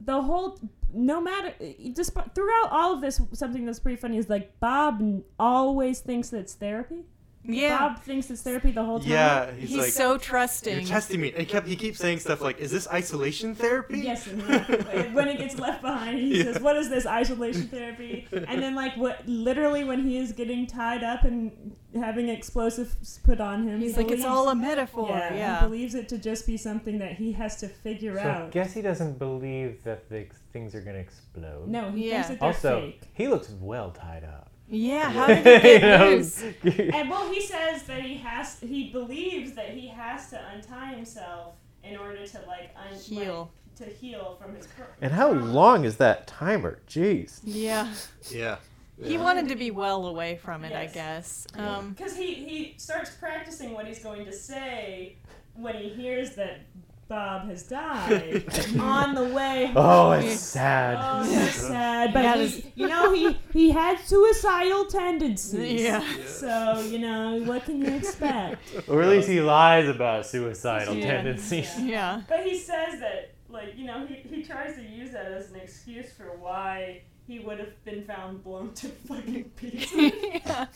the 0.00 0.22
whole, 0.22 0.60
no 0.92 1.20
matter, 1.20 1.54
eh, 1.60 1.92
just 1.94 2.12
throughout 2.34 2.68
all 2.70 2.94
of 2.94 3.00
this, 3.00 3.20
something 3.32 3.66
that's 3.66 3.78
pretty 3.78 3.96
funny 3.96 4.16
is 4.16 4.28
like 4.28 4.58
Bob 4.60 5.22
always 5.38 6.00
thinks 6.00 6.30
that 6.30 6.38
it's 6.38 6.54
therapy. 6.54 7.04
Yeah, 7.50 7.78
Bob 7.78 8.02
thinks 8.02 8.30
it's 8.30 8.42
therapy 8.42 8.70
the 8.72 8.84
whole 8.84 9.00
time. 9.00 9.10
Yeah, 9.10 9.50
he's, 9.52 9.70
he's 9.70 9.78
like, 9.78 9.92
so 9.92 10.10
you're 10.10 10.18
trusting. 10.18 10.84
testing 10.84 11.20
me. 11.20 11.30
And 11.30 11.38
he 11.40 11.46
kept 11.46 11.66
he 11.66 11.76
keeps 11.76 11.98
saying 11.98 12.18
stuff 12.20 12.42
like, 12.42 12.58
"Is 12.58 12.70
this 12.70 12.86
isolation 12.88 13.54
therapy?" 13.54 14.00
Yes, 14.00 14.26
and 14.26 15.14
when 15.14 15.28
he 15.28 15.36
gets 15.36 15.58
left 15.58 15.80
behind, 15.80 16.18
he 16.18 16.38
Yeah. 16.38 16.44
says, 16.52 16.60
"What 16.62 16.76
is 16.76 16.90
this 16.90 17.06
isolation 17.06 17.68
therapy?" 17.68 18.28
And 18.32 18.62
then, 18.62 18.74
like, 18.74 18.96
what? 18.98 19.26
Literally, 19.26 19.82
when 19.84 20.06
he 20.06 20.18
is 20.18 20.32
getting 20.32 20.66
tied 20.66 21.02
up 21.02 21.24
and 21.24 21.74
having 21.94 22.28
explosives 22.28 23.18
put 23.24 23.40
on 23.40 23.66
him, 23.66 23.80
He's 23.80 23.96
he 23.96 24.02
like, 24.02 24.12
it's 24.12 24.24
all 24.24 24.50
a 24.50 24.54
metaphor. 24.54 25.08
yeah, 25.08 25.34
Yeah, 25.34 25.60
he 25.60 25.66
believes 25.66 25.94
it 25.94 26.06
to 26.10 26.18
just 26.18 26.46
be 26.46 26.58
something 26.58 26.98
that 26.98 27.12
he 27.12 27.32
has 27.32 27.56
to 27.60 27.68
figure 27.68 28.14
So 28.16 28.22
I 28.22 28.30
out. 28.42 28.50
guess 28.50 28.74
he 28.74 28.82
doesn't 28.82 29.18
believe 29.18 29.82
that 29.84 30.10
the 30.10 30.26
things 30.52 30.74
are 30.74 30.82
going 30.82 30.96
to 30.96 31.00
explode. 31.00 31.66
No, 31.66 31.90
he 31.90 32.08
Yeah. 32.10 32.22
thinks 32.22 32.28
that 32.28 32.40
they're 32.40 32.46
Also, 32.48 32.80
fake. 32.82 33.02
he 33.14 33.26
looks 33.26 33.48
well 33.58 33.90
tied 33.90 34.22
up. 34.24 34.47
Yeah. 34.70 35.10
How 35.10 35.26
did 35.26 35.38
he 35.38 35.78
get 35.78 36.00
loose? 36.00 36.42
And 36.94 37.10
well, 37.10 37.30
he 37.32 37.40
says 37.40 37.82
that 37.84 38.02
he 38.02 38.16
has, 38.18 38.58
he 38.60 38.90
believes 38.90 39.52
that 39.54 39.70
he 39.70 39.88
has 39.88 40.30
to 40.30 40.40
untie 40.54 40.94
himself 40.94 41.54
in 41.84 41.96
order 41.96 42.26
to 42.26 42.38
like 42.46 42.74
un- 42.76 42.98
Heal. 42.98 43.50
like, 43.78 43.88
to 43.88 43.94
heal 43.94 44.36
from 44.42 44.54
his. 44.56 44.66
pro- 44.66 44.86
And 45.00 45.12
how 45.12 45.30
long 45.30 45.84
is 45.84 45.96
that 45.98 46.26
timer? 46.26 46.80
Jeez. 46.88 47.40
Yeah, 47.44 47.92
Yeah. 48.30 48.56
he 49.02 49.16
wanted 49.16 49.48
to 49.50 49.56
be 49.56 49.70
well 49.70 50.06
away 50.06 50.36
from 50.36 50.64
it, 50.64 50.72
I 50.74 50.82
Yes. 50.82 50.94
guess. 50.94 51.46
Um, 51.54 51.90
Because 51.96 52.16
he, 52.16 52.34
he 52.34 52.74
starts 52.78 53.10
practicing 53.10 53.72
what 53.74 53.86
he's 53.86 54.02
going 54.02 54.24
to 54.26 54.32
say 54.32 55.16
when 55.54 55.76
he 55.76 55.88
hears 55.90 56.34
that 56.34 56.60
Bob 57.08 57.48
has 57.48 57.62
died 57.62 58.44
on 58.78 59.14
the 59.14 59.24
way 59.24 59.66
home. 59.66 59.76
Oh, 59.76 60.10
it's 60.12 60.40
sad. 60.40 60.98
Oh, 61.00 61.24
so 61.24 61.46
sad. 61.68 62.12
But 62.12 62.22
Yeah, 62.24 62.36
he, 62.44 62.72
you 62.74 62.86
know, 62.88 63.12
he, 63.14 63.38
he 63.52 63.70
had 63.70 63.98
suicidal 64.00 64.84
tendencies. 64.86 65.80
yeah. 65.80 66.02
So, 66.26 66.80
you 66.80 66.98
know, 66.98 67.42
what 67.44 67.64
can 67.64 67.80
you 67.80 67.92
expect? 67.94 68.60
Or 68.88 69.02
at 69.02 69.08
least 69.08 69.28
he 69.28 69.40
lies 69.40 69.88
about 69.88 70.26
suicidal 70.26 70.94
Yeah. 70.94 71.06
tendencies. 71.06 71.70
Yeah. 71.80 72.22
But 72.28 72.44
he 72.44 72.58
says 72.58 73.00
that, 73.00 73.32
like, 73.48 73.74
you 73.76 73.86
know, 73.86 74.06
he, 74.06 74.16
he 74.16 74.42
tries 74.42 74.76
to 74.76 74.82
use 74.82 75.12
that 75.12 75.26
as 75.32 75.50
an 75.50 75.56
excuse 75.56 76.12
for 76.12 76.36
why 76.36 77.02
he 77.26 77.38
would 77.38 77.58
have 77.58 77.82
been 77.84 78.04
found 78.04 78.44
blown 78.44 78.74
to 78.74 78.88
fucking 78.88 79.44
pieces. 79.56 79.92
yeah. 79.92 80.66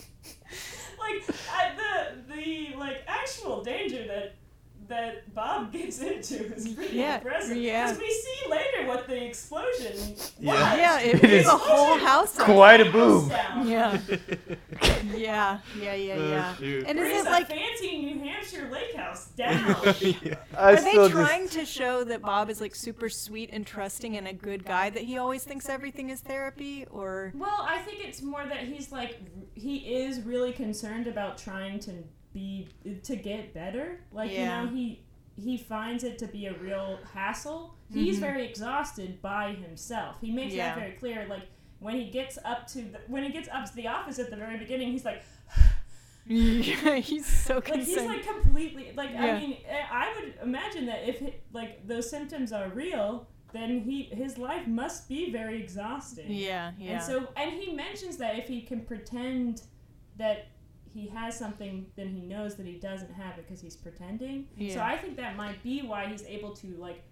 like 0.99 1.23
I, 1.53 1.73
the 1.77 2.33
the 2.35 2.77
like 2.79 3.03
actual 3.07 3.63
danger 3.63 4.07
that 4.07 4.35
that 4.89 5.35
Bob 5.35 5.73
gets 5.73 6.01
into 6.01 6.53
is 6.55 6.69
pretty 6.75 6.97
Yeah, 6.97 7.17
impressive. 7.17 7.57
yeah. 7.57 7.87
Because 7.93 8.01
we 8.03 8.11
see 8.11 8.51
later 8.51 8.87
what 8.89 9.07
the 9.07 9.25
explosion. 9.25 10.15
Yeah. 10.39 10.53
was. 10.71 10.79
Yeah, 10.79 11.01
it 11.01 11.15
It 11.15 11.21
blew 11.21 11.31
is 11.31 11.47
whole 11.49 11.99
house. 11.99 12.37
Quite 12.39 12.81
a 12.81 12.91
boom. 12.91 13.29
down. 13.29 13.67
Yeah. 13.69 13.99
Yeah, 15.05 15.59
yeah, 15.81 15.95
yeah, 15.95 16.53
Oh, 16.57 16.61
shoot. 16.61 16.87
And 16.87 16.99
Brings 16.99 17.15
is 17.21 17.25
it 17.27 17.29
a 17.29 17.31
like 17.31 17.49
fancy 17.49 17.99
New 18.03 18.19
Hampshire 18.21 18.69
lake 18.71 18.95
house 18.95 19.27
down. 19.37 19.77
yeah. 20.01 20.35
Are 20.57 20.77
they 20.77 21.09
trying 21.09 21.43
just 21.49 21.55
to 21.55 21.65
show 21.65 22.05
that 22.05 22.23
Bob 22.23 22.51
is 22.51 22.61
like 22.61 22.75
super 22.75 23.09
sweet 23.09 23.51
and 23.53 23.67
trusting 23.67 24.17
and 24.17 24.27
a 24.29 24.33
good 24.33 24.65
guy 24.65 24.91
that 24.91 25.03
he 25.03 25.19
always 25.19 25.45
thinks 25.45 25.69
everything 25.69 26.11
is 26.11 26.21
therapy 26.21 26.87
or 26.91 27.33
well, 27.35 27.59
I 27.69 27.79
think 27.79 28.05
it's 28.05 28.23
more 28.23 28.45
that 28.47 28.59
he's 28.61 28.91
like 28.93 29.19
he 29.55 29.77
is 29.97 30.21
really 30.23 30.53
concerned 30.53 31.07
about 31.07 31.37
trying 31.39 31.79
to 31.81 31.93
be 32.33 32.69
to 33.05 33.17
get 33.17 33.53
better. 33.55 34.01
Like 34.13 34.31
Yeah. 34.33 34.63
you 34.63 34.67
know 34.71 34.75
he 34.77 35.01
he 35.37 35.57
finds 35.57 36.05
it 36.05 36.19
to 36.19 36.27
be 36.27 36.47
a 36.47 36.53
real 36.59 36.99
hassle. 37.15 37.75
He's 37.93 38.17
Mhm. 38.19 38.21
very 38.21 38.47
exhausted 38.47 39.21
by 39.23 39.53
himself. 39.55 40.17
He 40.21 40.31
makes 40.31 40.53
Yeah. 40.55 40.75
that 40.75 40.79
very 40.79 40.93
clear. 40.93 41.27
Like 41.29 41.45
when 41.79 41.97
he 41.97 42.11
gets 42.11 42.39
up 42.45 42.67
to 42.69 42.83
the, 42.83 42.99
when 43.09 43.23
he 43.25 43.31
gets 43.31 43.49
up 43.49 43.65
to 43.67 43.75
the 43.75 43.89
office 43.89 44.19
at 44.19 44.31
the 44.31 44.37
very 44.37 44.57
beginning, 44.59 44.93
he's 44.93 45.05
like 45.05 45.23
yeah, 46.27 46.95
he's 47.11 47.27
so 47.27 47.55
like 47.57 47.65
concerned. 47.65 47.87
he's 47.87 48.03
like 48.05 48.25
completely 48.27 48.93
like 48.95 49.11
Yeah. 49.11 49.25
I 49.25 49.41
mean 49.41 49.57
eh, 49.69 49.83
I 49.91 50.15
would 50.15 50.35
imagine 50.43 50.87
that 50.87 51.09
if 51.09 51.21
like 51.53 51.87
those 51.87 52.09
symptoms 52.09 52.53
are 52.53 52.69
real, 52.69 53.27
then 53.53 53.81
he 53.81 54.05
his 54.05 54.39
life 54.39 54.67
must 54.67 55.09
be 55.09 55.33
very 55.33 55.61
exhausting. 55.61 56.31
yeah, 56.31 56.73
yeah. 56.79 56.93
And 56.93 57.03
so, 57.03 57.29
and 57.37 57.53
he 57.53 57.73
mentions 57.73 58.17
that 58.19 58.39
if 58.39 58.47
he 58.49 58.63
can 58.63 58.81
pretend 58.83 59.63
that 60.17 60.47
he 60.95 61.07
has 61.09 61.39
something, 61.39 61.87
then 61.97 62.09
he 62.09 62.21
knows 62.23 62.55
that 62.57 62.67
he 62.67 62.75
doesn't 62.75 63.13
have 63.13 63.39
it 63.39 63.47
because 63.47 63.61
he's 63.61 63.77
pretending. 63.77 64.47
So 64.71 64.81
I 64.81 64.97
think 64.97 65.17
that 65.17 65.37
might 65.37 65.63
be 65.63 65.83
why 65.83 66.07
he's 66.07 66.25
able 66.25 66.55
to 66.57 66.69
like 66.77 67.03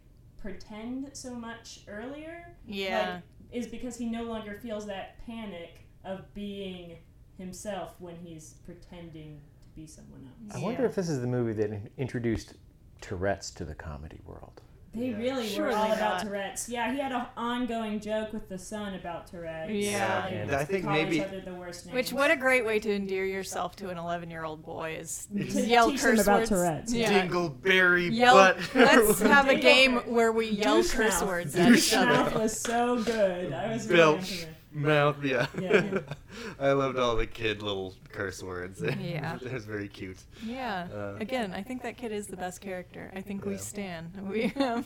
pretend 0.40 1.10
so 1.12 1.34
much 1.34 1.80
earlier. 1.88 2.54
yeah. 2.66 3.14
Like, 3.14 3.22
is 3.52 3.66
because 3.66 3.96
he 3.96 4.06
no 4.08 4.22
longer 4.22 4.54
feels 4.62 4.86
that 4.86 5.24
panic 5.26 5.80
of 6.04 6.32
being 6.34 6.98
himself 7.36 7.96
when 7.98 8.14
he's 8.16 8.54
pretending 8.64 9.40
to 9.62 9.68
be 9.74 9.86
someone 9.88 10.28
else. 10.46 10.54
I 10.56 10.64
wonder 10.64 10.84
if 10.84 10.94
this 10.94 11.08
is 11.08 11.20
the 11.20 11.26
movie 11.26 11.52
that 11.54 11.70
introduced 11.98 12.54
Tourette's 13.00 13.50
to 13.52 13.64
the 13.64 13.74
comedy 13.74 14.20
world. 14.24 14.60
They 14.92 15.12
really 15.12 15.46
Surely 15.46 15.70
were 15.72 15.78
all 15.78 15.88
not. 15.88 15.96
about 15.98 16.22
Tourette's. 16.22 16.68
Yeah, 16.68 16.92
he 16.92 16.98
had 16.98 17.12
an 17.12 17.26
ongoing 17.36 18.00
joke 18.00 18.32
with 18.32 18.48
the 18.48 18.58
son 18.58 18.94
about 18.94 19.28
Tourette's. 19.28 19.70
Yeah. 19.72 20.28
They 20.28 20.36
And 20.38 20.50
I 20.52 20.64
think 20.64 20.84
call 20.84 20.92
maybe- 20.94 21.20
the 21.20 21.54
worst 21.54 21.86
names. 21.86 21.94
Which 21.94 22.12
what 22.12 22.32
a 22.32 22.36
great 22.36 22.66
way 22.66 22.80
to 22.80 22.92
endear 22.92 23.24
yourself 23.24 23.76
to 23.76 23.90
an 23.90 23.96
11-year-old 23.98 24.64
boy 24.64 24.96
is 24.98 25.28
To 25.36 25.60
yell 25.60 25.90
teach 25.92 26.00
them 26.02 26.16
curse 26.16 26.22
about 26.22 26.38
words. 26.40 26.48
Tourette's. 26.50 26.92
Yeah. 26.94 27.24
Dingleberry 27.28 28.12
Yell. 28.12 28.34
butt. 28.34 28.58
Let's 28.74 29.20
have 29.20 29.48
a 29.48 29.54
game 29.54 29.98
where 30.12 30.32
we 30.32 30.48
yell 30.48 30.82
Douche 30.82 30.92
curse 30.92 31.20
mouth. 31.20 31.28
words 31.28 31.54
at 31.54 31.68
Douche 31.68 31.86
each 31.88 31.94
other. 31.94 32.06
mouth 32.12 32.34
was 32.34 32.60
so 32.60 33.00
good. 33.04 33.52
I 33.52 33.72
was 33.72 33.86
really 33.86 33.96
Belch. 34.16 34.46
Into 34.74 34.86
it. 34.86 34.88
Mouth, 34.88 35.16
yeah. 35.24 35.46
Yeah. 35.60 36.00
I 36.60 36.72
loved 36.72 36.98
all 36.98 37.16
the 37.16 37.26
kid 37.26 37.62
little 37.62 37.94
curse 38.12 38.42
words. 38.42 38.82
Yeah. 39.00 39.36
it 39.42 39.52
was 39.52 39.64
very 39.64 39.88
cute. 39.88 40.18
Yeah. 40.44 40.86
Uh, 40.92 41.16
Again, 41.20 41.52
I 41.52 41.62
think 41.62 41.82
that 41.82 41.96
kid 41.96 42.12
is 42.12 42.26
the 42.26 42.36
best 42.36 42.60
character. 42.60 43.10
I 43.14 43.20
think 43.20 43.44
we 43.44 43.52
Yeah. 43.52 43.58
stand. 43.58 44.12
We 44.30 44.44
um, 44.44 44.84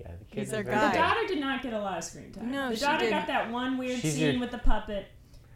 Yeah, 0.00 0.12
the 0.18 0.24
kid 0.30 0.40
He's 0.40 0.52
our 0.54 0.62
very 0.62 0.76
The 0.88 0.96
daughter 0.96 1.26
did 1.26 1.40
not 1.40 1.62
get 1.62 1.72
a 1.72 1.78
lot 1.80 1.98
of 1.98 2.04
screen 2.04 2.32
time. 2.32 2.50
No, 2.50 2.70
the 2.70 2.76
she 2.76 2.80
daughter 2.82 2.98
didn't. 3.04 3.18
got 3.18 3.26
that 3.26 3.50
one 3.50 3.78
weird 3.78 4.00
She's 4.00 4.14
scene 4.14 4.32
your- 4.32 4.40
with 4.40 4.50
the 4.50 4.58
puppet, 4.58 5.06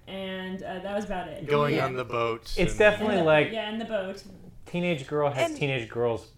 and 0.07 0.63
uh, 0.63 0.81
that 0.81 0.95
was 0.95 1.05
about 1.05 1.29
it. 1.29 1.47
Going 1.47 1.77
Yeah. 1.77 1.87
on 1.87 1.95
the 1.95 2.05
boat. 2.05 2.43
It's 2.43 2.59
and- 2.59 2.69
And 2.71 2.79
definitely 2.79 3.17
the- 3.17 3.25
like 3.25 3.53
yeah, 3.53 3.71
in 3.71 3.79
the 3.79 3.85
boat. 3.85 4.23
teenage 4.67 5.07
girl 5.07 5.31
has 5.31 5.51
And- 5.51 5.59
teenage 5.59 5.89
girl's 5.89 6.29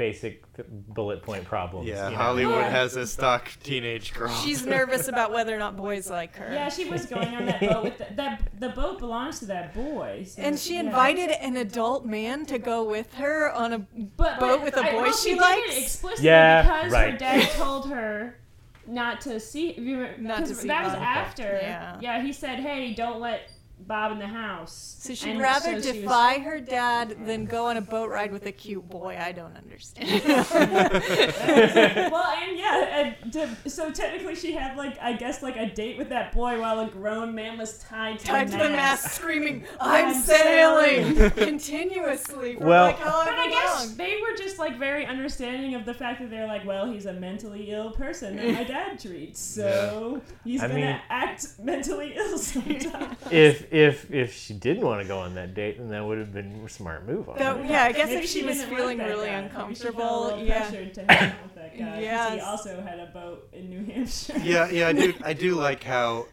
basic 0.00 0.42
bullet 0.88 1.22
point 1.22 1.44
problems. 1.44 1.86
Yeah, 1.86 2.06
you 2.06 2.12
know? 2.12 2.16
Hollywood 2.16 2.54
Yeah. 2.54 2.70
has 2.70 2.96
a 2.96 3.06
stock 3.06 3.50
teenage 3.62 4.14
girl. 4.14 4.32
she's 4.32 4.64
nervous 4.76 5.08
about 5.08 5.30
whether 5.30 5.54
or 5.54 5.58
not 5.58 5.76
boys 5.76 6.08
like 6.08 6.34
her. 6.36 6.50
Yeah, 6.50 6.70
she 6.70 6.86
was 6.86 7.04
going 7.04 7.28
on 7.34 7.44
that 7.44 7.60
boat 7.60 7.82
with 7.84 7.98
the, 7.98 8.06
that. 8.16 8.48
The 8.58 8.70
boat 8.70 8.98
belongs 8.98 9.40
to 9.40 9.46
that 9.46 9.74
boy. 9.74 10.24
so- 10.26 10.40
and 10.40 10.58
she 10.58 10.74
yeah. 10.74 10.80
invited 10.80 11.30
an 11.32 11.58
adult 11.58 12.06
man 12.06 12.46
to 12.46 12.58
go 12.58 12.82
with 12.82 13.12
her 13.16 13.52
on 13.52 13.74
a 13.74 13.78
but, 14.16 14.40
boat 14.40 14.40
but 14.40 14.62
with 14.62 14.76
a 14.78 14.82
boy 14.84 15.02
well, 15.02 15.12
she 15.12 15.32
did 15.32 15.40
likes? 15.42 15.76
it 15.76 15.82
explicitly 15.82 16.24
Yeah, 16.24 16.62
because 16.62 16.94
her 16.94 17.12
dad 17.18 17.50
told 17.56 17.90
her 17.90 18.38
not 18.86 19.20
to 19.20 19.38
see. 19.38 19.74
Not 20.18 20.38
to 20.38 20.42
'cause 20.46 20.60
see 20.60 20.68
That 20.68 20.84
was 20.84 20.94
after. 20.94 21.58
Yeah. 21.60 21.98
Yeah, 22.00 22.22
he 22.22 22.32
said, 22.32 22.58
"Hey, 22.58 22.94
don't 22.94 23.20
let 23.20 23.52
Bob 23.86 24.12
in 24.12 24.18
the 24.18 24.26
house. 24.26 24.96
So 25.00 25.14
she'd 25.14 25.30
And 25.32 25.40
rather 25.40 25.80
so 25.80 25.92
she 25.92 25.98
was- 26.00 26.02
defy 26.02 26.38
her 26.38 26.60
dad 26.60 27.26
than 27.26 27.44
go 27.46 27.66
on 27.66 27.76
a 27.76 27.80
boat 27.80 28.10
ride 28.10 28.32
with 28.32 28.46
a 28.46 28.52
cute 28.52 28.88
boy. 28.88 29.16
I 29.20 29.32
don't 29.32 29.56
understand. 29.56 30.22
well, 32.12 32.32
and 32.42 32.58
yeah, 32.58 33.14
and 33.22 33.32
to, 33.32 33.70
so 33.70 33.90
technically 33.90 34.34
she 34.34 34.52
had 34.52 34.76
like 34.76 34.98
I 35.00 35.14
guess 35.14 35.42
like 35.42 35.56
a 35.56 35.66
date 35.70 35.98
with 35.98 36.08
that 36.10 36.32
boy 36.32 36.60
while 36.60 36.80
a 36.80 36.86
grown 36.88 37.34
man 37.34 37.58
was 37.58 37.78
tied 37.78 38.18
to 38.20 38.26
Tied 38.26 38.48
the 38.48 38.52
to 38.52 38.58
the 38.64 38.70
mast. 38.70 39.04
mast, 39.04 39.14
screaming, 39.16 39.64
"I'm 39.80 40.06
I'm 40.08 40.14
sailing!" 40.22 41.30
continuously 41.30 42.56
for 42.56 42.66
Well- 42.66 42.86
like 42.86 42.98
however 42.98 43.30
But 43.30 43.38
I 43.38 43.48
guess 43.50 43.86
long. 43.88 43.96
they 43.96 44.16
were 44.20 44.36
just 44.36 44.58
like 44.58 44.78
very 44.78 45.06
understanding 45.06 45.74
of 45.74 45.84
the 45.84 45.94
fact 45.94 46.20
that 46.20 46.30
they're 46.30 46.46
like, 46.46 46.64
well, 46.66 46.90
he's 46.90 47.06
a 47.06 47.12
mentally 47.12 47.70
ill 47.70 47.90
person 47.92 48.36
that 48.36 48.46
my 48.54 48.64
dad 48.64 48.98
treats, 49.00 49.40
so 49.40 50.20
he's 50.44 50.62
I 50.62 50.68
gonna 50.68 50.80
mean- 50.80 51.00
act 51.08 51.46
mentally 51.58 52.12
ill 52.16 52.38
sometimes. 52.38 53.16
if 53.30 53.69
if 53.70 54.10
if 54.12 54.34
she 54.34 54.54
didn't 54.54 54.84
want 54.84 55.00
to 55.02 55.06
go 55.08 55.18
on 55.18 55.34
that 55.34 55.54
date, 55.54 55.78
then 55.78 55.88
that 55.90 56.04
would 56.04 56.18
have 56.18 56.32
been 56.32 56.62
a 56.64 56.68
smart 56.68 57.06
move 57.06 57.28
on 57.28 57.38
That- 57.38 57.68
yeah, 57.68 57.84
I 57.84 57.92
guess 57.92 58.08
Maybe 58.08 58.24
if 58.24 58.30
she 58.30 58.42
was 58.44 58.62
feeling 58.64 58.98
really 58.98 59.28
guy. 59.28 59.40
Maybe 59.40 59.74
she 59.74 59.82
felt 59.82 59.98
a 59.98 60.02
uncomfortable, 60.02 60.24
little 60.24 60.44
yeah. 60.44 60.68
pressured 60.68 60.94
to 60.94 61.00
hang 61.12 61.30
out 61.32 61.42
with 61.44 61.54
that 61.54 61.78
guy. 61.78 62.06
'cause 62.06 62.34
he 62.34 62.40
also 62.52 62.80
had 62.80 62.98
a 62.98 63.06
boat 63.06 63.48
in 63.52 63.70
New 63.70 63.84
Hampshire. 63.92 64.38
yeah, 64.42 64.68
yeah, 64.70 64.88
I 64.88 64.92
do. 64.92 65.14
I 65.24 65.32
do 65.32 65.54
like 65.54 65.82
how 65.84 66.26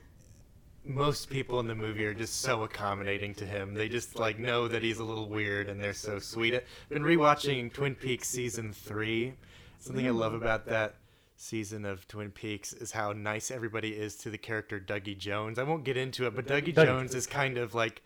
most 0.85 1.29
people 1.29 1.59
in 1.59 1.67
the 1.67 1.75
movie 1.75 2.05
are 2.05 2.13
just 2.13 2.41
so 2.41 2.63
accommodating 2.63 3.33
to 3.35 3.45
him. 3.45 3.73
They 3.73 3.89
just 3.89 4.17
like 4.17 4.39
know 4.39 4.67
that 4.69 4.81
he's 4.81 4.99
a 4.99 5.03
little 5.03 5.27
weird, 5.27 5.67
and 5.69 5.81
they're 5.81 5.93
so 5.93 6.17
sweet. 6.19 6.53
I've 6.55 6.63
been 6.89 7.03
rewatching 7.03 7.73
Twin 7.73 7.93
Peaks 7.95 8.29
season 8.29 8.71
three. 8.73 9.33
Something 9.79 10.07
I 10.07 10.11
love 10.11 10.33
about 10.33 10.65
that 10.67 10.95
season 11.37 11.85
of 11.85 12.07
Twin 12.07 12.31
Peaks 12.31 12.73
is 12.73 12.91
how 12.91 13.13
nice 13.13 13.51
everybody 13.51 13.89
is 13.89 14.15
to 14.17 14.29
the 14.29 14.37
character 14.37 14.79
Dougie 14.79 15.17
Jones. 15.17 15.57
I 15.57 15.63
won't 15.63 15.83
get 15.83 15.95
into 15.95 16.25
it, 16.25 16.35
but 16.35 16.47
Dougie 16.47 16.73
Dougie. 16.73 16.85
Jones 16.85 17.15
is 17.15 17.27
kind 17.27 17.57
of 17.57 17.73
like 17.75 18.01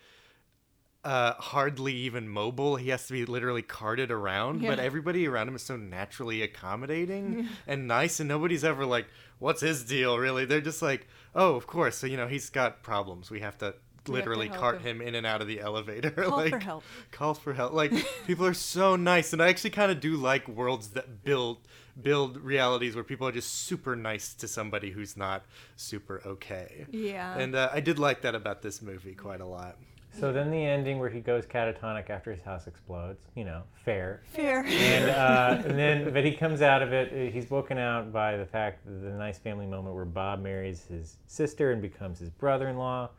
uh, 1.04 1.34
hardly 1.34 1.94
even 1.94 2.28
mobile. 2.28 2.76
He 2.76 2.90
has 2.90 3.08
to 3.08 3.14
be 3.14 3.26
literally 3.26 3.64
carted 3.64 4.12
around, 4.12 4.62
but 4.62 4.78
everybody 4.80 5.28
around 5.28 5.48
him 5.48 5.56
is 5.56 5.64
so 5.64 5.78
naturally 5.78 6.44
accommodating 6.44 7.48
and 7.68 7.88
nice, 7.88 8.20
and 8.20 8.30
nobody's 8.30 8.64
ever 8.64 8.86
like, 8.86 9.08
"What's 9.40 9.62
his 9.62 9.84
deal?" 9.84 10.20
Really, 10.20 10.46
they're 10.46 10.62
just 10.62 10.82
like, 10.82 11.08
"Oh, 11.34 11.56
of 11.56 11.66
course." 11.66 11.98
So 11.98 12.08
you 12.08 12.18
know, 12.18 12.28
he's 12.28 12.50
got 12.50 12.84
problems. 12.84 13.32
We 13.32 13.40
have 13.40 13.58
to 13.60 13.76
to 14.06 14.12
literally 14.12 14.48
help 14.48 14.60
cart 14.60 14.82
him. 14.82 15.02
him 15.02 15.08
in 15.08 15.16
and 15.16 15.26
out 15.26 15.42
of 15.42 15.48
the 15.48 15.60
elevator. 15.60 16.12
Call 16.12 16.38
like, 16.38 16.52
for 16.52 16.60
help. 16.60 16.84
Call 17.12 17.34
for 17.34 17.54
help. 17.54 17.74
Like 17.74 17.94
people 18.28 18.46
are 18.46 18.54
so 18.54 18.96
nice, 18.96 19.34
and 19.34 19.42
I 19.42 19.50
actually 19.50 19.72
kind 19.72 19.92
of 19.92 20.00
do 20.00 20.18
like 20.18 20.48
worlds 20.48 20.90
that 20.90 21.24
build 21.24 21.60
build 22.02 22.38
realities 22.38 22.96
where 22.96 23.04
people 23.04 23.28
are 23.28 23.32
just 23.32 23.66
super 23.66 23.96
nice 23.96 24.34
to 24.36 24.48
somebody 24.48 24.92
who's 24.92 25.18
not 25.18 25.44
super 25.76 26.22
okay. 26.26 26.86
Yeah. 26.92 27.38
And 27.38 27.56
uh, 27.56 27.70
I 27.74 27.80
did 27.80 28.00
like 28.00 28.22
that 28.22 28.36
about 28.36 28.62
this 28.62 28.82
movie 28.82 29.14
quite 29.14 29.42
a 29.42 29.46
lot. 29.46 29.78
So 30.20 30.34
then 30.34 30.52
the 30.52 30.66
ending 30.66 31.00
where 31.00 31.10
he 31.10 31.22
goes 31.22 31.46
catatonic 31.46 32.10
after 32.10 32.34
his 32.34 32.42
house 32.42 32.68
explodes, 32.68 33.22
you 33.34 33.46
know, 33.46 33.64
fair. 33.86 34.22
Fair. 34.34 34.66
And, 34.66 35.10
uh, 35.10 35.62
and 35.66 35.80
then, 35.80 36.14
but 36.14 36.26
he 36.26 36.34
comes 36.34 36.62
out 36.62 36.82
of 36.82 36.92
it. 36.92 37.14
uh, 37.14 37.32
He's 37.32 37.50
woken 37.50 37.78
out 37.78 38.12
by 38.12 38.36
the 38.36 38.46
fact 38.46 38.86
that 38.86 38.92
the 38.92 39.12
nice 39.12 39.38
family 39.38 39.66
moment 39.66 39.96
where 39.96 40.04
Bob 40.06 40.42
marries 40.42 40.86
his 40.90 41.16
sister 41.28 41.72
and 41.72 41.82
becomes 41.82 42.20
his 42.20 42.30
brother-in-law. 42.30 43.10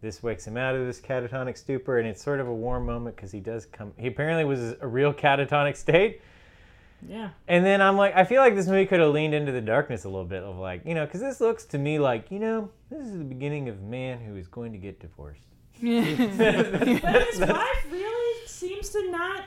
This 0.00 0.22
wakes 0.22 0.46
him 0.46 0.56
out 0.56 0.74
of 0.74 0.86
this 0.86 0.98
catatonic 0.98 1.58
stupor, 1.58 1.98
and 1.98 2.08
it's 2.08 2.22
sort 2.22 2.40
of 2.40 2.48
a 2.48 2.54
warm 2.54 2.86
moment 2.86 3.16
because 3.16 3.30
he 3.30 3.40
does 3.40 3.66
come. 3.66 3.92
He 3.98 4.06
apparently 4.06 4.46
was 4.46 4.74
a 4.80 4.86
real 4.86 5.12
catatonic 5.12 5.76
state. 5.76 6.22
Yeah. 7.08 7.30
And 7.48 7.64
then 7.64 7.80
I'm 7.80 7.96
like, 7.96 8.14
I 8.14 8.24
feel 8.24 8.40
like 8.40 8.54
this 8.54 8.66
movie 8.66 8.86
could 8.86 9.00
have 9.00 9.12
leaned 9.12 9.34
into 9.34 9.52
the 9.52 9.60
darkness 9.60 10.04
a 10.04 10.08
little 10.08 10.24
bit 10.24 10.42
of 10.42 10.56
like, 10.56 10.84
you 10.84 10.94
know, 10.94 11.04
because 11.04 11.20
this 11.20 11.40
looks 11.40 11.64
to 11.66 11.78
me 11.78 11.98
like, 11.98 12.30
you 12.30 12.38
know, 12.38 12.70
this 12.90 13.06
is 13.06 13.18
the 13.18 13.24
beginning 13.24 13.68
of 13.68 13.78
a 13.78 13.82
man 13.82 14.18
who 14.20 14.36
is 14.36 14.46
going 14.48 14.72
to 14.72 14.78
get 14.78 15.00
divorced. 15.00 15.42
But 15.80 16.86
his 16.86 17.40
wife 17.40 17.86
really 17.90 18.46
seems 18.46 18.90
to 18.90 19.10
not 19.10 19.44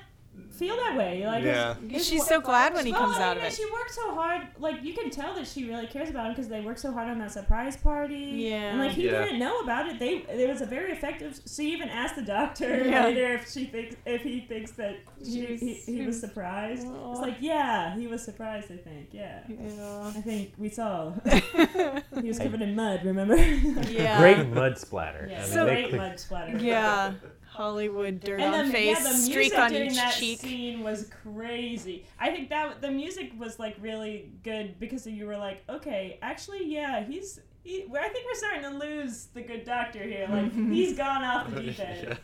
feel 0.54 0.76
that 0.76 0.96
way. 0.98 1.26
Like, 1.26 1.44
his- 1.44 1.56
Yeah. 1.56 1.74
his 1.90 2.06
She's 2.08 2.20
wa- 2.20 2.26
so 2.26 2.42
glad 2.42 2.74
when 2.74 2.86
he 2.86 2.92
Well, 2.92 3.02
comes 3.02 3.18
I 3.18 3.24
out 3.24 3.38
mean, 3.38 3.46
of 3.46 3.52
it. 3.52 3.56
She 3.56 3.66
worked 3.72 3.92
so 3.94 4.14
hard. 4.14 4.48
Like 4.60 4.84
you 4.84 4.94
can 4.94 5.10
tell 5.10 5.34
that 5.36 5.48
she 5.48 5.68
really 5.68 5.88
cares 5.88 6.10
about 6.10 6.28
him 6.28 6.32
because 6.34 6.48
they 6.48 6.62
worked 6.62 6.80
so 6.80 6.92
hard 6.92 7.10
on 7.10 7.20
that 7.20 7.32
surprise 7.32 7.76
party. 7.78 8.16
Yeah. 8.50 8.72
And 8.72 8.80
like 8.80 8.92
he 8.92 9.06
Yeah. 9.08 9.24
didn't 9.24 9.40
know 9.40 9.60
about 9.60 9.88
it. 9.90 10.00
They 10.00 10.18
it 10.44 10.48
was 10.50 10.62
a 10.62 10.66
very 10.66 10.92
effective. 10.92 11.40
She 11.48 11.72
even 11.74 11.90
asked 11.90 12.16
the 12.16 12.22
doctor 12.22 12.86
Yeah. 12.86 13.06
later 13.08 13.34
if 13.34 13.52
she 13.52 13.66
thinks 13.66 13.96
if 14.06 14.22
he 14.22 14.42
thinks 14.42 14.72
that 14.74 14.98
she, 15.24 15.46
He 15.46 15.52
was- 15.52 15.62
he, 15.62 15.74
he 16.00 16.06
was 16.06 16.20
surprised. 16.20 16.88
Aw. 16.88 17.12
It's 17.12 17.22
like 17.22 17.38
yeah, 17.40 17.96
he 17.98 18.08
was 18.08 18.24
surprised. 18.24 18.72
I 18.72 18.78
think 18.78 19.10
yeah. 19.12 19.40
Yeah. 19.48 20.12
I 20.16 20.22
think 20.22 20.54
we 20.58 20.70
saw 20.70 21.14
he 22.22 22.28
was 22.28 22.38
covered 22.40 22.62
in 22.62 22.76
mud. 22.76 23.02
Remember? 23.04 23.36
Yeah. 23.36 24.20
Great 24.20 24.48
mud 24.50 24.78
splatter. 24.78 25.28
Yeah, 25.30 25.38
I 25.38 25.42
mean, 25.42 25.50
So- 25.52 25.66
great 25.66 25.90
could- 25.90 25.98
mud 26.00 26.20
splatter. 26.20 26.58
Yeah. 26.58 27.14
Hollywood 27.54 28.20
dirt 28.20 28.40
And 28.42 28.54
on 28.56 28.66
the, 28.68 28.72
face, 28.74 28.98
yeah, 28.98 29.04
the 29.04 29.10
music 29.10 29.32
streak 29.32 29.58
on 29.58 29.72
during 29.72 29.92
each 29.92 29.96
that 29.98 30.14
cheek. 30.16 30.40
scene 30.40 30.84
was 30.84 31.10
crazy. 31.24 32.06
I 32.20 32.32
think 32.32 32.50
that 32.50 32.82
the 32.82 32.92
music 32.92 33.32
was 33.38 33.60
like 33.60 33.76
really 33.80 34.32
good 34.44 34.80
because 34.80 35.06
you 35.08 35.26
were 35.26 35.38
like, 35.38 35.64
okay, 35.70 36.18
actually, 36.22 36.66
yeah, 36.66 37.04
he's. 37.04 37.40
He, 37.64 37.86
I 37.98 38.10
think 38.10 38.26
we're 38.26 38.34
starting 38.38 38.64
to 38.64 38.78
lose 38.78 39.28
the 39.34 39.42
good 39.42 39.64
doctor 39.64 40.04
here. 40.04 40.28
Like 40.30 40.52
he's 40.72 40.98
gone 40.98 41.24
off 41.24 41.50
the 41.54 41.62
deep 41.62 41.80
end. 41.80 42.08
Yeah. 42.10 42.16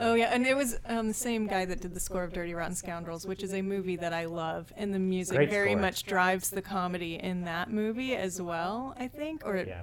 Oh 0.00 0.14
yeah, 0.14 0.30
and 0.32 0.46
it 0.46 0.56
was 0.56 0.78
um, 0.86 1.08
the 1.08 1.12
same 1.12 1.46
guy 1.46 1.66
that 1.66 1.82
did 1.82 1.92
the 1.92 2.00
score 2.00 2.24
of 2.24 2.32
Dirty 2.32 2.54
Rotten 2.54 2.74
Scoundrels, 2.74 3.26
which 3.26 3.42
is 3.42 3.52
a 3.52 3.60
movie 3.60 3.96
that 3.96 4.14
I 4.14 4.24
love, 4.24 4.72
and 4.74 4.94
the 4.94 4.98
music 4.98 5.36
Great 5.36 5.50
very 5.50 5.72
score. 5.72 5.82
much 5.82 6.04
drives 6.04 6.48
the 6.48 6.62
comedy 6.62 7.16
in 7.16 7.44
that 7.44 7.70
movie 7.70 8.16
as 8.16 8.40
well. 8.40 8.94
I 8.98 9.06
think, 9.08 9.42
or 9.44 9.54
it, 9.56 9.68
Yeah. 9.68 9.82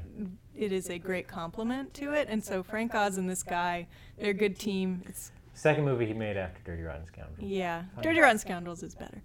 It 0.59 0.71
is 0.73 0.89
a 0.89 0.97
great 0.99 1.27
compliment 1.27 1.93
to 1.95 2.13
it. 2.13 2.27
And 2.29 2.43
so 2.43 2.61
Frank 2.63 2.93
Oz 2.93 3.17
and 3.17 3.29
this 3.29 3.43
guy, 3.43 3.87
they're 4.19 4.31
a 4.31 4.33
good 4.33 4.59
team. 4.59 5.01
It's 5.07 5.31
Second 5.53 5.83
movie 5.83 6.05
he 6.05 6.13
made 6.13 6.37
after 6.37 6.61
Dirty 6.63 6.83
Rotten 6.83 7.05
Scoundrels. 7.05 7.37
yeah, 7.41 7.83
Dirty 8.01 8.21
Rotten 8.21 8.37
Scoundrels 8.39 8.81
is 8.81 8.95
better, 8.95 9.21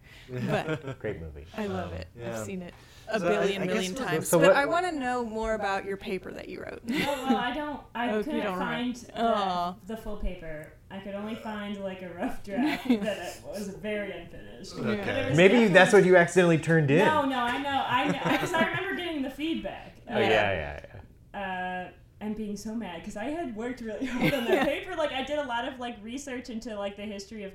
but 0.50 0.98
Great 0.98 1.20
movie. 1.20 1.46
I 1.56 1.66
love 1.66 1.92
Um, 1.92 1.98
it. 1.98 2.08
Yeah. 2.18 2.40
I've 2.40 2.44
seen 2.44 2.60
it 2.62 2.74
a 3.08 3.20
So 3.20 3.26
I- 3.26 3.28
billion 3.30 3.62
I 3.62 3.66
guess 3.66 3.74
million 3.74 3.96
so- 3.96 4.04
times. 4.04 4.28
so 4.28 4.38
but 4.40 4.48
what- 4.48 4.56
I 4.56 4.64
want 4.66 4.84
to 4.86 4.92
know 4.98 5.24
more 5.24 5.54
about 5.54 5.84
your 5.84 5.96
paper 5.96 6.32
that 6.32 6.48
you 6.48 6.60
wrote. 6.60 6.80
Oh 6.90 7.26
well, 7.28 7.36
I 7.36 7.54
don't. 7.54 7.80
I 7.94 8.10
Oh, 8.10 8.18
you 8.18 8.24
couldn't 8.24 8.40
don't 8.40 8.58
find 8.58 9.10
Aw. 9.16 9.74
the, 9.86 9.94
the 9.94 10.00
full 10.02 10.16
paper. 10.16 10.72
I 10.90 10.98
could 10.98 11.14
only 11.14 11.36
find 11.36 11.76
like 11.84 12.02
a 12.02 12.08
rough 12.08 12.42
draft 12.42 12.88
that 12.88 13.36
was 13.48 13.68
very 13.68 14.10
unfinished. 14.12 14.72
Okay. 14.76 14.92
It 15.26 15.28
was 15.30 15.36
Maybe 15.36 15.52
definitely- 15.54 15.68
that's 15.74 15.92
what 15.92 16.04
you 16.04 16.16
accidentally 16.16 16.58
turned 16.58 16.90
in. 16.90 16.98
No, 16.98 17.24
no, 17.26 17.38
I 17.38 17.58
know, 17.62 17.84
I 17.86 18.04
know, 18.08 18.18
because 18.24 18.52
I 18.52 18.66
remember 18.66 18.96
getting 18.96 19.22
the 19.22 19.30
feedback. 19.30 19.92
Oh 20.10 20.18
yeah, 20.18 20.28
yeah, 20.28 20.80
yeah. 20.82 20.93
Uh, 21.34 21.90
and 22.20 22.36
being 22.36 22.56
so 22.56 22.74
mad 22.74 23.00
because 23.00 23.16
I 23.16 23.24
had 23.24 23.54
worked 23.56 23.80
really 23.80 24.06
hard 24.06 24.32
on 24.32 24.44
that 24.46 24.66
paper. 24.66 24.94
Like 24.96 25.12
I 25.12 25.24
did 25.24 25.38
a 25.38 25.46
lot 25.46 25.66
of 25.66 25.78
like 25.78 25.96
research 26.02 26.50
into 26.50 26.76
like 26.76 26.96
the 26.96 27.02
history 27.02 27.44
of 27.44 27.52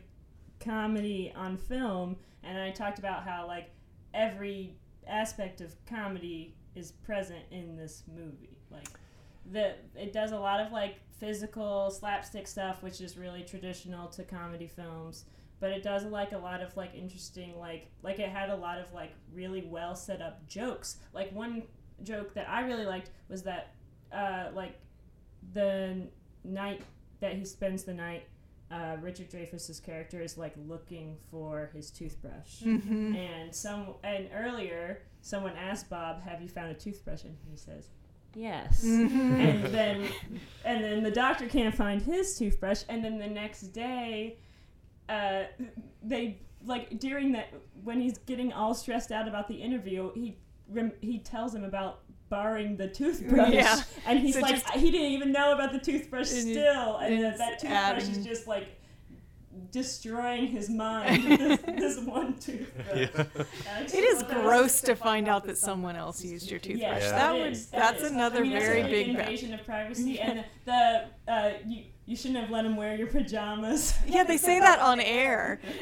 comedy 0.60 1.34
on 1.36 1.58
film, 1.58 2.18
and 2.44 2.60
I 2.60 2.72
talked 2.72 3.00
about 3.00 3.24
how 3.24 3.48
like 3.48 3.72
every 4.14 4.76
aspect 5.08 5.62
of 5.62 5.74
comedy 5.86 6.56
is 6.76 6.92
present 6.92 7.44
in 7.52 7.76
this 7.76 8.04
movie. 8.14 8.58
Like 8.70 8.88
the 9.52 9.76
it 9.96 10.14
does 10.14 10.32
a 10.32 10.40
lot 10.40 10.60
of 10.60 10.72
like 10.72 11.00
physical 11.20 11.90
slapstick 11.90 12.48
stuff, 12.48 12.84
which 12.84 13.02
is 13.02 13.18
really 13.18 13.44
traditional 13.44 14.08
to 14.10 14.24
comedy 14.24 14.68
films. 14.68 15.26
But 15.60 15.72
it 15.72 15.84
does 15.84 16.06
like 16.06 16.32
a 16.32 16.38
lot 16.38 16.62
of 16.62 16.76
like 16.78 16.96
interesting 16.96 17.58
like 17.58 17.90
like 18.04 18.20
it 18.20 18.30
had 18.30 18.50
a 18.50 18.56
lot 18.56 18.80
of 18.80 18.94
like 18.94 19.14
really 19.34 19.62
well 19.62 19.96
set 19.96 20.22
up 20.22 20.48
jokes. 20.48 20.98
Like 21.14 21.34
one 21.34 21.64
joke 22.04 22.34
that 22.34 22.50
I 22.50 22.62
really 22.62 22.86
liked 22.86 23.10
was 23.30 23.44
that 23.44 23.74
uh, 24.12 24.48
like 24.54 24.80
the 25.54 26.08
night 26.44 26.82
that 27.20 27.34
he 27.34 27.46
spends 27.46 27.84
the 27.84 27.94
night, 27.94 28.24
uh, 28.72 28.98
Richard 29.02 29.30
Dreyfuss's 29.30 29.80
character 29.80 30.22
is 30.22 30.38
like 30.38 30.54
looking 30.68 31.18
for 31.32 31.70
his 31.74 31.92
toothbrush, 31.92 32.62
Mm-hmm. 32.62 33.16
and 33.16 33.54
some 33.56 33.96
and 34.04 34.30
earlier 34.34 35.02
someone 35.22 35.54
asked 35.58 35.90
Bob, 35.90 36.22
"Have 36.22 36.42
you 36.42 36.48
found 36.48 36.72
a 36.72 36.76
toothbrush?" 36.76 37.24
and 37.24 37.36
he 37.50 37.58
says, 37.58 37.90
"Yes." 38.36 38.84
Mm-hmm. 38.86 39.36
and 39.42 39.66
then 39.66 40.08
and 40.66 40.84
then 40.84 41.04
the 41.04 41.12
doctor 41.12 41.48
can't 41.48 41.74
find 41.76 42.02
his 42.02 42.38
toothbrush, 42.38 42.84
and 42.90 43.04
then 43.04 43.18
the 43.18 43.28
next 43.28 43.62
day, 43.74 44.38
uh, 45.10 45.44
they 46.04 46.40
like 46.66 47.00
during 47.00 47.32
that 47.34 47.48
when 47.84 48.00
he's 48.02 48.18
getting 48.20 48.54
all 48.54 48.74
stressed 48.74 49.12
out 49.12 49.28
about 49.28 49.48
the 49.48 49.56
interview, 49.56 50.12
he 50.14 50.38
rem- 50.72 50.94
he 51.02 51.20
tells 51.20 51.54
him 51.54 51.64
about 51.64 52.02
borrowing 52.30 52.78
the 52.78 52.88
toothbrush 52.88 53.52
Yeah. 53.54 53.82
and 54.06 54.20
he's 54.20 54.36
So 54.36 54.42
like 54.42 54.56
just- 54.56 54.70
he 54.72 54.92
didn't 54.92 55.12
even 55.14 55.32
know 55.32 55.54
about 55.54 55.72
the 55.72 55.80
toothbrush 55.80 56.32
And 56.32 56.42
still 56.42 56.98
and 56.98 57.14
and 57.16 57.24
that, 57.24 57.30
it's 57.32 57.64
that 57.64 57.96
toothbrush 58.00 58.18
is 58.18 58.24
just 58.26 58.48
like 58.48 58.68
destroying 59.72 60.48
his 60.48 60.70
mind 60.70 61.24
this, 61.40 61.60
this 61.78 62.00
one 62.06 62.36
toothbrush 62.38 62.88
Yeah. 63.16 63.24
It 63.82 63.94
is 63.94 64.20
thought 64.20 64.30
that 64.30 64.38
was- 64.38 64.44
gross 64.46 64.82
to 64.82 64.96
find 64.96 65.28
out 65.28 65.44
that 65.46 65.58
someone 65.58 65.96
else 65.96 66.24
used 66.24 66.50
your 66.52 66.60
toothbrush. 66.60 66.82
Yes, 66.82 67.04
Yeah. 67.04 67.12
That 67.12 67.36
it 67.36 67.40
would 67.42 67.56
that 67.56 67.72
that's 67.72 68.04
is. 68.04 68.12
another 68.12 68.40
I 68.40 68.44
mean, 68.44 68.52
very 68.52 68.84
big 68.84 69.08
invasion 69.10 69.54
of 69.54 69.66
privacy, 69.66 70.20
and 70.28 70.46
the 70.66 71.06
uh, 71.28 71.52
you 71.68 71.84
you 72.06 72.16
shouldn't 72.16 72.40
have 72.40 72.50
let 72.52 72.66
him 72.66 72.76
wear 72.76 72.96
your 72.96 73.08
pajamas. 73.08 73.94
Yeah, 74.08 74.24
they 74.24 74.38
say 74.38 74.60
that 74.60 74.80
on 74.80 75.00
air. 75.00 75.60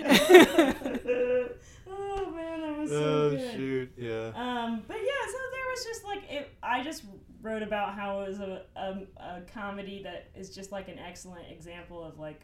oh 1.89 2.31
man, 2.31 2.56
that 2.56 2.56
was 2.89 2.99
so 2.99 3.03
Oh 3.03 3.29
good. 3.31 3.51
shoot! 3.55 3.91
Yeah. 3.97 4.31
Um, 4.35 4.83
but 4.87 4.97
yeah, 4.97 5.25
so 5.25 5.37
there 5.51 5.67
was 5.71 5.83
just 5.85 6.03
like 6.05 6.23
it. 6.29 6.49
I 6.63 6.83
just 6.83 7.03
wrote 7.41 7.63
about 7.63 7.93
how 7.93 8.21
it 8.21 8.29
was 8.29 8.39
a, 8.39 8.63
a, 8.75 9.01
a 9.19 9.41
comedy 9.53 10.01
that 10.03 10.29
is 10.35 10.53
just 10.53 10.71
like 10.71 10.87
an 10.87 10.99
excellent 10.99 11.49
example 11.51 12.03
of 12.03 12.19
like 12.19 12.41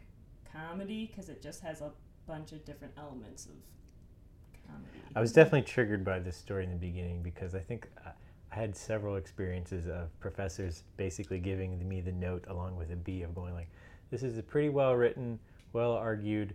comedy 0.52 1.06
because 1.06 1.28
it 1.28 1.42
just 1.42 1.60
has 1.62 1.80
a 1.80 1.90
bunch 2.26 2.52
of 2.52 2.64
different 2.64 2.94
elements 2.96 3.46
of 3.46 3.52
comedy. 4.68 4.88
I 5.14 5.20
was 5.20 5.32
definitely 5.32 5.62
triggered 5.62 6.04
by 6.04 6.18
this 6.20 6.36
story 6.36 6.64
in 6.64 6.70
the 6.70 6.76
beginning 6.76 7.22
because 7.22 7.54
I 7.54 7.60
think 7.60 7.88
I 8.04 8.10
I 8.52 8.56
had 8.56 8.76
several 8.76 9.16
experiences 9.16 9.88
of 9.88 10.16
professors 10.20 10.84
basically 10.96 11.40
giving 11.40 11.88
me 11.88 12.00
the 12.00 12.12
note 12.12 12.44
along 12.48 12.76
with 12.76 12.92
a 12.92 12.96
B 12.96 13.22
of 13.22 13.34
going 13.34 13.52
like, 13.52 13.68
"This 14.10 14.22
is 14.22 14.38
a 14.38 14.44
pretty 14.44 14.68
well 14.68 14.94
written, 14.94 15.40
well 15.72 15.90
argued, 15.92 16.54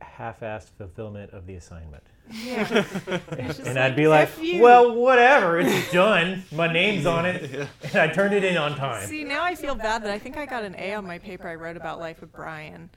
half-assed 0.00 0.70
fulfillment 0.78 1.30
of 1.32 1.46
the 1.46 1.56
assignment." 1.56 2.02
Yeah. 2.32 2.84
It's 3.32 3.56
just 3.56 3.60
and 3.60 3.78
I'd 3.78 3.96
be 3.96 4.06
like, 4.08 4.28
you." 4.40 4.62
"Well, 4.62 4.94
whatever. 4.94 5.58
It's 5.60 5.90
done. 5.92 6.44
My 6.52 6.72
name's 6.72 7.06
on 7.06 7.26
it, 7.26 7.50
Yeah. 7.50 7.66
and 7.82 7.96
I 7.96 8.08
turned 8.08 8.34
it 8.34 8.44
in 8.44 8.56
on 8.56 8.76
time." 8.76 9.06
See, 9.08 9.24
now 9.24 9.42
I 9.44 9.54
feel 9.54 9.74
bad 9.74 10.02
that 10.04 10.10
I 10.12 10.18
think 10.18 10.36
I 10.36 10.46
got 10.46 10.62
an 10.64 10.74
A 10.78 10.94
on 10.94 11.06
my 11.06 11.18
paper 11.18 11.48
I 11.48 11.54
wrote 11.56 11.76
about 11.76 11.98
Life 11.98 12.22
of 12.22 12.32
Brian. 12.32 12.90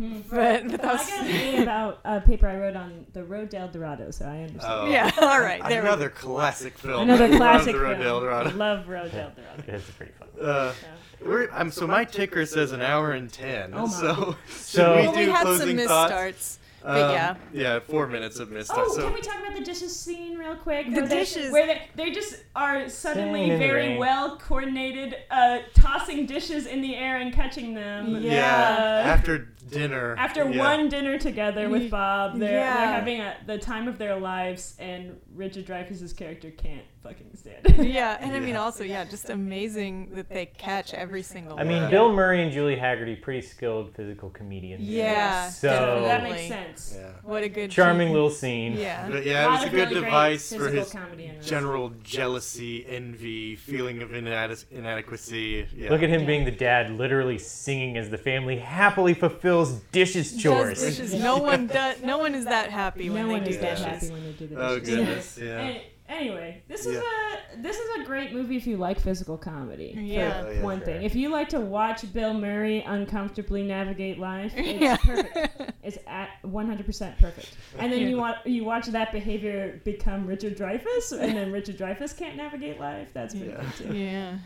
But, 0.00 0.30
but 0.30 0.70
that 0.80 0.84
I 0.84 0.92
was. 0.92 1.08
got 1.08 1.26
an 1.26 1.30
A 1.34 1.62
about 1.64 2.00
a 2.04 2.20
paper 2.20 2.46
I 2.46 2.56
wrote 2.56 2.76
on 2.76 3.04
the 3.14 3.24
Road 3.24 3.50
to 3.50 3.58
El 3.58 3.66
Dorado, 3.68 4.12
so 4.12 4.26
I 4.26 4.42
understand. 4.42 4.62
Oh. 4.64 4.86
Yeah, 4.86 5.10
all 5.20 5.40
right. 5.40 5.60
There 5.68 5.82
we 5.82 5.88
Another 5.88 6.10
go. 6.10 6.14
classic 6.14 6.78
film. 6.78 7.02
Another 7.10 7.36
classic 7.36 7.74
The 7.74 7.80
Road 7.80 7.94
to 7.98 8.04
El 8.04 8.20
film. 8.20 8.22
Dorado. 8.22 8.56
Love 8.56 8.88
Road 8.88 9.10
to 9.10 9.20
El 9.22 9.30
Dorado. 9.30 9.62
It's 9.66 9.90
pretty 9.90 10.12
fun. 10.12 10.28
Uh, 10.40 10.72
So. 10.72 11.26
we're, 11.26 11.48
um, 11.50 11.72
so 11.72 11.88
my 11.88 12.04
ticker 12.04 12.46
says 12.46 12.70
an 12.70 12.80
hour 12.80 13.10
and 13.10 13.32
ten. 13.32 13.72
Oh 13.74 13.88
my. 13.88 13.92
so 13.92 14.36
So- 14.48 14.82
should 14.82 14.82
Well, 15.04 15.12
we 15.14 15.18
we 15.18 15.24
do 15.24 15.30
had 15.32 15.46
some 15.48 15.56
closing 15.56 15.78
thoughts? 15.78 16.58
Misstarts. 16.80 16.82
But 16.84 17.00
Um, 17.02 17.12
yeah. 17.12 17.34
yeah, 17.52 17.78
four 17.80 18.06
minutes 18.06 18.38
of 18.38 18.50
missed. 18.50 18.70
Oh, 18.74 18.88
so 18.94 19.02
can 19.04 19.14
we 19.14 19.20
talk 19.20 19.38
about 19.40 19.54
the 19.56 19.64
dishes 19.64 19.94
scene 19.98 20.36
real 20.38 20.56
quick? 20.56 20.86
The 20.86 20.92
where 21.00 21.06
they- 21.08 21.16
dishes. 21.16 21.52
where 21.52 21.66
they, 21.66 21.82
they 21.96 22.10
just 22.10 22.44
are 22.54 22.88
suddenly 22.88 23.42
Singing 23.44 23.58
very 23.58 23.88
rain. 23.88 23.98
well 23.98 24.36
coordinated, 24.38 25.16
uh, 25.30 25.58
tossing 25.74 26.26
dishes 26.26 26.66
in 26.66 26.80
the 26.80 26.94
air 26.96 27.16
and 27.18 27.32
catching 27.32 27.74
them. 27.74 28.22
yeah, 28.22 28.76
Uh, 28.78 29.08
after 29.08 29.48
dinner. 29.70 30.14
after 30.18 30.48
yeah. 30.48 30.58
one 30.58 30.88
dinner 30.88 31.18
together 31.18 31.68
with 31.68 31.90
Bob, 31.90 32.38
they're, 32.38 32.52
Yeah. 32.58 32.74
they're 32.74 32.86
having 32.86 33.20
a, 33.20 33.36
the 33.46 33.58
time 33.58 33.86
of 33.88 33.98
their 33.98 34.16
lives, 34.18 34.74
and 34.78 35.20
Richard 35.34 35.66
Dreyfuss's 35.66 36.12
character 36.12 36.50
can't 36.50 36.84
fucking 37.02 37.30
stand. 37.36 37.86
Yeah, 37.88 38.16
and 38.20 38.34
I 38.34 38.40
mean 38.40 38.56
also, 38.56 38.84
yeah, 38.84 39.04
just 39.04 39.30
amazing 39.30 40.10
that 40.14 40.28
they 40.28 40.46
catch 40.46 40.92
every 40.94 41.22
single 41.22 41.58
I 41.58 41.64
mean, 41.64 41.82
one. 41.82 41.90
Bill 41.90 42.12
Murray 42.12 42.42
and 42.42 42.52
Julie 42.52 42.76
Hagerty, 42.76 43.20
pretty 43.20 43.40
skilled 43.46 43.94
physical 43.94 44.30
comedians. 44.30 44.82
Yeah, 44.82 45.48
So- 45.48 46.02
that 46.06 46.22
makes 46.22 46.48
sense. 46.48 46.94
Yeah. 46.98 47.10
What 47.22 47.42
a 47.44 47.48
good 47.48 47.70
Charming 47.70 48.08
team. 48.08 48.14
little 48.14 48.30
scene. 48.30 48.72
Yeah. 48.76 49.08
But 49.10 49.24
yeah, 49.24 49.46
it 49.46 49.50
was 49.50 49.62
a 49.62 49.66
of 49.66 49.70
good 49.72 49.88
really 49.90 50.00
device 50.02 50.52
for 50.52 50.68
his 50.68 50.90
comedy 50.92 51.26
in 51.26 51.36
this. 51.36 51.46
general 51.48 51.90
jealousy, 52.02 52.84
envy, 52.88 53.56
feeling 53.56 54.02
of 54.02 54.10
inade- 54.10 54.64
inadequacy. 54.70 55.66
Yeah. 55.74 55.90
Look 55.90 56.02
at 56.02 56.08
him 56.10 56.26
being 56.26 56.44
the 56.44 56.50
dad, 56.50 56.90
literally 56.90 57.38
singing 57.38 57.96
as 57.96 58.10
the 58.10 58.18
family 58.18 58.58
happily 58.58 59.14
fulfills 59.14 59.74
dishes 59.92 60.32
Does 60.32 60.42
chores. 60.42 60.80
dishes. 60.82 61.14
No 61.14 61.38
one 61.38 61.66
does. 61.68 62.02
No 62.02 62.18
one 62.18 62.34
is 62.34 62.44
that 62.46 62.70
happy 62.70 63.08
when 63.10 63.28
No 63.28 63.38
they 63.38 63.44
do 63.44 63.58
dishes. 63.58 63.80
happy 63.84 64.10
when 64.10 64.24
they 64.24 64.32
do 64.32 64.46
the 64.48 64.56
Oh 64.60 64.78
dishes. 64.78 64.94
goodness, 64.96 65.38
yeah. 65.40 65.78
Any- 66.08 66.28
anyway, 66.30 66.62
this 66.68 66.86
is 66.86 66.94
Yeah. 66.94 67.00
a 67.02 67.62
this 67.62 67.76
is 67.78 68.00
a 68.00 68.04
great 68.04 68.32
movie 68.32 68.56
if 68.56 68.66
you 68.66 68.76
like 68.76 68.98
physical 69.00 69.36
comedy. 69.36 69.94
for 69.94 70.00
Yeah. 70.00 70.42
Oh, 70.46 70.50
yeah, 70.50 70.62
one 70.62 70.78
sure. 70.78 70.86
thing. 70.86 71.02
If 71.02 71.14
you 71.14 71.28
like 71.30 71.48
to 71.50 71.60
watch 71.60 72.10
Bill 72.12 72.32
Murray 72.34 72.80
uncomfortably 72.82 73.62
navigate 73.62 74.18
life, 74.18 74.52
it's 74.56 74.80
Yeah. 74.80 74.96
perfect. 74.96 75.72
It's 75.82 75.98
at 76.06 76.30
100% 76.44 77.18
perfect. 77.18 77.56
And 77.78 77.92
then 77.92 78.00
you 78.08 78.16
watch 78.16 78.38
you 78.46 78.64
watch 78.64 78.86
that 78.86 79.12
behavior 79.12 79.80
become 79.84 80.26
Richard 80.26 80.56
Dreyfuss, 80.56 81.12
and 81.12 81.36
then 81.36 81.52
Richard 81.52 81.76
Dreyfuss 81.78 82.16
can't 82.16 82.36
navigate 82.36 82.78
life. 82.80 83.08
That's 83.12 83.34
pretty 83.34 83.50
Yeah. 83.50 83.62
good 83.62 83.74
too. 83.90 83.96
Yeah. 83.96 84.38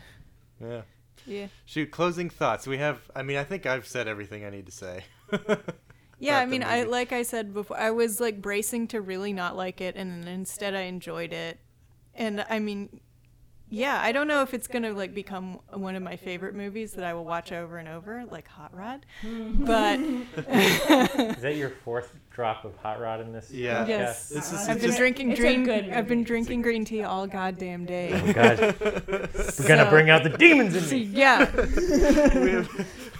Yeah. 0.60 0.82
Yeah. 1.26 1.46
Shoot, 1.66 1.90
closing 1.92 2.30
thoughts. 2.30 2.66
We 2.66 2.78
have. 2.78 2.98
I 3.14 3.22
mean, 3.22 3.36
I 3.36 3.44
think 3.44 3.64
I've 3.66 3.86
said 3.86 4.08
everything 4.08 4.44
I 4.44 4.50
need 4.50 4.66
to 4.66 4.72
say. 4.72 5.04
Yeah, 6.22 6.34
I 6.38 6.42
about 6.42 6.44
the 6.46 6.50
mean, 6.58 6.62
I 6.62 6.82
like 6.84 7.12
I 7.12 7.22
said 7.22 7.52
before, 7.52 7.78
I 7.78 7.90
was 7.90 8.20
like 8.20 8.40
bracing 8.40 8.86
to 8.88 9.00
really 9.00 9.32
not 9.32 9.56
like 9.56 9.80
it, 9.80 9.96
and 9.96 10.22
then 10.22 10.28
instead 10.32 10.74
I 10.74 10.82
enjoyed 10.82 11.32
it. 11.32 11.58
And 12.14 12.44
I 12.48 12.58
mean, 12.58 13.00
yeah, 13.68 13.98
I 14.02 14.12
don't 14.12 14.28
know 14.28 14.42
if 14.42 14.52
it's 14.54 14.68
gonna 14.68 14.92
like 14.92 15.14
become 15.14 15.58
one 15.72 15.96
of 15.96 16.02
my 16.02 16.16
favorite 16.16 16.54
movies 16.54 16.92
that 16.92 17.04
I 17.04 17.14
will 17.14 17.24
watch 17.24 17.50
over 17.52 17.78
and 17.78 17.88
over, 17.88 18.24
like 18.30 18.46
Hot 18.48 18.72
Rod. 18.76 19.04
But 19.54 19.98
Is 20.00 21.42
that 21.42 21.54
your 21.56 21.70
fourth 21.70 22.14
drop 22.30 22.64
of 22.66 22.76
hot 22.76 23.00
rod 23.00 23.20
in 23.20 23.32
this? 23.32 23.50
Yeah. 23.50 23.84
podcast? 23.84 23.88
yes, 23.88 24.28
This 24.28 24.52
is 24.52 24.68
I've 24.68 24.76
been 24.78 24.86
just- 24.88 24.98
drinking 24.98 25.30
it's 25.32 25.40
a 25.40 25.42
green. 25.42 25.64
good 25.64 25.88
I've 25.90 26.06
been 26.06 26.22
drinking 26.22 26.62
green 26.62 26.84
tea 26.84 27.02
all 27.02 27.26
goddamn 27.26 27.84
day. 27.86 28.10
Oh 28.14 28.32
god, 28.32 28.58
we're 29.58 29.66
gonna 29.68 29.88
bring 29.90 30.08
out 30.10 30.22
the 30.22 30.30
demons 30.38 30.76
in 30.76 30.82
So, 30.84 30.94
me. 30.94 31.02
yeah, 31.02 31.50
we, 32.44 32.50
have, 32.50 32.68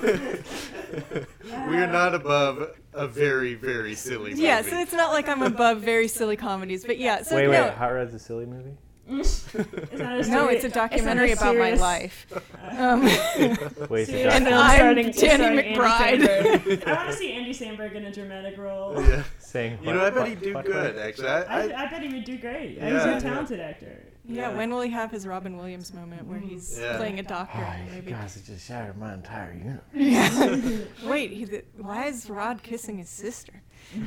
we 1.70 1.76
are 1.78 1.86
not 1.90 2.14
above 2.14 2.76
a 2.95 3.07
very, 3.09 3.55
very 3.55 3.95
silly 3.95 4.30
movie. 4.30 4.43
yeah. 4.43 4.62
So 4.62 4.78
it's 4.78 4.93
not 4.93 5.12
like 5.12 5.28
I'm 5.28 5.43
above 5.43 5.80
very 5.80 6.09
silly 6.09 6.36
comedies, 6.36 6.84
but 6.84 6.99
yeah. 6.99 7.22
So 7.22 7.36
Wait, 7.36 7.45
no, 7.45 7.51
wait, 7.64 7.74
Hot 7.74 7.93
Rod's 7.93 8.14
a 8.14 8.18
silly 8.18 8.47
movie? 8.47 8.76
It's 9.09 9.53
not 9.55 10.20
a 10.20 10.28
no, 10.30 10.47
it's 10.49 10.64
a 10.64 10.68
documentary 10.68 11.30
not 11.34 11.38
a 11.38 11.51
about 11.51 11.57
my 11.57 11.74
life. 11.74 12.26
Um, 12.72 13.03
Wait, 13.03 14.09
it's 14.09 14.11
a 14.11 14.32
And 14.32 14.49
I'm 14.49 14.76
starting- 14.76 15.11
Danny 15.11 15.12
starring 15.12 15.74
McBride. 15.74 16.86
I 16.86 16.93
want 16.95 17.11
to 17.11 17.16
see 17.16 17.32
Andy 17.32 17.53
Samberg 17.53 17.95
in 17.95 18.07
a 18.07 18.12
dramatic 18.12 18.57
role. 18.57 18.95
Yeah. 19.03 19.24
saying. 19.38 19.78
You 19.82 19.93
know, 19.93 20.07
I 20.07 20.11
bet 20.11 20.28
he'd 20.28 20.40
do 20.40 20.55
good. 20.62 20.97
Actually, 20.97 21.28
I, 21.28 21.43
I, 21.43 21.61
I, 21.61 21.82
I 21.82 21.90
bet 21.90 22.03
he 22.03 22.14
would 22.14 22.24
do 22.24 22.38
great. 22.38 22.80
He's 22.80 22.82
a 22.82 23.20
talented 23.20 23.61
actor. 23.61 24.05
Yeah, 24.25 24.55
when 24.57 24.70
will 24.70 24.83
he 24.83 24.91
have 24.91 25.11
his 25.11 25.27
Robin 25.27 25.57
Williams 25.57 25.93
moment 25.93 26.27
where 26.29 26.39
he's 26.39 26.79
Yeah. 26.79 26.97
playing 26.97 27.18
a 27.18 27.23
doctor 27.25 27.59
in 27.59 27.64
Oh, 27.64 27.91
the 27.91 27.97
you 27.97 28.03
guys 28.03 28.35
have 28.35 28.45
just 28.45 28.66
shattered 28.66 28.97
my 28.97 29.14
entire 29.14 29.53
universe. 29.53 29.83
Yeah. 29.93 30.79
Wait, 31.11 31.33
he, 31.33 31.45
th- 31.45 31.64
why 31.77 32.07
is 32.07 32.31
Rod 32.31 32.62
kissing 32.62 32.99
his 32.99 33.09
sister? 33.09 33.53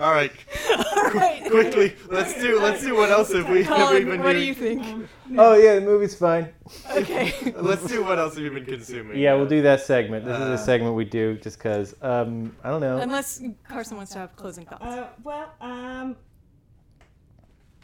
all 0.00 0.12
right. 0.12 0.32
All 0.68 1.10
right. 1.14 1.42
Quickly, 1.48 1.94
let's 2.08 2.34
do. 2.34 2.60
Let's 2.60 2.82
do. 2.82 2.96
What 2.96 3.10
else 3.10 3.32
have 3.32 3.48
we 3.48 3.62
have 3.62 3.92
we 3.92 4.04
been 4.04 4.20
what 4.22 4.32
do 4.32 4.38
doing? 4.38 4.48
you 4.48 4.54
think? 4.54 5.08
Oh 5.38 5.54
yeah, 5.54 5.76
the 5.76 5.80
movie's 5.82 6.16
fine. 6.16 6.48
Okay. 6.96 7.32
Let's 7.56 7.86
do. 7.86 8.02
What 8.04 8.18
else 8.18 8.34
have 8.34 8.42
you 8.42 8.50
been 8.50 8.64
consuming? 8.66 9.16
Yeah, 9.16 9.34
we'll 9.34 9.46
do 9.46 9.62
that 9.62 9.80
segment. 9.82 10.24
This 10.24 10.36
Uh, 10.36 10.42
is 10.52 10.60
a 10.60 10.64
segment 10.64 10.96
we 10.96 11.04
do 11.04 11.36
just 11.38 11.58
because. 11.58 11.94
Um, 12.02 12.54
I 12.64 12.70
don't 12.70 12.80
know. 12.80 12.98
Unless 12.98 13.42
Carson 13.68 13.96
wants 13.96 14.12
to 14.12 14.18
have 14.18 14.34
closing 14.34 14.66
thoughts. 14.66 14.84
Uh, 14.84 15.06
well, 15.22 15.52
um, 15.60 16.16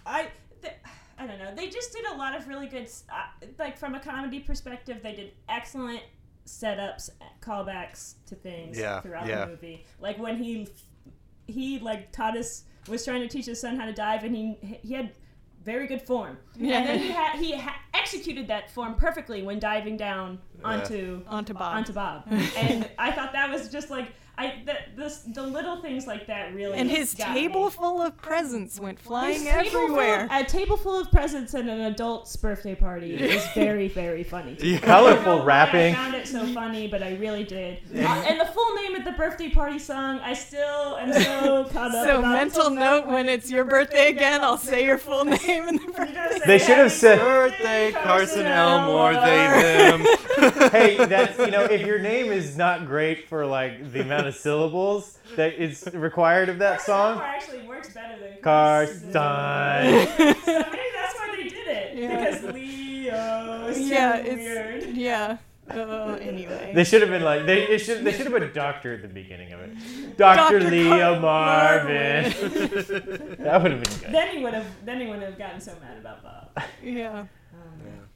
I, 0.05 0.29
th- 0.61 0.75
I 1.19 1.27
don't 1.27 1.39
know. 1.39 1.55
They 1.67 1.73
just 1.73 1.93
did 1.93 2.05
a 2.07 2.15
lot 2.15 2.37
of 2.37 2.47
really 2.47 2.69
good, 2.69 2.89
uh, 3.13 3.47
like 3.59 3.77
from 3.77 3.97
a 3.97 4.01
comedy 4.01 4.39
perspective, 4.39 5.01
they 5.03 5.15
did 5.15 5.33
excellent 5.49 6.01
setups, 6.47 7.11
callbacks 7.41 8.15
to 8.27 8.37
things 8.37 8.79
Yeah, 8.79 9.01
throughout 9.01 9.27
yeah. 9.27 9.47
the 9.47 9.51
movie. 9.51 9.85
Like 10.01 10.17
when 10.19 10.37
he, 10.39 10.69
he 11.49 11.81
like 11.81 12.13
taught 12.13 12.37
us 12.37 12.63
was 12.89 13.05
trying 13.05 13.21
to 13.23 13.29
teach 13.29 13.47
his 13.47 13.61
son 13.61 13.75
how 13.77 13.85
to 13.87 13.93
dive, 13.93 14.23
and 14.23 14.35
he 14.37 14.57
he 14.85 14.95
had 14.95 15.11
very 15.65 15.89
good 15.89 16.03
form. 16.03 16.39
Yeah. 16.55 16.79
And 16.79 16.89
then 16.89 16.99
he 17.01 17.09
had 17.11 17.37
he 17.37 17.57
ha- 17.57 17.81
executed 17.95 18.47
that 18.47 18.71
form 18.71 18.95
perfectly 18.95 19.43
when 19.43 19.59
diving 19.59 19.97
down 19.97 20.39
Yeah. 20.61 20.67
onto 20.69 21.23
Bob. 21.55 21.77
onto 21.77 21.93
Bob. 21.93 22.23
and 22.57 22.89
I 22.97 23.11
thought 23.11 23.33
that 23.33 23.51
was 23.51 23.69
just 23.71 23.91
like 23.91 24.13
I 24.39 24.63
the, 24.67 24.75
this 24.97 25.19
the 25.21 25.43
little 25.43 25.81
things 25.81 26.07
like 26.07 26.27
that 26.27 26.55
really 26.55 26.79
and 26.79 26.91
his 26.91 27.15
got 27.15 27.33
table 27.33 27.65
me. 27.67 27.71
full 27.71 28.03
of 28.03 28.17
presents 28.19 28.79
went 28.79 28.99
flying 29.01 29.35
His 29.43 29.45
table 29.45 29.71
full- 29.71 29.83
everywhere. 30.01 30.29
a 30.31 30.45
table 30.45 30.77
full 30.77 31.01
of 31.01 31.11
presents 31.11 31.55
at 31.55 31.63
an 31.65 31.81
adult's 31.81 32.37
birthday 32.37 32.75
party 32.75 33.15
is 33.15 33.47
very 33.55 33.89
very 33.89 34.23
funny. 34.25 34.57
to 34.57 34.63
me. 34.65 34.73
Yeah. 34.73 34.79
Colorful 34.81 35.43
wrapping. 35.43 35.95
I 35.95 35.97
found 35.97 36.15
it 36.15 36.29
so 36.29 36.45
funny, 36.53 36.87
but 36.87 37.03
I 37.03 37.15
really 37.17 37.45
did. 37.45 37.79
Uh, 37.95 37.99
and 37.99 38.39
the 38.39 38.45
full 38.47 38.75
name 38.75 38.95
of 38.97 39.05
the 39.05 39.13
birthday 39.13 39.49
party 39.49 39.79
song, 39.79 40.21
I 40.21 40.35
still 40.35 40.99
am 40.99 41.13
so 41.15 41.65
caught 41.73 41.95
up. 41.95 42.07
So 42.07 42.19
about 42.19 42.33
mental 42.33 42.71
note: 42.71 43.07
when 43.07 43.29
it's 43.31 43.51
your 43.51 43.65
birthday 43.65 44.09
again, 44.11 44.43
I'll 44.43 44.59
say 44.59 44.85
your 44.85 44.99
full 44.99 45.25
name 45.25 45.69
in 45.69 45.77
the 45.77 45.83
You 45.87 45.93
birthday. 45.93 46.41
They 46.47 46.59
should 46.59 46.77
have 46.79 46.93
said- 46.93 47.19
Birthday, 47.21 47.93
Carson 47.93 48.03
Carson 48.03 48.47
Elmore, 48.47 49.13
Elmore. 49.13 49.27
they 49.27 49.47
them. 50.05 50.07
hey, 50.51 50.97
that's 51.07 51.39
you 51.39 51.51
know, 51.51 51.65
if 51.65 51.87
your 51.87 51.99
name 51.99 52.33
is 52.33 52.57
not 52.57 52.87
great 52.87 53.29
for 53.29 53.45
like 53.47 53.93
the 53.93 54.01
amount 54.01 54.27
of 54.27 54.35
syllables 54.35 55.19
that 55.37 55.55
is 55.55 55.89
required 55.95 56.49
of 56.49 56.59
that 56.59 56.79
Carson 56.81 56.95
Elmore 56.95 57.17
song, 57.17 57.23
actually 57.25 57.63
works 57.69 57.93
better 57.95 58.19
than 58.21 58.39
Carson. 58.43 59.13
so 59.13 60.19
maybe 60.19 60.81
that's 60.95 61.15
why 61.15 61.35
they 61.37 61.49
did 61.49 61.67
it 61.69 61.97
Yeah. 61.97 62.25
because 62.31 62.55
Leo 62.55 63.67
is 63.69 63.77
so 63.77 63.83
yeah, 63.83 64.23
weird. 64.23 64.83
it's 64.83 64.87
yeah. 64.97 65.39
Uh, 65.69 66.17
anyway. 66.21 66.71
They 66.77 66.85
should 66.85 67.01
have 67.03 67.11
been 67.11 67.25
like 67.25 67.45
they 67.45 67.63
it 67.67 67.81
should 67.81 68.05
they 68.05 68.13
should 68.13 68.27
have 68.27 68.33
put 68.33 68.45
a 68.45 68.53
doctor 68.53 68.95
at 68.95 69.03
the 69.03 69.09
beginning 69.09 69.53
of 69.53 69.59
it. 69.61 70.17
Doctor 70.17 70.61
Leo 70.61 71.19
Carl 71.19 71.21
Marvin. 71.21 72.23
that 73.41 73.61
would 73.63 73.73
have 73.73 73.83
been 73.83 74.01
good. 74.01 74.13
Then 74.13 74.37
he 74.37 74.45
would 74.45 74.55
have. 74.55 74.67
Then 74.85 75.01
he 75.01 75.09
would 75.09 75.23
have 75.23 75.37
gotten 75.37 75.61
so 75.61 75.73
mad 75.83 75.99
about 75.99 76.23
Bob. 76.23 76.63
yeah. 76.85 77.27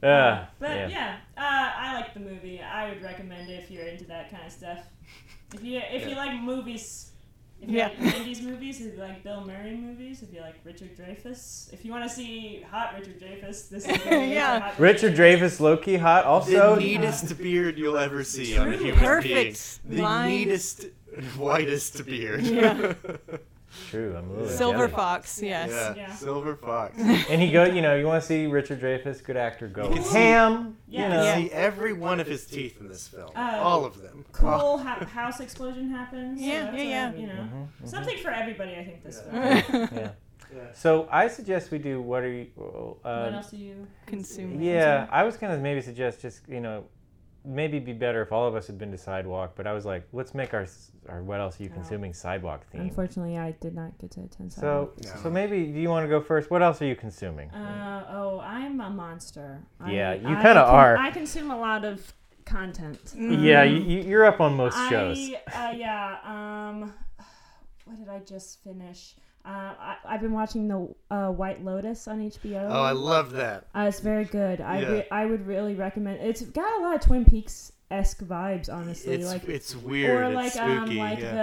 Uh, 0.03 0.45
But 0.59 0.69
yeah. 0.69 0.87
yeah, 0.89 1.15
uh, 1.37 1.71
I 1.77 1.93
like 1.95 2.13
the 2.13 2.19
movie. 2.19 2.61
I 2.61 2.89
would 2.89 3.01
recommend 3.03 3.49
it 3.49 3.63
if 3.63 3.69
you're 3.71 3.85
into 3.85 4.05
that 4.05 4.31
kind 4.31 4.45
of 4.45 4.51
stuff. 4.51 4.79
If 5.53 5.63
you 5.63 5.79
if 5.91 6.07
you 6.09 6.15
like 6.15 6.41
movies 6.41 7.07
If 7.61 7.69
you 7.69 7.77
Yeah. 7.77 7.89
like 7.89 7.97
90s 8.25 8.41
movies, 8.41 8.81
if 8.81 8.95
you 8.95 8.99
like 8.99 9.23
Bill 9.23 9.45
Murray 9.45 9.75
movies, 9.75 10.23
if 10.23 10.33
you 10.33 10.41
like 10.41 10.55
Richard 10.65 10.97
Dreyfuss, 10.97 11.71
if 11.71 11.85
you 11.85 11.91
want 11.91 12.03
to 12.05 12.09
see 12.09 12.63
hot 12.71 12.95
Richard 12.97 13.19
Dreyfuss, 13.21 13.69
this 13.69 13.85
is 13.87 14.01
the 14.03 14.09
Yeah. 14.25 14.71
for 14.71 14.81
Richard 14.81 15.13
Dreyfuss, 15.15 15.59
low 15.59 15.77
key 15.77 15.97
hot. 15.97 16.25
Also, 16.25 16.73
the 16.75 16.81
neatest 16.81 17.37
beard 17.37 17.77
you'll 17.77 17.99
ever 17.99 18.23
see 18.23 18.57
on 18.57 18.73
a 18.73 18.77
human 18.77 18.95
Perfect 18.95 19.81
being. 19.87 19.97
The 19.97 20.01
line. 20.01 20.29
neatest, 20.29 20.85
whitest 21.37 22.03
beard. 22.07 22.41
Yeah. 22.45 22.93
true. 23.89 24.15
I'm 24.17 24.29
a 24.29 24.33
little 24.33 24.47
Silver 24.49 24.77
jealous. 24.87 24.91
Fox, 24.93 25.41
yes. 25.41 25.69
Yeah. 25.71 25.93
Yeah. 25.95 26.15
Silver 26.15 26.55
Fox. 26.55 26.97
And 26.99 27.41
he 27.41 27.51
go, 27.51 27.63
you 27.65 27.81
know, 27.81 27.95
you 27.95 28.05
want 28.05 28.21
to 28.21 28.27
see 28.27 28.47
Richard 28.47 28.81
Dreyfuss, 28.81 29.23
good 29.23 29.37
actor, 29.37 29.67
go. 29.67 29.87
You 29.89 29.95
can 29.95 30.03
see- 30.03 30.17
Ham, 30.17 30.77
Yeah. 30.87 30.99
you 30.99 31.03
You 31.03 31.09
know. 31.13 31.23
Yeah. 31.23 31.35
see 31.37 31.51
every 31.51 31.93
one 31.93 32.19
of 32.19 32.27
his 32.27 32.45
teeth 32.45 32.79
in 32.79 32.87
this 32.87 33.07
film. 33.07 33.29
Uh, 33.35 33.59
All 33.61 33.85
of 33.85 34.01
them. 34.01 34.25
Cool 34.31 34.77
ho- 34.79 35.05
house 35.05 35.39
explosion 35.39 35.89
happens. 35.89 36.39
so 36.39 36.45
Yeah, 36.45 36.75
yeah, 36.75 36.81
a, 36.81 36.83
yeah. 36.85 37.13
You 37.13 37.27
know, 37.27 37.33
Mhm, 37.33 37.67
mhm. 37.83 37.87
something 37.87 38.17
for 38.17 38.31
everybody. 38.31 38.75
I 38.75 38.83
think 38.85 39.03
this 39.03 39.21
Yeah. 39.33 39.61
film. 39.61 39.89
Yeah. 39.95 40.09
Yeah. 40.53 40.63
So 40.73 41.07
I 41.09 41.29
suggest 41.29 41.71
we 41.71 41.77
do 41.77 42.01
what 42.01 42.23
are 42.23 42.31
you? 42.33 42.47
Uh, 42.57 42.91
what 43.23 43.33
else 43.35 43.51
do 43.51 43.57
you 43.57 43.87
Consume. 44.05 44.59
Yeah, 44.61 45.07
I 45.09 45.23
was 45.23 45.37
gonna 45.37 45.57
maybe 45.57 45.79
suggest 45.81 46.19
just 46.21 46.41
you 46.49 46.59
know, 46.59 46.83
maybe 47.43 47.79
be 47.79 47.93
better 47.93 48.21
if 48.21 48.31
all 48.31 48.47
of 48.47 48.55
us 48.55 48.67
had 48.67 48.77
been 48.77 48.91
to 48.91 48.97
Sidewalk, 48.97 49.53
but 49.55 49.65
I 49.67 49.73
was 49.73 49.85
like, 49.85 50.07
let's 50.13 50.33
make 50.33 50.53
our 50.53 50.65
our 51.09 51.23
what 51.23 51.39
else 51.39 51.59
are 51.59 51.63
you 51.63 51.69
consuming 51.69 52.13
Sidewalk 52.13 52.65
theme. 52.71 52.81
Unfortunately, 52.81 53.37
I 53.37 53.51
did 53.59 53.73
not 53.73 53.97
get 53.99 54.11
to 54.11 54.21
attend. 54.21 54.53
So 54.53 54.91
No. 55.03 55.11
so 55.23 55.29
maybe 55.29 55.65
do 55.65 55.79
you 55.79 55.89
want 55.89 56.03
to 56.05 56.09
go 56.09 56.21
first? 56.21 56.51
What 56.51 56.61
else 56.61 56.81
are 56.81 56.85
you 56.85 56.95
consuming? 56.95 57.49
Uh, 57.51 58.05
oh, 58.11 58.39
I'm 58.41 58.79
a 58.79 58.89
monster. 58.89 59.61
Yeah, 59.87 60.11
I, 60.11 60.13
you 60.15 60.35
kinda 60.35 60.63
are. 60.63 60.97
I 60.97 61.09
consume 61.11 61.49
a 61.51 61.57
lot 61.59 61.83
of 61.85 62.13
content. 62.45 62.99
yeah, 63.15 63.63
you, 63.63 63.79
you- 63.81 64.01
you're 64.03 64.25
up 64.25 64.39
on 64.41 64.53
most 64.55 64.75
shows. 64.89 65.17
I, 65.53 65.69
uh, 65.69 65.71
yeah. 65.71 66.17
Um, 66.25 66.93
what 67.85 67.97
did 67.97 68.09
I 68.09 68.19
just 68.19 68.63
finish? 68.63 69.15
Uh, 69.43 69.73
I, 69.79 69.95
I've 70.05 70.21
been 70.21 70.33
watching 70.33 70.67
the 70.67 70.93
uh, 71.09 71.29
White 71.31 71.63
Lotus 71.65 72.07
on 72.07 72.19
HBO. 72.29 72.67
Oh, 72.69 72.83
I 72.83 72.91
love 72.91 73.31
that. 73.31 73.65
Uh, 73.75 73.85
it's 73.87 73.99
very 73.99 74.25
good. 74.25 74.61
I, 74.61 74.81
Yeah. 74.81 74.87
re- 74.91 75.07
I 75.11 75.25
would 75.25 75.47
really 75.47 75.73
recommend. 75.75 76.19
It's 76.21 76.41
got 76.41 76.79
a 76.79 76.83
lot 76.83 76.95
of 76.95 77.01
Twin 77.01 77.25
Peaks 77.25 77.71
esque 77.89 78.23
vibes, 78.23 78.71
honestly. 78.71 79.13
It's 79.15 79.25
like 79.25 79.47
it's 79.49 79.75
weird. 79.75 80.11
or 80.11 80.23
it's 80.25 80.35
like 80.35 80.51
spooky. 80.53 80.99
um 81.01 81.09
like 81.09 81.19
yeah. 81.19 81.33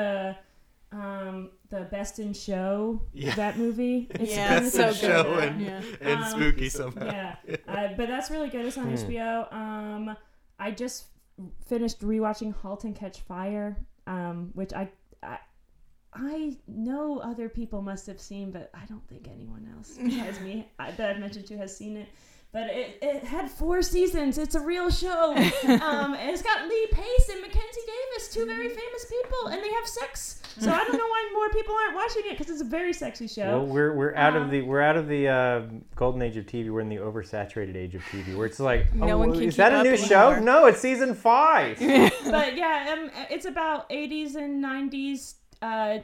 the 0.91 0.97
um 0.97 1.51
the 1.70 1.81
Best 1.91 2.19
in 2.19 2.33
Show 2.33 3.03
Yeah. 3.12 3.35
that 3.35 3.59
movie. 3.59 4.07
It's 4.15 4.31
Yeah, 4.35 4.49
kinda 4.55 4.66
it's 4.69 4.77
so 4.77 4.93
so 4.93 5.07
good. 5.25 5.25
show 5.27 5.39
and, 5.41 5.61
Yeah. 5.61 5.83
and 6.01 6.23
Um, 6.25 6.31
spooky 6.31 6.69
somehow. 6.69 7.05
Yeah, 7.05 7.37
uh, 7.69 7.89
but 7.97 8.09
that's 8.09 8.31
really 8.31 8.49
good. 8.49 8.65
It's 8.65 8.79
on 8.79 8.85
Hmm. 8.87 8.95
HBO. 8.95 9.53
Um, 9.53 10.16
I 10.59 10.70
just 10.70 11.07
finished 11.66 12.01
rewatching 12.01 12.55
*Halt 12.55 12.85
and 12.85 12.97
Catch 12.97 13.20
Fire*, 13.20 13.77
um, 14.07 14.51
which 14.55 14.73
I, 14.73 14.89
I 15.23 15.39
I 16.12 16.56
know 16.66 17.18
other 17.18 17.48
people 17.48 17.82
must 17.82 18.06
have 18.06 18.20
seen, 18.20 18.51
but 18.51 18.70
I 18.74 18.85
don't 18.86 19.06
think 19.09 19.28
anyone 19.28 19.68
else 19.76 19.98
besides 20.02 20.40
me 20.40 20.68
I, 20.78 20.90
that 20.93 21.10
I've 21.10 21.18
mentioned 21.20 21.47
to 21.47 21.59
has 21.59 21.76
seen 21.76 21.97
it. 21.97 22.09
But 22.51 22.70
it, 22.70 22.98
it 23.02 23.24
had 23.24 23.51
four 23.51 23.82
seasons. 23.82 24.39
It's 24.39 24.55
a 24.55 24.60
real 24.60 24.89
show. 24.90 25.32
um, 25.36 26.14
and 26.14 26.30
it's 26.30 26.40
got 26.40 26.66
Lee 26.66 26.89
Pace 26.90 27.28
and 27.28 27.43
Mackenzie 27.43 27.80
Davis, 27.86 28.32
two 28.32 28.47
very 28.47 28.68
famous 28.70 29.05
people, 29.05 29.48
and 29.48 29.62
they 29.62 29.70
have 29.72 29.86
sex. 29.86 30.43
So 30.59 30.72
I 30.72 30.78
don't 30.78 30.94
know 30.98 31.06
why 31.06 31.30
more 31.35 31.48
people 31.51 31.72
aren't 31.72 31.94
watching 31.94 32.22
it 32.26 32.36
because 32.36 32.51
it's 32.51 32.62
a 32.62 32.64
very 32.64 32.93
sexy 32.93 33.28
show. 33.28 33.59
Well, 33.59 33.66
we're 33.66 33.94
we're 33.94 34.14
out 34.16 34.35
Um, 34.36 34.43
of 34.43 34.51
the 34.51 34.62
we're 34.62 34.80
out 34.80 34.97
of 34.97 35.06
the 35.06 35.28
uh, 35.28 35.60
golden 35.94 36.20
age 36.20 36.36
of 36.36 36.47
TV. 36.47 36.68
We're 36.72 36.80
in 36.80 36.89
the 36.89 36.97
oversaturated 36.97 37.76
age 37.76 37.94
of 37.94 38.02
TV, 38.10 38.36
where 38.36 38.44
it's 38.47 38.59
like, 38.59 38.93
No 38.93 39.10
oh, 39.10 39.18
one 39.18 39.32
can 39.35 39.43
is 39.44 39.55
that 39.55 39.72
a 39.72 39.85
new 39.85 39.90
anymore. 39.90 40.09
show? 40.09 40.40
No, 40.40 40.66
it's 40.66 40.80
season 40.80 41.14
five. 41.14 41.78
but 41.78 42.56
yeah, 42.56 42.93
um, 42.98 43.09
it's 43.30 43.44
about 43.44 43.89
80s 43.89 44.35
and 44.35 44.64
90s 44.64 45.35
uh, 45.62 45.98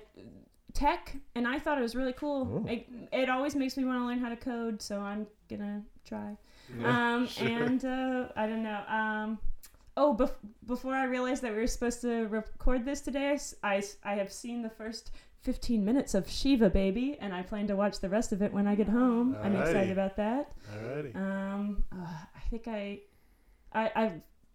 tech, 0.73 1.17
and 1.35 1.47
I 1.47 1.59
thought 1.59 1.79
it 1.79 1.83
was 1.83 1.95
really 1.95 2.13
cool. 2.13 2.65
It, 2.69 2.89
it 3.13 3.29
always 3.29 3.55
makes 3.55 3.77
me 3.77 3.85
want 3.85 4.01
to 4.01 4.07
learn 4.07 4.19
how 4.19 4.29
to 4.29 4.37
code, 4.37 4.83
so 4.83 5.01
I'm 5.01 5.27
gonna 5.49 5.83
try. 6.07 6.37
Yeah, 6.79 7.15
um, 7.15 7.27
sure. 7.29 7.47
and 7.49 7.85
uh, 7.85 8.29
I 8.37 8.47
don't 8.47 8.63
know. 8.63 8.83
Um, 8.89 9.39
oh, 9.97 10.17
bef- 10.19 10.35
before 10.67 10.95
I 10.95 11.05
realized 11.05 11.43
that 11.43 11.53
we 11.53 11.59
were 11.59 11.67
supposed 11.67 12.01
to 12.03 12.27
record 12.27 12.85
this 12.85 13.01
today, 13.01 13.39
I, 13.63 13.83
I 14.03 14.15
have 14.15 14.33
seen 14.33 14.63
the 14.63 14.71
first 14.71 15.13
15 15.43 15.85
minutes 15.85 16.15
of 16.15 16.29
Shiva 16.29 16.71
Baby, 16.71 17.19
and 17.21 17.35
I 17.35 17.43
plan 17.43 17.67
to 17.69 17.77
watch 17.77 18.01
the 18.01 18.09
rest 18.09 18.33
of 18.33 18.43
it 18.43 18.53
when 18.53 18.67
I 18.67 18.75
get 18.75 18.89
home. 18.89 19.37
I'm 19.43 19.55
excited 19.57 19.91
about 19.91 20.17
that. 20.17 20.53
Alrighty. 20.75 21.15
Um, 21.15 21.85
uh, 21.93 21.97
I 22.35 22.41
think 22.51 22.67
I, 22.67 23.01
I, 23.73 23.91
I 23.95 24.13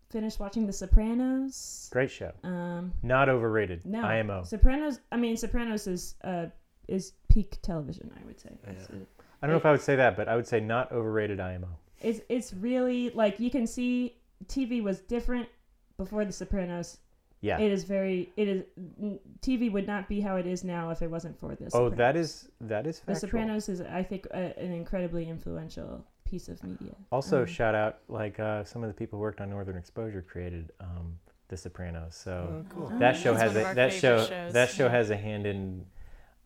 finished 0.09 0.39
watching 0.39 0.65
The 0.65 0.73
Sopranos. 0.73 1.89
Great 1.91 2.11
show, 2.11 2.31
Um, 2.43 2.93
not 3.03 3.29
overrated. 3.29 3.85
no, 3.85 4.01
IMO. 4.01 4.43
Sopranos. 4.43 4.99
I 5.11 5.17
mean, 5.17 5.37
Sopranos 5.37 5.87
is 5.87 6.15
uh 6.23 6.47
is 6.87 7.13
peak 7.29 7.57
television. 7.61 8.11
I 8.19 8.25
would 8.25 8.39
say. 8.39 8.57
It's, 8.67 8.87
I 8.89 9.47
don't 9.47 9.51
know 9.53 9.57
if 9.57 9.65
I 9.65 9.71
would 9.71 9.81
say 9.81 9.95
that, 9.95 10.17
but 10.17 10.27
I 10.27 10.35
would 10.35 10.47
say 10.47 10.59
not 10.59 10.91
overrated 10.91 11.39
IMO. 11.39 11.67
it's 12.01 12.21
it's 12.29 12.53
really 12.53 13.09
like 13.11 13.39
you 13.39 13.49
can 13.51 13.67
see 13.67 14.17
TV 14.45 14.81
was 14.81 14.99
different 15.01 15.47
before 15.97 16.25
The 16.25 16.33
Sopranos. 16.33 16.97
Yeah. 17.41 17.57
It 17.57 17.71
is 17.71 17.85
very. 17.85 18.33
It 18.35 18.47
is 18.49 18.63
TV 19.41 19.71
would 19.71 19.87
not 19.87 20.09
be 20.09 20.19
how 20.19 20.35
it 20.35 20.45
is 20.45 20.65
now 20.65 20.89
if 20.89 21.01
it 21.01 21.09
wasn't 21.09 21.39
for 21.39 21.55
this. 21.55 21.73
oh, 21.73 21.89
that 21.89 22.17
is 22.17 22.49
that 22.59 22.85
is 22.85 22.99
The. 23.05 23.15
Sopranos 23.15 23.69
is, 23.69 23.79
I 23.79 24.03
think, 24.03 24.25
a, 24.31 24.59
an 24.59 24.73
incredibly 24.73 25.29
influential 25.29 26.05
piece 26.29 26.47
of 26.49 26.63
media. 26.63 26.93
Also, 27.11 27.41
Um, 27.41 27.45
shout 27.47 27.75
out 27.75 27.99
like 28.07 28.39
uh, 28.39 28.63
some 28.63 28.83
of 28.83 28.89
the 28.89 28.93
people 28.93 29.17
who 29.17 29.21
worked 29.21 29.41
on 29.41 29.49
Northern 29.49 29.77
Exposure 29.77 30.21
created 30.21 30.71
um, 30.79 31.17
The 31.47 31.57
Sopranos. 31.57 32.15
So 32.15 32.63
Oh, 32.65 32.65
cool. 32.73 32.99
that 32.99 33.15
show 33.17 33.33
That's 33.33 33.53
has 33.55 33.71
a 33.71 33.73
that 33.75 33.93
show 33.93 34.25
shows, 34.25 34.53
that 34.53 34.69
show 34.69 34.87
has 34.89 35.09
a 35.09 35.17
hand 35.17 35.45
in. 35.45 35.85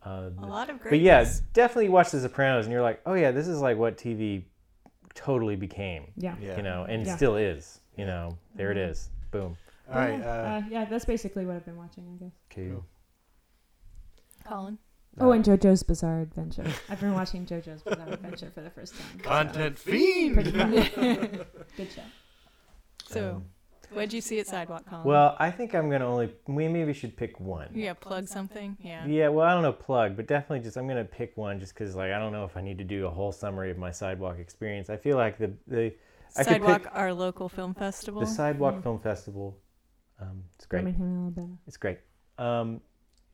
Uh, 0.05 0.29
A 0.37 0.45
lot 0.45 0.69
of 0.69 0.79
great. 0.81 0.91
but 0.91 0.99
yeah, 0.99 1.25
definitely 1.53 1.89
watch 1.89 2.11
The 2.11 2.19
Sopranos, 2.19 2.65
and 2.65 2.73
you're 2.73 2.81
like, 2.81 3.01
oh 3.05 3.13
yeah, 3.13 3.31
this 3.31 3.47
is 3.47 3.61
like 3.61 3.77
what 3.77 3.97
TV 3.97 4.43
totally 5.15 5.55
became. 5.55 6.11
yeah. 6.17 6.35
Yeah. 6.41 6.57
You 6.57 6.63
know, 6.63 6.85
and 6.85 7.05
Yeah. 7.05 7.15
still 7.15 7.35
is. 7.35 7.79
You 7.97 8.05
know, 8.05 8.37
there 8.55 8.71
it 8.71 8.77
Mhm. 8.77 8.89
is. 8.89 9.09
Boom. 9.31 9.55
All 9.89 9.95
right. 9.95 10.19
yeah, 10.19 10.25
Uh, 10.25 10.47
uh, 10.47 10.61
yeah, 10.69 10.85
that's 10.85 11.05
basically 11.05 11.45
what 11.45 11.55
I've 11.55 11.65
been 11.65 11.77
watching, 11.77 12.07
I 12.09 12.23
guess. 12.23 12.33
Cool. 12.49 12.83
Colin. 14.45 14.77
Oh, 15.19 15.31
and 15.31 15.45
JoJo's 15.45 15.83
Bizarre 15.83 16.21
Adventure. 16.21 16.65
I've 16.89 16.99
been 16.99 17.13
watching 17.13 17.45
JoJo's 17.45 17.83
Bizarre 17.83 18.09
Adventure 18.13 18.51
for 18.53 18.61
the 18.61 18.69
first 18.71 18.93
time. 18.95 19.19
so 19.21 19.29
content 19.29 19.83
Pretty 19.83 20.33
fiend. 20.33 20.53
fun. 20.53 20.71
Good 21.77 21.91
show. 21.91 22.01
So, 23.05 23.29
Um, 23.35 23.45
what'd 23.91 24.11
you 24.13 24.21
see 24.21 24.39
at 24.39 24.47
Sidewalk, 24.47 24.85
Colin? 24.89 25.03
well, 25.05 25.35
I 25.39 25.51
think 25.51 25.75
I'm 25.75 25.89
gonna 25.89 26.07
only. 26.07 26.33
We 26.47 26.67
maybe 26.67 26.93
should 26.93 27.15
pick 27.15 27.39
one. 27.39 27.69
yeah, 27.75 27.93
plug 27.93 28.27
something. 28.27 28.75
Yeah. 28.81 29.05
Yeah, 29.05 29.27
well, 29.29 29.45
I 29.45 29.53
don't 29.53 29.61
know, 29.61 29.71
plug, 29.73 30.15
but 30.15 30.25
definitely 30.27 30.61
just 30.61 30.77
I'm 30.77 30.87
gonna 30.87 31.03
pick 31.05 31.37
one 31.37 31.59
just 31.59 31.73
because 31.75 31.95
like 31.95 32.11
I 32.11 32.17
don't 32.17 32.31
know 32.31 32.45
if 32.45 32.57
I 32.57 32.61
need 32.61 32.77
to 32.79 32.83
do 32.83 33.05
a 33.05 33.09
whole 33.11 33.31
summary 33.31 33.69
of 33.71 33.77
my 33.77 33.91
sidewalk 33.91 34.39
experience. 34.39 34.89
I 34.89 34.97
feel 34.97 35.17
like 35.17 35.37
the 35.37 35.53
the 35.67 35.93
I 36.35 36.41
Sidewalk, 36.43 36.87
our 36.93 37.13
local 37.13 37.47
film 37.49 37.75
festival. 37.75 38.21
the 38.21 38.25
Sidewalk 38.27 38.75
Mm. 38.75 38.83
Film 38.83 38.99
Festival. 38.99 39.59
Um, 40.19 40.43
it's 40.55 40.65
great. 40.65 40.79
Birmingham, 40.85 41.21
Alabama. 41.25 41.57
It's 41.67 41.77
great. 41.77 41.99
Um, 42.39 42.81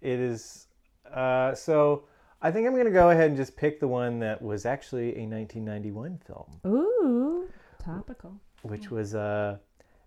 it 0.02 0.20
is. 0.20 0.68
Uh, 1.14 1.54
so 1.56 2.04
I 2.42 2.52
think 2.52 2.68
I'm 2.68 2.76
gonna 2.76 2.92
go 2.92 3.10
ahead 3.10 3.28
and 3.30 3.38
just 3.38 3.56
pick 3.58 3.80
the 3.80 3.88
one 3.88 4.20
that 4.20 4.42
was 4.42 4.66
actually 4.66 5.10
a 5.18 5.26
1991 5.28 6.20
film, 6.26 6.60
Ooh, 6.68 7.48
topical. 7.84 8.40
which 8.64 8.90
was 8.92 9.16
uh, 9.16 9.58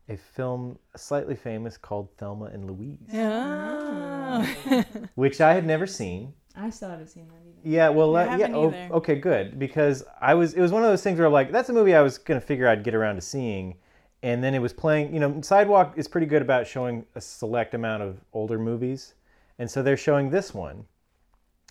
a 0.09 0.17
film 0.17 0.79
slightly 0.97 1.35
famous 1.37 1.77
called 1.77 2.09
Thelma 2.19 2.47
and 2.47 2.71
Louise, 2.71 2.99
Oh. 3.15 4.85
which 5.15 5.41
I 5.41 5.55
had 5.55 5.67
never 5.67 5.87
seen. 5.87 6.33
I 6.57 6.69
still 6.71 6.91
haven't 6.91 7.09
seen 7.09 7.29
that 7.29 7.35
either. 7.47 7.59
Yeah, 7.65 7.89
well, 7.89 8.15
uh, 8.17 8.37
yeah, 8.37 8.49
oh, 8.53 8.75
okay, 8.93 9.15
good. 9.15 9.59
Because 9.59 10.05
I 10.21 10.35
was, 10.35 10.53
it 10.55 10.61
was 10.61 10.71
one 10.71 10.83
of 10.85 10.91
those 10.91 11.03
things 11.03 11.19
where 11.19 11.27
I'm 11.27 11.33
like, 11.33 11.51
that's 11.51 11.71
a 11.71 11.73
movie 11.73 11.95
I 11.95 12.03
was 12.03 12.19
gonna 12.19 12.41
figure 12.43 12.69
I'd 12.69 12.85
get 12.85 12.95
around 12.95 13.15
to 13.17 13.21
seeing, 13.23 13.77
and 14.23 14.45
then 14.45 14.55
it 14.55 14.59
was 14.61 14.73
playing. 14.73 15.15
You 15.15 15.21
know, 15.21 15.41
Sidewalk 15.41 15.95
is 15.97 16.09
pretty 16.09 16.27
good 16.27 16.43
about 16.43 16.67
showing 16.67 17.07
a 17.15 17.21
select 17.21 17.73
amount 17.75 18.03
of 18.03 18.19
older 18.35 18.59
movies, 18.59 19.15
and 19.59 19.71
so 19.71 19.83
they're 19.83 19.97
showing 19.97 20.29
this 20.29 20.53
one, 20.53 20.85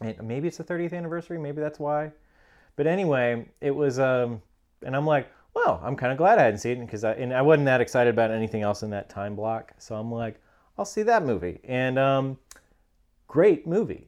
and 0.02 0.28
maybe 0.28 0.48
it's 0.48 0.58
the 0.58 0.64
30th 0.64 0.94
anniversary, 0.94 1.38
maybe 1.38 1.62
that's 1.62 1.80
why. 1.80 2.12
But 2.76 2.88
anyway, 2.88 3.46
it 3.62 3.72
was, 3.72 4.00
um, 4.00 4.42
and 4.86 4.96
I'm 4.96 5.06
like, 5.06 5.30
well, 5.54 5.82
I'm 5.84 5.96
kind 5.96 6.12
of 6.12 6.18
glad 6.18 6.40
I 6.40 6.44
hadn't 6.44 6.60
seen 6.60 6.82
it 6.82 6.86
because 6.86 7.04
I, 7.04 7.14
and 7.14 7.34
I 7.34 7.42
wasn't 7.42 7.66
that 7.66 7.82
excited 7.82 8.14
about 8.14 8.32
anything 8.32 8.62
else 8.62 8.84
in 8.84 8.90
that 8.92 9.10
time 9.10 9.36
block, 9.36 9.74
so 9.78 9.96
I'm 9.96 10.12
like, 10.12 10.42
I'll 10.78 10.86
see 10.86 11.04
that 11.04 11.24
movie, 11.24 11.60
and 11.64 12.00
um, 12.00 12.38
great 13.28 13.68
movie. 13.68 14.08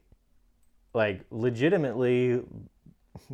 Like 0.93 1.25
legitimately 1.31 2.41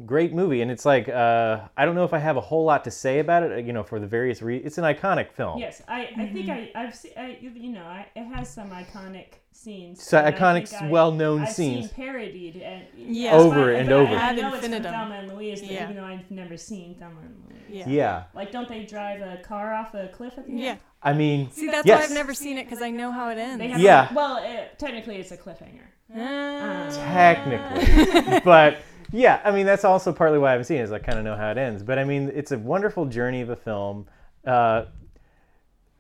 great 0.06 0.34
movie, 0.34 0.62
and 0.62 0.70
it's 0.72 0.86
like 0.86 1.10
uh, 1.10 1.62
I 1.78 1.86
don't 1.86 1.96
know 1.96 2.04
if 2.04 2.14
I 2.14 2.20
have 2.20 2.38
a 2.38 2.42
whole 2.42 2.66
lot 2.66 2.84
to 2.86 2.92
say 2.92 3.20
about 3.20 3.44
it. 3.44 3.66
You 3.66 3.74
know, 3.74 3.84
for 3.84 4.00
the 4.00 4.08
various 4.08 4.42
re- 4.42 4.58
it's 4.58 4.78
an 4.78 4.84
iconic 4.84 5.32
film. 5.32 5.60
Yes, 5.60 5.82
I, 5.88 6.10
I 6.18 6.28
think 6.28 6.50
I 6.50 6.72
I've 6.76 6.96
seen 6.96 7.12
I, 7.18 7.38
you 7.42 7.72
know 7.72 7.84
I, 7.84 8.06
it 8.16 8.24
has 8.26 8.50
some 8.54 8.70
iconic 8.72 9.26
scenes. 9.52 10.04
So 10.04 10.22
iconic, 10.22 10.74
I- 10.74 10.90
well-known 10.90 11.42
I've 11.42 11.52
scenes. 11.52 11.88
Seen 11.88 11.96
parodied 11.96 12.58
and 12.62 12.84
Yeah. 12.96 13.34
Over 13.34 13.66
fine, 13.74 13.76
and 13.82 13.90
but 13.90 13.96
over. 13.96 14.12
I, 14.14 14.16
I 14.16 14.30
Ad 14.30 14.38
know 14.38 14.54
it's 14.54 14.68
from. 14.68 14.84
Thelma 14.84 15.16
and 15.16 15.34
Louise, 15.34 15.62
but 15.62 15.72
Yeah. 15.72 15.84
even 15.84 15.96
though 15.98 16.06
I've 16.06 16.30
never 16.32 16.56
seen 16.58 16.96
Thelma 16.96 17.20
and 17.22 17.36
Louise. 17.48 17.60
Yeah. 17.70 17.88
Yeah. 17.88 18.24
Like, 18.34 18.52
don't 18.52 18.68
they 18.68 18.84
drive 18.86 19.22
a 19.22 19.38
car 19.44 19.74
off 19.74 19.94
a 19.94 20.08
cliff 20.08 20.34
at 20.38 20.46
the 20.46 20.52
end? 20.54 20.60
Yeah. 20.62 20.76
I 21.04 21.14
mean, 21.14 21.52
See, 21.52 21.68
that's 21.68 21.86
Yes. 21.86 22.00
why 22.00 22.06
I've 22.06 22.12
never 22.12 22.34
seen 22.34 22.58
it 22.58 22.64
because 22.66 22.82
I 22.82 22.90
know 22.90 23.12
how 23.12 23.30
it 23.30 23.38
ends. 23.38 23.60
They 23.60 23.68
have 23.70 23.80
Yeah. 23.80 24.10
A, 24.12 24.14
well, 24.14 24.38
it, 24.44 24.78
technically, 24.80 25.18
it's 25.18 25.32
a 25.32 25.38
cliffhanger. 25.38 25.86
Ah. 26.18 26.88
technically, 26.90 28.40
but 28.46 28.78
yeah, 29.12 29.42
I 29.44 29.52
mean 29.52 29.66
that's 29.66 29.84
also 29.84 30.12
partly 30.14 30.38
why 30.38 30.50
I 30.50 30.52
haven't 30.52 30.66
seen 30.66 30.78
it. 30.78 30.84
Is 30.84 30.92
I 30.92 31.00
kind 31.00 31.18
of 31.18 31.24
know 31.26 31.36
how 31.36 31.52
it 31.52 31.58
ends. 31.58 31.84
But 31.84 32.00
I 32.00 32.04
mean, 32.04 32.32
it's 32.34 32.52
a 32.52 32.58
wonderful 32.58 33.06
journey 33.06 33.42
of 33.42 33.50
a 33.50 33.56
film. 33.56 34.08
Uh, 34.46 34.86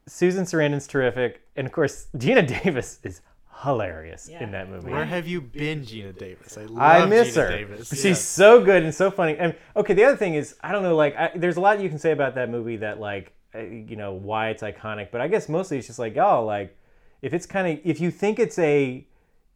Susan 0.07 0.43
Sarandon's 0.45 0.87
terrific, 0.87 1.41
and 1.55 1.67
of 1.67 1.73
course, 1.73 2.07
Geena 2.17 2.45
Davis 2.63 2.99
is 3.03 3.21
hilarious 3.63 4.29
Yeah. 4.31 4.43
in 4.43 4.51
that 4.51 4.69
movie. 4.69 4.89
Where 4.89 5.05
have 5.05 5.27
you 5.27 5.41
been, 5.41 5.81
Geena 5.81 6.17
Davis? 6.17 6.57
I 6.57 6.63
love 6.63 6.77
I 6.77 7.05
miss 7.05 7.35
Geena 7.35 7.41
her. 7.43 7.49
Davis. 7.49 7.89
She's 7.89 8.05
Yeah. 8.05 8.13
so 8.13 8.63
good 8.63 8.83
and 8.83 8.95
so 8.95 9.11
funny. 9.11 9.37
And 9.37 9.53
okay, 9.75 9.93
the 9.93 10.05
other 10.05 10.15
thing 10.17 10.35
is, 10.35 10.55
I 10.63 10.71
don't 10.71 10.81
know, 10.83 10.95
like, 10.95 11.15
I, 11.17 11.31
there's 11.35 11.57
a 11.57 11.61
lot 11.61 11.79
you 11.79 11.89
can 11.89 11.99
say 11.99 12.11
about 12.11 12.35
that 12.35 12.49
movie 12.49 12.77
that, 12.77 12.99
like, 12.99 13.33
uh, 13.53 13.59
you 13.59 13.95
know, 13.97 14.13
why 14.13 14.49
it's 14.49 14.63
iconic. 14.63 15.09
But 15.11 15.21
I 15.21 15.27
guess 15.27 15.49
mostly 15.49 15.77
it's 15.77 15.87
just 15.87 15.99
like, 15.99 16.15
oh, 16.17 16.45
like, 16.45 16.75
if 17.21 17.33
it's 17.33 17.45
kind 17.45 17.67
of, 17.79 17.85
if 17.85 17.99
you 17.99 18.11
think 18.11 18.39
it's 18.39 18.57
a 18.59 19.05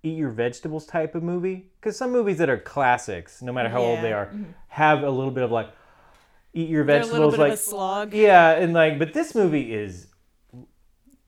eat 0.04 0.18
your 0.18 0.30
vegetables 0.30 0.86
type 0.86 1.16
of 1.16 1.24
movie, 1.24 1.72
because 1.80 1.98
some 1.98 2.12
movies 2.12 2.38
that 2.38 2.50
are 2.50 2.58
classics, 2.58 3.42
no 3.42 3.52
matter 3.54 3.70
how 3.70 3.82
old 3.82 4.02
they 4.02 4.14
are, 4.14 4.28
mm-hmm. 4.28 4.52
have 4.68 5.02
a 5.04 5.10
little 5.10 5.32
bit 5.32 5.44
of 5.44 5.52
like 5.52 5.70
eat 6.54 6.70
your 6.70 6.84
They're 6.84 7.02
a 7.02 7.06
little 7.06 7.32
vegetables, 7.32 7.50
like 7.50 7.58
slog. 7.58 8.14
yeah, 8.14 8.52
and 8.52 8.74
like, 8.74 9.00
but 9.00 9.14
this 9.14 9.34
movie 9.34 9.74
is 9.74 10.08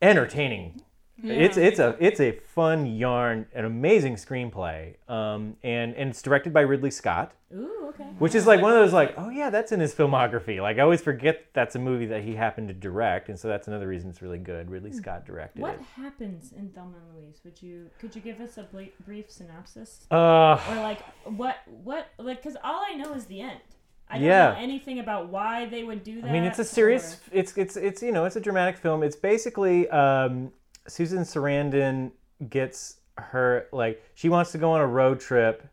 entertaining. 0.02 0.82
It's 1.24 1.56
it's 1.58 1.80
a 1.80 1.96
it's 2.00 2.20
a 2.20 2.32
fun 2.34 2.86
yarn, 2.86 3.46
an 3.56 3.64
amazing 3.66 4.16
screenplay, 4.16 4.96
um, 5.10 5.56
and 5.64 5.94
and 5.96 6.10
it's 6.10 6.22
directed 6.22 6.54
by 6.54 6.62
Ridley 6.62 6.92
Scott, 6.92 7.32
Ooh, 7.54 7.86
okay. 7.90 8.04
which 8.20 8.36
is 8.36 8.46
like 8.46 8.62
one 8.62 8.72
of 8.74 8.78
those 8.80 8.92
like, 8.92 9.14
oh 9.18 9.30
yeah, 9.30 9.50
that's 9.50 9.72
in 9.72 9.80
his 9.80 9.96
filmography. 9.96 10.62
Like 10.62 10.78
I 10.78 10.82
always 10.82 11.02
forget 11.02 11.46
that's 11.54 11.76
a 11.76 11.80
movie 11.80 12.06
that 12.08 12.24
he 12.24 12.36
happened 12.36 12.68
to 12.68 12.74
direct, 12.74 13.30
and 13.30 13.40
so 13.40 13.48
that's 13.48 13.70
another 13.70 13.88
reason 13.88 14.10
it's 14.10 14.22
really 14.22 14.38
good. 14.38 14.70
Ridley 14.70 14.92
Scott 14.92 15.26
directed 15.26 15.62
What 15.62 15.76
it. 15.76 15.82
happens 15.96 16.52
in 16.52 16.70
Thelma 16.72 16.98
and 16.98 17.24
Louise? 17.24 17.40
Would 17.46 17.62
you 17.62 17.90
could 17.98 18.14
you 18.14 18.22
give 18.22 18.42
us 18.42 18.58
a 18.58 18.64
bl- 18.64 18.82
brief 19.06 19.32
synopsis, 19.32 20.06
Uh, 20.12 20.60
or 20.70 20.76
like 20.76 21.00
what 21.24 21.58
what 21.84 22.08
like? 22.20 22.44
Because 22.44 22.58
all 22.62 22.84
I 22.92 22.96
know 22.96 23.14
is 23.14 23.26
the 23.26 23.40
end. 23.40 23.62
I 24.10 24.16
don't 24.20 24.28
Yeah. 24.28 24.50
know 24.52 24.60
anything 24.60 25.00
about 25.00 25.30
why 25.30 25.66
they 25.66 25.84
would 25.84 26.04
do 26.04 26.22
that. 26.22 26.28
I 26.30 26.34
mean, 26.34 26.44
it's 26.44 26.60
a 26.60 26.66
serious. 26.66 27.16
or- 27.32 27.40
It's 27.40 27.58
it's 27.58 27.78
it's 27.78 28.04
you 28.04 28.12
know 28.12 28.26
it's 28.26 28.36
a 28.36 28.42
dramatic 28.42 28.78
film. 28.78 29.02
It's 29.02 29.16
basically 29.16 29.90
um, 29.90 30.52
Susan 30.88 31.20
Sarandon 31.20 32.12
gets 32.50 32.98
her 33.18 33.68
like 33.72 34.04
she 34.14 34.30
wants 34.30 34.52
to 34.52 34.58
go 34.58 34.72
on 34.72 34.82
a 34.82 34.88
road 34.88 35.20
trip, 35.20 35.68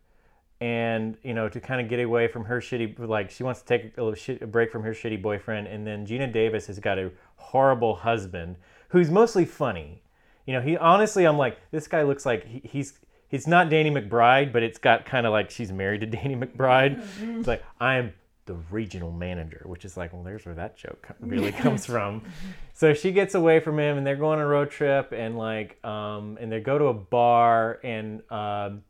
and 0.60 1.16
you 1.22 1.34
know 1.34 1.48
to 1.48 1.60
kind 1.60 1.80
of 1.80 1.88
get 1.88 2.00
away 2.00 2.28
from 2.28 2.44
her 2.44 2.60
shitty 2.60 2.98
like 2.98 3.30
she 3.30 3.42
wants 3.42 3.60
to 3.60 3.66
take 3.66 3.96
a, 3.96 4.02
little 4.02 4.14
shit, 4.14 4.42
a 4.42 4.46
break 4.46 4.70
from 4.70 4.82
her 4.82 4.92
shitty 4.92 5.20
boyfriend, 5.20 5.66
and 5.66 5.86
then 5.86 6.06
Geena 6.06 6.32
Davis 6.32 6.66
has 6.66 6.78
got 6.78 6.98
a 6.98 7.10
horrible 7.36 7.96
husband 7.96 8.56
who's 8.88 9.10
mostly 9.10 9.44
funny. 9.44 10.02
You 10.46 10.54
know, 10.54 10.60
he 10.60 10.76
honestly, 10.76 11.24
I'm 11.24 11.38
like 11.38 11.58
this 11.70 11.88
guy 11.88 12.02
looks 12.02 12.26
like 12.26 12.46
he, 12.46 12.62
he's. 12.64 12.98
He's 13.28 13.46
not 13.46 13.70
Danny 13.70 13.90
McBride, 13.90 14.52
but 14.52 14.62
it's 14.62 14.76
got 14.76 15.06
kind 15.06 15.24
of 15.24 15.32
like 15.32 15.48
she's 15.50 15.72
married 15.72 16.02
to 16.02 16.06
Danny 16.18 16.36
McBride. 16.36 17.02
It's 17.38 17.48
like 17.48 17.64
I'm 17.80 18.12
the 18.46 18.54
regional 18.70 19.12
manager, 19.12 19.62
which 19.66 19.84
is 19.84 19.96
like, 19.96 20.12
well, 20.12 20.22
there's 20.22 20.44
where 20.44 20.54
that 20.54 20.76
joke 20.76 21.08
really 21.20 21.52
comes 21.52 21.86
from. 21.86 22.22
So 22.74 22.94
she 22.94 23.12
gets 23.12 23.36
away 23.36 23.60
from 23.60 23.78
him, 23.78 23.96
and 23.96 24.04
they're 24.04 24.16
going 24.16 24.40
on 24.40 24.44
a 24.44 24.48
road 24.48 24.70
trip, 24.70 25.12
and 25.12 25.38
like, 25.38 25.78
um, 25.84 26.36
and 26.40 26.50
they 26.50 26.58
go 26.58 26.78
to 26.78 26.86
a 26.86 26.94
bar, 26.94 27.78
and 27.84 28.22
um, 28.28 28.82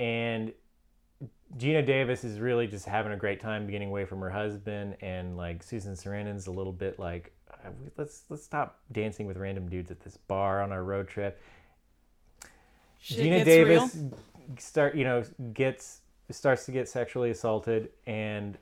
and 0.00 0.52
Geena 1.56 1.86
Davis 1.86 2.24
is 2.24 2.40
really 2.40 2.66
just 2.66 2.86
having 2.86 3.12
a 3.12 3.16
great 3.16 3.40
time 3.40 3.70
getting 3.70 3.88
away 3.88 4.04
from 4.04 4.20
her 4.20 4.30
husband, 4.30 4.96
and 5.00 5.36
like 5.36 5.62
Susan 5.62 5.94
Sarandon's 5.94 6.48
a 6.48 6.50
little 6.50 6.72
bit 6.72 6.98
like, 6.98 7.32
"Uh, 7.52 7.70
let's 7.96 8.24
let's 8.30 8.42
stop 8.42 8.80
dancing 8.90 9.26
with 9.26 9.36
random 9.36 9.68
dudes 9.68 9.92
at 9.92 10.00
this 10.00 10.16
bar 10.16 10.60
on 10.60 10.72
our 10.72 10.82
road 10.82 11.06
trip. 11.06 11.40
Shit 12.98 13.18
Geena 13.18 13.44
Davis 13.44 13.94
real. 13.94 14.12
start 14.58 14.96
you 14.96 15.04
know 15.04 15.22
gets 15.52 16.00
starts 16.30 16.64
to 16.66 16.72
get 16.72 16.88
sexually 16.88 17.30
assaulted, 17.30 17.90
and 18.06 18.56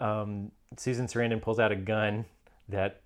um, 0.00 0.50
Susan 0.76 1.06
Sarandon 1.06 1.40
pulls 1.40 1.58
out 1.58 1.72
a 1.72 1.76
gun 1.76 2.24
that 2.68 3.02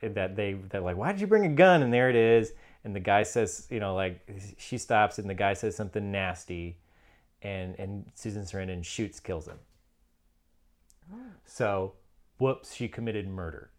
that 0.00 0.36
they 0.36 0.54
that 0.70 0.84
like 0.84 0.96
why 0.96 1.12
did 1.12 1.20
you 1.20 1.26
bring 1.26 1.44
a 1.44 1.54
gun? 1.54 1.82
And 1.82 1.92
there 1.92 2.08
it 2.10 2.16
is. 2.16 2.52
And 2.84 2.94
the 2.94 3.00
guy 3.00 3.22
says 3.22 3.66
you 3.70 3.80
know 3.80 3.94
like 3.94 4.20
she 4.56 4.78
stops 4.78 5.18
and 5.18 5.28
the 5.28 5.34
guy 5.34 5.54
says 5.54 5.74
something 5.74 6.12
nasty 6.12 6.76
and 7.42 7.78
and 7.78 8.06
Susan 8.14 8.42
Sarandon 8.42 8.84
shoots 8.84 9.20
kills 9.20 9.46
him. 9.46 9.58
So 11.44 11.94
whoops 12.38 12.74
she 12.74 12.88
committed 12.88 13.26
murder. 13.28 13.70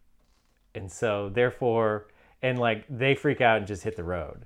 And 0.76 0.92
so 0.92 1.30
therefore 1.30 2.08
and 2.42 2.60
like 2.60 2.86
they 2.90 3.16
freak 3.16 3.42
out 3.42 3.58
and 3.58 3.68
just 3.68 3.84
hit 3.84 3.96
the 3.96 4.04
road. 4.04 4.46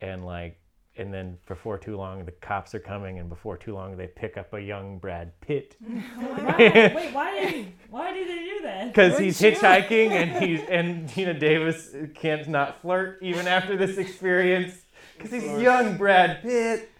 And 0.00 0.24
like 0.26 0.58
and 0.98 1.12
then 1.12 1.38
before 1.46 1.78
too 1.78 1.96
long 1.96 2.24
the 2.24 2.32
cops 2.32 2.74
are 2.74 2.80
coming 2.80 3.18
and 3.18 3.28
before 3.28 3.56
too 3.56 3.74
long 3.74 3.96
they 3.96 4.06
pick 4.06 4.36
up 4.36 4.52
a 4.54 4.60
young 4.60 4.98
brad 4.98 5.38
pitt. 5.40 5.76
Why- 5.80 6.92
wait, 6.94 7.12
why 7.12 7.40
did 7.40 7.72
why 7.90 8.12
did 8.12 8.28
they 8.28 8.44
do 8.44 8.60
that? 8.62 8.86
because 8.88 9.18
he's 9.18 9.40
hitchhiking 9.40 10.10
and 10.10 10.32
he's 10.44 10.60
and 10.68 11.08
Geena 11.08 11.38
Davis 11.38 11.94
can't 12.14 12.48
not 12.48 12.80
flirt 12.80 13.18
even 13.22 13.46
after 13.46 13.76
this 13.76 13.98
experience 14.06 14.74
because 15.16 15.30
he's 15.30 15.44
young 15.60 15.96
Brad 15.96 16.42
Pitt, 16.42 16.90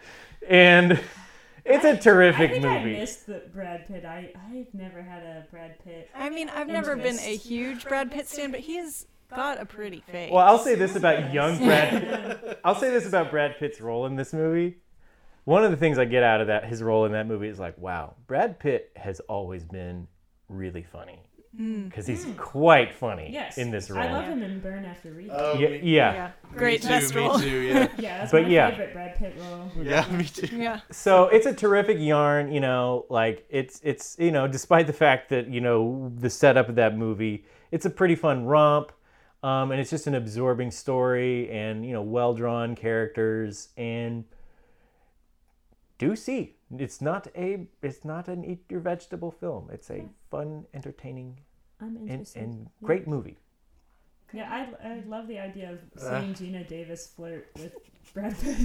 and 0.49 0.99
it's 1.65 1.85
a 1.85 1.91
I 1.91 1.97
terrific 1.97 2.51
I 2.51 2.53
think 2.55 2.65
I 2.65 2.85
missed 2.85 3.27
the 3.27 3.43
Brad 3.53 3.87
Pitt. 3.87 4.05
I 4.05 4.33
I've 4.51 4.73
never 4.73 5.03
had 5.03 5.23
a 5.23 5.47
Brad 5.51 5.83
Pitt. 5.85 6.11
I 6.15 6.31
mean, 6.31 6.49
I've 6.49 6.69
never 6.69 6.97
been 6.97 7.19
a 7.19 7.37
huge 7.37 7.85
Brad 7.85 8.11
Pitt 8.11 8.29
stan, 8.29 8.51
but 8.53 8.61
he's 8.61 9.07
got 9.29 9.61
a 9.61 9.67
pretty 9.67 10.01
face. 10.01 10.31
Well, 10.33 10.45
I'll 10.45 10.59
say 10.59 10.75
this 10.75 10.97
about 10.97 11.33
young 11.33 11.59
Brad. 11.59 12.59
I'll 12.65 12.75
say 12.75 12.91
this 12.91 13.07
about 13.07 13.31
Brad 13.31 13.59
Pitt's 13.59 13.81
role 13.81 14.07
in 14.07 14.17
this 14.17 14.33
movie. 14.33 14.79
One 15.45 15.65
of 15.65 15.71
the 15.71 15.77
things 15.77 15.99
I 15.99 16.05
get 16.05 16.23
out 16.23 16.41
of 16.41 16.49
that 16.49 16.65
his 16.65 16.83
role 16.83 17.05
in 17.05 17.13
that 17.13 17.27
movie 17.27 17.49
is 17.49 17.59
like, 17.59 17.79
wow, 17.79 18.15
Brad 18.27 18.59
Pitt 18.59 18.91
has 18.97 19.21
always 19.21 19.65
been 19.65 20.09
really 20.49 20.83
funny 20.83 21.21
mm. 21.59 21.85
because 21.85 22.07
he's 22.07 22.25
mm. 22.25 22.37
quite 22.37 22.93
funny 22.93 23.31
Yes, 23.33 23.59
in 23.59 23.71
this 23.71 23.91
role. 23.91 24.03
I 24.03 24.13
love 24.13 24.25
him 24.25 24.43
in 24.43 24.61
Burn 24.61 24.85
After 24.85 25.11
Reading. 25.11 25.33
Oh, 25.35 25.59
Yeah, 25.59 25.69
me- 25.69 25.81
yeah. 25.83 26.13
yeah, 26.13 26.31
great 26.57 26.83
me 26.83 26.89
best 26.89 27.13
too, 27.13 27.19
role. 27.19 27.39
Me 27.39 27.45
too, 27.45 27.61
yeah. 27.61 27.89
yeah, 27.99 28.19
that's 28.19 28.33
But 28.33 28.43
my 28.45 28.49
yeah. 28.49 28.71
favorite 28.71 28.93
Brad 28.93 29.17
Pitt 29.17 29.35
role. 29.39 29.71
yeah, 29.83 30.11
me 30.11 30.25
too. 30.25 30.57
Yeah, 30.57 30.81
so 30.91 31.27
it's 31.29 31.47
a 31.47 31.55
terrific 31.55 31.99
yarn 31.99 32.53
you 32.53 32.61
know 32.61 33.07
like 33.09 33.47
it's 33.51 33.81
it's 33.83 34.17
you 34.19 34.31
know 34.31 34.47
despite 34.47 34.87
the 34.87 34.93
fact 34.93 35.29
that 35.31 35.49
you 35.49 35.61
know 35.61 36.13
the 36.17 36.31
setup 36.31 36.69
of 36.69 36.75
that 36.77 36.97
movie 36.97 37.45
it's 37.71 37.87
a 37.87 37.91
pretty 37.91 38.15
fun 38.15 38.45
romp 38.45 38.93
um, 39.43 39.71
and 39.71 39.81
it's 39.81 39.91
just 39.91 40.07
an 40.07 40.15
absorbing 40.15 40.71
story 40.71 41.51
and 41.51 41.85
you 41.87 41.93
know 41.93 42.03
well 42.03 42.35
drawn 42.35 42.75
characters 42.75 43.69
and 43.77 44.25
do 45.99 46.17
see 46.17 46.57
it's 46.79 47.01
not 47.01 47.29
a 47.37 47.67
it's 47.83 48.05
not 48.05 48.29
an 48.29 48.45
eat 48.45 48.65
your 48.69 48.81
vegetable 48.81 49.31
film. 49.31 49.69
It's 49.73 49.91
a 49.91 50.05
fun 50.31 50.67
entertaining 50.75 51.39
and, 51.81 52.29
and 52.35 52.69
great 52.83 53.07
movie 53.07 53.37
Yeah, 54.33 54.49
I, 54.83 54.89
I 54.89 55.03
love 55.07 55.29
the 55.29 55.39
idea 55.39 55.73
of 55.73 55.79
Uh. 56.03 56.21
seeing 56.21 56.35
Geena 56.35 56.67
Davis 56.67 57.07
flirt 57.15 57.49
with 57.59 57.73
Brad 58.15 58.35
Pitt. 58.41 58.57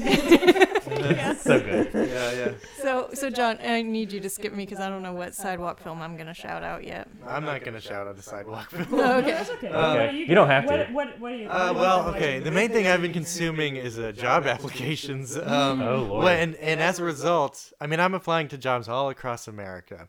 so 1.42 1.60
good 1.60 1.90
Yeah, 1.94 2.32
yeah. 2.32 2.52
So, 2.82 3.10
so 3.14 3.30
John, 3.30 3.58
I 3.64 3.82
need 3.82 4.12
you 4.12 4.20
to 4.22 4.30
skip 4.30 4.54
me 4.54 4.66
because 4.66 4.80
I 4.80 4.88
don't 4.90 5.02
know 5.02 5.14
what 5.14 5.34
sidewalk 5.36 5.80
film 5.80 6.02
I'm 6.02 6.16
gonna 6.18 6.34
shout 6.34 6.64
out 6.64 6.84
yet. 6.86 7.08
I'm 7.28 7.44
not 7.46 7.64
gonna 7.64 7.82
shout 7.82 8.08
out 8.08 8.18
a 8.18 8.22
sidewalk 8.22 8.70
film. 8.72 8.88
Oh, 8.94 9.18
okay. 9.18 9.32
That's 9.32 9.50
okay. 9.52 9.68
Uh, 9.68 9.90
What 9.96 10.00
are 10.00 10.12
you 10.12 10.36
don't 10.36 10.48
have 10.48 10.68
to. 10.68 10.86
What, 10.94 11.20
what 11.20 11.32
are 11.34 11.36
you? 11.36 11.50
Uh, 11.50 11.74
well, 11.76 12.08
okay. 12.16 12.40
The 12.40 12.52
main 12.52 12.70
thing 12.70 12.88
I've 12.88 13.02
been 13.02 13.14
consuming 13.14 13.76
is 13.76 14.00
uh, 14.00 14.12
job 14.14 14.46
applications. 14.46 15.38
Um, 15.38 15.82
Oh, 15.82 15.98
Lord. 16.04 16.24
well, 16.24 16.28
and 16.44 16.56
and 16.56 16.80
as 16.80 17.00
a 17.00 17.04
result, 17.04 17.74
I 17.82 17.88
mean, 17.88 18.00
I'm 18.00 18.14
applying 18.14 18.48
to 18.50 18.58
jobs 18.58 18.88
all 18.88 19.10
across 19.10 19.48
America, 19.48 20.08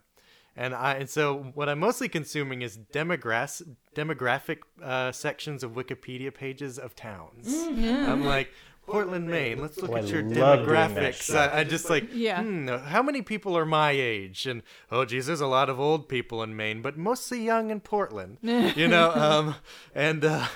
and 0.55 0.73
I 0.75 0.93
and 0.95 1.09
so 1.09 1.51
what 1.55 1.69
I'm 1.69 1.79
mostly 1.79 2.07
consuming 2.09 2.61
is 2.61 2.77
demographic 2.77 3.75
demographic 3.95 4.59
uh, 4.81 5.11
sections 5.11 5.63
of 5.63 5.71
Wikipedia 5.73 6.33
pages 6.33 6.77
of 6.79 6.95
towns. 6.95 7.47
I'm 7.47 8.25
like. 8.25 8.51
Portland, 8.85 9.29
Maine. 9.29 9.61
Let's 9.61 9.77
look 9.77 9.91
Oh, 9.91 9.95
I 9.95 9.99
at 9.99 10.07
your 10.09 10.23
love 10.23 10.33
doing 10.33 10.75
that 10.75 10.91
demographics. 10.91 11.33
I, 11.33 11.59
I 11.59 11.63
just 11.63 11.89
like, 11.89 12.09
Yeah. 12.11 12.43
hmm, 12.43 12.67
how 12.67 13.01
many 13.01 13.21
people 13.21 13.57
are 13.57 13.65
my 13.65 13.91
age? 13.91 14.45
And 14.45 14.61
oh, 14.91 15.05
geez, 15.05 15.27
there's 15.27 15.39
a 15.39 15.47
lot 15.47 15.69
of 15.69 15.79
old 15.79 16.09
people 16.09 16.43
in 16.43 16.57
Maine, 16.57 16.81
but 16.81 16.97
mostly 16.97 17.41
young 17.45 17.71
in 17.71 17.79
Portland. 17.79 18.39
you 18.41 18.89
know, 18.89 19.11
um, 19.11 19.55
and 19.95 20.25
uh, 20.25 20.47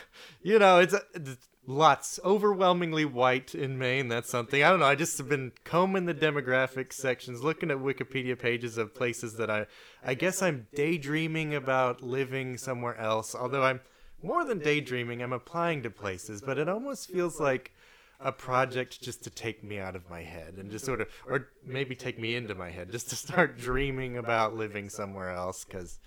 you 0.41 0.59
know, 0.59 0.79
it's, 0.79 0.93
it's 1.13 1.37
lots, 1.67 2.17
overwhelmingly 2.23 3.05
white 3.05 3.53
in 3.53 3.77
Maine. 3.77 4.07
That's 4.07 4.29
something. 4.29 4.63
I 4.63 4.69
don't 4.69 4.79
know. 4.79 4.85
I 4.85 4.95
just 4.95 5.17
have 5.17 5.29
been 5.29 5.51
combing 5.65 6.05
the 6.05 6.13
demographic 6.13 6.93
sections, 6.93 7.43
looking 7.43 7.69
at 7.69 7.77
Wikipedia 7.77 8.39
pages 8.39 8.77
of 8.77 8.95
places 8.95 9.35
that 9.35 9.51
I, 9.51 9.67
I 10.03 10.15
guess 10.15 10.41
I'm 10.41 10.67
daydreaming 10.73 11.53
about 11.53 12.01
living 12.01 12.57
somewhere 12.57 12.97
else. 12.97 13.35
Although 13.35 13.63
I'm 13.63 13.81
more 14.23 14.45
than 14.45 14.59
daydreaming, 14.59 15.21
I'm 15.21 15.33
applying 15.33 15.83
to 15.83 15.89
places, 15.91 16.41
but 16.41 16.57
it 16.57 16.69
almost 16.69 17.11
feels 17.11 17.39
like 17.39 17.73
a 18.19 18.31
project 18.31 18.99
just 18.99 19.23
to 19.25 19.29
take 19.29 19.63
me 19.63 19.77
out 19.77 19.95
of 19.95 20.09
my 20.09 20.23
head 20.23 20.55
and 20.57 20.71
just 20.71 20.85
sort 20.85 21.01
of, 21.01 21.07
or 21.27 21.49
maybe 21.63 21.95
take 21.95 22.17
me 22.17 22.35
into 22.35 22.55
my 22.55 22.71
head, 22.71 22.91
just 22.91 23.09
to 23.09 23.15
start 23.15 23.57
dreaming 23.59 24.17
about 24.17 24.55
living 24.55 24.89
somewhere 24.89 25.29
else. 25.29 25.65
Because 25.65 25.99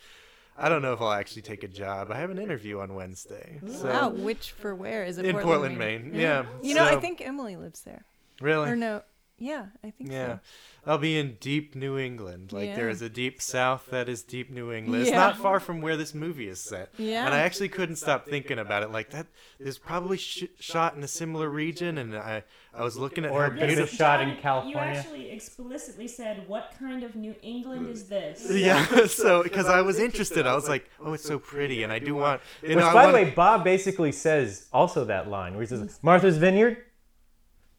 I 0.59 0.69
don't 0.69 0.83
know 0.83 0.93
if 0.93 1.01
I'll 1.01 1.13
actually 1.13 1.43
take 1.43 1.63
a 1.65 1.69
job. 1.69 2.11
I 2.11 2.17
have 2.19 2.31
an 2.31 2.39
interview 2.39 2.81
on 2.81 2.95
Wednesday. 2.95 3.61
So 3.67 3.89
Wow, 3.89 4.09
which 4.11 4.53
for 4.53 4.75
where 4.75 5.05
is 5.05 5.17
it? 5.19 5.25
in 5.25 5.37
Portland, 5.39 5.79
Maine. 5.79 6.13
Yeah. 6.15 6.45
You 6.63 6.75
know, 6.75 6.85
I 6.85 6.97
think 6.97 7.21
Emily 7.27 7.57
lives 7.57 7.81
there. 7.83 8.05
really. 8.41 8.69
Or 8.69 8.77
no, 8.77 9.03
yeah, 9.41 9.67
I 9.83 9.91
think 9.91 10.13
Yeah. 10.13 10.35
so. 10.35 10.41
I'll 10.87 10.99
be 10.99 11.19
in 11.19 11.37
deep 11.41 11.75
New 11.75 11.99
England. 11.99 12.53
Like 12.53 12.75
there 12.75 12.87
Yeah. 12.87 12.93
is 12.93 13.03
a 13.03 13.09
deep 13.09 13.43
south 13.43 13.89
that 13.91 14.09
is 14.09 14.23
deep 14.23 14.51
New 14.51 14.73
England. 14.73 15.03
It's 15.03 15.11
Yeah. 15.11 15.17
not 15.19 15.37
far 15.37 15.59
from 15.61 15.81
where 15.83 15.97
this 15.97 16.15
movie 16.15 16.49
is 16.49 16.61
set. 16.61 16.91
Yeah. 16.97 17.27
And 17.27 17.35
I 17.35 17.41
actually 17.41 17.69
couldn't 17.69 17.97
stop 17.97 18.27
thinking 18.27 18.59
about 18.59 18.83
it. 18.83 18.91
Like 18.91 19.11
that 19.11 19.27
is 19.59 19.77
probably 19.77 20.17
sh- 20.17 20.45
shot 20.59 20.95
in 20.95 21.03
a 21.03 21.09
similar 21.09 21.49
region 21.51 21.99
and 21.99 22.17
I 22.17 22.45
I 22.73 22.85
was 22.85 22.97
looking 22.97 23.25
at 23.25 23.33
Or 23.33 23.41
how 23.43 23.47
a 23.49 23.51
bit 23.51 23.63
of 23.65 23.69
beautiful 23.69 23.97
shot 23.97 24.21
in 24.23 24.37
California. 24.37 24.93
You 24.93 24.99
actually 25.01 25.31
explicitly 25.33 26.07
said, 26.07 26.47
"What 26.47 26.73
kind 26.79 27.03
of 27.03 27.17
New 27.17 27.35
England 27.43 27.89
is 27.91 28.09
this?" 28.09 28.49
Yeah, 28.55 29.07
so 29.07 29.43
because 29.43 29.67
I 29.67 29.81
was 29.81 29.99
interested, 29.99 30.47
I 30.47 30.55
was 30.55 30.69
like, 30.69 30.89
"Oh, 31.01 31.13
it's 31.13 31.25
so 31.25 31.39
pretty," 31.41 31.83
and 31.83 31.93
I 31.93 31.99
do 31.99 32.15
want. 32.15 32.41
You 32.63 32.69
Which, 32.69 32.79
know, 32.79 32.87
I 32.87 32.95
by 32.95 33.07
the 33.07 33.13
wanna- 33.13 33.25
way, 33.25 33.31
Bob 33.35 33.65
basically 33.65 34.13
says 34.13 34.69
also 34.73 35.05
that 35.07 35.29
line 35.29 35.55
where 35.55 35.63
he 35.63 35.67
says, 35.67 35.81
mm-hmm. 35.81 36.07
Martha's 36.07 36.39
Vineyard? 36.39 36.77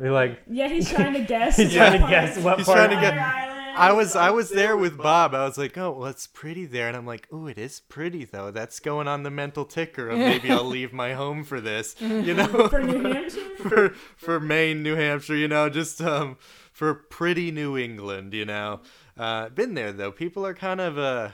They're 0.02 0.12
like, 0.12 0.42
Yeah, 0.50 0.68
he's 0.68 0.90
trying 0.90 1.14
to 1.14 1.20
guess. 1.26 1.58
he's 1.58 1.68
what 1.68 1.76
trying 1.76 1.92
to 1.94 1.98
part- 2.00 2.10
guess 2.10 2.38
what 2.40 2.58
He's 2.58 2.66
part. 2.66 2.78
trying 2.78 2.90
to 2.90 2.96
Fire 2.96 3.12
get- 3.12 3.18
Island. 3.20 3.58
I 3.74 3.94
was 3.94 4.16
I 4.18 4.32
was 4.32 4.50
there 4.50 4.76
with 4.76 4.98
Bob. 4.98 5.34
I 5.34 5.46
was 5.46 5.58
like, 5.58 5.78
oh, 5.78 5.92
well, 5.92 6.10
it's 6.10 6.28
pretty 6.28 6.66
there, 6.66 6.90
and 6.90 6.98
I'm 6.98 7.06
like, 7.06 7.26
oh, 7.32 7.48
it 7.48 7.58
is 7.58 7.80
pretty 7.80 8.26
though. 8.26 8.52
That's 8.52 8.82
going 8.82 9.08
on 9.08 9.24
the 9.24 9.32
mental 9.32 9.64
ticker 9.64 10.10
of 10.10 10.18
maybe 10.18 10.52
I'll 10.52 10.64
leave 10.78 10.92
my 10.92 11.14
home 11.14 11.46
for 11.46 11.62
this, 11.62 11.96
you 12.02 12.34
know, 12.34 12.68
for 12.68 12.82
New 12.84 13.02
Hampshire. 13.02 13.56
for 13.58 13.90
for 14.18 14.40
Maine, 14.42 14.84
New 14.84 14.96
Hampshire, 14.96 15.36
you 15.38 15.48
know, 15.48 15.70
just 15.70 16.02
um 16.02 16.38
for 16.74 16.94
pretty 16.94 17.50
New 17.50 17.78
England, 17.78 18.34
you 18.34 18.44
know. 18.44 18.82
Uh, 19.18 19.48
been 19.50 19.74
there 19.74 19.94
though. 19.94 20.12
People 20.12 20.46
are 20.46 20.54
kind 20.54 20.82
of 20.82 20.98
uh, 21.00 21.30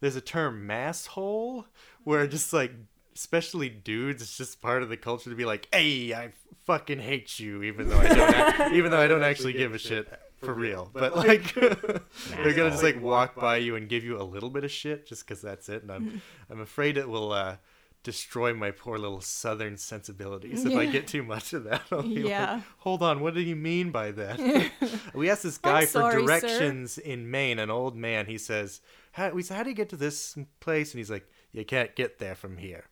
there's 0.00 0.16
a 0.16 0.22
term 0.22 0.66
mass 0.66 1.04
hole 1.08 1.66
where 2.02 2.26
just 2.26 2.52
like 2.54 2.72
especially 3.14 3.68
dudes, 3.68 4.22
it's 4.22 4.36
just 4.38 4.60
part 4.62 4.82
of 4.82 4.88
the 4.88 4.96
culture 4.96 5.28
to 5.30 5.36
be 5.36 5.44
like, 5.44 5.68
hey, 5.72 6.14
I 6.14 6.30
fucking 6.64 6.98
hate 7.00 7.38
you, 7.38 7.62
even 7.62 7.88
though 7.88 7.98
I 7.98 8.08
don't, 8.08 8.72
even 8.74 8.90
though 8.90 9.00
I 9.00 9.06
don't 9.06 9.22
actually 9.22 9.52
give 9.54 9.74
a 9.74 9.78
shit 9.78 10.08
for 10.42 10.52
real. 10.54 10.90
But 10.92 11.16
like, 11.16 11.54
they're 11.54 12.54
gonna 12.54 12.70
just 12.70 12.82
like 12.82 13.00
walk 13.00 13.34
by 13.34 13.56
you 13.58 13.76
and 13.76 13.88
give 13.88 14.04
you 14.04 14.20
a 14.20 14.24
little 14.24 14.50
bit 14.50 14.64
of 14.64 14.70
shit 14.70 15.06
just 15.06 15.26
because 15.26 15.40
that's 15.42 15.68
it. 15.68 15.82
And 15.82 15.90
I'm, 15.92 16.22
I'm 16.50 16.60
afraid 16.60 16.96
it 16.96 17.08
will 17.08 17.32
uh, 17.32 17.56
destroy 18.02 18.52
my 18.52 18.70
poor 18.70 18.98
little 18.98 19.20
southern 19.22 19.76
sensibilities 19.78 20.64
if 20.66 20.74
I 20.76 20.84
get 20.86 21.06
too 21.06 21.22
much 21.22 21.52
of 21.54 21.64
that. 21.64 21.82
I'll 21.90 22.02
be 22.02 22.20
Yeah. 22.22 22.54
like, 22.54 22.62
hold 22.78 23.02
on, 23.02 23.20
what 23.20 23.34
did 23.34 23.46
he 23.46 23.54
mean 23.54 23.90
by 23.90 24.10
that? 24.12 24.70
we 25.14 25.30
asked 25.30 25.42
this 25.44 25.56
guy 25.58 25.82
for 25.86 26.00
sorry, 26.00 26.12
sir. 26.14 26.20
directions 26.26 26.98
in 26.98 27.30
Maine, 27.30 27.58
an 27.58 27.70
old 27.70 27.96
man. 27.96 28.26
He 28.26 28.36
says, 28.36 28.80
how, 29.12 29.30
we 29.30 29.42
said, 29.42 29.56
how 29.56 29.62
do 29.62 29.70
you 29.70 29.74
get 29.76 29.88
to 29.90 29.96
this 29.96 30.36
place? 30.60 30.92
And 30.92 30.98
he's 30.98 31.10
like, 31.10 31.26
you 31.52 31.64
can't 31.64 31.94
get 31.96 32.18
there 32.18 32.34
from 32.34 32.58
here. 32.58 32.84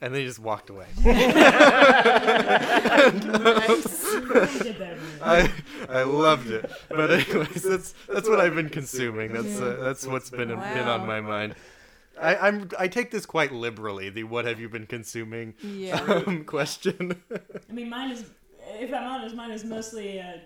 And 0.00 0.14
then 0.14 0.20
he 0.20 0.26
just 0.26 0.38
walked 0.38 0.70
away. 0.70 0.86
Really 1.04 1.14
did 4.58 4.78
that 4.78 4.96
really. 4.98 5.22
I 5.22 5.50
I 5.88 6.02
loved 6.02 6.48
it. 6.50 6.70
But 6.88 7.10
anyways, 7.10 7.62
that's 7.62 7.94
that's 8.08 8.28
what 8.28 8.40
I've 8.40 8.54
been 8.54 8.68
consuming. 8.68 9.32
That's 9.32 9.60
uh, 9.60 9.78
that's 9.80 10.06
what's 10.06 10.30
been 10.30 10.48
been 10.48 10.88
on 10.88 11.06
my 11.06 11.20
mind. 11.20 11.54
I, 12.20 12.36
I'm 12.36 12.68
I 12.78 12.88
take 12.88 13.10
this 13.10 13.26
quite 13.26 13.52
liberally. 13.52 14.10
The 14.10 14.24
what 14.24 14.44
have 14.44 14.60
you 14.60 14.68
been 14.68 14.86
consuming 14.86 15.54
Yeah. 15.62 16.00
um, 16.26 16.44
question. 16.44 17.20
I 17.32 17.72
mean, 17.72 17.88
mine 17.88 18.10
is, 18.10 18.24
if 18.80 18.92
I'm 18.92 19.04
honest, 19.04 19.34
mine 19.36 19.52
is 19.52 19.64
mostly 19.64 20.20
uh, 20.20 20.38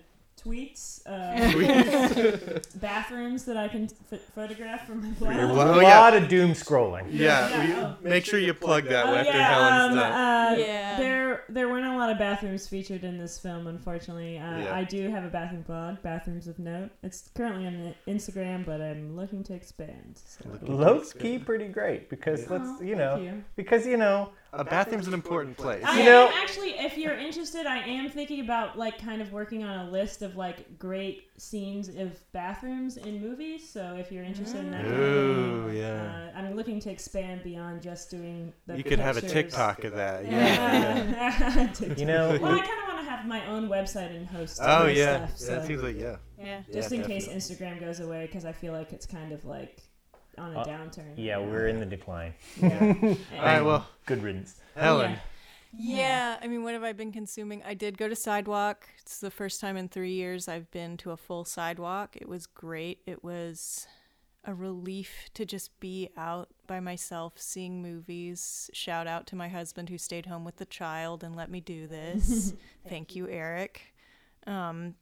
tweets, 0.44 1.00
uh, 1.06 2.58
bathrooms 2.80 3.44
that 3.44 3.56
I 3.56 3.68
can 3.68 3.88
ph 4.10 4.20
photograph 4.34 4.86
from 4.86 5.02
my 5.02 5.08
A 5.08 5.12
blog. 5.12 5.56
Well, 5.56 5.66
lot 5.82 5.82
yeah. 5.82 6.14
of 6.22 6.28
doom 6.28 6.52
scrolling. 6.52 7.06
yeah, 7.10 7.48
Yeah, 7.48 7.66
we- 7.66 7.82
oh. 7.84 7.96
make 8.02 8.24
sure 8.24 8.38
you 8.38 8.54
plug 8.54 8.84
that 8.84 9.06
Oh, 9.06 9.14
after 9.14 9.32
yeah, 9.32 9.54
Helen's 9.54 9.92
um, 9.92 9.98
done. 9.98 10.12
uh, 10.12 10.56
Yeah. 10.58 10.98
There, 10.98 11.44
there 11.48 11.68
weren't 11.68 11.86
a 11.86 11.96
lot 11.96 12.10
of 12.10 12.18
bathrooms 12.18 12.66
featured 12.68 13.04
in 13.04 13.18
this 13.18 13.38
film, 13.38 13.66
unfortunately. 13.66 14.38
Uh, 14.38 14.58
Yeah. 14.58 14.74
I 14.74 14.84
do 14.84 15.08
have 15.10 15.24
a 15.24 15.28
bathroom 15.28 15.62
blog, 15.62 16.02
Bathrooms 16.02 16.46
of 16.48 16.58
Note. 16.58 16.90
It's 17.02 17.30
currently 17.34 17.66
on 17.66 17.94
Instagram, 18.06 18.64
but 18.66 18.80
I'm 18.80 19.16
looking 19.16 19.42
to 19.44 19.54
expand. 19.54 20.20
So. 20.24 20.44
Low 20.62 21.00
key 21.18 21.38
pretty 21.38 21.68
great 21.68 22.08
because 22.10 22.46
Oh, 22.50 22.56
let's, 22.56 22.82
you 22.82 22.96
know, 22.96 23.16
you. 23.16 23.42
because, 23.56 23.86
you 23.86 23.96
know, 23.96 24.30
A 24.54 24.62
bathroom's 24.64 25.08
an 25.08 25.14
important 25.14 25.56
place. 25.56 25.82
I 25.84 26.00
You 26.00 26.04
know- 26.04 26.26
am 26.28 26.34
actually, 26.42 26.72
if 26.78 26.98
you're 26.98 27.16
interested, 27.16 27.64
I 27.66 27.78
am 27.78 28.10
thinking 28.10 28.40
about 28.40 28.76
like 28.78 28.98
kind 29.00 29.22
of 29.22 29.32
working 29.32 29.64
on 29.64 29.86
a 29.86 29.90
list 29.90 30.20
of 30.20 30.31
like 30.36 30.78
great 30.78 31.28
scenes 31.38 31.88
of 31.88 32.18
bathrooms 32.32 32.96
in 32.96 33.20
movies. 33.20 33.68
So 33.68 33.96
if 33.98 34.10
you're 34.12 34.24
interested 34.24 34.60
in 34.60 34.70
that, 34.72 34.82
kind 34.84 34.94
of 34.94 35.00
Ooh, 35.00 35.68
thing, 35.68 35.76
yeah. 35.78 36.30
uh, 36.34 36.38
I'm 36.38 36.54
looking 36.54 36.80
to 36.80 36.90
expand 36.90 37.42
beyond 37.42 37.82
just 37.82 38.10
doing 38.10 38.52
the. 38.66 38.76
You 38.76 38.84
could 38.84 38.98
have 38.98 39.16
a. 39.16 39.20
TikTok 39.22 39.84
of 39.84 39.94
that. 39.94 40.24
Yeah. 40.24 40.96
yeah. 40.96 41.66
TikTok. 41.74 41.98
you 41.98 42.06
know, 42.06 42.38
Well, 42.40 42.54
I 42.54 42.58
kind 42.58 42.80
of 42.82 42.88
want 42.94 42.98
to 43.04 43.10
have 43.10 43.26
my 43.26 43.46
own 43.46 43.68
website 43.68 44.14
and 44.14 44.26
host. 44.26 44.58
Oh 44.62 44.86
yeah, 44.86 45.26
stuff, 45.28 45.48
yeah. 45.50 45.56
It 45.56 45.60
so 45.62 45.66
seems 45.66 45.82
like 45.82 45.96
yeah. 45.98 46.16
Yeah. 46.38 46.60
just 46.72 46.90
yeah, 46.92 47.00
in 47.00 47.06
case. 47.06 47.28
Instagram 47.28 47.80
goes 47.80 48.00
away, 48.00 48.26
because 48.26 48.44
I 48.44 48.52
feel 48.52 48.72
like 48.72 48.92
it's 48.92 49.06
kind 49.06 49.32
of 49.32 49.44
like 49.44 49.80
on 50.38 50.54
a 50.54 50.60
Uh, 50.60 50.64
downturn. 50.64 51.12
yeah, 51.16 51.38
we're 51.38 51.68
in 51.68 51.78
the 51.78 51.86
decline. 51.86 52.34
Yeah. 52.60 52.94
All 53.02 53.16
right, 53.42 53.60
well, 53.60 53.86
Good 54.06 54.22
riddance. 54.22 54.56
Helen. 54.76 55.12
Yeah, 55.12 55.18
I 56.42 56.48
mean, 56.48 56.62
what 56.62 56.74
have 56.74 56.82
I 56.82 56.92
been 56.92 57.12
consuming? 57.12 57.62
I 57.64 57.74
did 57.74 57.96
go 57.96 58.08
to 58.08 58.16
Sidewalk. 58.16 58.88
It's 59.00 59.20
the 59.20 59.30
first 59.30 59.60
time 59.60 59.76
in 59.76 59.88
three 59.88 60.12
years 60.12 60.48
I've 60.48 60.70
been 60.70 60.96
to 60.98 61.12
a 61.12 61.16
full 61.16 61.44
sidewalk. 61.44 62.16
It 62.16 62.28
was 62.28 62.46
great. 62.46 63.00
It 63.06 63.24
was 63.24 63.86
a 64.44 64.52
relief 64.54 65.30
to 65.34 65.44
just 65.44 65.78
be 65.80 66.10
out 66.16 66.48
by 66.66 66.80
myself 66.80 67.34
seeing 67.36 67.80
movies. 67.80 68.70
Shout 68.72 69.06
out 69.06 69.26
to 69.28 69.36
my 69.36 69.48
husband 69.48 69.88
who 69.88 69.98
stayed 69.98 70.26
home 70.26 70.44
with 70.44 70.56
the 70.56 70.66
child 70.66 71.22
and 71.22 71.36
let 71.36 71.50
me 71.50 71.60
do 71.60 71.86
this. 71.86 72.54
Thank 72.88 73.14
you, 73.14 73.28
Eric. 73.28 73.94
Um, 74.46 74.96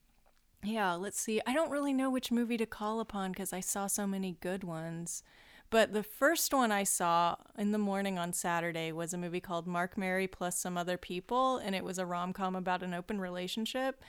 yeah, 0.62 0.92
let's 0.92 1.18
see. 1.18 1.40
I 1.46 1.54
don't 1.54 1.70
really 1.70 1.94
know 1.94 2.10
which 2.10 2.30
movie 2.30 2.58
to 2.58 2.66
call 2.66 3.00
upon 3.00 3.32
because 3.32 3.52
I 3.52 3.60
saw 3.60 3.86
so 3.86 4.06
many 4.06 4.36
good 4.40 4.62
ones. 4.62 5.22
But 5.70 5.92
the 5.92 6.02
first 6.02 6.52
one 6.52 6.72
I 6.72 6.82
saw 6.82 7.36
in 7.56 7.70
the 7.70 7.78
morning 7.78 8.18
on 8.18 8.32
Saturday 8.32 8.90
was 8.90 9.14
a 9.14 9.18
movie 9.18 9.40
called 9.40 9.68
Mark 9.68 9.96
Mary 9.96 10.26
plus 10.26 10.58
some 10.58 10.76
other 10.76 10.98
people, 10.98 11.58
and 11.58 11.74
it 11.76 11.84
was 11.84 11.98
a 11.98 12.06
rom 12.06 12.32
com 12.32 12.56
about 12.56 12.82
an 12.82 12.92
open 12.92 13.20
relationship. 13.20 14.02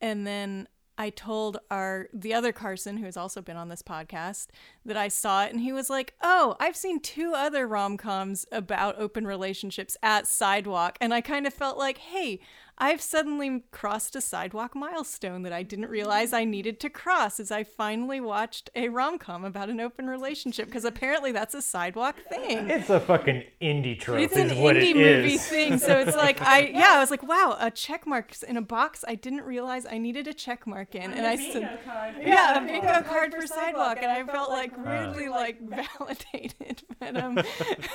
And 0.00 0.26
then 0.26 0.68
I 0.96 1.10
told 1.10 1.58
our 1.70 2.08
the 2.12 2.34
other 2.34 2.52
Carson, 2.52 2.96
who 2.96 3.04
has 3.04 3.16
also 3.16 3.42
been 3.42 3.56
on 3.56 3.68
this 3.68 3.82
podcast, 3.82 4.48
that 4.84 4.96
I 4.96 5.08
saw 5.08 5.44
it, 5.44 5.52
and 5.52 5.60
he 5.60 5.72
was 5.72 5.90
like, 5.90 6.14
"Oh, 6.22 6.56
I've 6.60 6.76
seen 6.76 7.00
two 7.00 7.34
other 7.34 7.66
rom 7.66 7.96
coms 7.96 8.46
about 8.52 8.98
open 8.98 9.26
relationships 9.26 9.96
at 10.02 10.26
Sidewalk," 10.26 10.98
and 11.00 11.12
I 11.12 11.20
kind 11.20 11.46
of 11.46 11.54
felt 11.54 11.78
like, 11.78 11.98
"Hey, 11.98 12.40
I've 12.82 13.00
suddenly 13.00 13.62
crossed 13.70 14.16
a 14.16 14.20
sidewalk 14.20 14.74
milestone 14.74 15.42
that 15.42 15.52
I 15.52 15.62
didn't 15.62 15.88
realize 15.88 16.32
I 16.32 16.44
needed 16.44 16.80
to 16.80 16.90
cross." 16.90 17.38
As 17.38 17.50
I 17.52 17.62
finally 17.62 18.20
watched 18.20 18.70
a 18.74 18.88
rom 18.88 19.18
com 19.18 19.44
about 19.44 19.70
an 19.70 19.80
open 19.80 20.08
relationship, 20.08 20.66
because 20.66 20.84
apparently 20.84 21.30
that's 21.30 21.54
a 21.54 21.62
sidewalk 21.62 22.16
thing. 22.28 22.68
It's 22.68 22.90
a 22.90 22.98
fucking 22.98 23.44
indie 23.60 23.98
trope. 23.98 24.18
It's 24.18 24.36
an 24.36 24.50
is 24.50 24.58
what 24.58 24.76
indie 24.76 24.90
it 24.90 24.96
movie 24.96 25.34
is. 25.34 25.46
thing, 25.46 25.78
so 25.78 25.98
it's 25.98 26.16
like 26.16 26.42
I 26.42 26.66
yeah, 26.66 26.94
I 26.96 26.98
was 26.98 27.10
like, 27.10 27.22
wow, 27.22 27.56
a 27.60 27.70
check 27.70 28.06
mark 28.06 28.34
in 28.42 28.56
a 28.56 28.62
box. 28.62 29.04
I 29.06 29.14
didn't 29.14 29.42
realize 29.42 29.86
I 29.86 29.98
needed 29.98 30.26
a 30.26 30.34
check 30.34 30.66
mark 30.66 30.94
in, 30.94 31.12
and 31.12 31.24
I 31.26 31.36
said, 31.36 31.78
yeah, 32.20 32.58
a 32.58 32.66
bingo 32.66 33.02
card 33.02 33.32
for 33.32 33.46
sidewalk, 33.46 33.98
and 34.02 34.10
I 34.10 34.24
felt 34.24 34.50
like 34.50 34.72
really 34.76 35.28
like 35.28 35.60
validated. 35.98 36.82
But 37.02 37.16
um, 37.16 37.38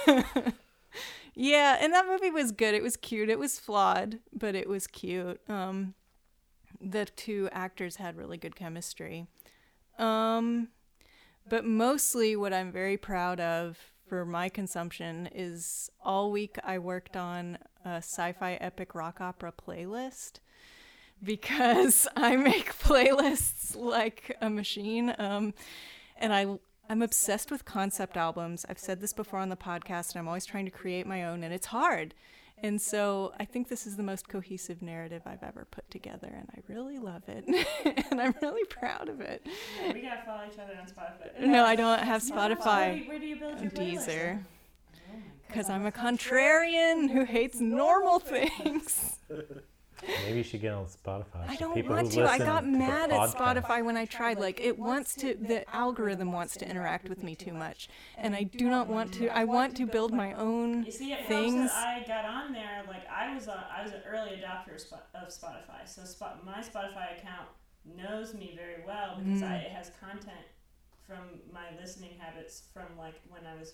yeah, 1.40 1.78
and 1.80 1.94
that 1.94 2.08
movie 2.08 2.32
was 2.32 2.52
good. 2.52 2.74
It 2.74 2.82
was 2.82 2.98
cute. 2.98 3.30
It 3.30 3.38
was 3.38 3.60
flawed, 3.60 4.18
but 4.34 4.56
it 4.56 4.68
was 4.68 4.88
cute. 4.88 5.40
Um, 5.48 5.94
the 6.82 7.06
two 7.06 7.48
actors 7.52 7.98
had 7.98 8.18
really 8.18 8.38
good 8.38 8.56
chemistry. 8.56 9.28
Um, 10.00 10.70
but 11.48 11.64
mostly 11.64 12.36
what 12.36 12.54
I'm 12.54 12.72
very 12.72 12.98
proud 12.98 13.40
of 13.40 13.78
for 14.10 14.26
my 14.26 14.50
consumption 14.50 15.30
is 15.32 15.92
all 16.04 16.32
week 16.32 16.58
I 16.64 16.80
worked 16.80 17.16
on 17.16 17.60
a 17.86 17.98
sci-fi 17.98 18.54
epic 18.54 18.96
rock 18.96 19.22
opera 19.22 19.52
playlist 19.52 20.40
because 21.22 22.08
I 22.16 22.36
make 22.36 22.74
playlists 22.80 23.76
like 23.76 24.36
a 24.42 24.50
machine. 24.50 25.14
Um, 25.20 25.54
and 26.20 26.34
I 26.34 26.58
I'm 26.90 27.02
obsessed 27.02 27.52
with 27.52 27.66
concept 27.66 28.18
albums. 28.18 28.66
I've 28.70 28.80
said 28.80 29.02
this 29.02 29.14
before 29.14 29.40
on 29.40 29.50
the 29.50 29.56
podcast, 29.58 30.12
and 30.12 30.20
I'm 30.20 30.28
always 30.28 30.46
trying 30.46 30.66
to 30.66 30.72
create 30.72 31.06
my 31.06 31.24
own, 31.26 31.44
and 31.44 31.54
it's 31.54 31.68
hard. 31.68 32.14
And 32.64 32.82
so 32.82 33.34
I 33.40 33.46
think 33.46 33.68
this 33.68 33.86
is 33.86 33.98
the 33.98 34.04
most 34.04 34.28
cohesive 34.28 34.82
narrative 34.82 35.22
I've 35.26 35.44
ever 35.44 35.68
put 35.70 35.90
together, 35.92 36.28
and 36.34 36.50
I 36.56 36.74
really 36.74 36.98
love 36.98 37.24
it. 37.28 37.46
and 38.12 38.20
I'm 38.20 38.34
really 38.42 38.66
proud 38.66 39.10
of 39.10 39.22
it. 39.22 39.46
Yeah, 39.82 39.94
we 39.94 40.02
gotta 40.02 40.24
follow 40.26 40.44
each 40.52 40.58
other 40.58 40.74
on 40.80 40.88
Spotify. 40.88 41.40
No, 41.46 41.64
I 41.64 41.76
don't 41.76 42.00
have 42.00 42.28
No, 42.28 42.36
Where 42.36 42.50
do, 42.50 42.56
Spotify. 42.56 43.08
where 43.08 43.20
do 43.20 43.26
you 43.26 43.36
build 43.36 43.62
your? 43.62 43.72
Deezer. 43.72 44.40
Oh 44.40 44.46
because 45.48 45.70
I'm 45.70 45.86
a 45.86 45.92
contrarian 45.92 47.10
who 47.10 47.24
hates 47.24 47.62
normal 47.62 48.20
things. 48.20 49.18
Maybe 50.26 50.38
you 50.38 50.44
should 50.44 50.62
get 50.62 50.74
on 50.74 50.86
Spotify. 50.86 51.48
I 51.48 51.56
don't 51.56 51.74
people 51.74 51.96
want 51.96 52.14
who 52.14 52.22
to. 52.22 52.30
I 52.30 52.38
got 52.38 52.66
mad 52.66 53.12
at 53.12 53.20
podcast- 53.20 53.36
Spotify 53.36 53.84
when 53.84 53.98
I 53.98 54.06
tried. 54.06 54.40
Like, 54.40 54.60
it 54.62 54.78
wants 54.78 55.16
to, 55.16 55.34
the 55.36 55.64
algorithm 55.76 56.32
wants 56.32 56.56
to 56.58 56.70
interact 56.70 57.10
with 57.10 57.24
me 57.24 57.36
too 57.36 57.54
much. 57.54 57.90
And 58.18 58.36
I 58.36 58.44
do 58.44 58.70
not 58.70 58.88
want 58.88 59.14
to. 59.16 59.28
I 59.30 59.44
want 59.46 59.76
to 59.78 59.86
build 59.86 60.14
my 60.14 60.34
own 60.34 60.84
You 60.86 60.92
see, 60.92 61.12
it 61.14 61.26
things. 61.28 61.72
I 61.74 62.04
got 62.08 62.26
on 62.26 62.54
there. 62.54 62.84
Like 62.88 63.08
I 63.10 63.34
was, 63.34 63.48
a, 63.48 63.66
I 63.76 63.84
was 63.84 63.92
an 63.92 64.02
early 64.08 64.32
adopter 64.42 64.76
of, 64.76 65.28
Spotify, 65.30 65.86
so 65.86 66.04
Spot, 66.04 66.46
my 66.46 66.60
Spotify 66.60 67.18
account 67.18 67.48
knows 67.86 68.34
me 68.34 68.54
very 68.56 68.84
well 68.86 69.18
because 69.24 69.42
I, 69.42 69.46
Mm. 69.48 69.66
it 69.66 69.72
has 69.72 69.92
content 70.00 70.46
from 71.08 71.40
my 71.54 71.68
listening 71.80 72.12
habits 72.20 72.64
from 72.74 72.98
like 72.98 73.16
when 73.30 73.42
I 73.46 73.58
was 73.58 73.74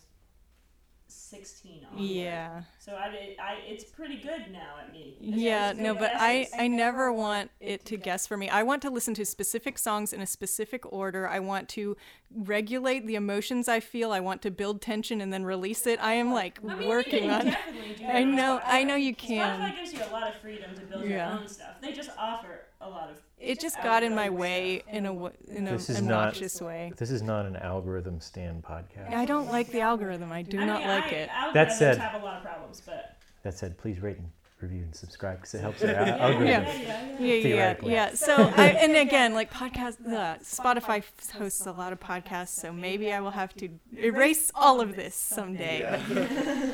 sixteen 1.13 1.85
on. 1.91 1.97
Yeah. 1.97 2.63
So 2.79 2.93
I, 2.95 3.35
I, 3.39 3.57
it's 3.65 3.83
pretty 3.83 4.17
good 4.17 4.51
now 4.51 4.75
at 4.81 4.91
me. 4.91 5.17
It's- 5.21 5.37
Yeah, 5.39 5.73
no, 5.75 5.93
but 5.95 6.11
I. 6.15 6.47
I 6.57 6.67
never 6.67 7.11
want 7.11 7.51
it 7.59 7.85
to 7.85 7.97
guess 7.97 8.27
for 8.27 8.37
me. 8.37 8.49
I 8.49 8.63
want 8.63 8.81
to 8.83 8.89
listen 8.89 9.13
to 9.15 9.25
specific 9.25 9.77
songs 9.77 10.13
in 10.13 10.21
a 10.21 10.25
specific 10.27 10.91
order. 10.91 11.27
I 11.27 11.39
want 11.39 11.69
to 11.69 11.95
regulate 12.35 13.05
the 13.07 13.15
emotions 13.15 13.67
I 13.67 13.79
feel. 13.79 14.11
I 14.11 14.19
want 14.19 14.41
to 14.43 14.51
build 14.51 14.81
tension 14.81 15.21
and 15.21 15.31
then 15.31 15.43
release 15.45 15.85
it. 15.87 15.99
I 16.01 16.13
am 16.13 16.33
like 16.33 16.59
I 16.67 16.75
mean, 16.75 16.87
working 16.87 17.29
on 17.29 17.55
I 18.07 18.23
know-. 18.23 18.59
I 18.65 18.83
know 18.83 18.95
you 18.95 19.15
can. 19.15 19.59
Spotify 19.59 19.75
gives 19.77 19.93
you 19.93 19.99
a 20.03 20.11
lot 20.11 20.27
of 20.27 20.35
freedom 20.35 20.73
to 20.75 20.81
build 20.81 21.03
Yeah. 21.05 21.31
your 21.33 21.41
own 21.41 21.47
stuff. 21.47 21.79
They 21.81 21.91
just 21.93 22.09
offer 22.17 22.61
a 22.81 22.89
lot 22.89 23.09
of. 23.09 23.21
It 23.43 23.59
just 23.59 23.81
got 23.83 24.03
in 24.03 24.15
my 24.15 24.23
algorithm 24.25 24.39
way 24.41 24.79
stuff. 24.79 24.93
in 24.95 25.05
a 25.05 25.09
w- 25.13 25.33
in 25.49 25.67
a 25.67 25.71
This 25.71 25.89
is 25.89 26.01
not- 26.01 26.19
obnoxious 26.29 26.61
way. 26.61 26.93
This 26.97 27.11
is 27.11 27.21
not 27.21 27.45
an 27.45 27.55
algorithm 27.57 28.19
stand 28.21 28.63
podcast. 28.63 29.13
I 29.13 29.25
don't 29.25 29.49
like 29.51 29.69
the 29.71 29.81
algorithm. 29.81 30.31
I 30.31 30.41
do 30.41 30.59
I 30.61 30.65
not 30.65 30.79
mean, 30.79 30.87
like 30.89 31.05
I, 31.05 31.09
it. 31.09 31.29
Algorithms 31.29 31.53
That 31.53 31.71
said- 31.73 31.97
have 31.97 32.21
a 32.21 32.25
lot 32.25 32.37
of 32.37 32.43
problems, 32.43 32.81
but 32.85 33.17
That 33.43 33.53
said, 33.57 33.77
please 33.77 33.99
rate 34.01 34.17
and 34.17 34.29
review 34.61 34.83
and 34.83 34.95
subscribe 34.95 35.37
because 35.39 35.53
it 35.55 35.59
helps 35.61 35.83
our 35.83 35.89
yeah, 35.89 36.15
algorithm. 36.17 36.47
yeah, 36.47 36.61
Yeah. 36.61 37.17
yeah, 37.19 37.33
yeah. 37.35 37.75
Yeah, 37.83 37.89
yeah, 37.89 38.09
So, 38.13 38.33
I, 38.55 38.69
and 38.69 38.95
again, 38.95 39.33
like 39.33 39.51
podcast, 39.51 39.97
uh, 40.07 40.37
Spotify 40.39 41.03
hosts 41.37 41.65
a 41.65 41.73
lot 41.73 41.91
of 41.91 41.99
podcasts, 41.99 42.55
so 42.61 42.71
maybe 42.71 43.11
I 43.11 43.19
will 43.19 43.31
have 43.31 43.53
to 43.55 43.67
erase 43.97 44.51
all 44.55 44.79
of 44.79 44.95
this 44.95 45.15
someday. 45.15 45.83
Uh, 45.83 45.99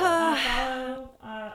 follow 0.00 1.10
uh, 1.22 1.26
Um, 1.26 1.52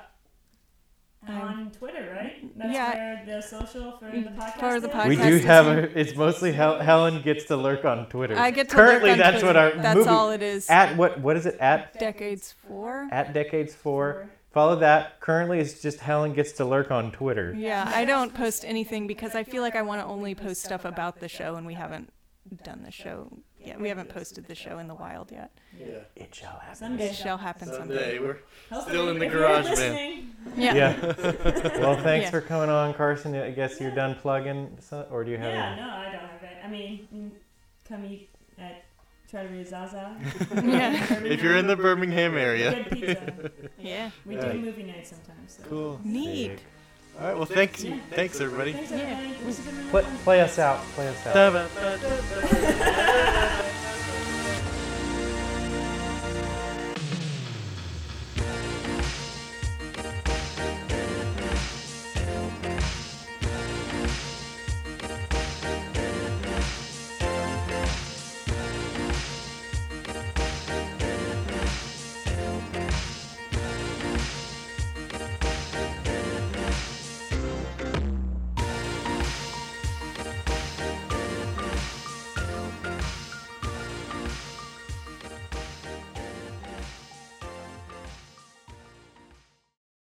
on 1.27 1.71
Twitter, 1.71 2.11
right? 2.15 2.57
That's 2.57 2.73
yeah. 2.73 2.93
where 2.93 3.25
the 3.25 3.41
social 3.41 3.97
for 3.97 4.05
the 4.05 4.17
mm, 4.17 4.35
podcast. 4.35 4.59
For 4.59 4.79
the 4.79 4.89
is? 4.89 4.93
podcast. 4.93 5.07
We 5.07 5.15
do 5.15 5.37
have 5.39 5.67
a. 5.67 5.99
It's 5.99 6.15
mostly 6.15 6.51
Hel- 6.51 6.79
Helen 6.79 7.21
gets 7.21 7.45
to 7.45 7.55
lurk 7.57 7.85
on 7.85 8.07
Twitter. 8.09 8.37
I 8.37 8.51
get 8.51 8.69
to 8.69 8.75
Currently, 8.75 9.11
lurk 9.11 9.19
on 9.19 9.31
that's 9.31 9.43
what 9.43 9.55
our 9.55 9.71
That's 9.71 9.97
movie 9.97 10.09
all 10.09 10.31
it 10.31 10.41
is. 10.41 10.69
at 10.69 10.97
what 10.97 11.19
what 11.19 11.37
is 11.37 11.45
it 11.45 11.57
at 11.59 11.97
Decades 11.99 12.53
four. 12.67 13.07
at 13.11 13.33
decades 13.33 13.75
four. 13.75 14.29
Follow 14.51 14.75
that. 14.77 15.21
Currently, 15.21 15.59
it's 15.59 15.81
just 15.81 15.99
Helen 15.99 16.33
gets 16.33 16.53
to 16.53 16.65
lurk 16.65 16.91
on 16.91 17.11
Twitter. 17.11 17.53
Yeah, 17.57 17.89
I 17.93 18.03
don't 18.03 18.33
post 18.33 18.65
anything 18.65 19.07
because 19.07 19.33
I 19.33 19.43
feel 19.43 19.61
like 19.61 19.75
I 19.75 19.81
want 19.81 20.01
to 20.01 20.05
only 20.05 20.35
post 20.35 20.63
stuff 20.63 20.83
about 20.83 21.19
the 21.19 21.29
show, 21.29 21.55
and 21.55 21.65
we 21.65 21.73
haven't 21.73 22.11
done 22.63 22.83
the 22.83 22.91
show 22.91 23.31
yet. 23.65 23.79
We 23.79 23.89
haven't 23.89 24.09
posted 24.09 24.45
the 24.45 24.55
show 24.55 24.79
in 24.79 24.87
the 24.87 24.95
wild 24.95 25.31
yet. 25.31 25.51
Yeah. 25.79 25.85
It 26.15 26.33
shall 26.33 26.59
happen. 26.59 26.75
Someday. 26.75 27.09
It 27.09 27.15
shall 27.15 27.37
happen 27.37 27.67
Someday 27.67 27.79
someday. 27.79 28.19
we're 28.19 28.37
Hopefully, 28.69 28.95
still 28.95 29.09
in 29.09 29.19
the 29.19 29.25
if 29.25 29.31
you're 29.31 29.41
garage 29.41 29.65
band. 29.65 29.69
listening, 29.77 30.35
Yeah. 30.57 30.73
Yeah. 30.75 31.79
well, 31.79 31.95
thanks 32.01 32.25
Yeah. 32.25 32.29
for 32.31 32.41
coming 32.41 32.69
on, 32.69 32.93
Carson. 32.93 33.35
I 33.35 33.51
guess 33.51 33.79
you're 33.79 33.91
done 33.95 34.15
plugging, 34.15 34.77
so- 34.79 35.07
or 35.11 35.23
do 35.23 35.31
you 35.31 35.37
have? 35.37 35.53
Yeah, 35.53 35.71
any- 35.73 35.81
no, 35.81 35.89
I 35.89 36.03
don't 36.05 36.13
have 36.21 36.43
it. 36.43 36.57
I 36.63 36.67
mean, 36.67 37.07
mm, 37.13 37.31
come 37.87 38.05
eat 38.05 38.29
at 38.57 38.83
Trattoria 39.29 39.65
Zaza. 39.65 40.15
Yeah. 40.63 41.23
If 41.23 41.41
you're 41.41 41.57
in 41.57 41.67
the 41.67 41.75
Birmingham 41.77 42.37
area. 42.37 42.83
Good 42.83 42.91
pizza. 42.91 43.51
Yeah. 43.79 44.11
We 44.25 44.37
Right. 44.37 44.51
do 44.53 44.59
movie 44.59 44.83
night 44.83 45.07
sometimes. 45.07 45.57
So. 45.57 45.63
Cool. 45.69 46.01
Neat. 46.03 46.59
All 47.19 47.27
right. 47.27 47.35
Well, 47.35 47.45
thanks. 47.45 47.83
Yeah. 47.83 47.97
Thanks, 48.11 48.39
everybody. 48.41 48.71
Yeah. 48.71 48.77
everybody. 48.79 49.33
This 49.43 49.57
has 49.57 49.65
been 49.65 49.75
really 49.77 49.89
Play, 49.89 50.03
play 50.23 50.41
us 50.41 50.59
out. 50.59 50.79
Play 50.95 51.07
us 51.07 51.27
out. 51.27 51.33
Da-ba-ba-da-ba. 51.33 53.57